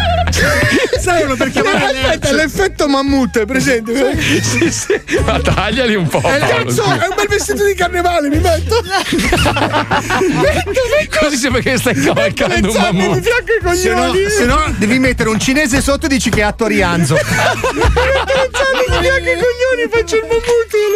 Servono 1.00 1.36
per 1.36 1.50
chiamare 1.50 1.84
Aspetta, 1.84 2.32
l'effetto 2.32 2.88
mammut, 2.88 3.38
è 3.38 3.44
presente? 3.46 4.20
Sì, 4.42 4.70
sì. 4.70 5.00
Ma 5.24 5.38
tagliali 5.40 5.94
un 5.94 6.06
po'. 6.08 6.18
Eh, 6.18 6.38
Paolo, 6.38 6.64
cazzo, 6.64 6.82
è 6.84 7.06
un 7.08 7.14
bel 7.16 7.28
vestito 7.28 7.64
di 7.64 7.74
carnevale, 7.74 8.28
mi 8.28 8.38
metto. 8.38 8.82
Così 11.20 11.36
sembra 11.36 11.60
che 11.60 11.76
stai 11.78 11.94
cavalcando 11.94 12.68
un 12.68 12.72
zanne 12.74 12.90
di 12.90 12.98
mammut. 12.98 13.22
fianco 13.22 13.68
ai 13.68 13.76
Se 13.76 13.88
no, 13.90 14.06
coglioni. 14.06 14.30
se 14.30 14.44
no, 14.44 14.74
devi 14.76 14.98
mettere 14.98 15.28
un 15.28 15.38
cinese 15.40 15.80
sotto 15.80 16.06
e 16.06 16.08
dici 16.08 16.30
che 16.30 16.40
è 16.40 16.42
atto 16.42 16.66
Fianco 19.00 19.28
ai 19.28 19.36
coglioni, 19.36 19.88
faccio 19.90 20.16
il 20.16 20.22
mammut 20.28 20.70
con 20.70 20.88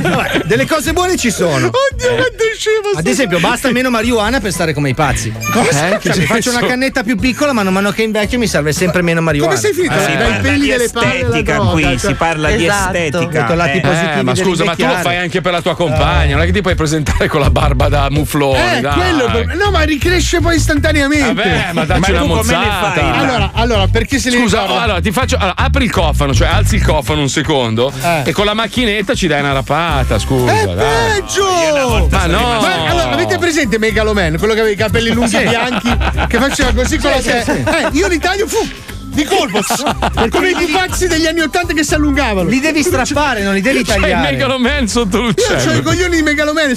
l'uccello. 0.00 0.08
Vabbè, 0.16 0.40
delle 0.44 0.66
cose 0.66 0.92
buone 0.92 1.16
ci 1.16 1.30
sono. 1.30 1.66
Oddio, 1.68 2.14
quanto 2.14 2.42
è 2.42 2.56
scemo 2.56 2.98
Ad 2.98 3.06
esempio, 3.06 3.38
basta 3.40 3.70
meno 3.70 3.90
marijuana 3.90 4.40
per 4.40 4.52
stare 4.52 4.72
come 4.72 4.90
i 4.90 4.94
pazzi. 4.94 5.32
Eh, 5.34 5.98
che 5.98 6.10
Cioè, 6.10 6.18
mi 6.18 6.26
faccio 6.26 6.50
una 6.50 6.60
cannetta 6.66 7.02
più 7.02 7.16
piccola, 7.16 7.52
ma 7.52 7.62
man 7.62 7.72
mano 7.72 7.90
che 7.90 8.02
invecchio 8.02 8.38
mi 8.38 8.46
serve 8.46 8.72
sempre 8.72 9.02
meno 9.02 9.20
marijuana. 9.20 9.54
Come 9.54 9.66
sei 9.66 9.74
finito? 9.74 9.98
Si 10.00 10.06
Dai 10.06 10.16
parla 10.16 10.40
peli 10.40 10.60
di 10.60 10.66
delle 10.68 10.88
palle 10.92 11.20
estetica 11.20 11.56
qui, 11.58 11.82
cioè. 11.82 11.98
si 11.98 12.14
parla 12.14 12.50
di 12.50 12.64
Esatto. 12.64 12.96
estetica. 12.96 13.46
Eh. 13.48 13.80
positivi 13.80 14.18
Eh, 14.18 14.22
ma 14.22 14.34
scusa, 14.34 14.64
ma 14.64 14.74
tu 14.74 14.86
lo 14.86 14.96
fai 14.96 15.16
anche 15.16 15.40
per 15.40 15.52
la 15.52 15.60
tua 15.62 15.74
compagna, 15.74 16.34
non 16.34 16.42
è 16.42 16.46
che 16.46 16.52
ti 16.52 16.60
puoi 16.60 16.74
presentare 16.74 17.28
con 17.28 17.40
la 17.40 17.50
barba 17.50 17.88
da 17.88 18.08
muflone, 18.10 18.78
Eh, 18.78 18.80
dai. 18.80 18.94
quello 18.94 19.22
No, 19.64 19.70
ma 19.70 19.82
ricresce 19.82 20.40
poi 20.40 20.56
istantaneamente. 20.56 21.32
Vabbè, 21.32 21.70
ma 21.72 21.84
dacci 21.84 22.00
Ma 22.00 22.06
una 22.10 22.20
tu 22.20 22.26
come 22.28 22.42
le 22.52 22.56
mozzata. 22.56 22.92
fai? 22.92 23.18
Allora, 23.18 23.50
allora, 23.54 23.86
perché 23.88 24.18
se 24.18 24.30
li 24.30 24.38
Scusa, 24.38 24.62
allora 24.66 25.00
ti 25.00 25.10
faccio. 25.12 25.36
allora, 25.36 25.54
apri 25.56 25.84
il 25.84 25.90
cofano, 25.90 26.34
cioè 26.34 26.48
alzi 26.64 26.76
il 26.76 26.82
cofano 26.82 27.20
un 27.20 27.28
secondo 27.28 27.92
Eh. 28.02 28.22
e 28.24 28.32
con 28.32 28.46
la 28.46 28.54
macchinetta 28.54 29.14
ci 29.14 29.26
dai 29.26 29.40
una 29.40 29.52
rapata, 29.52 30.18
scusa. 30.18 30.52
È 30.52 30.64
dai. 30.64 31.20
peggio! 31.20 32.08
Ma 32.10 32.26
no! 32.26 32.38
Ma 32.60 32.88
allora, 32.88 33.10
avete 33.12 33.38
presente 33.38 33.78
Megaloman, 33.78 34.38
quello 34.38 34.54
che 34.54 34.60
aveva 34.60 34.74
i 34.74 34.78
capelli 34.78 35.10
lunghi 35.10 35.36
bianchi, 35.38 35.94
che 36.26 36.38
faceva 36.38 36.72
così 36.72 36.96
con 36.98 37.10
la 37.10 37.20
testa? 37.20 37.52
Eh, 37.52 37.88
io 37.92 38.08
li 38.08 38.18
taglio, 38.18 38.46
fu! 38.46 38.66
Di 39.14 39.24
colpo! 39.24 39.60
come 40.30 40.50
i 40.50 40.54
pupazzi 40.54 41.06
degli 41.06 41.26
anni 41.26 41.40
Ottanta 41.40 41.72
che 41.74 41.84
si 41.84 41.94
allungavano. 41.94 42.48
Li 42.48 42.60
devi 42.60 42.82
strappare, 42.82 43.42
non 43.42 43.54
li 43.54 43.60
devi 43.60 43.84
C'hai 43.84 43.96
il 43.96 44.02
tagliare. 44.02 44.30
Megaloman 44.32 44.88
sotto 44.88 45.18
Io 45.18 45.22
ho 45.22 45.28
i 45.28 45.34
l'uccello. 45.36 45.82
coglioni 45.82 46.16
di 46.16 46.22
Megaloman. 46.22 46.74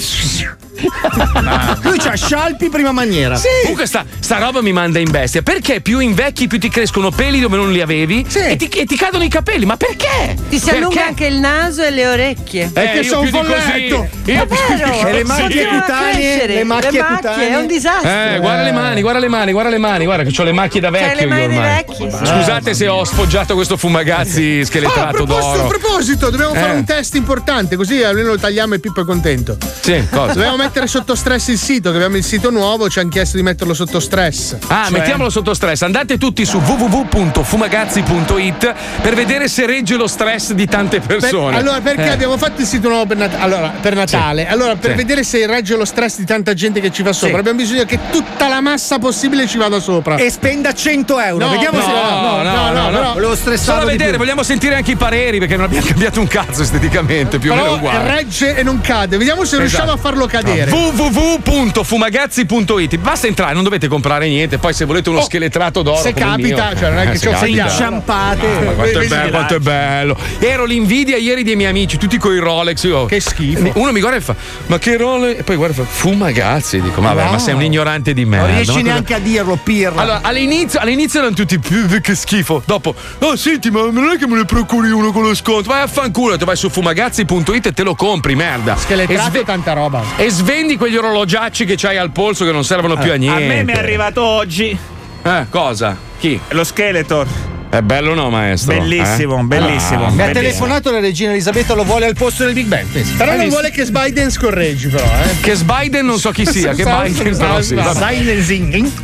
Lui 1.82 1.98
c'ha 1.98 2.14
scialpi 2.14 2.68
prima 2.68 2.92
maniera. 2.92 3.36
Sì! 3.36 3.46
Comunque 3.62 3.86
sta, 3.86 4.04
sta 4.18 4.38
roba 4.38 4.62
mi 4.62 4.72
manda 4.72 4.98
in 4.98 5.10
bestia. 5.10 5.42
Perché 5.42 5.80
più 5.80 5.98
invecchi 5.98 6.46
più 6.46 6.58
ti 6.58 6.68
crescono 6.68 7.10
peli 7.10 7.40
dove 7.40 7.56
non 7.56 7.72
li 7.72 7.80
avevi 7.80 8.24
Sì. 8.28 8.38
e, 8.38 8.56
ti, 8.56 8.66
e 8.68 8.84
ti 8.84 8.96
cadono 8.96 9.24
i 9.24 9.28
capelli? 9.28 9.64
Ma 9.64 9.76
perché? 9.76 10.36
Ti 10.48 10.58
si 10.58 10.64
Perché? 10.66 10.78
allunga 10.80 11.06
anche 11.06 11.26
il 11.26 11.38
naso 11.38 11.82
e 11.82 11.90
le 11.90 12.06
orecchie. 12.06 12.70
Perché 12.72 12.98
io 12.98 13.02
sono 13.04 13.20
più 13.22 13.30
di 13.30 13.36
un 13.38 13.44
folletto. 13.44 13.96
così. 13.96 14.30
Io 14.32 14.42
È 14.42 14.46
più 14.46 14.56
di 14.56 14.74
vero, 14.76 14.90
così. 14.90 15.06
E 15.06 15.12
le 15.12 15.24
macchie 15.24 15.64
a 15.66 15.68
cutanee, 15.80 16.46
le 16.46 16.64
macchie 16.64 16.90
le 16.90 16.98
macchie, 16.98 17.04
cutanee. 17.16 17.48
è 17.50 17.56
un 17.56 17.66
disastro. 17.66 18.10
Eh, 18.10 18.38
guarda 18.40 18.62
le 18.62 18.72
mani, 18.72 19.00
guarda 19.00 19.20
le 19.20 19.28
mani, 19.28 19.52
guarda 19.52 19.70
le 19.70 19.78
mani, 19.78 20.04
guarda 20.04 20.22
che 20.30 20.40
ho 20.40 20.44
le 20.44 20.52
macchie 20.52 20.80
da 20.80 20.90
C'hai 20.90 21.00
vecchio 21.00 21.20
le 21.20 21.26
mani 21.26 21.42
ormai. 21.56 21.60
vecchi, 21.86 21.94
sì. 22.10 22.26
Scusate 22.26 22.74
se 22.74 22.88
ho 22.88 23.04
sfoggiato 23.04 23.54
questo 23.54 23.76
fumagazzi 23.76 24.58
Ah, 24.58 24.62
a 24.62 24.64
scheletrato 24.66 25.22
a 25.22 25.26
d'oro. 25.26 25.66
proposito, 25.66 26.30
dobbiamo 26.30 26.54
fare 26.54 26.72
Eh. 26.72 26.76
un 26.76 26.84
test 26.84 27.14
importante, 27.14 27.76
così 27.76 28.02
almeno 28.02 28.28
lo 28.28 28.38
tagliamo 28.38 28.74
e 28.74 28.78
Pippo 28.78 29.00
è 29.02 29.04
contento. 29.04 29.56
Sì, 29.80 30.06
cosa? 30.10 30.32
Dobbiamo 30.34 30.56
mettere 30.56 30.66
sotto 30.86 31.14
stress 31.14 31.48
il 31.48 31.58
sito, 31.58 31.90
che 31.90 31.96
abbiamo 31.96 32.16
il 32.16 32.24
sito 32.24 32.50
nuovo, 32.50 32.88
ci 32.88 32.98
hanno 32.98 33.08
chiesto 33.10 33.36
di 33.36 33.42
metterlo 33.42 33.74
sotto 33.74 34.00
stress. 34.00 34.56
Ah, 34.68 34.84
Cioè- 34.84 34.98
mettiamolo 34.98 35.30
sotto 35.30 35.54
stress. 35.54 35.82
Andate 35.82 36.18
tutti 36.18 36.44
su 36.44 36.58
www.fumagazzi.it 36.58 38.74
per 39.02 39.14
vedere 39.14 39.48
se 39.48 39.66
regge 39.66 39.96
lo 39.96 40.06
stress 40.06 40.52
di 40.52 40.66
tante 40.66 41.00
Per- 41.00 41.18
persone. 41.18 41.56
allora, 41.56 41.80
perché 41.80 42.04
Eh. 42.04 42.10
abbiamo 42.10 42.36
fatto 42.38 42.60
il 42.60 42.66
sito 42.66 42.88
nuovo 42.88 43.06
per, 43.06 43.16
Nat- 43.16 43.36
allora, 43.38 43.72
per 43.80 43.94
Natale? 43.94 44.44
Sì. 44.46 44.52
Allora, 44.52 44.76
per 44.76 44.90
Sì. 44.92 44.96
vedere 44.96 45.24
se 45.24 45.46
regge 45.46 45.76
lo 45.76 45.84
stress 45.84 46.18
di 46.18 46.24
tanta 46.24 46.54
gente 46.54 46.80
che 46.80 46.90
ci 46.90 47.02
va 47.02 47.12
sopra, 47.12 47.34
Sì. 47.34 47.40
abbiamo 47.40 47.58
bisogno 47.58 47.84
che 47.84 47.98
tutta 48.10 48.48
la 48.48 48.60
massa 48.60 48.98
possibile 48.98 49.46
ci 49.46 49.58
vada 49.58 49.80
sopra. 49.80 50.16
E 50.16 50.30
spenda 50.30 50.72
100 50.72 51.18
euro. 51.20 51.44
No, 51.46 51.50
Vediamo 51.52 51.78
no, 51.78 51.84
se. 51.84 51.90
no, 51.90 52.42
no, 52.42 52.70
no, 52.80 52.90
però- 52.90 53.06
Volevo 53.18 53.34
Solo 53.34 53.36
stressarlo 53.36 53.88
a 53.88 53.90
di 53.90 53.96
vedere, 53.96 54.16
vogliamo 54.16 54.42
sentire 54.42 54.74
anche 54.76 54.92
i 54.92 54.96
pareri 54.96 55.38
perché 55.38 55.56
non 55.56 55.64
abbiamo 55.64 55.86
cambiato 55.90 56.20
un 56.20 56.26
cazzo 56.28 56.62
esteticamente, 56.62 57.38
più 57.38 57.50
o 57.50 57.54
meno 57.54 57.66
Però 57.66 57.76
uguale. 57.76 58.14
regge 58.14 58.54
e 58.56 58.62
non 58.62 58.80
cade. 58.80 59.16
Vediamo 59.16 59.44
se 59.44 59.58
riusciamo 59.58 59.84
Esatto. 59.92 59.98
a 59.98 60.02
farlo 60.02 60.26
cadere. 60.26 60.57
www.fumagazzi.it 60.66 62.96
basta 62.98 63.26
entrare, 63.26 63.54
non 63.54 63.64
dovete 63.64 63.88
comprare 63.88 64.28
niente. 64.28 64.58
Poi, 64.58 64.72
se 64.72 64.84
volete 64.84 65.08
uno 65.10 65.16
Oh, 65.18 65.22
scheletrato 65.24 65.82
d'oro, 65.82 66.00
se 66.00 66.12
capita, 66.14 66.68
mio, 66.68 66.76
cioè, 66.78 66.90
non 66.90 66.98
è 67.00 67.10
che 67.10 67.18
se 67.18 67.28
ci. 67.30 67.36
Se 67.38 67.48
inciampate. 67.48 68.46
Ah, 68.46 68.60
ma 68.64 68.70
quanto, 68.72 69.00
è 69.00 69.06
bello, 69.06 69.30
quanto 69.30 69.54
è 69.56 69.58
bello. 69.58 70.16
Ero 70.38 70.64
l'invidia 70.64 71.16
ieri 71.16 71.42
dei 71.42 71.56
miei 71.56 71.70
amici, 71.70 71.96
tutti 71.98 72.16
con 72.18 72.32
i 72.34 72.38
Rolex. 72.38 72.84
Io, 72.84 73.06
che 73.06 73.20
schifo. 73.20 73.70
Uno 73.74 73.90
mi 73.92 74.00
guarda 74.00 74.18
e 74.18 74.20
fa: 74.20 74.34
Ma 74.66 74.78
che 74.78 74.96
Rolex? 74.96 75.38
E 75.40 75.42
poi 75.42 75.56
guarda 75.56 75.82
e 75.82 75.84
fa: 75.84 75.90
Fumagazzi. 75.90 76.80
Dico, 76.80 77.00
ma, 77.00 77.12
vabbè, 77.12 77.24
No. 77.26 77.30
ma 77.32 77.38
sei 77.38 77.54
un 77.54 77.62
ignorante 77.62 78.14
di 78.14 78.24
merda. 78.24 78.46
Non 78.46 78.54
riesci 78.54 78.70
ma 78.72 78.78
cosa- 78.80 78.90
neanche 78.92 79.14
a 79.14 79.18
dirlo, 79.18 79.58
pirla. 79.62 80.00
allora, 80.02 80.20
all'inizio, 80.22 80.78
all'inizio 80.80 81.18
erano 81.20 81.34
tutti 81.34 81.58
"Pff, 81.58 82.00
che 82.00 82.14
schifo. 82.14 82.62
Dopo, 82.64 82.94
oh 83.18 83.36
senti, 83.36 83.70
ma 83.70 83.88
non 83.90 84.10
è 84.10 84.18
che 84.18 84.26
me 84.26 84.36
ne 84.36 84.44
procuri 84.44 84.90
uno 84.90 85.12
con 85.12 85.22
lo 85.24 85.34
sconto. 85.34 85.68
Vai 85.68 85.82
a 85.82 85.86
fanculo, 85.86 86.36
tu 86.36 86.44
vai 86.44 86.56
su 86.56 86.68
fumagazzi.it 86.70 87.66
e 87.66 87.72
te 87.72 87.82
lo 87.82 87.94
compri, 87.94 88.34
merda. 88.36 88.76
Scheletrato 88.76 89.28
e, 89.28 89.30
sve- 89.30 89.44
tanta 89.44 89.72
roba. 89.72 90.02
e 90.16 90.30
svendi 90.48 90.78
quegli 90.78 90.96
orologiacci 90.96 91.66
che 91.66 91.74
c'hai 91.76 91.98
al 91.98 92.10
polso 92.10 92.46
che 92.46 92.52
non 92.52 92.64
servono 92.64 92.96
più 92.96 93.10
a 93.10 93.14
A 93.14 93.18
niente. 93.18 93.44
me 93.46 93.64
mi 93.64 93.72
è 93.72 93.76
arrivato 93.76 94.22
oggi 94.24 94.74
Eh, 95.22 95.46
cosa? 95.50 95.94
Chi? 96.18 96.40
lo 96.48 96.64
Skeletor. 96.64 97.26
È 97.70 97.82
bello 97.82 98.12
o 98.12 98.14
no, 98.14 98.30
maestro? 98.30 98.78
Bellissimo, 98.78 99.40
Eh? 99.40 99.42
bellissimo. 99.42 100.06
Ah, 100.06 100.10
Mi 100.10 100.22
ha 100.22 100.30
telefonato 100.30 100.90
la 100.90 101.00
regina 101.00 101.32
Elisabetta, 101.32 101.74
lo 101.74 101.84
vuole 101.84 102.06
al 102.06 102.14
posto 102.14 102.44
del 102.44 102.54
Big 102.54 102.66
Ben. 102.66 102.86
Però 102.90 103.02
Hai 103.30 103.36
non 103.36 103.46
visto? 103.46 103.60
vuole 103.60 103.70
che 103.70 103.84
Biden 103.84 104.30
scorreggi, 104.30 104.88
però, 104.88 105.04
eh. 105.04 105.40
Che 105.40 105.54
Biden 105.56 106.06
non 106.06 106.18
so 106.18 106.30
chi 106.30 106.46
sia, 106.46 106.72
che 106.72 106.84
Biden 106.84 107.36
però 107.36 107.60
sì. 107.60 107.76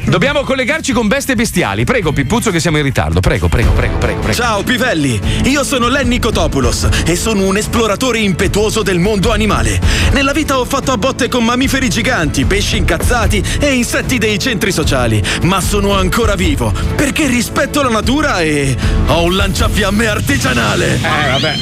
Dobbiamo 0.05 0.43
collegarci 0.45 0.93
con 0.93 1.09
bestie 1.09 1.35
bestiali. 1.35 1.85
Prego, 1.85 2.13
Pippuzzo, 2.13 2.51
che 2.51 2.59
siamo 2.59 2.79
in 2.79 2.85
ritardo. 2.85 3.21
Prego, 3.21 3.49
prego, 3.49 3.73
prego, 3.73 3.99
prego. 3.99 4.21
prego. 4.21 4.35
Ciao 4.37 4.63
pivelli, 4.63 5.21
io 5.45 5.63
sono 5.63 5.89
Lenny 5.89 6.19
Kotopoulos 6.19 6.89
e 7.05 7.17
sono 7.17 7.47
un 7.47 7.59
esploratore 7.59 8.19
impetuoso 8.19 8.83
del 8.83 8.99
mondo 8.99 9.31
animale. 9.31 9.79
Nella 10.13 10.33
vita 10.33 10.59
ho 10.59 10.65
fatto 10.65 10.91
a 10.91 10.97
botte 10.97 11.29
con 11.29 11.45
mammiferi 11.45 11.91
giganti, 11.91 12.47
pesci 12.47 12.79
incazzati 12.79 13.43
e 13.61 13.73
insetti 13.75 14.17
dei 14.17 14.39
centri 14.39 14.73
sociali, 14.73 15.23
ma 15.43 15.61
sono 15.61 15.95
ancora 15.95 16.35
vivo 16.35 16.73
perché 16.97 17.27
rispetto 17.27 17.83
la 17.83 17.91
natura 17.91 18.41
e 18.41 18.53
ho 19.07 19.23
un 19.23 19.37
lanciafiamme 19.37 20.07
artigianale. 20.07 20.95
Eh, 20.95 21.31
vabbè. 21.31 21.55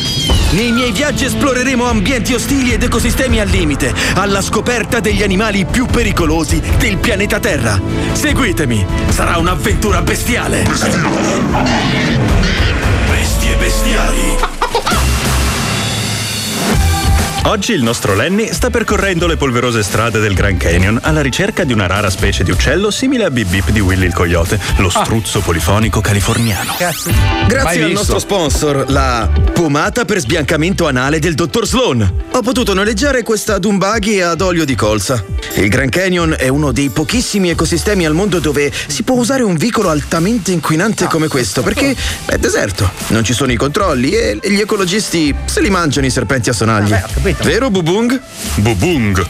Nei 0.53 0.71
miei 0.71 0.93
viaggi 0.93 1.25
esploreremo 1.25 1.89
ambienti 1.89 2.35
ostili 2.35 2.73
ed 2.73 2.83
ecosistemi 2.83 3.41
al 3.41 3.49
limite, 3.49 3.95
alla 4.15 4.43
scoperta 4.43 5.01
degli 5.01 5.23
animali 5.23 5.65
più 5.65 5.87
pericolosi 5.87 6.61
del 6.79 6.99
pianeta 6.99 7.41
Terra. 7.41 7.81
Seguitemi, 8.13 8.85
sarà 9.09 9.39
un'avventura 9.39 10.03
bestiale. 10.03 10.65
Bestie 13.09 13.57
bestiali. 13.57 15.01
Oggi 17.45 17.73
il 17.73 17.83
nostro 17.83 18.15
Lenny 18.15 18.53
sta 18.53 18.71
percorrendo 18.71 19.27
le 19.27 19.37
polverose 19.37 19.83
strade 19.83 20.21
del 20.21 20.33
Grand 20.33 20.59
Canyon 20.59 21.01
alla 21.03 21.21
ricerca 21.21 21.65
di 21.65 21.73
una 21.73 21.87
rara 21.87 22.09
specie 22.09 22.45
di 22.45 22.53
uccello 22.53 22.91
simile 22.93 23.25
a 23.25 23.31
Bip 23.31 23.49
Bip 23.49 23.71
di 23.71 23.81
Willy 23.81 24.07
il 24.07 24.15
coyote, 24.15 24.61
lo 24.77 24.89
struzzo 24.89 25.41
polifonico 25.41 26.01
californiano. 26.01 26.77
Grazie 27.49 27.83
al 27.83 27.91
nostro 27.91 28.21
sponsor, 28.21 28.85
la 28.89 29.29
pomata 29.53 30.05
per 30.05 30.21
sbiancamento 30.21 30.87
anale 30.87 31.19
del 31.19 31.35
dottor 31.35 31.67
Sloan. 31.67 32.21
Ho 32.31 32.41
potuto 32.43 32.75
noleggiare 32.75 33.25
questa 33.25 33.59
Dumbaghi 33.59 34.21
ad 34.23 34.41
olio 34.41 34.65
di 34.65 34.77
colza. 34.77 35.23
Il 35.55 35.69
Grand 35.69 35.91
Canyon 35.91 36.37
è 36.39 36.49
uno 36.49 36.73
dei 36.73 36.89
pochissimi 36.91 37.51
ecosistemi 37.51 38.07
al 38.07 38.15
mondo 38.15 38.39
dove 38.39 38.73
si 38.87 39.03
può 39.03 39.17
usare 39.17 39.43
un 39.43 39.57
vicolo 39.57 39.91
altamente 39.91 40.53
inquinante 40.53 41.07
come 41.07 41.27
questo, 41.27 41.63
perché 41.63 41.95
è 42.25 42.39
deserto, 42.39 42.91
non 43.09 43.25
ci 43.25 43.35
sono 43.35 43.53
i 43.53 43.57
controlli 43.57 44.13
e 44.13 44.39
gli 44.43 44.61
ecologisti 44.61 45.35
se 45.45 45.61
li 45.61 45.69
mangiano 45.69 46.07
i 46.07 46.11
serpenti 46.11 46.49
a 46.49 46.53
sonagli. 46.53 46.95
Vero 47.43 47.71
Bubung? 47.71 48.21
Bubung. 48.57 49.27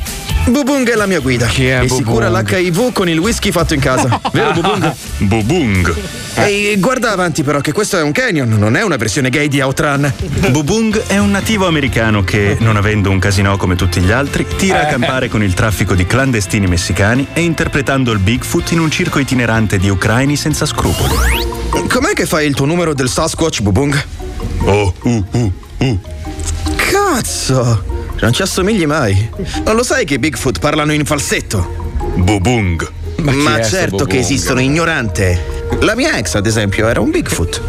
Bubung 0.47 0.91
è 0.91 0.95
la 0.97 1.07
mia 1.07 1.20
guida. 1.20 1.47
Chi 1.47 1.66
è 1.69 1.83
e 1.83 1.89
si 1.89 2.03
cura 2.03 2.27
Bubung? 2.29 2.51
l'HIV 2.51 2.93
con 2.93 3.09
il 3.09 3.19
whisky 3.19 3.51
fatto 3.53 3.74
in 3.74 3.81
casa. 3.81 4.20
Vero 4.33 4.53
Bubung? 4.53 4.93
Bubung. 5.19 5.95
Ehi, 6.35 6.77
guarda 6.79 7.12
avanti 7.12 7.43
però 7.43 7.61
che 7.61 7.73
questo 7.73 7.97
è 7.99 8.03
un 8.03 8.11
canyon, 8.12 8.49
non 8.49 8.77
è 8.77 8.83
una 8.83 8.97
versione 8.97 9.31
gay 9.31 9.49
di 9.49 9.61
Outran. 9.61 10.12
Bubung 10.51 11.01
è 11.07 11.19
un 11.19 11.31
nativo 11.31 11.66
americano 11.66 12.24
che, 12.24 12.57
non 12.61 12.77
avendo 12.77 13.11
un 13.11 13.19
casino 13.19 13.57
come 13.57 13.77
tutti 13.77 14.01
gli 14.01 14.11
altri, 14.11 14.47
tira 14.57 14.81
a 14.81 14.87
Eh. 14.89 14.91
campare 14.91 15.29
con 15.29 15.43
il 15.43 15.55
traffico 15.55 15.95
di 15.95 16.07
clandestini 16.07 16.66
messicani 16.66 17.27
e 17.33 17.41
interpretando 17.43 18.11
il 18.12 18.19
Bigfoot 18.19 18.73
in 18.73 18.81
un 18.81 18.91
circo 18.91 19.19
itinerante 19.20 19.79
di 19.79 19.89
ucraini 19.89 20.37
senza 20.37 20.66
scrupoli. 20.66 21.15
Com'è 21.89 22.12
che 22.15 22.27
fai 22.27 22.47
il 22.47 22.55
tuo 22.55 22.66
numero 22.66 22.95
del 22.95 23.09
Sasquatch, 23.09 23.61
Bubung? 23.62 24.03
Oh, 24.65 24.93
uh, 25.03 25.24
uh, 25.33 25.53
uh. 25.79 25.99
Cazzo! 26.77 27.91
Non 28.23 28.32
ci 28.32 28.43
assomigli 28.43 28.86
mai. 28.86 29.28
Non 29.65 29.74
lo 29.74 29.82
sai 29.82 30.05
che 30.05 30.15
i 30.15 30.19
Bigfoot 30.20 30.61
parlano 30.61 30.93
in 30.93 31.05
falsetto? 31.05 31.90
Bubung. 32.15 32.89
Ma, 33.16 33.61
sto 33.65 33.77
certo 33.77 34.05
che 34.05 34.19
esistono, 34.19 34.61
ignorante. 34.61 35.61
La 35.81 35.97
mia 35.97 36.16
ex, 36.16 36.36
ad 36.36 36.47
esempio, 36.47 36.86
era 36.86 37.01
un 37.01 37.11
Bigfoot. 37.11 37.61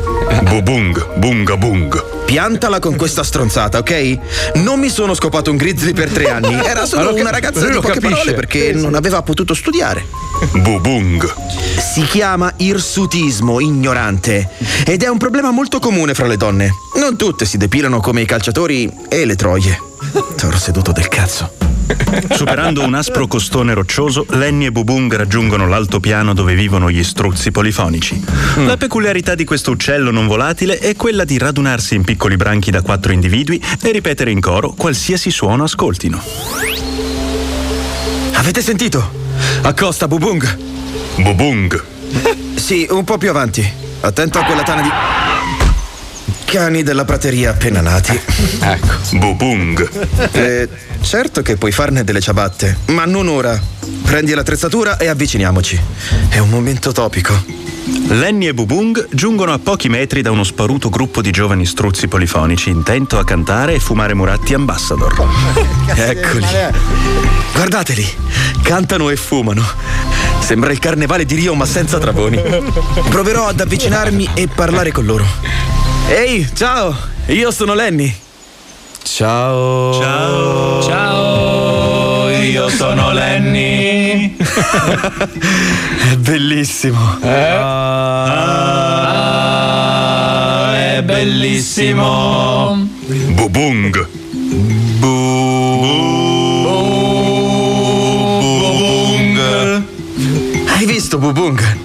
Bubung, 0.44 1.18
bunga 1.18 1.58
bung. 1.58 2.26
Piantala 2.26 2.78
con 2.78 2.96
questa 2.96 3.24
stronzata, 3.24 3.80
ok? 3.80 4.18
Non 4.56 4.80
mi 4.80 4.90
sono 4.90 5.16
scopato 5.16 5.50
un 5.50 5.58
grizzly 5.58 5.92
per 5.94 6.10
tre 6.12 6.30
anni. 6.30 6.54
Era 6.64 6.86
solo 6.86 7.06
Ma 7.06 7.10
lo 7.10 7.20
una 7.20 7.32
ragazza 7.32 7.66
di 7.66 7.74
poche 7.74 7.94
capisce. 7.94 8.10
parole 8.10 8.34
perché 8.34 8.74
non 8.74 8.94
aveva 8.94 9.24
potuto 9.24 9.56
studiare. 9.56 10.06
Bubung. 10.52 11.34
Si 11.80 12.04
chiama 12.04 12.54
irsutismo, 12.58 13.60
ignorante. 13.60 14.50
Ed 14.86 15.02
è 15.02 15.08
un 15.08 15.18
problema 15.18 15.50
molto 15.50 15.80
comune 15.80 16.14
fra 16.14 16.28
le 16.28 16.38
donne. 16.38 16.70
Non 16.98 17.18
tutte 17.18 17.46
si 17.46 17.58
depilano 17.58 18.00
come 18.00 18.22
i 18.22 18.26
calciatori 18.26 18.92
e 19.10 19.26
le 19.26 19.36
troie. 19.36 19.92
Toro 20.38 20.58
seduto 20.58 20.92
del 20.92 21.08
cazzo. 21.08 21.52
Superando 22.32 22.84
un 22.84 22.94
aspro 22.94 23.26
costone 23.26 23.74
roccioso, 23.74 24.26
Lenny 24.30 24.66
e 24.66 24.72
Bubung 24.72 25.14
raggiungono 25.16 25.68
l'altopiano 25.68 26.36
dove 26.36 26.54
vivono 26.54 26.92
gli 26.92 27.04
struzzi 27.04 27.50
polifonici. 27.50 28.24
La 28.58 28.78
peculiarità 28.78 29.34
di 29.34 29.44
questo 29.44 29.72
uccello 29.72 30.12
non 30.12 30.28
volatile 30.28 30.78
è 30.78 30.96
quella 30.96 31.24
di 31.24 31.40
radunarsi 31.40 31.96
in 31.96 32.04
piccoli 32.04 32.36
branchi 32.36 32.70
da 32.70 32.84
quattro 32.84 33.12
individui 33.12 33.62
e 33.82 33.92
ripetere 33.92 34.30
in 34.30 34.40
coro 34.40 34.74
qualsiasi 34.74 35.32
suono 35.32 35.64
ascoltino. 35.64 36.22
Avete 38.34 38.62
sentito? 38.62 39.12
Accosta, 39.64 40.08
Bubung. 40.08 40.58
Bubung. 41.18 41.84
Sì, 42.54 42.86
un 42.90 43.04
po' 43.04 43.18
più 43.18 43.32
avanti. 43.32 43.68
Attento 44.02 44.38
a 44.38 44.44
quella 44.44 44.64
tana 44.64 44.82
di. 44.82 45.33
Cani 46.54 46.84
della 46.84 47.04
prateria 47.04 47.50
appena 47.50 47.82
nati. 47.82 48.12
Ecco. 48.62 49.18
Bubung. 49.18 49.90
Eh, 50.34 50.70
certo 51.02 51.42
che 51.42 51.58
puoi 51.58 51.72
farne 51.72 52.04
delle 52.04 52.22
ciabatte, 52.22 52.78
ma 52.90 53.06
non 53.06 53.28
ora. 53.28 53.60
Prendi 54.04 54.36
l'attrezzatura 54.36 54.98
e 54.98 55.08
avviciniamoci. 55.08 55.80
È 56.30 56.38
un 56.38 56.50
momento 56.50 56.92
topico. 56.92 57.34
Lenny 58.10 58.46
e 58.46 58.54
Bubung 58.54 59.08
giungono 59.10 59.52
a 59.52 59.58
pochi 59.58 59.90
metri 59.90 60.22
da 60.22 60.30
uno 60.30 60.44
sparuto 60.44 60.90
gruppo 60.90 61.24
di 61.24 61.32
giovani 61.32 61.66
struzzi 61.66 62.08
polifonici 62.08 62.70
intento 62.70 63.18
a 63.18 63.24
cantare 63.24 63.74
e 63.74 63.80
fumare 63.80 64.14
muratti 64.14 64.54
ambassador. 64.54 65.28
Eccoli. 65.90 66.46
Guardateli, 67.52 68.08
cantano 68.62 69.10
e 69.10 69.16
fumano. 69.16 69.66
Sembra 70.40 70.72
il 70.72 70.78
carnevale 70.78 71.26
di 71.26 71.34
Rio, 71.34 71.56
ma 71.56 71.66
senza 71.66 71.98
travoni. 71.98 72.40
Proverò 73.10 73.48
ad 73.48 73.60
avvicinarmi 73.60 74.30
e 74.36 74.48
parlare 74.48 74.92
con 74.92 75.06
loro. 75.06 75.83
Ehi, 76.10 76.48
ciao, 76.54 76.96
io 77.28 77.52
sono 77.52 77.74
Lenny. 77.74 78.14
Ciao. 79.04 79.94
Ciao. 80.00 80.82
Ciao, 80.84 82.30
io 82.30 82.70
sono 82.70 83.12
Lenny. 83.12 84.36
È 86.12 86.16
bellissimo. 86.18 87.18
Ah, 87.22 87.92
è 90.76 91.02
bellissimo. 91.04 92.88
Bubung. 93.34 94.08
Bubung. 95.00 95.44
Hai 100.68 100.86
visto, 100.86 101.18
Bubung? 101.18 101.83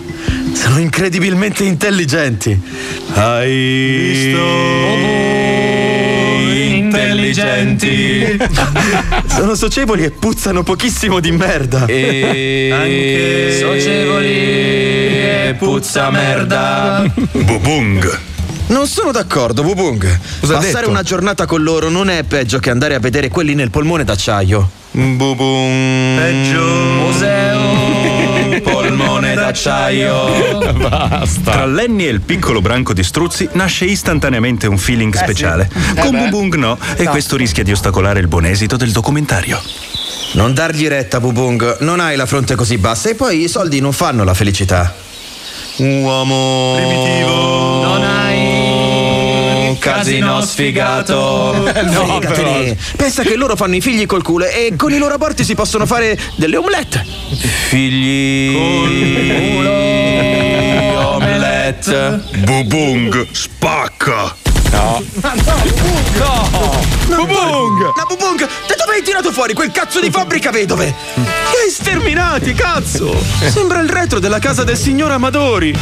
Sono 0.59 0.81
incredibilmente 0.81 1.63
intelligenti. 1.63 2.61
Hai 3.15 3.51
visto? 4.13 4.47
intelligenti. 6.79 8.37
Sono 9.29 9.55
socievoli 9.55 10.03
e 10.03 10.11
puzzano 10.11 10.65
pochissimo 10.65 11.21
di 11.21 11.31
merda. 11.31 11.87
E 11.87 12.71
anche 12.73 13.57
socievoli 13.61 14.29
e 14.29 15.55
puzza 15.57 16.11
merda. 16.11 17.05
Bubung. 17.31 18.19
Non 18.67 18.87
sono 18.89 19.13
d'accordo, 19.13 19.63
Bubung. 19.63 20.19
Cosa 20.41 20.55
Passare 20.55 20.79
detto? 20.81 20.91
una 20.91 21.03
giornata 21.03 21.47
con 21.47 21.63
loro 21.63 21.89
non 21.89 22.11
è 22.11 22.25
peggio 22.25 22.59
che 22.59 22.71
andare 22.71 22.97
a 22.97 22.99
vedere 22.99 23.29
quelli 23.29 23.55
nel 23.55 23.71
polmone 23.71 24.03
d'acciaio. 24.03 24.69
Bubung. 24.91 26.19
Peggio. 26.19 26.63
Museo. 26.63 27.88
Polmone 28.61 29.35
d'acciaio. 29.35 30.73
Basta. 30.75 31.51
Tra 31.51 31.67
Lenny 31.67 32.07
e 32.07 32.11
il 32.11 32.21
piccolo 32.21 32.61
branco 32.61 32.93
di 32.93 33.03
struzzi 33.03 33.49
nasce 33.53 33.85
istantaneamente 33.85 34.67
un 34.67 34.79
feeling 34.79 35.15
speciale. 35.15 35.69
Eh 35.95 36.01
Con. 36.01 36.11
Bubung 36.17 36.55
no, 36.57 36.79
e 36.97 37.05
No. 37.05 37.11
questo 37.11 37.37
rischia 37.37 37.63
di 37.63 37.73
ostacolare 37.73 38.21
il 38.21 38.29
buon 38.29 38.45
esito 38.45 38.77
del 38.77 38.91
documentario. 38.91 39.61
Non 40.33 40.53
dargli 40.55 40.87
retta, 40.89 41.21
Bubung. 41.21 41.79
Non 41.81 42.01
hai 42.01 42.17
la 42.17 42.27
fronte 42.27 42.55
così 42.55 42.77
bassa 42.79 43.09
e 43.11 43.15
poi 43.15 43.43
i 43.45 43.49
soldi 43.49 43.81
non 43.81 43.93
fanno 43.93 44.25
la 44.25 44.35
felicità. 44.35 44.95
Uomo. 45.77 46.75
Primitivo. 46.77 47.83
Non 47.83 48.03
hai 48.03 48.48
un 49.79 49.95
casino 49.95 50.41
sfigato. 50.43 51.53
Fregatene. 51.63 52.77
Pensa 52.97 53.23
che 53.23 53.37
loro 53.37 53.55
fanno 53.57 53.77
i 53.77 53.81
figli 53.81 54.07
col 54.07 54.23
culo 54.23 54.45
e 54.45 54.75
con 54.77 54.93
i 54.93 54.99
loro 54.99 55.15
aborti 55.15 55.45
si 55.45 55.55
possono 55.55 55.87
fare 55.87 56.19
delle 56.35 56.57
omelette. 56.57 57.05
Figli. 57.69 58.55
Omelette. 60.97 62.23
Bubung 62.39 63.29
spacca. 63.31 64.48
No. 64.71 65.03
Ma 65.23 65.35
no, 65.35 65.55
Bubung! 65.63 66.17
No! 67.09 67.17
Bubung! 67.17 67.93
Ma 67.97 68.05
Bubung, 68.07 68.39
da 68.39 68.75
dove 68.77 68.95
hai 68.97 69.03
tirato 69.03 69.33
fuori 69.33 69.55
quel 69.55 69.71
cazzo 69.71 70.01
di 70.01 70.11
fabbrica 70.11 70.51
vedove? 70.51 70.95
Li 71.15 71.23
hai 71.23 71.71
sterminati, 71.71 72.53
cazzo! 72.55 73.17
Sembra 73.49 73.81
il 73.81 73.89
retro 73.89 74.19
della 74.19 74.39
casa 74.39 74.65
del 74.65 74.77
signor 74.77 75.11
Amadori. 75.11 75.73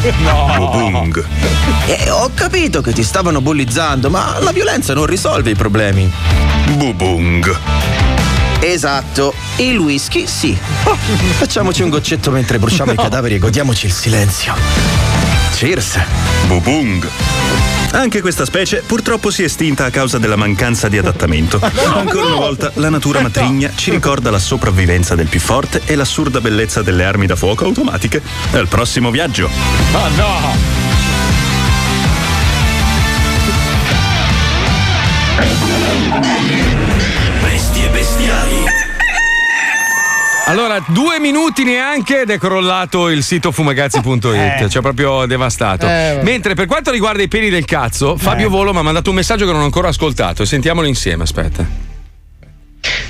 Bubung. 0.57 1.25
Eh, 1.87 2.11
ho 2.11 2.31
capito 2.35 2.81
che 2.81 2.93
ti 2.93 3.03
stavano 3.03 3.41
bullizzando, 3.41 4.11
ma 4.11 4.39
la 4.41 4.53
violenza 4.53 4.95
non 4.95 5.07
risolve 5.07 5.51
i 5.51 5.55
problemi. 5.55 6.11
Bubung. 6.77 7.59
Esatto, 8.61 9.35
il 9.57 9.79
whisky 9.79 10.27
sì. 10.27 10.57
Oh, 10.85 10.97
facciamoci 11.37 11.83
un 11.83 11.91
goccetto 11.91 12.31
mentre 12.31 12.59
bruciamo 12.59 12.93
i 12.93 12.97
cadaveri 12.97 13.35
e 13.35 13.39
godiamoci 13.39 13.87
il 13.87 13.93
silenzio. 13.93 15.06
Cheers. 15.57 15.99
Bubung. 16.49 17.09
Anche 17.93 18.21
questa 18.21 18.45
specie 18.45 18.83
purtroppo 18.85 19.31
si 19.31 19.41
è 19.41 19.47
estinta 19.47 19.87
a 19.87 19.91
causa 19.91 20.19
della 20.19 20.37
mancanza 20.37 20.89
di 20.89 20.99
adattamento. 20.99 21.59
Ancora 21.95 22.27
una 22.27 22.37
volta 22.37 22.71
la 22.75 22.91
natura 22.91 23.23
matrigna 23.23 23.73
ci 23.75 23.91
ricorda 23.91 24.31
la 24.31 24.39
sopravvivenza 24.39 25.15
del 25.15 25.29
più 25.29 25.41
forte 25.41 25.81
e 25.87 25.95
l'assurda 25.95 26.43
bellezza 26.43 26.83
delle 26.83 27.05
armi 27.05 27.25
da 27.25 27.37
fuoco 27.37 27.65
automatiche. 27.65 28.21
Al 28.53 28.69
prossimo 28.69 29.11
viaggio. 29.11 29.49
Ma 29.93 30.09
no! 30.09 30.86
Allora, 40.59 40.83
due 40.87 41.21
minuti 41.21 41.65
neanche 41.65 42.23
ed 42.23 42.31
è 42.31 42.39
crollato 42.39 43.11
il 43.11 43.23
sito 43.23 43.53
fumagazzi.it, 43.53 44.25
Eh. 44.25 44.69
cioè 44.71 44.81
proprio 44.81 45.27
devastato. 45.27 45.87
Eh. 45.87 46.21
Mentre 46.23 46.55
per 46.55 46.65
quanto 46.65 46.91
riguarda 46.91 47.23
i 47.23 47.29
peli 47.29 47.51
del 47.51 47.67
cazzo, 47.67 48.17
Fabio 48.17 48.49
Volo 48.49 48.73
mi 48.73 48.79
ha 48.79 48.83
mandato 48.83 49.11
un 49.11 49.17
messaggio 49.17 49.45
che 49.45 49.53
non 49.53 49.61
ho 49.61 49.65
ancora 49.65 49.89
ascoltato. 49.89 50.47
Sentiamolo 50.47 50.87
insieme, 50.87 51.25
aspetta. 51.25 51.63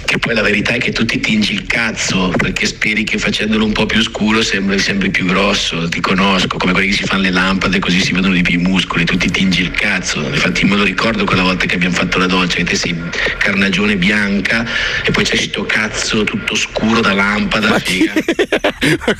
Che 0.06 0.18
poi 0.18 0.34
la 0.34 0.42
verità 0.42 0.72
è 0.74 0.78
che 0.78 0.92
tu 0.92 1.04
ti 1.04 1.18
tingi 1.18 1.52
il 1.52 1.66
cazzo 1.66 2.32
perché 2.36 2.64
speri 2.66 3.02
che 3.02 3.18
facendolo 3.18 3.64
un 3.64 3.72
po' 3.72 3.86
più 3.86 4.00
scuro 4.02 4.40
sembri 4.40 4.78
sempre 4.78 5.10
più 5.10 5.26
grosso, 5.26 5.88
ti 5.88 6.00
conosco, 6.00 6.56
come 6.58 6.72
quelli 6.72 6.88
che 6.88 6.94
si 6.94 7.02
fanno 7.04 7.22
le 7.22 7.30
lampade 7.30 7.80
così 7.80 8.00
si 8.00 8.12
vedono 8.12 8.32
di 8.34 8.42
più 8.42 8.54
i 8.58 8.62
muscoli, 8.62 9.04
tu 9.04 9.16
ti 9.16 9.28
tingi 9.30 9.62
il 9.62 9.72
cazzo. 9.72 10.20
Infatti 10.20 10.64
me 10.64 10.76
lo 10.76 10.84
ricordo 10.84 11.24
quella 11.24 11.42
volta 11.42 11.66
che 11.66 11.74
abbiamo 11.74 11.94
fatto 11.94 12.18
la 12.18 12.26
doccia, 12.26 12.56
che 12.56 12.64
te 12.64 12.76
sei 12.76 12.94
carnagione 13.38 13.96
bianca 13.96 14.64
e 15.04 15.10
poi 15.10 15.24
c'è 15.24 15.36
sto 15.36 15.64
cazzo 15.66 16.22
tutto 16.22 16.54
scuro 16.54 17.00
da 17.00 17.12
lampada. 17.12 17.76
figa. 17.80 18.12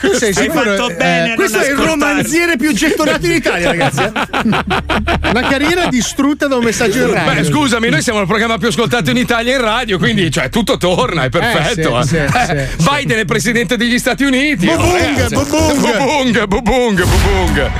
Tu 0.01 0.13
sei 0.15 0.29
Hai 0.29 0.35
sicuro? 0.35 0.63
fatto 0.77 0.95
bene 0.97 1.33
a 1.33 1.35
questo 1.35 1.59
è 1.59 1.69
il 1.71 1.77
romanziere 1.77 2.57
più 2.57 2.73
gettonato 2.73 3.27
in 3.27 3.33
Italia, 3.33 3.71
ragazzi. 3.71 4.03
eh. 4.03 4.13
Una 5.31 5.49
carriera 5.49 5.87
distrutta 5.89 6.47
da 6.47 6.57
un 6.57 6.65
messaggio 6.65 6.99
in 6.99 7.13
radio. 7.13 7.43
Beh, 7.43 7.45
scusami, 7.45 7.89
noi 7.91 8.03
siamo 8.03 8.21
il 8.21 8.27
programma 8.27 8.57
più 8.59 8.69
ascoltato 8.69 9.11
in 9.11 9.17
Italia 9.17 9.55
in 9.57 9.61
radio, 9.61 9.99
quindi 9.99 10.31
cioè, 10.31 10.49
tutto 10.49 10.76
torna, 10.77 11.25
è 11.25 11.29
perfetto. 11.29 11.99
Eh, 12.01 12.05
sì, 12.05 12.17
eh. 12.17 12.29
sì, 12.29 12.53
Eh, 12.53 12.69
sì, 12.77 12.89
Biden 12.91 13.19
è 13.19 13.25
presidente 13.25 13.77
degli 13.77 13.99
Stati 13.99 14.25
Uniti. 14.25 14.67
Bubung, 14.67 14.99
ragazzi. 14.99 15.35
bubung. 15.35 15.81
bubung, 15.81 16.45
bubung, 16.47 17.05
bubung. 17.05 17.71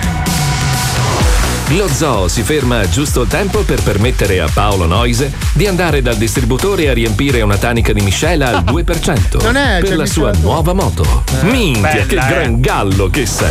Lo 1.71 1.89
zoo 1.89 2.29
si 2.29 2.43
ferma 2.43 2.89
giusto 2.89 3.23
il 3.23 3.29
tempo 3.29 3.63
per 3.63 3.83
permettere 3.83 4.39
a 4.41 4.49
Paolo 4.53 4.87
Noise 4.87 5.33
di 5.53 5.67
andare 5.67 6.01
dal 6.01 6.17
distributore 6.17 6.89
a 6.89 6.93
riempire 6.93 7.43
una 7.43 7.57
tanica 7.57 7.93
di 7.93 8.03
miscela 8.03 8.49
al 8.51 8.63
2% 8.73 9.43
Non 9.43 9.57
è, 9.57 9.81
per 9.81 9.89
c'è 9.89 9.95
la 9.97 10.07
sua 10.07 10.31
nuova 10.41 10.73
moto. 10.75 11.25
Minchia, 11.41 11.83
bella, 11.91 12.07
che 12.07 12.15
eh. 12.15 12.29
gran 12.29 12.61
gallo 12.61 13.09
che 13.09 13.27
sei! 13.27 13.51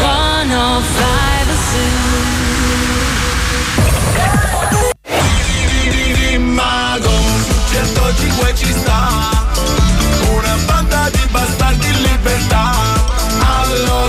Mago, 0.00 0.82
105 7.70 8.54
ci 8.54 8.72
sta. 8.72 9.46
Una 10.30 10.56
banda 10.66 11.10
di 11.10 11.20
bastardi 11.30 11.86
in 11.86 12.02
libertà. 12.02 12.72
Allo 13.40 14.08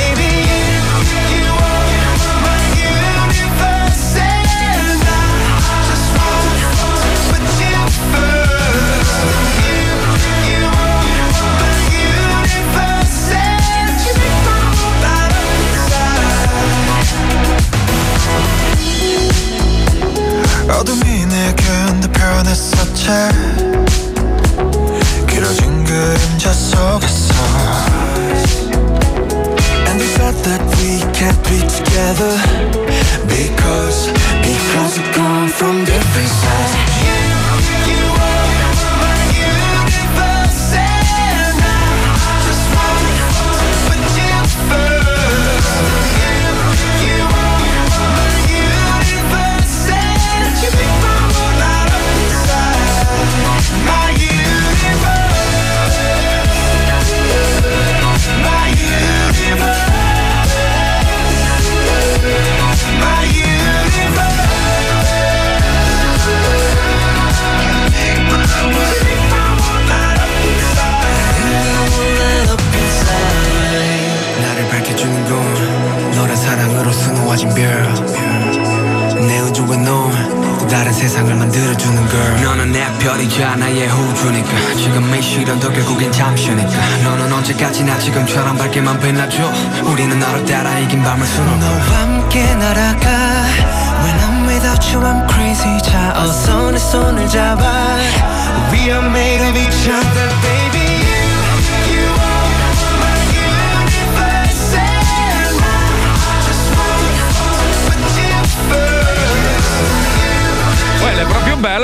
어둠이 20.79 21.25
내게 21.25 21.63
내 21.99 22.07
변했었지 22.11 23.70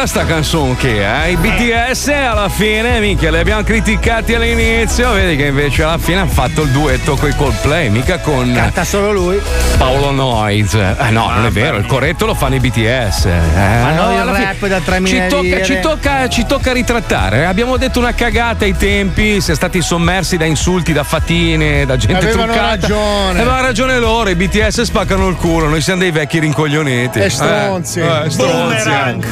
sta 0.07 0.25
canzone 0.25 0.75
che 0.77 1.25
eh? 1.25 1.31
I 1.31 1.35
BTS 1.37 2.07
alla 2.07 2.49
fine, 2.49 2.99
minchia, 2.99 3.29
li 3.29 3.37
abbiamo 3.37 3.61
criticati 3.63 4.33
all'inizio, 4.33 5.11
vedi 5.11 5.35
che 5.35 5.45
invece 5.47 5.83
alla 5.83 5.97
fine 5.97 6.21
hanno 6.21 6.29
fatto 6.29 6.61
il 6.63 6.69
duetto 6.69 7.15
con 7.15 7.29
i 7.29 7.35
Coldplay, 7.35 7.89
mica 7.89 8.17
con 8.19 8.51
Canta 8.53 8.83
solo 8.83 9.11
lui. 9.11 9.39
Paolo 9.77 10.11
Noyes. 10.11 10.73
Eh, 10.73 11.09
no, 11.09 11.29
non 11.33 11.45
è 11.45 11.49
vero, 11.51 11.77
il 11.77 11.85
corretto 11.85 12.25
lo 12.25 12.33
fanno 12.33 12.55
i 12.55 12.59
BTS. 12.59 13.25
eh. 13.25 13.81
Ma 13.81 13.91
noi 13.91 14.15
il 14.15 14.23
rap 14.23 14.65
da 14.67 14.77
3.000 14.79 15.05
ci 15.05 15.21
tocca, 15.27 15.41
lire. 15.41 15.63
ci, 15.65 15.79
tocca, 15.81 16.29
ci 16.29 16.45
tocca 16.45 16.71
ritrattare. 16.71 17.45
Abbiamo 17.45 17.77
detto 17.77 17.99
una 17.99 18.13
cagata 18.13 18.65
ai 18.65 18.75
tempi, 18.77 19.41
si 19.41 19.51
è 19.51 19.55
stati 19.55 19.81
sommersi 19.81 20.37
da 20.37 20.45
insulti, 20.45 20.93
da 20.93 21.03
fatine, 21.03 21.85
da 21.85 21.97
gente 21.97 22.15
Avevano 22.27 22.51
truccata. 22.53 22.67
ragione. 22.69 23.39
Avevano 23.39 23.61
ragione 23.61 23.99
loro, 23.99 24.29
i 24.29 24.35
BTS 24.35 24.81
spaccano 24.83 25.27
il 25.27 25.35
culo, 25.35 25.67
noi 25.67 25.81
siamo 25.81 25.99
dei 25.99 26.11
vecchi 26.11 26.39
rincoglioniti. 26.39 27.19
E 27.19 27.29
stronzi. 27.29 27.99
Eh, 27.99 28.03
eh, 28.25 28.29
stronzi. 28.29 28.35
Boomerang. 28.85 29.25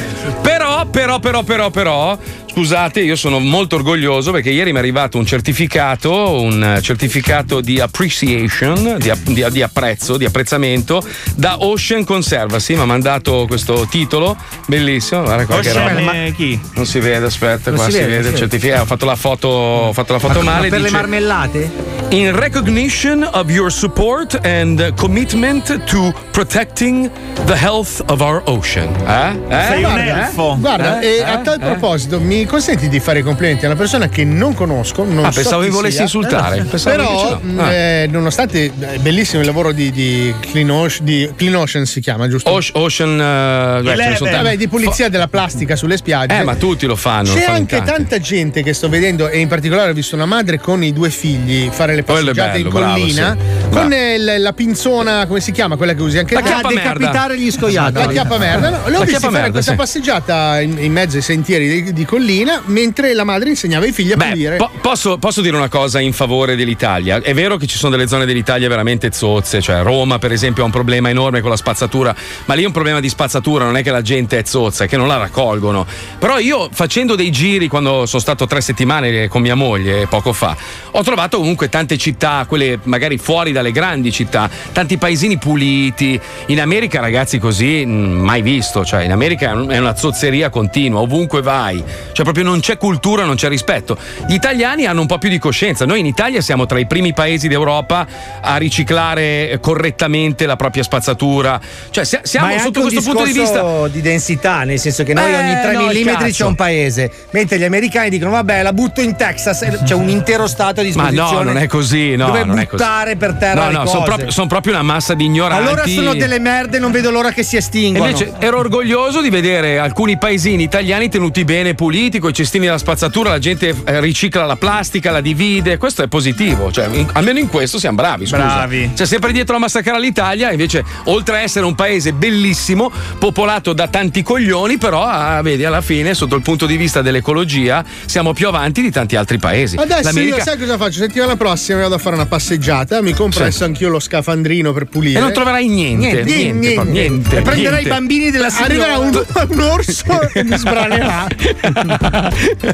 Però, 0.96 1.20
però, 1.20 1.44
però, 1.44 1.70
però, 1.72 2.18
scusate, 2.50 3.02
io 3.02 3.18
sono 3.18 3.40
molto 3.40 3.76
orgoglioso 3.76 4.32
perché 4.32 4.50
ieri 4.52 4.72
mi 4.72 4.78
è 4.78 4.80
arrivato 4.80 5.18
un 5.18 5.26
certificato, 5.26 6.40
un 6.42 6.80
certificato 6.82 7.60
di 7.60 7.82
appreciation, 7.82 8.96
di, 8.98 9.12
di- 9.26 9.46
di 9.52 9.62
apprezzo, 9.62 10.16
di 10.16 10.24
apprezzamento 10.24 11.04
da 11.36 11.58
Ocean 11.66 12.06
Conservancy. 12.06 12.76
Mi 12.76 12.82
ha 12.82 12.86
mandato 12.86 13.44
questo 13.46 13.86
titolo, 13.90 14.38
bellissimo. 14.68 15.24
Guarda 15.24 15.46
qua 15.46 15.58
Ocean 15.58 15.98
roba. 15.98 16.12
è 16.14 16.34
chi? 16.34 16.58
Non 16.76 16.86
si 16.86 17.00
vede, 17.00 17.26
aspetta, 17.26 17.72
Non 17.72 17.80
qua 17.80 17.90
si 17.90 17.92
si, 17.92 17.98
vede, 17.98 18.10
vede 18.12 18.22
si 18.22 18.28
il 18.28 18.34
vede. 18.34 18.38
certificato. 18.50 18.82
Ho 18.84 18.86
fatto 18.86 19.06
la 19.06 19.16
foto, 19.18 19.48
ho 19.50 19.92
fatto 19.94 20.14
la 20.14 20.20
foto 20.20 20.40
Ma- 20.40 20.44
male. 20.52 20.62
ma 20.64 20.70
per 20.70 20.78
le 20.80 20.86
dice- 20.86 20.92
marmellate? 20.96 21.72
In 22.16 22.32
recognition 22.34 23.28
of 23.34 23.50
your 23.50 23.70
support 23.70 24.40
and 24.46 24.94
commitment 24.96 25.84
to 25.88 26.14
protecting 26.32 27.10
the 27.46 27.56
health 27.58 28.02
of 28.10 28.22
our 28.22 28.42
ocean. 28.46 28.88
Eh? 29.06 29.32
Eh? 29.50 29.82
guarda, 29.82 30.30
Eh? 30.30 30.34
guarda, 30.60 31.00
Eh? 31.02 31.18
e 31.18 31.24
a 31.24 31.40
Eh? 31.40 31.44
tal 31.44 31.56
Eh? 31.62 31.66
proposito, 31.66 32.22
mi 32.22 32.46
consenti 32.46 32.88
di 32.88 33.02
fare 33.02 33.20
i 33.20 33.22
complimenti 33.22 33.66
a 33.66 33.68
una 33.68 33.78
persona 33.78 34.08
che 34.08 34.24
non 34.24 34.54
conosco. 34.54 35.04
Non 35.04 35.26
Ah, 35.26 35.32
so 35.32 35.42
pensavo 35.42 35.62
mi 35.64 35.70
volessi 35.70 35.96
sia. 35.96 36.04
insultare. 36.04 36.60
Eh, 36.60 36.64
Pensavo 36.64 36.96
Però, 36.96 37.30
no. 37.32 37.40
mh, 37.42 37.60
Ah. 37.60 37.74
eh, 37.74 38.08
nonostante 38.10 38.66
è 38.80 38.98
bellissimo 39.00 39.42
il 39.42 39.48
lavoro 39.48 39.74
di, 39.74 39.92
di, 39.92 40.34
Clean 40.40 40.70
Ocean, 40.70 41.04
di 41.06 41.30
Clean 41.36 41.56
Ocean 41.56 41.86
si 41.86 42.00
chiama, 42.00 42.30
giusto? 42.30 42.50
Ocean, 42.76 43.12
eh, 43.20 43.82
beh. 43.84 44.18
Vabbè, 44.32 44.56
di 44.56 44.70
pulizia 44.70 45.10
della 45.10 45.28
plastica 45.28 45.76
sulle 45.76 45.98
spiagge. 45.98 46.40
Eh, 46.40 46.44
ma 46.44 46.56
tutti 46.56 46.86
lo 46.86 46.96
fanno. 46.96 47.28
lo 47.28 47.34
C'è 47.36 47.42
fanno 47.42 47.58
in 47.58 47.62
anche 47.64 47.76
tanti. 47.76 47.92
tanta 47.92 48.20
gente 48.20 48.64
che 48.64 48.72
sto 48.74 48.88
vedendo, 48.88 49.28
e 49.28 49.40
in 49.40 49.50
particolare 49.50 49.92
ho 49.92 49.94
visto 49.94 50.16
una 50.16 50.26
madre 50.26 50.60
con 50.62 50.82
i 50.82 50.94
due 50.94 51.10
figli 51.10 51.68
fare 51.70 51.94
le 51.94 52.04
Passeggiate 52.06 52.58
in 52.58 52.64
bello, 52.64 52.78
bravo, 52.78 53.00
collina 53.00 53.32
sì. 53.40 53.62
con 53.64 53.88
Bravo. 53.88 53.94
eh, 53.94 54.38
la, 54.38 54.54
pinzona, 54.54 55.26
come 55.28 55.40
si 55.40 55.52
chiama? 55.52 55.76
Quella 55.76 55.94
che 55.94 56.02
usi 56.02 56.18
anche 56.18 56.34
La 56.36 56.42
te? 56.42 56.48
chiappa 56.48 56.68
A 56.68 56.72
merda. 56.72 56.94
decapitare 56.94 57.40
gli 57.40 57.52
scoiattoli. 57.52 58.06
La 58.06 58.12
chiappa 58.12 58.38
merda. 58.38 58.70
No, 58.70 58.78
l'ho 58.90 59.00
chiappa 59.02 59.20
fare 59.20 59.32
merda, 59.32 59.52
questa 59.52 59.72
sì. 59.72 59.78
passeggiata 59.78 60.62
in, 60.62 60.78
in 60.80 60.92
mezzo 60.92 61.18
ai 61.18 61.22
sentieri 61.24 61.84
di, 61.84 61.94
di 61.94 62.06
collina 62.06 62.62
mentre 62.66 63.14
la 63.14 63.24
madre 63.24 63.50
insegnava 63.50 63.86
ai 63.86 63.92
figli 63.92 64.12
a 64.12 64.18
pulire. 64.18 64.56
Po- 64.58 64.72
posso, 64.82 65.18
posso 65.18 65.42
dire 65.42 65.56
una 65.56 65.70
cosa 65.70 66.00
in 66.00 66.14
favore 66.14 66.56
dell'Italia? 66.56 67.22
È 67.22 67.34
vero 67.34 67.58
che 67.58 67.66
ci 67.68 67.78
sono 67.78 67.96
delle 67.96 68.08
zone 68.08 68.26
dell'Italia 68.26 68.68
veramente 68.70 69.12
zozze, 69.12 69.62
cioè 69.62 69.82
Roma, 69.82 70.20
per 70.20 70.32
esempio, 70.32 70.64
ha 70.64 70.66
un 70.66 70.72
problema 70.72 71.10
enorme 71.10 71.42
con 71.42 71.50
la 71.50 71.58
spazzatura, 71.58 72.16
ma 72.46 72.54
lì 72.54 72.64
è 72.64 72.66
un 72.66 72.72
problema 72.72 73.00
di 73.00 73.10
spazzatura, 73.10 73.66
non 73.66 73.78
è 73.78 73.84
che 73.84 73.92
la 73.92 74.02
gente 74.02 74.38
è 74.40 74.44
zozza, 74.46 74.84
è 74.84 74.88
che 74.88 74.98
non 74.98 75.08
la 75.08 75.18
raccolgono. 75.18 75.86
Però 76.20 76.38
io 76.40 76.70
facendo 76.72 77.16
dei 77.16 77.32
giri 77.32 77.68
quando 77.68 78.06
sono 78.06 78.22
stato 78.22 78.46
tre 78.46 78.62
settimane 78.62 79.28
con 79.28 79.42
mia 79.42 79.56
moglie 79.56 80.08
poco 80.08 80.34
fa, 80.34 80.56
ho 80.92 81.04
trovato 81.04 81.38
comunque 81.38 81.70
tante 81.86 81.98
città, 81.98 82.46
quelle 82.48 82.80
magari 82.84 83.18
fuori 83.20 83.52
dalle 83.52 83.72
grandi 83.72 84.12
città, 84.12 84.50
tanti 84.72 84.98
paesini 84.98 85.38
puliti. 85.38 86.20
In 86.48 86.60
America, 86.60 87.00
ragazzi, 87.00 87.38
così 87.38 87.86
mh, 87.86 87.90
mai 87.92 88.42
visto. 88.42 88.84
Cioè, 88.84 89.04
in 89.04 89.12
America 89.12 89.50
è 89.50 89.54
un- 89.54 89.70
è 89.70 89.78
una 89.78 89.96
zozzeria 89.96 90.50
continua, 90.50 91.00
ovunque 91.02 91.42
vai. 91.44 91.78
Cioè, 92.12 92.24
proprio 92.24 92.44
non 92.44 92.60
c'è 92.60 92.78
cultura, 92.78 93.24
non 93.24 93.36
c'è 93.36 93.48
rispetto. 93.50 93.98
Gli 94.28 94.34
italiani 94.34 94.86
hanno 94.88 95.02
un 95.02 95.08
po' 95.08 95.20
più 95.20 95.30
di 95.30 95.38
coscienza. 95.38 95.86
Noi 95.86 96.00
in 96.00 96.06
Italia 96.08 96.42
siamo 96.42 96.66
tra 96.66 96.80
i 96.80 96.88
primi 96.88 97.14
paesi 97.14 97.48
d'Europa 97.48 98.08
a 98.42 98.58
riciclare 98.58 99.60
correttamente 99.62 100.46
la 100.48 100.56
propria 100.56 100.82
spazzatura. 100.84 101.60
Cioè, 101.92 102.04
si- 102.04 102.18
siamo 102.24 102.48
Ma 102.48 102.54
è 102.54 102.58
sotto 102.60 102.80
anche 102.82 102.94
questo 102.94 103.10
un 103.12 103.16
punto 103.16 103.32
di 103.32 103.40
vista. 103.40 103.88
di 103.90 104.02
densità, 104.02 104.64
nel 104.64 104.80
senso 104.80 105.04
che 105.04 105.14
noi 105.14 105.32
Eh, 105.32 105.38
ogni 105.38 105.54
3 105.62 105.72
no, 105.74 105.82
mm 105.92 106.30
c'è 106.32 106.46
un 106.46 106.56
paese, 106.56 107.12
mentre 107.32 107.60
gli 107.60 107.64
americani 107.64 108.10
dicono 108.10 108.32
vabbè 108.32 108.62
la 108.64 108.74
butto 108.74 109.02
in 109.02 109.16
Texas, 109.16 109.64
c'è 109.86 109.94
un 109.94 110.10
intero 110.10 110.48
stato 110.48 110.80
a 110.80 110.84
Ma 110.84 110.90
disposizione. 110.90 111.44
no, 111.44 111.52
non 111.52 111.58
è 111.58 111.68
così, 111.76 112.16
no, 112.16 112.28
dove 112.28 112.44
non 112.44 112.60
è 112.60 112.68
così. 112.68 112.84
buttare 112.84 113.16
per 113.16 113.34
terra 113.34 113.70
No, 113.70 113.80
no, 113.80 113.86
sono 113.86 114.04
proprio, 114.04 114.32
son 114.32 114.48
proprio 114.48 114.74
una 114.74 114.84
massa 114.84 115.14
di 115.14 115.26
ignoranti. 115.26 115.68
Allora 115.68 115.86
sono 115.88 116.14
delle 116.14 116.40
merde, 116.40 116.80
non 116.80 116.92
vedo 116.92 117.12
l'ora 117.12 117.32
che 117.32 117.44
si 117.44 117.56
E 117.56 117.60
estinguano. 117.60 118.10
Invece 118.10 118.34
ero 118.40 118.60
orgoglioso 118.60 119.22
di 119.22 119.30
vedere 119.30 119.78
alcuni 119.78 120.18
paesini 120.18 120.64
italiani 120.64 121.10
tenuti 121.10 121.44
bene, 121.44 121.76
puliti, 121.76 122.20
con 122.20 122.30
i 122.30 122.34
cestini 122.34 122.66
della 122.66 122.78
spazzatura, 122.78 123.30
la 123.30 123.40
gente 123.40 123.76
eh, 123.86 124.00
ricicla 124.00 124.46
la 124.46 124.56
plastica, 124.56 125.12
la 125.12 125.22
divide. 125.22 125.78
Questo 125.78 126.04
è 126.04 126.08
positivo. 126.08 126.72
Cioè, 126.72 126.88
in- 126.94 127.10
almeno 127.14 127.40
in 127.40 127.48
questo 127.48 127.78
siamo 127.80 127.98
bravi. 127.98 128.26
Scusa. 128.26 128.38
Bravi. 128.38 128.92
C'è 128.96 129.06
sempre 129.06 129.32
dietro 129.32 129.56
a 129.56 129.60
massacrare 129.60 130.00
l'Italia, 130.00 130.52
invece, 130.52 130.84
oltre 131.06 131.38
a 131.38 131.40
essere 131.42 131.66
un 131.66 131.76
paese 131.76 132.14
bellissimo, 132.14 132.92
popolato 133.20 133.74
da 133.74 133.88
tanti 133.88 134.24
coglioni, 134.24 134.78
però, 134.78 135.04
ah, 135.04 135.42
vedi, 135.42 135.66
alla 135.66 135.82
fine, 135.82 136.14
sotto 136.14 136.36
il 136.36 136.42
punto 136.42 136.66
di 136.66 136.78
vista 136.78 137.02
dell'ecologia, 137.02 137.84
siamo 138.06 138.34
più 138.34 138.48
avanti 138.48 138.82
di 138.82 138.92
tanti 138.92 139.16
altri 139.16 139.38
paesi. 139.38 139.76
Adesso 139.78 140.20
io 140.20 140.40
sai 140.40 140.58
cosa 140.58 140.78
faccio? 140.78 141.00
Settimana 141.00 141.36
prossima 141.36 141.65
vado 141.74 141.96
a 141.96 141.98
fare 141.98 142.16
una 142.16 142.26
passeggiata, 142.26 143.02
mi 143.02 143.14
compro 143.14 143.42
adesso 143.44 143.64
anch'io 143.64 143.90
lo 143.90 144.00
scafandrino 144.00 144.72
per 144.74 144.86
pulire. 144.86 145.18
E 145.20 145.22
non 145.22 145.34
troverai 145.34 145.68
niente, 145.68 146.24
niente, 146.24 146.74
proprio 146.74 146.92
niente, 146.94 147.38
E 147.38 147.42
prenderai 147.42 147.72
niente. 147.84 147.88
i 147.90 147.92
bambini 147.92 148.32
della 148.32 148.48
Arriverà 148.58 148.98
un, 149.00 149.26
un 149.50 149.60
orso 149.60 150.30
e 150.34 150.44
mi 150.44 150.58
sbranerà. 150.58 151.28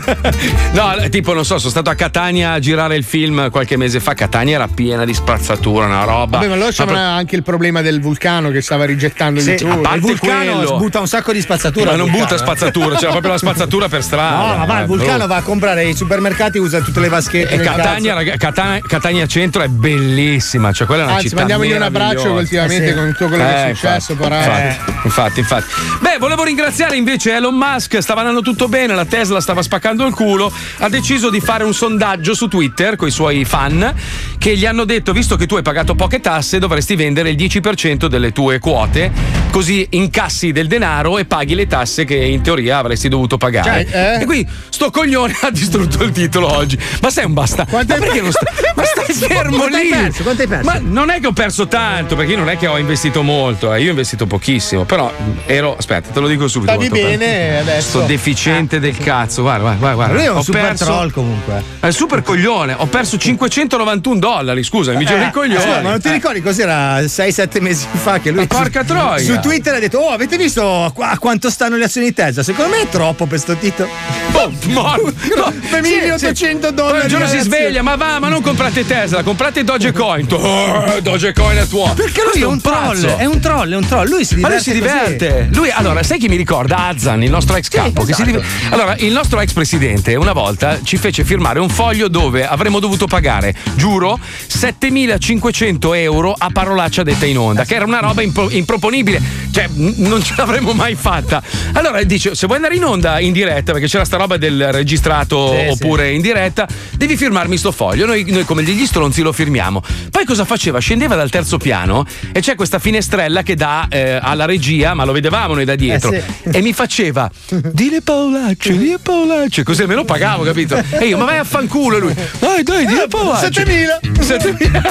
No, 0.73 0.95
tipo, 1.09 1.33
non 1.33 1.43
so, 1.45 1.57
sono 1.57 1.69
stato 1.69 1.89
a 1.89 1.95
Catania 1.95 2.53
a 2.53 2.59
girare 2.59 2.95
il 2.95 3.03
film 3.03 3.49
qualche 3.49 3.77
mese 3.77 3.99
fa. 3.99 4.13
Catania 4.13 4.55
era 4.55 4.67
piena 4.67 5.05
di 5.05 5.13
spazzatura, 5.13 5.85
una 5.85 6.03
roba. 6.03 6.37
Vabbè, 6.37 6.47
ma 6.47 6.53
allora 6.55 6.71
c'era 6.71 6.91
Ma- 6.91 7.15
anche 7.15 7.35
il 7.35 7.43
problema 7.43 7.81
del 7.81 7.99
vulcano 8.01 8.49
che 8.51 8.61
stava 8.61 8.85
rigettando 8.85 9.39
Sì, 9.39 9.55
parte 9.63 9.95
Il 9.95 10.01
vulcano 10.01 10.53
quello, 10.55 10.77
butta 10.77 10.99
un 10.99 11.07
sacco 11.07 11.31
di 11.33 11.41
spazzatura. 11.41 11.85
Ma 11.85 11.91
il 11.91 11.97
non 11.97 12.05
vulcano, 12.07 12.23
butta 12.29 12.35
eh. 12.35 12.45
spazzatura, 12.45 12.95
c'era 12.95 13.11
proprio 13.11 13.31
la 13.31 13.37
spazzatura 13.37 13.87
per 13.89 14.03
strada. 14.03 14.35
No, 14.47 14.57
ma 14.57 14.65
va, 14.65 14.77
il 14.77 14.83
Eh, 14.83 14.87
vulcano 14.87 15.27
va 15.27 15.35
a 15.37 15.41
comprare 15.41 15.81
ai 15.81 15.95
supermercati, 15.95 16.57
usa 16.57 16.79
tutte 16.81 16.99
le 16.99 17.09
vaschette. 17.09 17.53
E 17.53 17.59
Catania, 17.59 18.13
raga- 18.13 18.37
Catania, 18.37 18.80
Catania 18.87 19.25
Centro 19.27 19.61
è 19.61 19.67
bellissima, 19.67 20.71
cioè 20.71 20.87
quella 20.87 21.03
è 21.03 21.05
una 21.05 21.13
Anzi, 21.15 21.27
città 21.29 21.39
mandiamogli 21.39 21.71
un 21.73 21.81
abbraccio 21.81 22.31
ultimamente 22.31 22.85
Eh 22.85 22.89
sì. 22.89 22.93
con 22.95 23.07
tutto 23.11 23.27
quello 23.27 23.43
che 23.43 23.49
è 23.65 23.69
Eh, 23.69 23.75
successo. 23.75 24.11
infatti, 24.13 24.33
infatti, 24.33 24.79
infatti, 25.05 25.39
infatti. 25.39 25.65
Beh, 26.01 26.17
volevo 26.19 26.43
ringraziare 26.43 26.95
invece 26.95 27.33
Elon 27.35 27.55
Musk, 27.55 28.01
stava 28.01 28.19
andando 28.21 28.41
tutto 28.41 28.67
bene, 28.67 28.93
la 28.95 29.05
Tesla 29.05 29.39
stava 29.41 29.61
spaccando 29.61 30.05
il 30.05 30.13
culo, 30.13 30.51
ha 30.79 30.89
deciso 30.89 31.29
di 31.29 31.39
fare 31.39 31.63
un 31.63 31.73
sondaggio 31.73 32.33
su 32.33 32.47
Twitter 32.47 32.95
con 32.95 33.07
i 33.07 33.11
suoi 33.11 33.45
fan 33.45 33.93
che 34.37 34.57
gli 34.57 34.65
hanno 34.65 34.85
detto, 34.85 35.13
visto 35.13 35.35
che 35.35 35.45
tu 35.45 35.55
hai 35.55 35.61
pagato 35.61 35.93
poche 35.95 36.19
tasse, 36.19 36.57
dovresti 36.59 36.95
vendere 36.95 37.29
il 37.29 37.35
10% 37.37 38.07
delle 38.07 38.31
tue 38.31 38.59
quote, 38.59 39.11
così 39.51 39.85
incassi 39.91 40.51
del 40.51 40.67
denaro 40.67 41.17
e 41.19 41.25
paghi 41.25 41.53
le 41.55 41.67
tasse 41.67 42.05
che 42.05 42.15
in 42.15 42.41
teoria 42.41 42.77
avresti 42.79 43.07
dovuto 43.07 43.37
pagare. 43.37 43.85
Cioè, 43.85 44.17
eh? 44.17 44.21
E 44.21 44.25
qui 44.25 44.47
sto 44.69 44.89
coglione 44.89 45.35
ha 45.41 45.51
distrutto 45.51 46.03
il 46.03 46.11
titolo 46.11 46.51
oggi. 46.51 46.77
Ma 47.01 47.09
sei 47.09 47.25
un 47.25 47.33
basta. 47.33 47.65
Ma 47.71 47.83
perché 47.85 48.21
non 48.21 48.31
stai, 48.31 48.51
ma 48.75 48.83
stai 48.83 49.13
fermo 49.15 49.57
Quanto 49.57 49.75
hai 49.77 49.83
lì? 49.83 49.89
perso? 49.89 50.23
Quanto 50.23 50.41
hai 50.41 50.47
perso? 50.47 50.69
Ma 50.69 50.79
non 50.81 51.09
è 51.09 51.19
che 51.19 51.27
ho 51.27 51.31
perso 51.33 51.67
tanto, 51.67 52.15
perché 52.15 52.31
io 52.31 52.37
non 52.37 52.49
è 52.49 52.57
che 52.57 52.67
ho 52.67 52.77
investito 52.77 53.21
molto, 53.23 53.73
eh, 53.73 53.81
io 53.81 53.87
ho 53.87 53.89
investito 53.91 54.25
pochissimo, 54.25 54.83
però 54.85 55.11
ero, 55.45 55.75
aspetta, 55.77 56.09
te 56.11 56.19
lo 56.19 56.27
dico 56.27 56.47
subito. 56.47 56.71
Stavi 56.71 56.89
bene 56.89 57.17
perso. 57.25 57.61
adesso. 57.69 57.89
Sto 57.89 58.01
deficiente 58.01 58.79
del 58.79 58.97
cazzo, 58.97 59.41
guarda, 59.41 59.61
guarda, 59.63 59.79
guarda. 59.79 59.95
guarda. 59.95 60.13
Lui 60.13 60.23
è 60.25 60.29
un 60.29 60.37
Ho 60.37 60.41
super 60.43 60.61
perso- 60.61 60.85
troll 60.85 61.11
comunque. 61.11 61.63
È 61.79 61.87
il 61.87 61.93
super 61.93 62.21
coglione, 62.21 62.73
ho 62.77 62.85
perso 62.87 63.17
591 63.17 64.19
dollari, 64.19 64.63
scusa, 64.63 64.93
mi 64.93 65.05
giro 65.05 65.19
Eh, 65.21 65.25
i 65.27 65.31
coglioni. 65.31 65.61
scusa, 65.61 65.81
ma 65.81 65.89
non 65.91 66.01
ti 66.01 66.07
Eh. 66.07 66.11
ricordi 66.13 66.41
cos'era 66.41 66.99
6-7 67.01 67.59
mesi 67.61 67.85
fa 67.91 68.19
che 68.19 68.29
lui 68.31 68.41
Ma 68.41 68.47
porca 68.47 68.81
su, 68.81 68.87
troia. 68.87 69.23
su 69.23 69.39
Twitter 69.39 69.75
ha 69.75 69.79
detto 69.79 69.97
"Oh, 69.99 70.09
avete 70.09 70.37
visto 70.37 70.85
a, 70.85 70.91
qua- 70.91 71.09
a 71.11 71.19
quanto 71.19 71.49
stanno 71.49 71.75
le 71.75 71.85
azioni 71.85 72.07
di 72.07 72.13
Tesla? 72.13 72.43
Secondo 72.43 72.75
me 72.75 72.81
è 72.83 72.89
troppo 72.89 73.25
per 73.25 73.39
sto 73.39 73.55
titolo". 73.55 73.89
Oh, 74.33 74.51
morto. 74.67 75.13
No, 75.35 75.51
2800 75.69 76.67
Poi 76.67 76.73
dollari. 76.75 77.01
un 77.03 77.07
giorno 77.07 77.27
si 77.27 77.39
sveglia, 77.39 77.81
ma 77.81 77.95
va, 77.95 78.19
ma 78.19 78.27
non 78.29 78.41
comprare 78.41 78.60
comprate 78.61 78.85
Tesla, 78.85 79.23
comprate 79.23 79.63
Dogecoin. 79.63 80.27
Oh, 80.33 80.99
Dogecoin 81.01 81.57
è 81.57 81.65
tuo. 81.67 81.91
Perché 81.95 82.21
lui 82.31 82.43
è 82.43 82.45
un 82.45 82.61
troll, 82.61 83.03
è 83.05 83.25
un 83.25 83.39
troll, 83.39 83.71
è 83.73 83.75
un 83.75 83.87
troll. 83.87 84.07
Lui 84.07 84.23
si 84.23 84.35
Ma 84.35 84.49
diverte. 84.49 84.53
lui 84.53 84.61
si 84.61 84.73
diverte. 84.73 85.49
Lui, 85.53 85.69
allora, 85.71 86.03
sai 86.03 86.19
chi 86.19 86.27
mi 86.27 86.35
ricorda? 86.35 86.87
Azan, 86.87 87.23
il 87.23 87.31
nostro 87.31 87.55
ex 87.55 87.69
capo. 87.69 88.03
che 88.03 88.13
si 88.13 88.21
esatto. 88.21 88.37
div- 88.39 88.43
Allora, 88.69 88.95
il 88.99 89.11
nostro 89.11 89.39
ex 89.41 89.51
presidente 89.53 90.13
una 90.15 90.33
volta 90.33 90.79
ci 90.83 90.97
fece 90.97 91.23
firmare 91.23 91.59
un 91.59 91.69
foglio 91.69 92.07
dove 92.07 92.45
avremmo 92.45 92.79
dovuto 92.79 93.07
pagare, 93.07 93.55
giuro, 93.75 94.19
7500 94.47 95.93
euro 95.95 96.35
a 96.37 96.49
parolaccia 96.51 97.01
detta 97.01 97.25
in 97.25 97.39
onda, 97.39 97.65
che 97.65 97.73
era 97.75 97.85
una 97.85 97.99
roba 97.99 98.21
impro- 98.21 98.49
improponibile. 98.51 99.19
Cioè, 99.51 99.67
non 99.73 100.23
ce 100.23 100.35
l'avremmo 100.37 100.73
mai 100.73 100.93
fatta. 100.95 101.41
Allora 101.73 102.01
dice: 102.03 102.35
se 102.35 102.45
vuoi 102.45 102.57
andare 102.59 102.75
in 102.75 102.85
onda 102.85 103.19
in 103.19 103.33
diretta, 103.33 103.71
perché 103.71 103.87
c'era 103.87 104.05
sta 104.05 104.17
roba 104.17 104.37
del 104.37 104.71
registrato 104.71 105.49
Sì, 105.51 105.67
oppure 105.69 106.11
in 106.11 106.21
diretta, 106.21 106.67
devi 106.95 107.17
firmarmi 107.17 107.57
sto 107.57 107.71
foglio. 107.71 108.05
Noi, 108.05 108.23
noi 108.29 108.45
come 108.51 108.63
degli 108.63 108.85
stronzi 108.85 109.21
lo 109.21 109.31
firmiamo. 109.31 109.81
Poi 110.09 110.25
cosa 110.25 110.43
faceva? 110.43 110.79
Scendeva 110.79 111.15
dal 111.15 111.29
terzo 111.29 111.57
piano 111.57 112.05
e 112.33 112.41
c'è 112.41 112.55
questa 112.55 112.79
finestrella 112.79 113.43
che 113.43 113.55
dà 113.55 113.87
eh, 113.89 114.19
alla 114.21 114.43
regia, 114.43 114.93
ma 114.93 115.05
lo 115.05 115.13
vedevamo 115.13 115.53
noi 115.53 115.63
da 115.63 115.75
dietro. 115.75 116.11
Eh, 116.11 116.21
E 116.51 116.61
mi 116.61 116.73
faceva: 116.73 117.31
Dile 117.47 118.01
Paolaccio, 118.01 118.73
dile 118.73 118.97
Paolaccio. 119.01 119.63
Così 119.63 119.83
almeno 119.83 120.03
pagavo, 120.03 120.43
capito? 120.43 120.75
E 120.89 121.05
io, 121.05 121.17
ma 121.17 121.23
vai 121.23 121.37
a 121.37 121.45
fanculo. 121.45 121.95
E 121.95 121.99
lui, 122.01 122.13
dai, 122.39 122.63
dai, 122.63 122.85
dile 122.85 123.07
Paolaccio. 123.07 123.53
7000. 123.53 123.99
7000. 124.19 124.81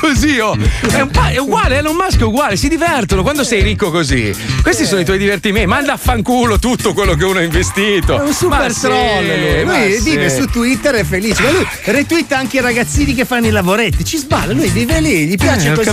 così, 0.00 0.38
oh. 0.38 0.56
È, 0.90 1.00
un 1.00 1.10
pa- 1.10 1.28
è 1.28 1.36
uguale, 1.36 1.76
Elon 1.76 1.94
Musk 1.96 2.20
è 2.20 2.24
uguale, 2.24 2.56
si 2.56 2.68
divertono 2.68 3.20
quando 3.22 3.44
sei 3.44 3.62
ricco 3.62 3.90
così. 3.90 4.34
Questi 4.62 4.86
sono 4.86 5.02
i 5.02 5.04
tuoi 5.04 5.18
divertimenti. 5.18 5.68
Manda 5.68 5.92
a 5.92 5.96
fanculo 5.98 6.58
tutto 6.58 6.94
quello 6.94 7.14
che 7.16 7.24
uno 7.24 7.38
ha 7.38 7.42
investito. 7.42 8.18
È 8.18 8.22
un 8.22 8.32
super 8.32 8.60
Ma 8.60 8.68
sì, 8.70 8.80
troll 8.80 9.24
lui. 9.26 9.64
ma 9.66 9.78
Lui 9.84 10.00
vive 10.00 10.30
sì. 10.30 10.40
su 10.40 10.46
Twitter 10.46 10.94
è 10.94 11.04
felice. 11.04 11.42
Ma 11.42 11.50
lui 11.50 11.66
retweeta 11.84 12.38
anche 12.38 12.56
i 12.56 12.60
ragazzini 12.94 13.14
che 13.14 13.24
fanno 13.24 13.46
i 13.46 13.50
lavoretti. 13.50 14.04
Ci 14.04 14.16
sballa, 14.18 14.52
lui 14.52 14.68
vive 14.68 15.00
lì, 15.00 15.26
gli 15.26 15.34
piace 15.36 15.70
Eh, 15.70 15.74
così. 15.74 15.90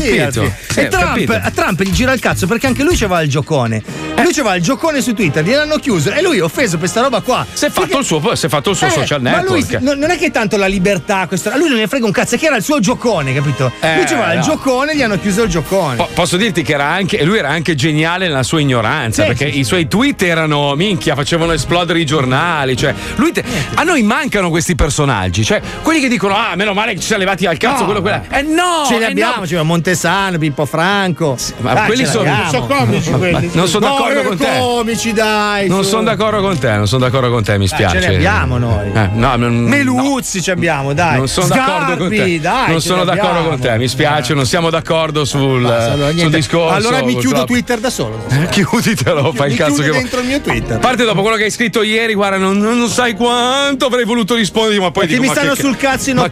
Sì, 0.69 0.79
e 0.79 0.85
ho 0.85 0.89
Trump, 0.89 1.39
a 1.43 1.49
Trump 1.51 1.81
gli 1.81 1.89
gira 1.89 2.13
il 2.13 2.19
cazzo 2.19 2.45
perché 2.45 2.67
anche 2.67 2.83
lui 2.83 2.95
c'aveva 2.95 3.21
il 3.21 3.29
giocone. 3.29 3.81
Lui 4.21 4.31
c'aveva 4.33 4.55
il 4.55 4.61
giocone 4.61 5.01
su 5.01 5.13
Twitter, 5.15 5.43
gliel'hanno 5.43 5.77
chiuso 5.77 6.11
e 6.11 6.21
lui 6.21 6.37
è 6.37 6.43
offeso 6.43 6.71
per 6.71 6.79
questa 6.81 7.01
roba 7.01 7.21
qua. 7.21 7.43
Si 7.51 7.65
è 7.65 7.69
fatto 7.71 7.97
il 7.97 8.05
suo, 8.05 8.35
si 8.35 8.45
è 8.45 8.49
fatto 8.49 8.69
il 8.69 8.75
suo 8.75 8.85
Eh, 8.87 8.91
social 8.91 9.19
Ma 9.21 9.41
lui 9.41 9.61
network. 9.67 9.97
non 9.97 10.11
è 10.11 10.17
che 10.17 10.29
tanto 10.29 10.57
la 10.57 10.67
libertà, 10.67 11.25
questo, 11.27 11.49
a 11.49 11.57
lui 11.57 11.69
non 11.69 11.79
ne 11.79 11.87
frega 11.87 12.05
un 12.05 12.11
cazzo, 12.11 12.35
è 12.35 12.37
che 12.37 12.45
era 12.45 12.55
il 12.55 12.63
suo 12.63 12.79
giocone, 12.79 13.33
capito? 13.33 13.71
Eh, 13.79 13.95
lui 13.95 14.03
c'aveva 14.05 14.31
il 14.33 14.37
no. 14.39 14.43
giocone 14.45 14.91
e 14.91 14.95
gli 14.95 15.01
hanno 15.01 15.19
chiuso 15.19 15.41
il 15.43 15.49
giocone. 15.49 15.95
Po- 15.95 16.09
posso 16.13 16.37
dirti 16.37 16.61
che 16.61 16.73
era 16.73 16.85
anche, 16.87 17.23
lui 17.23 17.39
era 17.39 17.49
anche 17.49 17.73
geniale 17.73 18.27
nella 18.27 18.43
sua 18.43 18.59
ignoranza, 18.59 19.23
Sì, 19.23 19.27
perché 19.27 19.51
sì, 19.51 19.59
i 19.59 19.63
suoi 19.63 19.87
tweet 19.87 20.21
erano 20.21 20.75
minchia, 20.75 21.15
facevano 21.15 21.51
esplodere 21.53 21.99
i 21.99 22.05
giornali. 22.05 22.77
Cioè, 22.77 22.93
te- 23.33 23.43
a 23.73 23.83
noi 23.83 24.03
mancano 24.03 24.49
questi 24.51 24.75
personaggi, 24.75 25.43
cioè 25.43 25.61
quelli 25.81 25.99
che 25.99 26.07
dicono: 26.07 26.35
Ah, 26.35 26.55
meno 26.55 26.73
male 26.73 26.80
che 26.89 26.99
ci 26.99 27.05
siamo 27.05 27.23
levati 27.23 27.45
al 27.45 27.57
cazzo, 27.57 27.79
No, 27.79 27.85
quello 27.85 28.01
quella. 28.01 28.23
Eh 28.29 28.41
no! 28.41 28.85
Ce 28.87 28.97
li 28.97 29.03
eh 29.03 29.07
abbiamo, 29.07 29.41
no. 29.41 29.45
c'era 29.45 29.63
Montesano, 29.63 30.37
Pippo 30.37 30.65
Franco. 30.65 31.37
Ma 31.59 31.73
Dai, 31.73 31.85
quelli 31.87 32.05
sono. 32.05 32.29
Sono 32.49 32.65
comici 32.67 33.09
Ma- 33.11 33.17
quelli. 33.17 33.49
non 33.53 33.67
sono 33.67 33.87
No, 33.87 33.93
d'accordo 33.95 34.21
con 34.23 34.37
te. 34.37 34.57
comici, 34.59 35.13
dai. 35.13 35.67
Non 35.67 35.83
sono 35.83 36.03
d'accordo 36.03 36.41
con 36.41 36.57
te, 36.57 36.71
non 36.75 36.87
sono 36.87 37.03
d'accordo 37.05 37.29
con 37.29 37.43
te, 37.43 37.51
mi 37.57 37.67
Dai, 37.67 37.67
spiace. 37.67 38.01
ce 38.01 38.07
ne 38.07 38.15
abbiamo 38.15 38.57
noi. 38.57 38.91
Eh, 38.93 39.09
no, 39.13 39.35
non, 39.35 39.55
Meluzzi 39.55 40.41
ci 40.41 40.51
abbiamo, 40.51 40.93
dai. 40.93 41.17
Non 41.17 41.27
sono 41.27 41.47
d'accordo 41.47 41.97
con 41.97 42.09
te. 42.09 42.39
Dai, 42.39 42.69
non 42.71 42.81
sono 42.81 43.03
d'accordo 43.03 43.47
con 43.49 43.59
te, 43.59 43.77
mi 43.77 43.87
spiace, 43.87 44.33
non 44.33 44.45
siamo 44.45 44.69
d'accordo 44.69 45.25
sul, 45.25 45.61
Basta, 45.61 45.91
allora, 45.93 46.11
sul 46.17 46.29
discorso. 46.31 46.75
Allora 46.75 47.03
mi 47.03 47.15
chiudo. 47.17 47.43
Twitter 47.45 47.79
da 47.79 47.89
solo. 47.89 48.23
Eh, 48.29 48.47
Chiuditelo, 48.49 49.31
fai 49.33 49.51
il 49.51 49.57
cazzo 49.57 49.81
che 49.81 49.89
vuoi. 49.89 50.01
dentro 50.01 50.19
il 50.19 50.27
mio 50.27 50.41
Twitter. 50.41 50.75
A 50.77 50.79
parte 50.79 51.03
dopo 51.03 51.21
quello 51.21 51.35
che 51.37 51.43
hai 51.45 51.51
scritto 51.51 51.81
ieri, 51.83 52.13
guarda, 52.13 52.37
non, 52.37 52.57
non 52.57 52.87
sai 52.89 53.13
quanto 53.13 53.85
avrei 53.85 54.05
voluto 54.05 54.35
rispondere, 54.35 54.79
ma 54.79 54.91
poi 54.91 55.07
Perché 55.07 55.21
mi 55.21 55.27
stanno 55.27 55.55
sul 55.55 55.75
cazzo 55.77 56.09
i 56.09 56.13
ma 56.13 56.27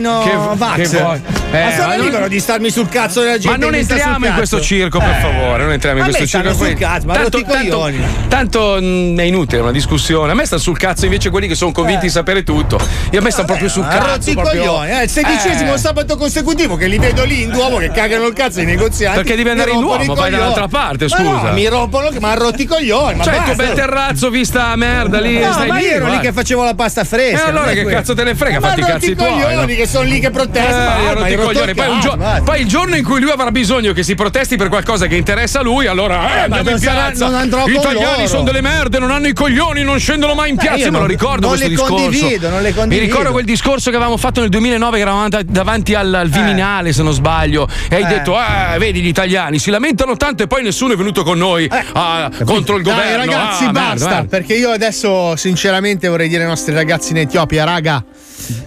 no 0.00 0.22
che- 0.24 0.30
e 0.30 0.56
vax. 0.56 0.76
che 0.90 0.98
vuoi? 0.98 1.20
ma 1.50 1.68
Eh, 1.68 1.72
sono 1.76 1.86
ma 1.88 1.96
non- 1.96 2.04
libero 2.06 2.28
di 2.28 2.40
starmi 2.40 2.70
sul 2.70 2.88
cazzo 2.88 3.20
della 3.20 3.38
gente. 3.38 3.56
Ma 3.58 3.64
non 3.64 3.74
entriamo 3.74 4.26
in 4.26 4.34
questo 4.34 4.60
circo, 4.60 4.98
per 4.98 5.08
Eh. 5.08 5.20
favore. 5.20 5.62
Non 5.62 5.72
entriamo 5.72 5.98
in 5.98 6.04
questo 6.04 6.26
circo. 6.26 6.52
sul 6.54 6.74
cazzo, 6.74 7.06
ma 7.06 7.14
tanto, 7.14 7.38
rotti 7.38 7.50
i 7.50 7.54
coglioni. 7.56 7.98
tanto, 8.28 8.28
tanto 8.28 8.78
mh, 8.80 9.18
è 9.18 9.22
inutile 9.22 9.60
una 9.62 9.70
discussione. 9.72 10.32
A 10.32 10.34
me 10.34 10.44
sta 10.46 10.58
sul 10.58 10.76
cazzo 10.76 11.04
invece 11.04 11.30
quelli 11.30 11.46
che 11.48 11.54
sono 11.54 11.70
convinti 11.72 12.06
di 12.06 12.10
sapere 12.10 12.42
tutto. 12.42 12.80
Io 13.10 13.18
a 13.18 13.22
me 13.22 13.30
sta 13.30 13.44
proprio 13.44 13.68
sul 13.68 13.86
cazzo. 13.86 14.32
proprio- 14.32 14.62
coglioni. 14.64 14.90
Eh, 14.90 15.02
il 15.04 15.10
sedicesimo 15.10 15.74
Eh. 15.74 15.78
sabato 15.78 16.16
consecutivo 16.16 16.76
che 16.76 16.86
li 16.86 16.98
vedo 16.98 17.24
lì 17.24 17.42
in 17.42 17.50
Duomo 17.50 17.76
che 17.78 17.90
cagano 17.90 18.26
il 18.26 18.32
cazzo 18.34 18.58
ai 18.60 18.66
negozianti. 18.66 19.18
Perché 19.20 19.36
devi 19.36 19.48
andare 19.50 19.70
in 19.72 19.80
Duomo, 19.80 20.14
vai 20.14 20.30
dall'altra 20.30 20.66
parte, 20.68 21.06
Ma 21.08 21.16
scusa. 21.16 21.48
no, 21.48 21.52
mi 21.52 21.66
rompono, 21.68 22.08
ma 22.20 22.30
ha 22.30 22.34
rotti 22.34 22.64
coglioni. 22.66 23.22
Cioè, 23.22 23.36
il 23.36 23.42
tuo 23.44 23.54
bel 23.54 23.72
terrazzo 23.74 24.30
vista 24.30 24.74
merda 24.76 25.20
lì. 25.20 25.38
No, 25.38 25.52
stai 25.52 25.68
ma 25.68 25.76
lì, 25.76 25.84
io 25.84 25.90
ero 25.92 26.06
lì 26.08 26.18
che 26.18 26.32
facevo 26.32 26.64
la 26.64 26.74
pasta 26.74 27.02
E 27.02 27.04
fresca. 27.04 27.44
allora 27.46 27.64
non 27.66 27.70
è 27.70 27.74
che 27.74 27.84
cazzo 27.84 28.14
te 28.14 28.24
ne 28.24 28.34
frega? 28.34 28.60
Ma 28.60 28.68
Fatti 28.68 28.80
i 28.80 28.84
cazzi 28.84 29.10
i 29.10 29.14
tuoi. 29.16 29.73
Coglioni 29.74 29.76
che 29.76 29.86
sono 29.86 30.04
lì 30.08 30.20
che 30.20 30.30
protestano. 30.30 30.76
Eh, 30.76 30.84
ma- 31.04 31.10
io 31.10 31.18
ma 31.20 31.28
i 31.28 31.36
coglioni. 31.36 31.74
Poi, 31.74 32.00
gio- 32.00 32.16
basta. 32.16 32.42
poi 32.42 32.60
il 32.60 32.66
giorno 32.68 32.96
in 32.96 33.04
cui 33.04 33.20
lui 33.20 33.30
avrà 33.30 33.50
bisogno 33.50 33.92
che 33.92 34.02
si 34.02 34.14
protesti 34.14 34.56
per 34.56 34.68
qualcosa 34.68 35.06
che 35.06 35.16
interessa 35.16 35.60
a 35.60 35.62
lui, 35.62 35.86
allora 35.86 36.44
eh, 36.44 36.48
ma 36.48 36.56
andiamo 36.56 36.70
in 36.70 36.80
piazza. 36.80 37.26
non 37.26 37.34
andrò 37.34 37.66
Gli 37.66 37.74
italiani 37.74 38.26
sono 38.28 38.42
delle 38.42 38.60
merde, 38.60 38.98
non 38.98 39.10
hanno 39.10 39.26
i 39.28 39.32
coglioni, 39.32 39.82
non 39.82 39.98
scendono 39.98 40.34
mai 40.34 40.50
in 40.50 40.56
Eh, 40.56 40.60
piazza. 40.60 40.76
io 40.78 40.84
Io 40.86 40.92
me 40.92 40.98
lo 40.98 41.06
ricordo 41.06 41.48
questo 41.48 41.66
le 41.66 41.74
discorso. 41.74 41.94
condivido, 41.94 42.48
non 42.48 42.62
le 42.62 42.68
Mi 42.68 42.74
condivido. 42.74 43.06
ricordo 43.06 43.32
quel 43.32 43.44
discorso 43.44 43.90
che 43.90 43.96
avevamo 43.96 44.16
fatto 44.16 44.40
nel 44.40 44.48
2009 44.48 44.96
che 44.96 45.02
eravamo 45.02 45.28
dav- 45.28 45.44
davanti 45.48 45.94
al, 45.94 46.12
al 46.14 46.28
Viminale, 46.28 46.92
se 46.92 47.02
non 47.02 47.12
sbaglio, 47.12 47.68
e 47.88 47.96
hai 47.96 48.02
Eh. 48.02 48.06
detto: 48.06 48.36
eh, 48.38 48.78
vedi 48.78 49.00
gli 49.00 49.06
italiani 49.08 49.58
si 49.58 49.70
lamentano 49.70 50.16
tanto 50.16 50.42
e 50.42 50.46
poi 50.46 50.62
nessuno 50.62 50.92
è 50.92 50.96
venuto 50.96 51.22
con 51.22 51.38
noi 51.38 51.68
ah, 51.92 52.30
contro 52.44 52.76
il 52.76 52.82
Dai, 52.82 52.94
governo. 52.94 53.16
ragazzi, 53.32 53.64
Ah, 53.64 53.72
merda, 53.72 53.80
basta. 53.90 54.08
merda. 54.08 54.24
Perché 54.28 54.54
io 54.54 54.70
adesso, 54.70 55.36
sinceramente, 55.36 56.08
vorrei 56.08 56.28
dire 56.28 56.42
ai 56.42 56.48
nostri 56.48 56.74
ragazzi 56.74 57.12
in 57.12 57.18
Etiopia, 57.18 57.64
raga, 57.64 58.04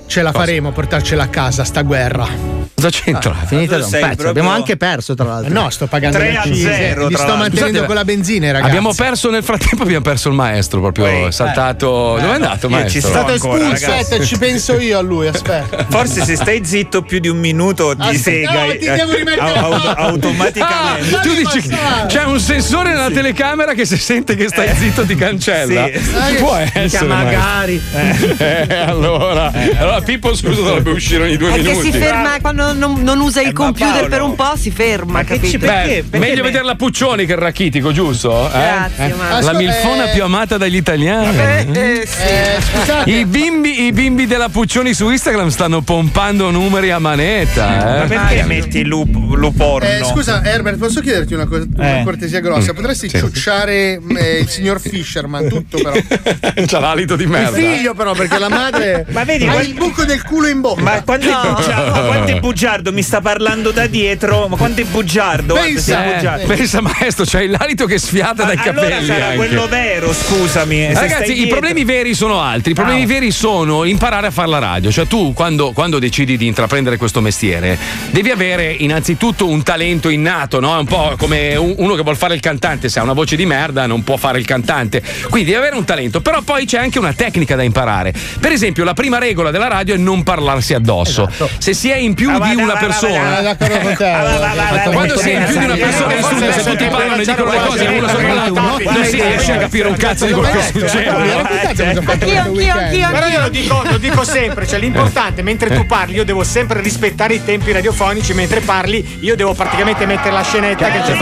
ce 0.08 0.22
la 0.22 0.32
faremo 0.32 0.70
a 0.70 0.72
portarcela 0.72 1.24
a 1.24 1.28
casa, 1.28 1.64
sta 1.64 1.82
guerra. 1.82 2.66
Cosa 2.78 2.90
c'entra? 2.90 3.34
Finita 3.46 3.78
da 3.78 3.86
un 3.86 3.90
pezzo. 3.92 4.06
proprio- 4.08 4.30
Abbiamo 4.30 4.50
anche 4.52 4.78
perso, 4.78 5.16
tra 5.16 5.26
l'altro. 5.26 5.52
No, 5.52 5.70
sto 5.72 5.88
pagando 5.88 6.18
3 6.20 6.30
le 6.30 6.38
a 6.38 6.42
accise, 6.42 6.76
0, 6.76 7.08
Li 7.08 7.16
sto 7.16 7.26
mantenendo 7.36 7.66
Scusate, 7.70 7.86
con 7.88 7.96
la 7.96 8.04
benzina, 8.06 8.46
ragazzi. 8.52 8.68
Abbiamo 8.70 8.94
perso 8.94 9.30
nel 9.32 9.44
frattempo, 9.44 9.82
abbiamo 9.82 10.02
perso 10.04 10.30
il 10.30 10.36
maestro 10.36 10.80
proprio 10.82 11.32
saltato. 11.32 11.88
Dove 12.20 12.28
è 12.32 12.36
andato, 12.36 12.68
ci 12.68 12.74
maestro? 12.74 13.00
È 13.00 13.02
stato 13.12 13.34
espulso, 13.34 13.92
aspetta, 13.92 14.24
ci 14.24 14.38
penso 14.38 14.80
io 14.80 14.98
a 15.00 15.02
lui, 15.02 15.28
aspetta. 15.28 15.86
Forse 15.90 16.24
se 16.24 16.36
stai 16.36 16.64
zitto 16.64 17.02
più 17.02 17.18
di 17.20 17.28
un 17.30 17.38
minuto 17.40 17.96
ti 17.96 18.02
Aspetta, 18.02 18.20
sega 18.22 18.66
no, 18.66 18.72
ti 18.74 18.78
devo 18.86 19.12
rimettere 19.16 19.42
au- 19.42 19.54
la 19.56 19.62
au- 19.62 19.72
mano. 19.72 19.92
automaticamente. 19.96 21.16
Ah, 21.16 21.20
tu 21.22 21.34
dici 21.34 21.68
passare. 21.68 22.08
c'è 22.08 22.24
un 22.26 22.40
sensore 22.40 22.90
nella 22.92 23.10
telecamera 23.10 23.74
che 23.74 23.86
se 23.86 23.98
sente 23.98 24.36
che 24.36 24.48
stai 24.50 24.70
zitto 24.76 25.04
ti 25.04 25.16
cancella. 25.16 25.88
sì. 25.92 26.36
Può 26.36 26.58
Mica 26.58 26.80
essere. 26.80 27.06
magari. 27.08 27.82
maestro. 27.92 28.46
Eh, 28.46 28.76
allora, 28.86 29.52
allora 29.78 30.02
Pippo 30.02 30.36
scusa 30.36 30.62
dovrebbe 30.62 30.92
uscire 30.92 31.24
ogni 31.24 31.38
due 31.38 31.50
È 31.52 31.56
che 31.56 31.62
minuti. 31.62 31.92
si 31.92 31.98
ferma 31.98 32.38
quando 32.42 32.74
non, 32.74 33.02
non 33.02 33.20
usa 33.20 33.42
il 33.42 33.50
Eh, 33.50 33.54
computer 33.54 33.92
Paolo, 33.94 34.08
per 34.08 34.22
un 34.22 34.36
po', 34.36 34.54
si 34.58 34.72
ferma, 34.72 35.24
che 35.24 35.36
ci 35.36 35.58
capito? 35.58 35.58
Perché? 35.66 36.04
Beh, 36.04 36.10
Perché 36.10 36.18
meglio 36.28 36.44
me- 36.44 36.50
vederla 36.50 36.76
Puccioni 36.76 37.26
che 37.26 37.32
il 37.34 37.38
rachitico, 37.38 37.92
giusto? 37.92 38.48
Eh? 38.48 38.52
Grazie, 38.52 39.06
Eh? 39.06 39.14
ma- 39.14 39.42
La 39.42 39.54
milfona 39.54 40.10
eh, 40.10 40.14
più 40.14 40.24
amata 40.24 40.58
dagli 40.58 40.76
italiani. 40.76 41.38
Eh, 41.38 42.08
sì. 42.08 42.22
Eh, 42.22 42.62
scusate. 42.62 43.10
I 43.12 43.26
bimbi, 43.26 43.86
I 43.86 43.92
bimbi 43.92 44.26
della 44.28 44.50
Puccioni 44.50 44.94
su 44.94 45.10
Instagram 45.10 45.50
stanno 45.50 45.82
pompando 45.82 46.50
numeri 46.52 46.92
a 46.92 47.00
manetta. 47.00 47.66
Ma 47.68 48.04
Eh? 48.04 48.08
perché 48.08 48.44
metti 48.44 48.84
lu, 48.86 49.06
lu 49.36 49.54
porno? 49.54 49.88
Eh, 49.88 50.04
scusa, 50.04 50.44
Herbert, 50.44 50.78
posso 50.78 51.00
chiederti 51.02 51.34
una, 51.34 51.46
co- 51.46 51.66
una 51.76 52.00
Eh. 52.00 52.04
cortesia 52.04 52.40
grossa? 52.40 52.74
Potresti 52.74 53.10
Sì. 53.10 53.18
ciucciare 53.18 54.00
eh, 54.18 54.40
il 54.40 54.48
signor 54.50 54.80
Fisherman, 54.80 55.48
tutto 55.48 55.78
però. 55.78 55.96
Il 56.58 56.66
C'ha 56.68 56.80
l'alito 56.80 57.16
di 57.16 57.26
merda. 57.26 57.56
figlio, 57.58 57.94
però, 57.94 58.14
perché 58.14 58.38
la 58.40 58.50
madre 58.50 59.06
Ma 59.10 59.24
vedi, 59.24 59.47
ha 59.48 59.54
qual- 59.54 59.66
il 59.68 59.74
buco 59.74 60.04
del 60.06 60.24
culo 60.24 60.48
in 60.48 60.62
bocca. 60.62 60.82
Ma 60.82 61.02
quanto, 61.04 61.28
è 61.28 61.50
bugiardo, 61.54 61.92
ma 61.92 62.00
quanto 62.02 62.32
è 62.32 62.40
bugiardo? 62.40 62.92
Mi 62.92 63.02
sta 63.02 63.22
parlando 63.22 63.72
da 63.72 63.88
dietro. 63.88 64.48
Ma 64.48 64.56
quanto 64.58 64.82
è 64.82 64.84
bugiardo? 64.86 65.54
Pensa, 65.56 66.06
Eh, 66.06 66.14
bugiardo. 66.16 66.46
pensa 66.48 66.82
maestro, 66.82 67.26
c'hai 67.28 67.48
l'alito 67.48 67.86
che 67.86 67.98
sfiata 67.98 68.46
Ma 68.46 68.54
dai 68.54 68.68
allora 68.68 68.88
capelli. 68.88 69.06
sarà 69.06 69.26
anche. 69.26 69.36
quello 69.38 69.68
vero, 69.68 70.14
scusami. 70.14 70.90
stai 70.92 71.10
Ragazzi, 71.10 71.42
i 71.42 71.48
problemi 71.48 71.84
veri 71.84 72.14
sono 72.14 72.42
altri. 72.42 72.72
I 72.72 72.76
problemi 72.76 73.04
Ah. 73.04 73.08
veri 73.08 73.32
sono 73.32 73.84
imparare 73.86 74.28
a 74.28 74.32
fare 74.32 74.48
la 74.50 74.60
radio. 74.60 74.92
Cioè, 74.92 75.08
tu 75.08 75.34
quando, 75.34 75.72
quando 75.72 76.00
decidi 76.00 76.38
di 76.38 76.46
intraprendere 76.48 76.98
questo 76.98 77.22
mestiere, 77.22 77.78
devi 78.12 78.30
avere 78.32 78.72
innanzitutto 78.78 79.48
un 79.48 79.64
talento 79.64 80.10
innato, 80.10 80.60
no? 80.60 80.76
È 80.76 80.80
un 80.80 80.86
po' 80.86 81.16
come 81.18 81.56
un- 81.56 81.76
uno 81.78 81.96
che 81.96 82.02
vuol 82.04 82.18
fare 82.18 82.34
il 82.34 82.40
cantante. 82.40 82.90
Se 82.90 83.00
ha 83.00 83.04
una 83.04 83.14
voce 83.14 83.36
di 83.36 83.46
merda, 83.46 83.86
non 83.86 84.04
può 84.04 84.18
fare 84.18 84.40
il 84.40 84.46
cantante. 84.46 85.02
Quindi 85.30 85.52
devi 85.52 85.56
avere 85.62 85.76
un 85.76 85.86
talento. 85.86 86.22
Però 86.22 86.42
poi 86.42 86.66
c'è 86.66 86.78
anche 86.78 87.00
una 87.00 87.14
tecnica 87.14 87.56
da 87.56 87.64
imparare. 87.64 88.14
Per 88.40 88.52
esempio, 88.52 88.84
la 88.84 88.94
prima 88.94 89.18
regola 89.18 89.37
della 89.52 89.68
radio 89.68 89.96
è 89.96 89.98
non 89.98 90.24
parlarsi 90.24 90.74
addosso. 90.74 91.30
Se 91.58 91.74
si 91.74 91.90
è 91.90 91.96
in 91.96 92.14
più 92.14 92.30
Ah, 92.30 92.40
di 92.40 92.56
una 92.56 92.76
persona. 92.76 93.38
Ah. 93.38 93.50
Ah, 93.50 94.90
Quando 94.90 95.16
va, 95.16 95.22
sei 95.22 95.36
in 95.36 95.46
più 95.46 95.58
di 95.58 95.66
una 95.66 95.76
persona 95.76 96.14
in 96.16 96.24
studio, 96.24 96.52
se 96.52 96.64
tutti 96.64 96.86
parlano 96.86 97.16
e 97.22 97.26
dicono 97.26 97.52
le 97.52 97.60
cose 97.66 98.00
va, 98.00 98.10
sopra 98.10 98.34
va, 98.34 98.92
non 98.92 99.04
si 99.06 99.22
riesce 99.22 99.52
a 99.54 99.58
capire 99.58 99.88
un 99.88 99.96
cazzo 99.96 100.26
di 100.26 100.34
quello 100.34 100.50
che 100.50 100.62
succede. 100.80 101.10
Anch'io, 101.10 102.42
anch'io, 102.42 102.74
anch'io, 102.74 103.10
Però 103.12 103.28
io 103.28 103.40
lo 103.42 103.50
dico, 103.50 103.82
lo 103.90 103.98
dico 103.98 104.24
sempre, 104.24 104.68
cioè 104.68 104.80
l'importante 104.80 105.42
mentre 105.42 105.74
tu 105.74 105.86
parli 105.86 106.16
io 106.16 106.26
devo 106.26 106.44
sempre 106.44 106.82
rispettare 106.82 107.36
i 107.36 107.44
tempi 107.44 107.72
radiofonici, 107.72 108.34
mentre 108.34 108.60
parli 108.62 109.18
io 109.22 109.36
devo 109.36 109.54
praticamente 109.54 110.06
mettere 110.06 110.32
la 110.32 110.44
scenetta 110.44 110.90
che 110.90 111.02
c'è 111.02 111.16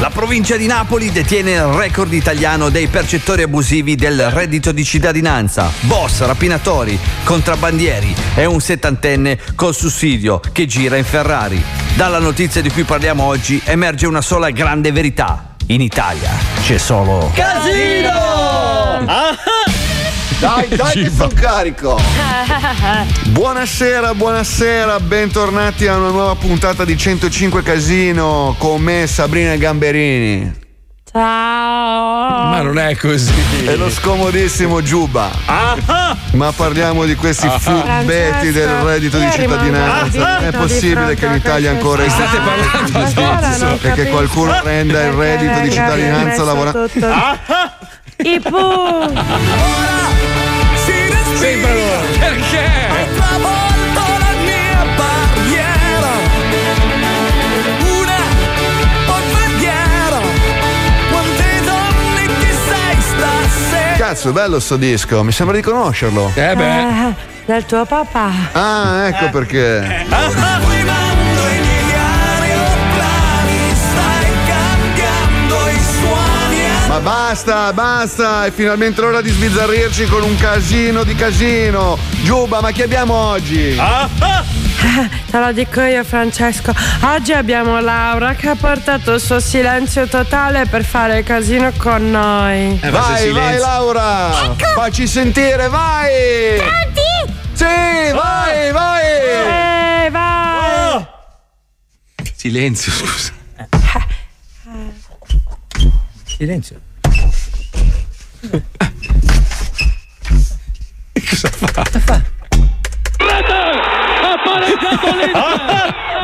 La 0.00 0.10
provincia 0.10 0.56
di 0.56 0.66
Napoli 0.66 1.12
detiene 1.12 1.52
il 1.52 1.62
record 1.62 2.12
italiano 2.12 2.68
dei 2.68 2.88
percettori 2.88 3.42
abusivi 3.42 3.94
del 3.94 4.30
reddito 4.30 4.72
di 4.72 4.84
cittadinanza. 4.84 5.70
Boss, 5.80 6.20
rapinatori, 6.24 6.98
contrabbandieri 7.22 8.14
e 8.34 8.44
un 8.44 8.60
settantenne 8.60 9.38
col 9.54 9.74
sussidio 9.74 10.40
che 10.52 10.66
gira 10.66 10.96
in 10.96 11.04
Ferrari. 11.04 11.62
Dalla 11.94 12.18
notizia 12.18 12.60
di 12.60 12.70
cui 12.70 12.82
parliamo 12.82 13.22
oggi 13.22 13.60
emerge 13.64 14.06
una 14.06 14.20
sola 14.20 14.50
grande 14.50 14.92
verità. 14.92 15.54
In 15.66 15.80
Italia 15.80 16.30
c'è 16.62 16.76
solo... 16.76 17.30
Casino! 17.32 18.22
Dai, 20.44 20.68
dai 20.68 20.92
che 21.04 21.10
sono 21.10 21.30
carico! 21.34 21.98
Buonasera, 23.32 24.12
buonasera, 24.12 25.00
bentornati 25.00 25.86
a 25.86 25.96
una 25.96 26.10
nuova 26.10 26.34
puntata 26.34 26.84
di 26.84 26.98
105 26.98 27.62
Casino 27.62 28.54
con 28.58 28.82
me 28.82 29.06
Sabrina 29.06 29.56
Gamberini. 29.56 30.60
Ciao. 31.10 32.48
Ma 32.50 32.60
non 32.60 32.78
è 32.78 32.94
così. 32.96 33.32
E 33.64 33.76
lo 33.76 33.88
scomodissimo 33.88 34.82
Giuba. 34.82 35.30
Ma 36.32 36.52
parliamo 36.52 37.06
di 37.06 37.14
questi 37.14 37.46
Ah. 37.46 37.58
furbetti 37.58 38.52
del 38.52 38.68
reddito 38.68 39.16
di 39.16 39.30
cittadinanza. 39.32 40.18
Non 40.40 40.44
è 40.44 40.50
possibile 40.50 41.14
che 41.14 41.24
in 41.24 41.34
Italia 41.36 41.70
ancora 41.70 42.06
State 42.06 42.36
parlando 42.36 43.32
adesso. 43.32 43.78
e 43.80 43.92
che 43.92 44.08
qualcuno 44.10 44.60
renda 44.62 45.02
il 45.04 45.12
reddito 45.12 45.60
di 45.60 45.70
cittadinanza 45.70 46.42
lavorando. 46.42 46.90
I 48.18 48.40
pu. 48.40 48.56
Sempre 51.36 51.74
loro. 51.74 52.06
Perché? 52.18 52.70
travolto 53.16 54.00
la 54.18 54.32
mia 54.44 54.84
barriera 54.96 56.12
Una 57.82 58.20
polveriera 59.06 60.20
Quante 61.10 61.60
donne 61.64 62.26
che 62.38 62.52
sei 62.68 62.96
stasera 63.00 63.96
Cazzo, 63.96 64.28
è 64.30 64.32
bello 64.32 64.58
sto 64.60 64.76
disco, 64.76 65.22
mi 65.22 65.32
sembra 65.32 65.56
di 65.56 65.62
conoscerlo. 65.62 66.30
Eh 66.34 66.52
Eh, 66.52 67.14
del 67.46 67.66
tuo 67.66 67.84
papà. 67.84 68.30
Ah, 68.52 69.06
ecco 69.08 69.28
perché. 69.30 70.04
Arrivando 70.08 71.03
Ma 76.94 77.00
basta, 77.00 77.72
basta, 77.72 78.44
è 78.44 78.52
finalmente 78.52 79.00
l'ora 79.00 79.20
di 79.20 79.28
sbizzarrirci 79.28 80.04
con 80.04 80.22
un 80.22 80.36
casino 80.36 81.02
di 81.02 81.16
casino. 81.16 81.98
Giuba, 82.22 82.60
ma 82.60 82.70
chi 82.70 82.82
abbiamo 82.82 83.14
oggi? 83.14 83.74
Te 85.28 85.38
lo 85.40 85.50
dico 85.50 85.80
io 85.80 86.04
Francesco, 86.04 86.72
oggi 87.02 87.32
abbiamo 87.32 87.80
Laura 87.80 88.34
che 88.34 88.48
ha 88.48 88.54
portato 88.54 89.14
il 89.14 89.20
suo 89.20 89.40
silenzio 89.40 90.06
totale 90.06 90.66
per 90.66 90.84
fare 90.84 91.18
il 91.18 91.24
casino 91.24 91.72
con 91.76 92.12
noi. 92.12 92.78
vai, 92.88 93.32
vai 93.32 93.58
Laura! 93.58 94.54
Facci 94.76 95.08
sentire, 95.08 95.66
vai! 95.66 96.58
Pronti? 96.58 97.34
Sì, 97.54 98.12
vai, 98.12 98.70
vai! 98.70 100.06
Eh, 100.06 100.10
vai! 100.10 101.06
Silenzio, 102.36 102.92
scusa. 102.92 103.42
Silenzio. 106.36 106.80
Cosa 111.72 112.00
fa? 112.00 112.22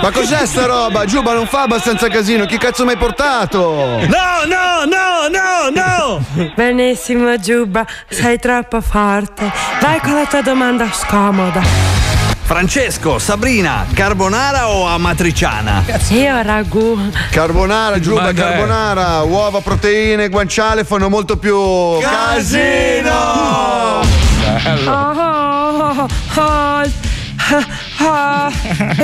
Ma 0.02 0.10
cos'è 0.10 0.46
sta 0.46 0.66
roba? 0.66 1.04
Giuba 1.04 1.32
non 1.34 1.46
fa 1.46 1.62
abbastanza 1.62 2.08
casino, 2.08 2.46
chi 2.46 2.58
cazzo 2.58 2.84
mi 2.84 2.90
hai 2.90 2.96
portato? 2.96 4.00
No, 4.08 4.44
no, 4.46 4.84
no, 4.84 5.28
no, 5.28 5.70
no! 5.72 6.24
Benissimo 6.56 7.36
Giuba, 7.38 7.86
sei 8.08 8.38
troppo 8.38 8.80
forte. 8.80 9.48
Vai 9.80 10.00
con 10.00 10.14
la 10.14 10.26
tua 10.26 10.42
domanda 10.42 10.90
scomoda. 10.90 11.99
Francesco, 12.50 13.20
Sabrina, 13.20 13.86
carbonara 13.94 14.70
o 14.70 14.84
amatriciana? 14.84 15.84
Io 16.08 16.42
ragù. 16.42 16.98
Carbonara, 17.30 18.00
Giuba, 18.00 18.22
Ma 18.22 18.32
dai. 18.32 18.44
carbonara, 18.44 19.22
uova, 19.22 19.60
proteine, 19.60 20.28
guanciale 20.28 20.82
fanno 20.82 21.08
molto 21.08 21.36
più 21.36 21.56
casino! 22.00 23.12
Oh, 24.84 24.90
oh, 24.90 26.08
oh, 26.34 26.82
oh, 28.02 28.48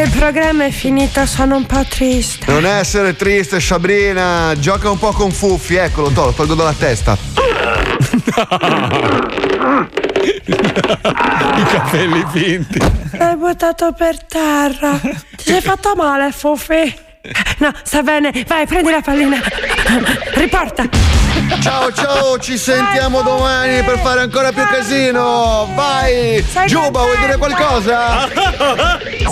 il 0.01 0.11
programma 0.17 0.65
è 0.65 0.71
finito, 0.71 1.25
sono 1.27 1.57
un 1.57 1.67
po' 1.67 1.85
triste. 1.89 2.51
Non 2.51 2.67
essere 2.67 3.15
triste, 3.17 3.61
Sabrina, 3.61 4.55
gioca 4.59 4.91
un 4.91 4.99
po' 4.99 5.13
con 5.13 5.31
Fuffi, 5.31 5.77
eccolo, 5.77 6.11
to- 6.11 6.25
lo 6.27 6.33
tolgo 6.33 6.55
dalla 6.55 6.75
testa. 6.75 7.17
I 10.27 11.65
capelli 11.71 12.25
finti. 12.33 12.79
L'hai 13.13 13.37
buttato 13.37 13.93
per 13.93 14.23
terra. 14.25 14.99
Ti 15.01 15.17
sei 15.37 15.61
fatto 15.61 15.95
male, 15.95 16.33
Fufi? 16.33 17.05
No, 17.59 17.73
sta 17.83 18.03
bene. 18.03 18.33
Vai, 18.47 18.67
prendi 18.67 18.91
la 18.91 19.01
pallina. 19.01 19.41
Riporta. 20.35 21.26
Ciao 21.61 21.93
ciao, 21.93 22.39
ci 22.39 22.59
sentiamo 22.59 23.23
domani 23.23 23.83
per 23.85 23.99
fare 23.99 24.21
ancora 24.21 24.51
più 24.53 24.65
casino! 24.65 25.69
Vai! 25.75 26.43
Sei 26.43 26.67
Giuba, 26.67 27.01
vuoi 27.03 27.17
dire 27.19 27.37
qualcosa? 27.37 28.29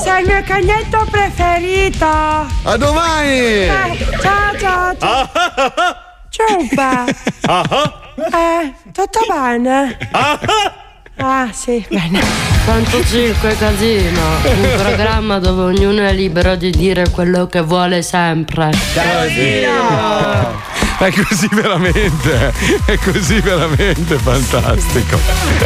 Sei 0.02 0.22
il 0.22 0.28
mio 0.28 0.42
cagnetto 0.44 1.06
preferito. 1.10 2.06
A 2.06 2.76
domani! 2.76 3.30
Eh, 3.30 4.06
ciao, 4.20 4.58
ciao, 4.58 4.96
ciao. 4.98 5.28
Giuba. 6.30 7.04
Eh, 8.16 8.74
tutto 8.92 9.20
bene? 9.28 9.96
Ah, 11.16 11.48
sì, 11.52 11.84
bene. 11.88 12.20
105 12.64 13.56
Casino, 13.58 14.20
un 14.44 14.74
programma 14.82 15.38
dove 15.38 15.62
ognuno 15.62 16.02
è 16.06 16.12
libero 16.12 16.54
di 16.56 16.70
dire 16.70 17.08
quello 17.10 17.46
che 17.46 17.60
vuole 17.60 18.02
sempre. 18.02 18.70
È 20.98 21.10
così 21.12 21.48
veramente. 21.52 22.52
È 22.86 22.96
così 22.98 23.40
veramente 23.40 24.16
fantastico. 24.16 25.18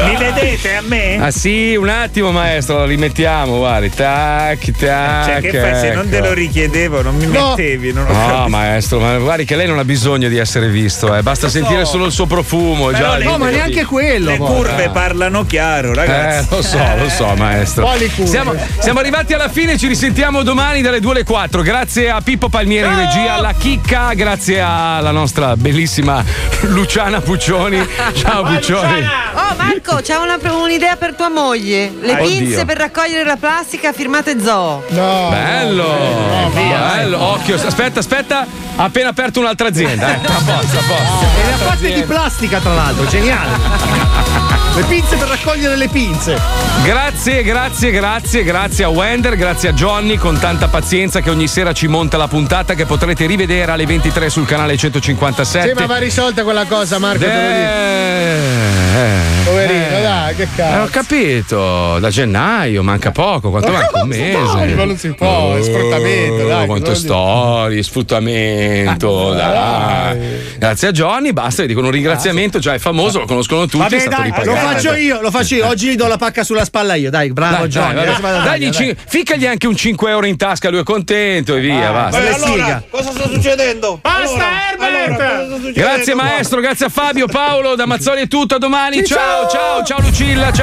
Mi 0.04 0.16
vedete 0.16 0.76
a 0.76 0.80
me? 0.82 1.18
Ah 1.20 1.30
sì, 1.30 1.76
un 1.76 1.88
attimo 1.88 2.32
maestro, 2.32 2.78
lo 2.78 2.84
rimettiamo, 2.86 3.58
guardi. 3.58 3.90
Tac, 3.90 4.70
tac. 4.72 5.24
Cioè, 5.26 5.40
che 5.40 5.60
fai? 5.60 5.78
Se 5.80 5.92
non 5.92 6.08
te 6.08 6.18
lo 6.18 6.26
ecco. 6.26 6.34
richiedevo, 6.34 7.02
non 7.02 7.14
mi 7.16 7.26
No. 7.26 7.50
mettevi. 7.50 7.92
Non 7.92 8.06
ho 8.08 8.12
No, 8.12 8.26
capito. 8.26 8.48
maestro, 8.48 9.00
ma 9.00 9.16
guardi 9.18 9.44
che 9.44 9.54
lei 9.54 9.66
non 9.68 9.78
ha 9.78 9.84
bisogno 9.84 10.28
di 10.28 10.38
essere 10.38 10.68
visto, 10.68 11.14
eh. 11.14 11.22
basta 11.22 11.48
sentire 11.48 11.84
solo 11.84 12.06
il 12.06 12.12
suo 12.12 12.26
profumo. 12.26 12.86
Però 12.86 12.98
già, 12.98 13.16
le- 13.18 13.24
No, 13.24 13.38
ma 13.38 13.50
neanche 13.50 13.84
quello. 13.84 14.30
Le 14.30 14.38
curve 14.38 14.90
parlano 14.92 15.44
chiaro, 15.44 15.92
ragazzi. 15.94 16.48
Eh, 16.52 16.56
lo 16.56 16.62
so, 16.62 16.78
lo 16.96 17.08
so, 17.08 17.34
maestro. 17.36 17.84
Quali 17.84 18.08
curve? 18.10 18.26
Siamo, 18.30 18.54
siamo 18.80 18.98
arrivati 19.00 19.34
alla 19.34 19.48
fine, 19.48 19.76
ci 19.78 19.86
risentiamo 19.86 20.42
domani 20.42 20.80
dalle 20.80 21.00
2 21.00 21.10
alle 21.12 21.24
4. 21.24 21.62
Grazie 21.62 22.10
a 22.10 22.20
Pippo 22.22 22.48
Palmieri 22.48 22.88
in 22.88 22.96
regia, 22.96 23.34
alla 23.34 23.52
Chicca, 23.52 24.14
grazie 24.14 24.60
alla 24.60 25.10
nostra 25.10 25.17
bellissima 25.56 26.22
Luciana 26.62 27.20
Puccioni. 27.20 27.84
Ciao 28.14 28.42
Puccioni. 28.44 29.04
Oh 29.34 29.54
Marco, 29.56 29.96
c'è 30.02 30.16
una- 30.16 30.38
un'idea 30.54 30.94
per 30.96 31.14
tua 31.14 31.28
moglie. 31.28 31.92
Le 32.00 32.12
Oddio. 32.12 32.24
pinze 32.26 32.64
per 32.64 32.76
raccogliere 32.76 33.24
la 33.24 33.36
plastica 33.36 33.92
firmate 33.92 34.40
Zoo. 34.40 34.84
No. 34.90 35.28
Bello, 35.30 36.50
bello, 36.52 37.20
occhio, 37.20 37.56
aspetta, 37.56 37.98
aspetta, 37.98 38.46
ha 38.76 38.84
appena 38.84 39.08
aperto 39.08 39.40
un'altra 39.40 39.68
azienda, 39.68 40.08
eh. 40.08 40.14
A 40.14 40.40
posto, 40.44 40.78
a 40.78 40.82
posto. 40.86 41.26
E 41.40 41.46
le 41.46 41.52
ha 41.52 41.56
fatte 41.56 41.92
di 41.94 42.02
plastica, 42.02 42.58
tra 42.60 42.74
l'altro, 42.74 43.06
geniale. 43.08 44.47
Le 44.78 44.84
pinze 44.84 45.16
per 45.16 45.26
raccogliere 45.26 45.74
le 45.74 45.88
pinze. 45.88 46.38
Grazie, 46.84 47.42
grazie, 47.42 47.90
grazie, 47.90 48.44
grazie 48.44 48.84
a 48.84 48.88
Wender, 48.88 49.34
grazie 49.34 49.70
a 49.70 49.72
Johnny 49.72 50.16
con 50.16 50.38
tanta 50.38 50.68
pazienza 50.68 51.20
che 51.20 51.30
ogni 51.30 51.48
sera 51.48 51.72
ci 51.72 51.88
monta 51.88 52.16
la 52.16 52.28
puntata 52.28 52.74
che 52.74 52.86
potrete 52.86 53.26
rivedere 53.26 53.72
alle 53.72 53.86
23 53.86 54.30
sul 54.30 54.46
canale 54.46 54.76
157. 54.76 55.68
Sì, 55.70 55.74
ma 55.74 55.86
va 55.86 55.96
risolta 55.96 56.44
quella 56.44 56.64
cosa, 56.66 57.00
Marco, 57.00 57.24
dico. 57.24 57.32
Eh, 57.32 59.18
Poverino, 59.44 60.00
dai, 60.00 60.34
che 60.36 60.42
eh, 60.42 60.48
cazzo. 60.54 60.82
ho 60.82 60.88
capito, 60.90 61.98
da 61.98 62.10
gennaio 62.10 62.82
manca 62.82 63.10
poco, 63.10 63.50
quanto 63.50 63.72
Ma 63.72 63.78
manca? 63.78 64.02
Un 64.02 64.08
mese. 64.08 64.32
dai, 64.32 64.74
ma 64.74 64.84
non 64.84 64.96
si 64.96 65.08
può, 65.08 65.56
è 65.56 65.62
sfruttamento, 65.62 66.46
dai, 66.46 66.66
vuol 66.66 66.96
storie, 66.96 67.82
sfruttamento, 67.82 69.32
dai. 69.32 70.18
Grazie 70.58 70.88
a 70.88 70.90
Johnny, 70.92 71.32
basta, 71.32 71.62
gli 71.64 71.66
dico 71.66 71.80
un 71.80 71.90
ringraziamento, 71.90 72.58
già 72.58 72.74
è 72.74 72.78
famoso, 72.78 73.20
lo 73.20 73.26
conoscono 73.26 73.66
tutti, 73.66 73.76
è 73.78 73.80
Vabbè, 73.80 73.98
stato 73.98 74.16
dai, 74.16 74.24
ripagato. 74.26 74.67
Faccio 74.72 74.94
io, 74.94 75.20
lo 75.20 75.30
faccio 75.30 75.54
io. 75.54 75.66
Oggi 75.66 75.88
gli 75.90 75.96
do 75.96 76.06
la 76.06 76.16
pacca 76.16 76.44
sulla 76.44 76.64
spalla 76.64 76.94
io. 76.94 77.10
Dai, 77.10 77.32
bravo 77.32 77.66
Dai, 77.66 77.68
Johnny. 77.68 78.04
dai, 78.04 78.20
vabbè. 78.20 78.70
cin- 78.70 78.96
ficcagli 79.06 79.46
anche 79.46 79.66
un 79.66 79.76
5 79.76 80.10
euro 80.10 80.26
in 80.26 80.36
tasca, 80.36 80.70
lui 80.70 80.80
è 80.80 80.82
contento 80.82 81.56
e 81.56 81.60
via, 81.60 81.90
basta. 81.90 82.20
Beh, 82.20 82.32
allora, 82.34 82.82
cosa 82.90 83.10
sta 83.10 83.28
succedendo? 83.28 83.98
Basta, 84.02 84.46
Herbert! 84.70 85.16
cosa 85.16 85.44
sta 85.46 85.54
succedendo 85.56 85.80
Grazie 85.80 86.14
maestro, 86.14 86.60
grazie 86.60 86.86
a 86.86 86.88
Fabio, 86.88 87.26
Paolo, 87.26 87.74
da 87.74 87.86
Mazzoli 87.86 88.22
è 88.22 88.28
tutto, 88.28 88.56
a 88.56 88.58
domani. 88.58 89.04
Ciao, 89.04 89.48
ciao, 89.48 89.50
ciao, 89.50 89.84
ciao 89.84 90.00
Lucilla, 90.00 90.42
ciao. 90.44 90.56